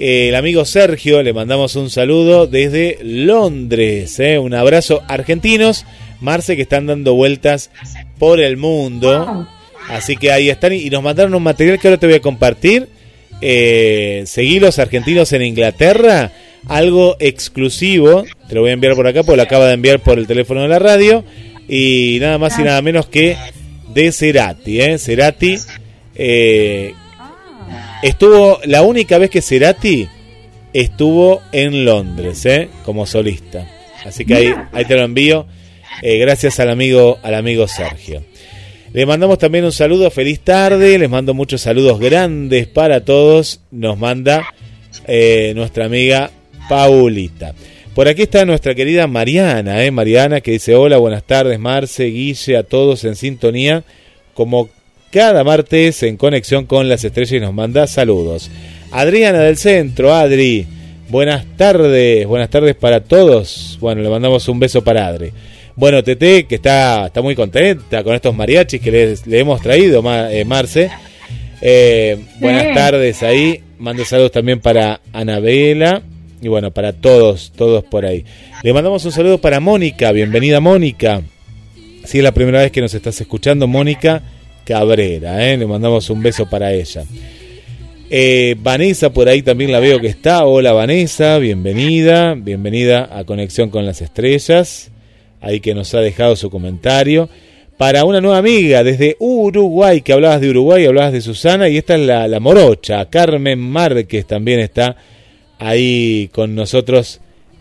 Eh, 0.00 0.30
el 0.30 0.34
amigo 0.34 0.64
Sergio, 0.64 1.22
le 1.22 1.32
mandamos 1.32 1.76
un 1.76 1.90
saludo 1.90 2.48
desde 2.48 2.98
Londres. 3.00 4.18
Eh, 4.18 4.40
un 4.40 4.52
abrazo. 4.52 5.04
Argentinos, 5.06 5.86
Marce, 6.20 6.56
que 6.56 6.62
están 6.62 6.88
dando 6.88 7.14
vueltas 7.14 7.70
por 8.18 8.40
el 8.40 8.56
mundo. 8.56 9.46
Así 9.90 10.16
que 10.16 10.32
ahí 10.32 10.50
están 10.50 10.72
y 10.72 10.90
nos 10.90 11.04
mandaron 11.04 11.36
un 11.36 11.42
material 11.44 11.78
que 11.78 11.86
ahora 11.86 12.00
te 12.00 12.06
voy 12.08 12.16
a 12.16 12.20
compartir 12.20 12.97
eh, 13.40 14.24
seguí 14.26 14.60
los 14.60 14.78
argentinos 14.78 15.32
en 15.32 15.42
Inglaterra, 15.42 16.32
algo 16.66 17.16
exclusivo, 17.20 18.24
te 18.48 18.54
lo 18.54 18.62
voy 18.62 18.70
a 18.70 18.74
enviar 18.74 18.94
por 18.94 19.06
acá 19.06 19.22
porque 19.22 19.36
lo 19.36 19.42
acaba 19.42 19.66
de 19.66 19.74
enviar 19.74 20.00
por 20.00 20.18
el 20.18 20.26
teléfono 20.26 20.62
de 20.62 20.68
la 20.68 20.78
radio, 20.78 21.24
y 21.68 22.18
nada 22.20 22.38
más 22.38 22.58
y 22.58 22.62
nada 22.62 22.80
menos 22.82 23.06
que 23.06 23.36
de 23.92 24.12
Cerati, 24.12 24.80
¿eh? 24.80 24.98
Cerati 24.98 25.56
eh, 26.14 26.94
estuvo, 28.02 28.60
la 28.64 28.82
única 28.82 29.18
vez 29.18 29.30
que 29.30 29.42
Cerati 29.42 30.08
estuvo 30.72 31.40
en 31.52 31.84
Londres, 31.84 32.44
¿eh? 32.46 32.68
Como 32.84 33.06
solista. 33.06 33.66
Así 34.04 34.24
que 34.24 34.34
ahí, 34.34 34.54
ahí 34.72 34.84
te 34.84 34.94
lo 34.94 35.02
envío, 35.02 35.46
eh, 36.02 36.18
gracias 36.18 36.60
al 36.60 36.70
amigo, 36.70 37.18
al 37.22 37.34
amigo 37.34 37.66
Sergio. 37.68 38.22
Le 38.92 39.04
mandamos 39.04 39.36
también 39.38 39.66
un 39.66 39.72
saludo, 39.72 40.10
feliz 40.10 40.40
tarde, 40.40 40.98
les 40.98 41.10
mando 41.10 41.34
muchos 41.34 41.60
saludos 41.60 42.00
grandes 42.00 42.66
para 42.66 43.04
todos, 43.04 43.60
nos 43.70 43.98
manda 43.98 44.46
eh, 45.06 45.52
nuestra 45.54 45.84
amiga 45.84 46.30
Paulita. 46.70 47.54
Por 47.94 48.08
aquí 48.08 48.22
está 48.22 48.46
nuestra 48.46 48.74
querida 48.74 49.06
Mariana, 49.06 49.84
¿eh? 49.84 49.90
Mariana 49.90 50.40
que 50.40 50.52
dice 50.52 50.74
hola, 50.74 50.96
buenas 50.96 51.22
tardes 51.24 51.58
Marce, 51.58 52.04
Guille, 52.04 52.56
a 52.56 52.62
todos 52.62 53.04
en 53.04 53.14
sintonía, 53.14 53.84
como 54.32 54.70
cada 55.10 55.44
martes 55.44 56.02
en 56.02 56.16
conexión 56.16 56.64
con 56.64 56.88
las 56.88 57.04
estrellas 57.04 57.32
y 57.32 57.40
nos 57.40 57.52
manda 57.52 57.86
saludos. 57.86 58.50
Adriana 58.90 59.40
del 59.40 59.58
centro, 59.58 60.14
Adri, 60.14 60.66
buenas 61.10 61.44
tardes, 61.58 62.26
buenas 62.26 62.48
tardes 62.48 62.74
para 62.74 63.00
todos. 63.00 63.76
Bueno, 63.82 64.00
le 64.00 64.08
mandamos 64.08 64.48
un 64.48 64.60
beso 64.60 64.82
para 64.82 65.06
Adri. 65.06 65.30
Bueno, 65.78 66.02
Tete, 66.02 66.44
que 66.46 66.56
está, 66.56 67.06
está 67.06 67.22
muy 67.22 67.36
contenta 67.36 68.02
con 68.02 68.12
estos 68.12 68.34
mariachis 68.34 68.80
que 68.80 69.16
le 69.24 69.38
hemos 69.38 69.62
traído, 69.62 70.02
eh, 70.28 70.44
Marce. 70.44 70.90
Eh, 71.62 72.18
buenas 72.40 72.74
tardes 72.74 73.22
ahí. 73.22 73.62
Mando 73.78 74.04
saludos 74.04 74.32
también 74.32 74.58
para 74.58 75.00
Anabela. 75.12 76.02
Y 76.42 76.48
bueno, 76.48 76.72
para 76.72 76.94
todos, 76.94 77.52
todos 77.54 77.84
por 77.84 78.06
ahí. 78.06 78.24
Le 78.64 78.72
mandamos 78.72 79.04
un 79.04 79.12
saludo 79.12 79.38
para 79.40 79.60
Mónica. 79.60 80.10
Bienvenida, 80.10 80.58
Mónica. 80.58 81.22
Si 82.04 82.18
es 82.18 82.24
la 82.24 82.32
primera 82.32 82.58
vez 82.58 82.72
que 82.72 82.80
nos 82.80 82.92
estás 82.92 83.20
escuchando, 83.20 83.68
Mónica 83.68 84.20
Cabrera. 84.64 85.48
¿eh? 85.48 85.56
Le 85.56 85.66
mandamos 85.68 86.10
un 86.10 86.20
beso 86.20 86.50
para 86.50 86.72
ella. 86.72 87.04
Vanessa, 88.58 89.12
por 89.12 89.28
ahí 89.28 89.42
también 89.42 89.70
la 89.70 89.78
veo 89.78 90.00
que 90.00 90.08
está. 90.08 90.44
Hola, 90.44 90.72
Vanessa. 90.72 91.38
Bienvenida. 91.38 92.34
Bienvenida 92.34 93.16
a 93.16 93.22
Conexión 93.22 93.70
con 93.70 93.86
las 93.86 94.02
Estrellas 94.02 94.90
ahí 95.40 95.60
que 95.60 95.74
nos 95.74 95.94
ha 95.94 96.00
dejado 96.00 96.36
su 96.36 96.50
comentario. 96.50 97.28
Para 97.76 98.04
una 98.04 98.20
nueva 98.20 98.38
amiga 98.38 98.82
desde 98.82 99.16
Uruguay, 99.20 100.00
que 100.02 100.12
hablabas 100.12 100.40
de 100.40 100.50
Uruguay, 100.50 100.84
hablabas 100.84 101.12
de 101.12 101.20
Susana, 101.20 101.68
y 101.68 101.76
esta 101.76 101.94
es 101.94 102.00
la, 102.00 102.26
la 102.26 102.40
morocha, 102.40 103.04
Carmen 103.08 103.58
Márquez 103.58 104.26
también 104.26 104.58
está 104.58 104.96
ahí 105.58 106.28
con 106.32 106.54
nosotros 106.54 107.20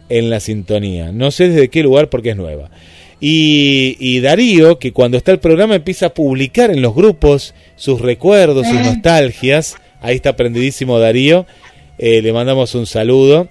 en 0.09 0.29
la 0.29 0.39
sintonía. 0.39 1.11
No 1.11 1.31
sé 1.31 1.49
desde 1.49 1.69
qué 1.69 1.83
lugar 1.83 2.09
porque 2.09 2.31
es 2.31 2.35
nueva. 2.35 2.69
Y, 3.19 4.19
Darío, 4.19 4.77
que 4.77 4.93
cuando 4.93 5.17
está 5.17 5.31
el 5.31 5.39
programa 5.39 5.75
empieza 5.75 6.07
a 6.07 6.13
publicar 6.13 6.69
en 6.69 6.81
los 6.81 6.93
grupos 6.93 7.55
sus 7.75 7.99
recuerdos, 8.01 8.67
sus 8.67 8.79
nostalgias. 8.79 9.75
Ahí 10.01 10.15
está 10.15 10.35
prendidísimo 10.35 10.99
Darío. 10.99 11.47
Eh, 11.97 12.21
le 12.21 12.31
mandamos 12.31 12.75
un 12.75 12.85
saludo. 12.85 13.49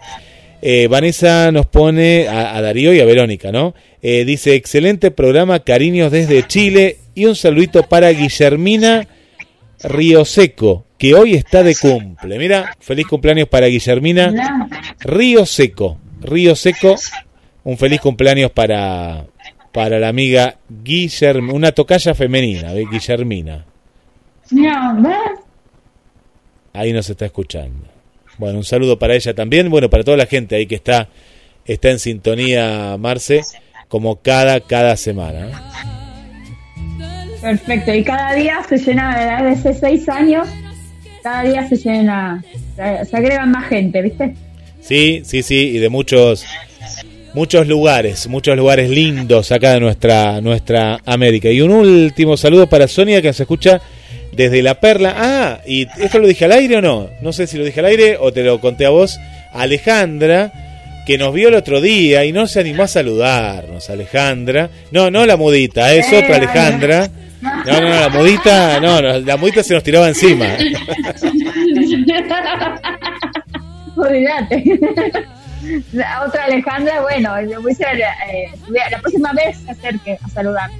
Eh, 0.68 0.88
Vanessa 0.88 1.52
nos 1.52 1.66
pone 1.66 2.26
a, 2.26 2.60
Darío 2.60 2.92
y 2.92 2.98
a 2.98 3.04
Verónica, 3.04 3.52
¿no? 3.52 3.72
Eh, 4.02 4.24
dice, 4.24 4.56
excelente 4.56 5.12
programa, 5.12 5.60
cariños 5.60 6.10
desde 6.10 6.44
Chile 6.44 6.98
y 7.14 7.26
un 7.26 7.36
saludito 7.36 7.84
para 7.84 8.10
Guillermina 8.10 9.06
Río 9.84 10.24
Seco, 10.24 10.84
que 10.98 11.14
hoy 11.14 11.34
está 11.34 11.62
de 11.62 11.76
cumple. 11.76 12.36
Mira, 12.36 12.74
feliz 12.80 13.06
cumpleaños 13.06 13.46
para 13.46 13.68
Guillermina 13.68 14.68
Río 14.98 15.46
Seco. 15.46 15.98
Río 16.20 16.56
Seco, 16.56 16.96
un 17.62 17.78
feliz 17.78 18.00
cumpleaños 18.00 18.50
para, 18.50 19.24
para 19.70 20.00
la 20.00 20.08
amiga 20.08 20.56
Guillermina, 20.68 21.54
una 21.54 21.70
tocaya 21.70 22.12
femenina, 22.12 22.72
¿ve? 22.72 22.86
Guillermina. 22.90 23.64
Ahí 26.72 26.92
nos 26.92 27.08
está 27.08 27.26
escuchando. 27.26 27.95
Bueno, 28.38 28.58
un 28.58 28.64
saludo 28.64 28.98
para 28.98 29.14
ella 29.14 29.34
también, 29.34 29.70
bueno, 29.70 29.88
para 29.88 30.04
toda 30.04 30.16
la 30.16 30.26
gente 30.26 30.56
ahí 30.56 30.66
que 30.66 30.74
está, 30.74 31.08
está 31.64 31.90
en 31.90 31.98
sintonía, 31.98 32.96
Marce, 32.98 33.42
como 33.88 34.16
cada, 34.16 34.60
cada 34.60 34.96
semana. 34.96 35.72
Perfecto, 37.40 37.94
y 37.94 38.02
cada 38.02 38.34
día 38.34 38.62
se 38.68 38.78
llena, 38.78 39.42
desde 39.42 39.74
seis 39.74 40.08
años, 40.08 40.48
cada 41.22 41.42
día 41.44 41.68
se 41.68 41.76
llena, 41.76 42.44
se 42.76 43.16
agregan 43.16 43.50
más 43.50 43.68
gente, 43.68 44.02
¿viste? 44.02 44.34
Sí, 44.80 45.22
sí, 45.24 45.42
sí, 45.42 45.76
y 45.76 45.78
de 45.78 45.88
muchos 45.88 46.46
muchos 47.34 47.68
lugares, 47.68 48.28
muchos 48.28 48.56
lugares 48.56 48.88
lindos 48.88 49.52
acá 49.52 49.74
de 49.74 49.80
nuestra 49.80 50.40
nuestra 50.40 51.00
América. 51.04 51.50
Y 51.50 51.60
un 51.60 51.70
último 51.70 52.36
saludo 52.36 52.66
para 52.66 52.88
Sonia 52.88 53.20
que 53.20 53.28
nos 53.28 53.40
escucha 53.40 53.80
desde 54.36 54.62
La 54.62 54.78
Perla. 54.78 55.14
Ah, 55.16 55.58
y 55.66 55.88
esto 55.98 56.18
lo 56.18 56.28
dije 56.28 56.44
al 56.44 56.52
aire 56.52 56.76
o 56.76 56.82
no? 56.82 57.08
No 57.20 57.32
sé 57.32 57.46
si 57.46 57.56
lo 57.58 57.64
dije 57.64 57.80
al 57.80 57.86
aire 57.86 58.18
o 58.20 58.32
te 58.32 58.44
lo 58.44 58.60
conté 58.60 58.86
a 58.86 58.90
vos. 58.90 59.18
Alejandra, 59.52 60.52
que 61.06 61.16
nos 61.18 61.32
vio 61.32 61.48
el 61.48 61.54
otro 61.54 61.80
día 61.80 62.24
y 62.24 62.32
no 62.32 62.46
se 62.46 62.60
animó 62.60 62.82
a 62.82 62.88
saludarnos, 62.88 63.88
Alejandra. 63.90 64.68
No, 64.90 65.10
no 65.10 65.24
la 65.26 65.36
mudita, 65.36 65.92
es 65.94 66.12
otra 66.12 66.36
Alejandra. 66.36 67.08
No, 67.40 67.80
no, 67.80 67.80
no, 67.80 68.00
la 68.00 68.08
mudita, 68.08 68.80
no, 68.80 69.00
no, 69.00 69.18
la 69.18 69.36
mudita 69.36 69.62
se 69.62 69.74
nos 69.74 69.82
tiraba 69.82 70.08
encima. 70.08 70.46
Olvídate. 73.96 74.80
La 75.92 76.24
otra 76.26 76.44
Alejandra, 76.44 77.00
bueno, 77.00 77.30
voy 77.62 77.72
a 77.72 77.92
eh, 78.30 78.50
la 78.90 79.00
próxima 79.00 79.32
vez 79.32 79.58
se 79.58 79.70
acerque 79.70 80.18
a 80.22 80.28
saludar. 80.28 80.70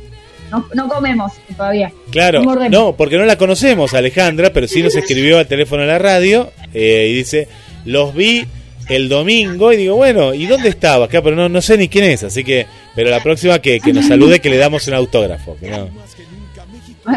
No, 0.51 0.67
no 0.75 0.89
comemos 0.89 1.33
todavía. 1.57 1.93
Claro, 2.11 2.43
no, 2.71 2.93
porque 2.95 3.17
no 3.17 3.25
la 3.25 3.37
conocemos, 3.37 3.95
Alejandra, 3.95 4.51
pero 4.53 4.69
sí 4.69 4.83
nos 4.83 4.95
escribió 4.95 5.39
al 5.39 5.47
teléfono 5.47 5.83
de 5.83 5.89
la 5.89 5.99
radio 5.99 6.53
eh, 6.73 7.09
y 7.11 7.15
dice, 7.15 7.49
los 7.85 8.15
vi 8.15 8.47
el 8.89 9.09
domingo 9.09 9.73
y 9.73 9.77
digo, 9.77 9.97
bueno, 9.97 10.35
¿y 10.35 10.47
dónde 10.47 10.69
estaba? 10.69 11.07
Acá, 11.07 11.23
pero 11.23 11.35
no, 11.35 11.49
no 11.49 11.61
sé 11.61 11.77
ni 11.77 11.89
quién 11.89 12.05
es, 12.05 12.23
así 12.23 12.45
que, 12.45 12.67
pero 12.95 13.11
la 13.11 13.23
próxima 13.23 13.59
que, 13.59 13.81
que 13.81 13.93
nos 13.93 14.07
salude, 14.07 14.41
que 14.41 14.51
le 14.51 14.57
damos 14.57 14.87
un 14.89 14.95
autógrafo. 14.95 15.57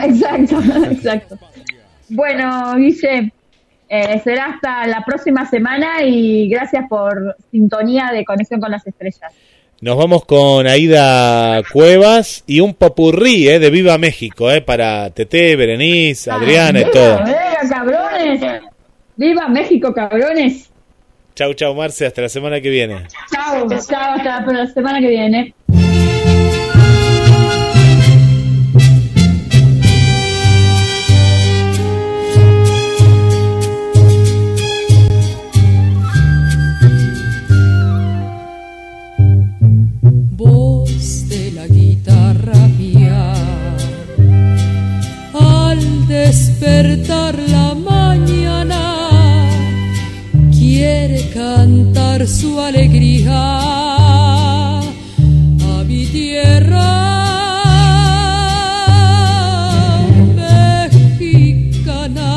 Exacto, 0.04 0.62
exacto. 0.92 1.40
Bueno, 2.10 2.76
Guille, 2.76 3.32
eh, 3.88 4.22
será 4.24 4.52
hasta 4.52 4.86
la 4.86 5.04
próxima 5.04 5.50
semana 5.50 6.04
y 6.04 6.48
gracias 6.48 6.86
por 6.88 7.36
sintonía 7.50 8.12
de 8.14 8.24
Conexión 8.24 8.62
con 8.62 8.70
las 8.70 8.86
Estrellas. 8.86 9.34
Nos 9.82 9.96
vamos 9.96 10.26
con 10.26 10.68
Aida 10.68 11.64
Cuevas 11.72 12.44
y 12.46 12.60
un 12.60 12.74
popurrí 12.74 13.48
eh, 13.48 13.60
de 13.60 13.70
Viva 13.70 13.98
México 13.98 14.52
eh, 14.52 14.60
para 14.60 15.10
Tete, 15.12 15.56
Berenice, 15.56 16.30
ah, 16.30 16.36
Adriana 16.36 16.82
y 16.82 16.92
todo. 16.92 17.24
Viva, 17.24 17.60
cabrones! 17.70 18.62
¡Viva 19.16 19.48
México, 19.48 19.94
cabrones! 19.94 20.70
Chau, 21.34 21.54
chau, 21.54 21.74
Marce, 21.74 22.06
hasta 22.06 22.24
la 22.24 22.28
semana 22.28 22.60
que 22.60 22.70
viene. 22.70 23.08
Chau, 23.32 23.70
chau, 23.70 24.18
hasta 24.18 24.52
la 24.52 24.68
semana 24.68 25.00
que 25.00 25.08
viene. 25.08 25.54
Despertar 46.30 47.34
la 47.56 47.74
mañana 47.74 48.84
quiere 50.52 51.28
cantar 51.34 52.28
su 52.28 52.60
alegría 52.60 53.40
a 54.80 55.84
mi 55.88 56.06
tierra 56.06 56.92
mexicana. 61.20 62.32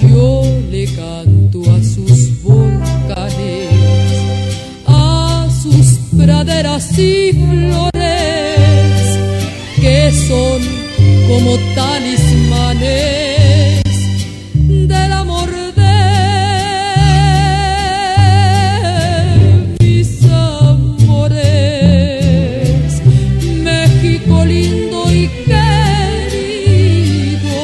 Yo 0.00 0.42
le 0.70 0.84
canto 1.00 1.58
a 1.70 1.78
sus 1.82 2.42
volcanes, 2.42 3.68
a 4.86 5.46
sus 5.62 5.86
praderas 6.16 6.98
y 6.98 7.32
flores 7.32 7.91
como 11.32 11.56
talismanes 11.74 13.82
del 14.54 15.12
amor 15.12 15.48
de 15.80 15.96
mis 19.80 20.10
amores. 20.24 21.40
México 23.62 24.44
lindo 24.44 25.10
y 25.10 25.26
querido, 25.48 27.56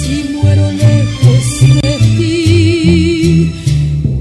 si 0.00 0.16
muero 0.34 0.66
lejos 0.72 1.44
de 1.82 1.94
ti, 2.18 3.52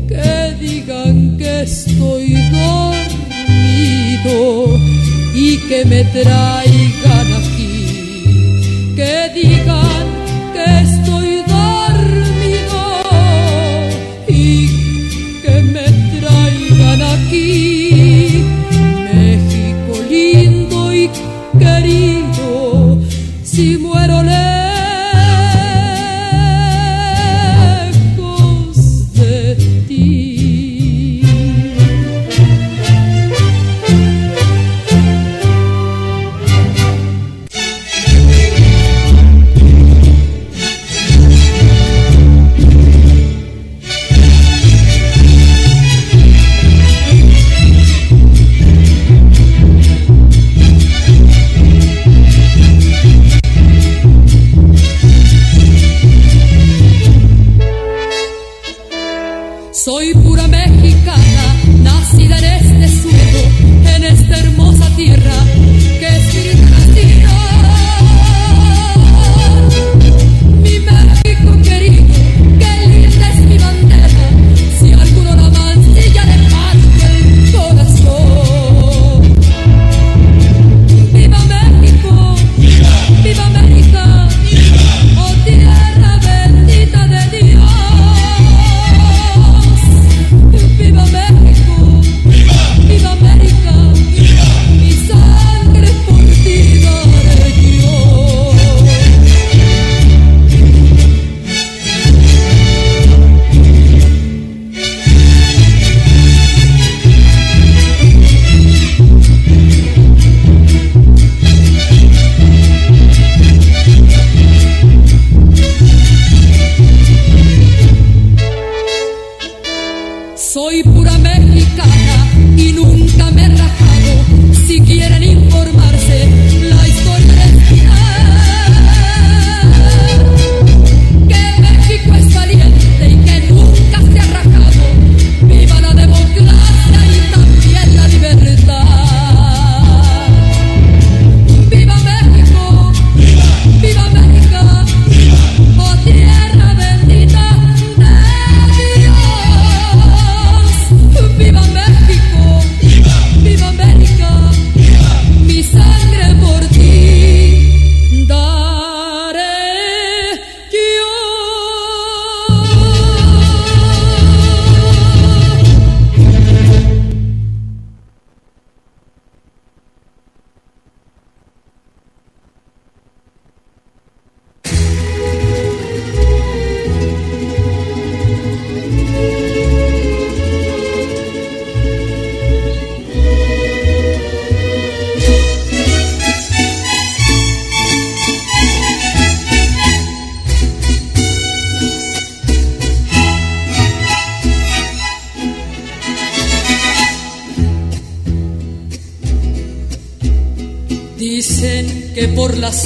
que 0.07 0.53
digan 0.59 1.15
que 1.39 1.53
estoy 1.63 2.25
dormido 2.61 4.37
y 5.33 5.57
que 5.67 5.79
me 5.85 6.03
trae 6.03 6.93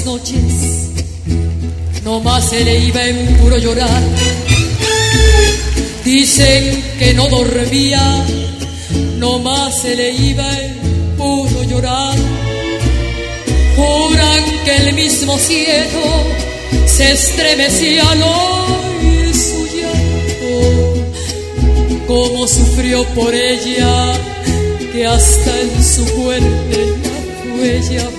noches 0.10 0.90
no 2.04 2.20
más 2.20 2.50
se 2.50 2.64
le 2.64 2.80
iba 2.90 3.02
en 3.06 3.38
puro 3.38 3.58
llorar. 3.58 4.02
Dicen 6.04 6.84
que 6.98 7.14
no 7.14 7.28
dormía, 7.28 8.02
no 9.18 9.38
más 9.40 9.82
se 9.82 9.96
le 9.96 10.10
iba 10.12 10.48
en 10.64 10.74
puro 11.18 11.64
llorar. 11.64 12.18
Juran 13.76 14.44
que 14.66 14.76
el 14.84 14.94
mismo 14.94 15.38
cielo 15.38 16.06
se 16.88 17.12
estremecía 17.12 18.04
al 18.10 18.22
oír 18.24 19.36
su 19.48 19.62
llanto, 19.76 20.56
como 22.08 22.48
sufrió 22.48 23.04
por 23.18 23.32
ella, 23.34 24.14
que 24.92 25.06
hasta 25.06 25.52
en 25.62 25.84
su 25.84 26.04
cuerpo 26.16 26.80
la 27.04 27.56
huella 27.56 28.19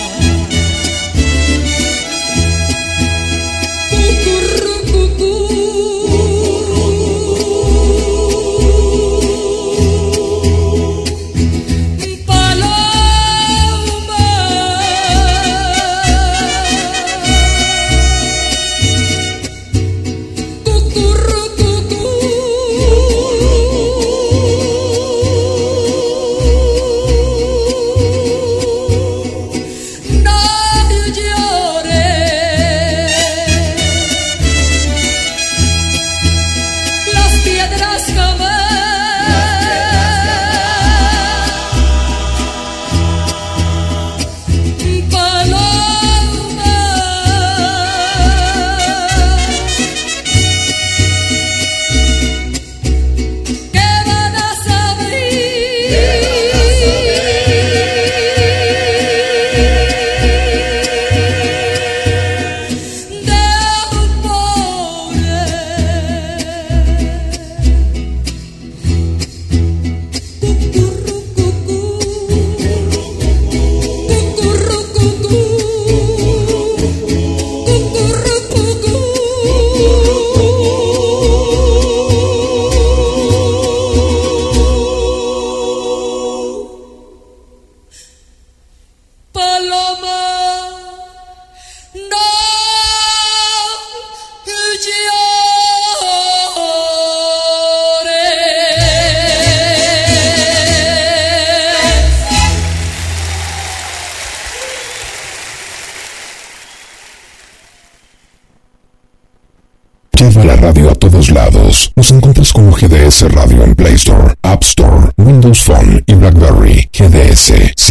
GDS, 117.41 117.90